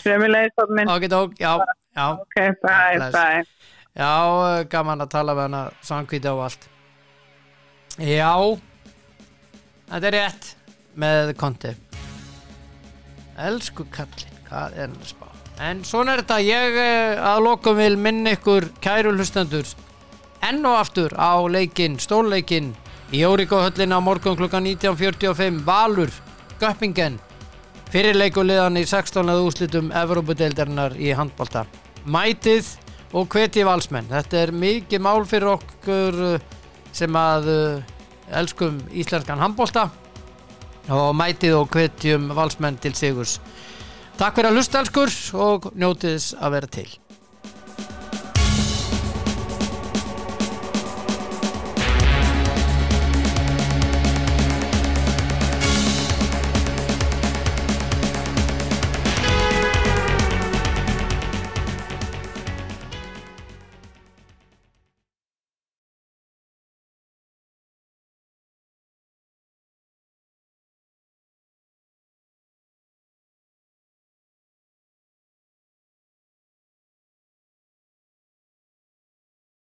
Sömulegis, 0.00 0.54
Árni 0.56 0.76
minn. 0.78 0.88
ágætt 0.88 1.12
og, 1.12 1.34
já, 1.36 1.50
já. 1.96 2.04
Ok, 2.16 2.36
bye, 2.64 3.10
bye. 3.12 3.42
Já, 3.96 4.64
gaman 4.72 5.04
að 5.04 5.10
tala 5.12 5.34
við 5.36 5.46
hana 5.46 5.60
sangvíti 5.84 6.28
á 6.32 6.36
allt. 6.36 6.64
Já 8.00 8.32
Þetta 9.86 10.08
er 10.08 10.16
rétt 10.16 10.48
með 10.98 11.34
konti 11.40 11.74
Elsku 13.46 13.84
kallinn, 13.92 14.40
hvað 14.48 14.76
er 14.80 14.88
hann 14.88 14.96
að 14.96 15.12
spá 15.12 15.25
En 15.62 15.84
svona 15.88 16.12
er 16.12 16.22
þetta, 16.22 16.40
ég 16.44 16.78
eh, 16.82 17.20
að 17.22 17.42
lokum 17.46 17.78
vil 17.80 17.96
minna 17.96 18.34
ykkur 18.36 18.68
kæru 18.84 19.14
hlustendur 19.16 19.68
enn 20.44 20.66
og 20.68 20.76
aftur 20.78 21.14
á 21.16 21.40
leikinn, 21.48 21.96
stórleikinn 21.98 22.74
í 23.16 23.22
Órikóhöllin 23.24 23.94
á 23.96 23.98
morgun 24.04 24.36
klukkan 24.36 24.66
19.45 24.68 25.62
Valur, 25.64 26.12
Göppingen 26.60 27.16
fyrirleikuliðan 27.92 28.76
í 28.80 28.84
16. 28.84 29.32
úslitum 29.46 29.90
Evrópudeildarinnar 29.94 30.96
í 31.00 31.14
handbalta 31.16 31.64
mætið 32.06 32.68
og 33.16 33.28
hveti 33.32 33.64
valsmenn. 33.66 34.08
Þetta 34.10 34.40
er 34.42 34.52
mikið 34.54 35.02
mál 35.02 35.24
fyrir 35.28 35.54
okkur 35.56 36.18
uh, 36.34 36.48
sem 36.94 37.16
að 37.18 37.48
uh, 37.50 37.94
elskum 38.40 38.78
íslenskan 38.92 39.42
handbolta. 39.42 39.88
Og 40.92 41.10
mætið 41.18 41.56
og 41.58 41.70
hvetjum 41.74 42.28
valsmenn 42.36 42.78
til 42.82 42.94
sigurs 42.94 43.40
Takk 44.16 44.38
fyrir 44.38 44.48
að 44.48 44.56
hlusta 44.56 44.80
elskur 44.80 45.10
og 45.44 45.66
njótiðs 45.76 46.30
að 46.40 46.54
vera 46.54 46.68
til 46.72 46.88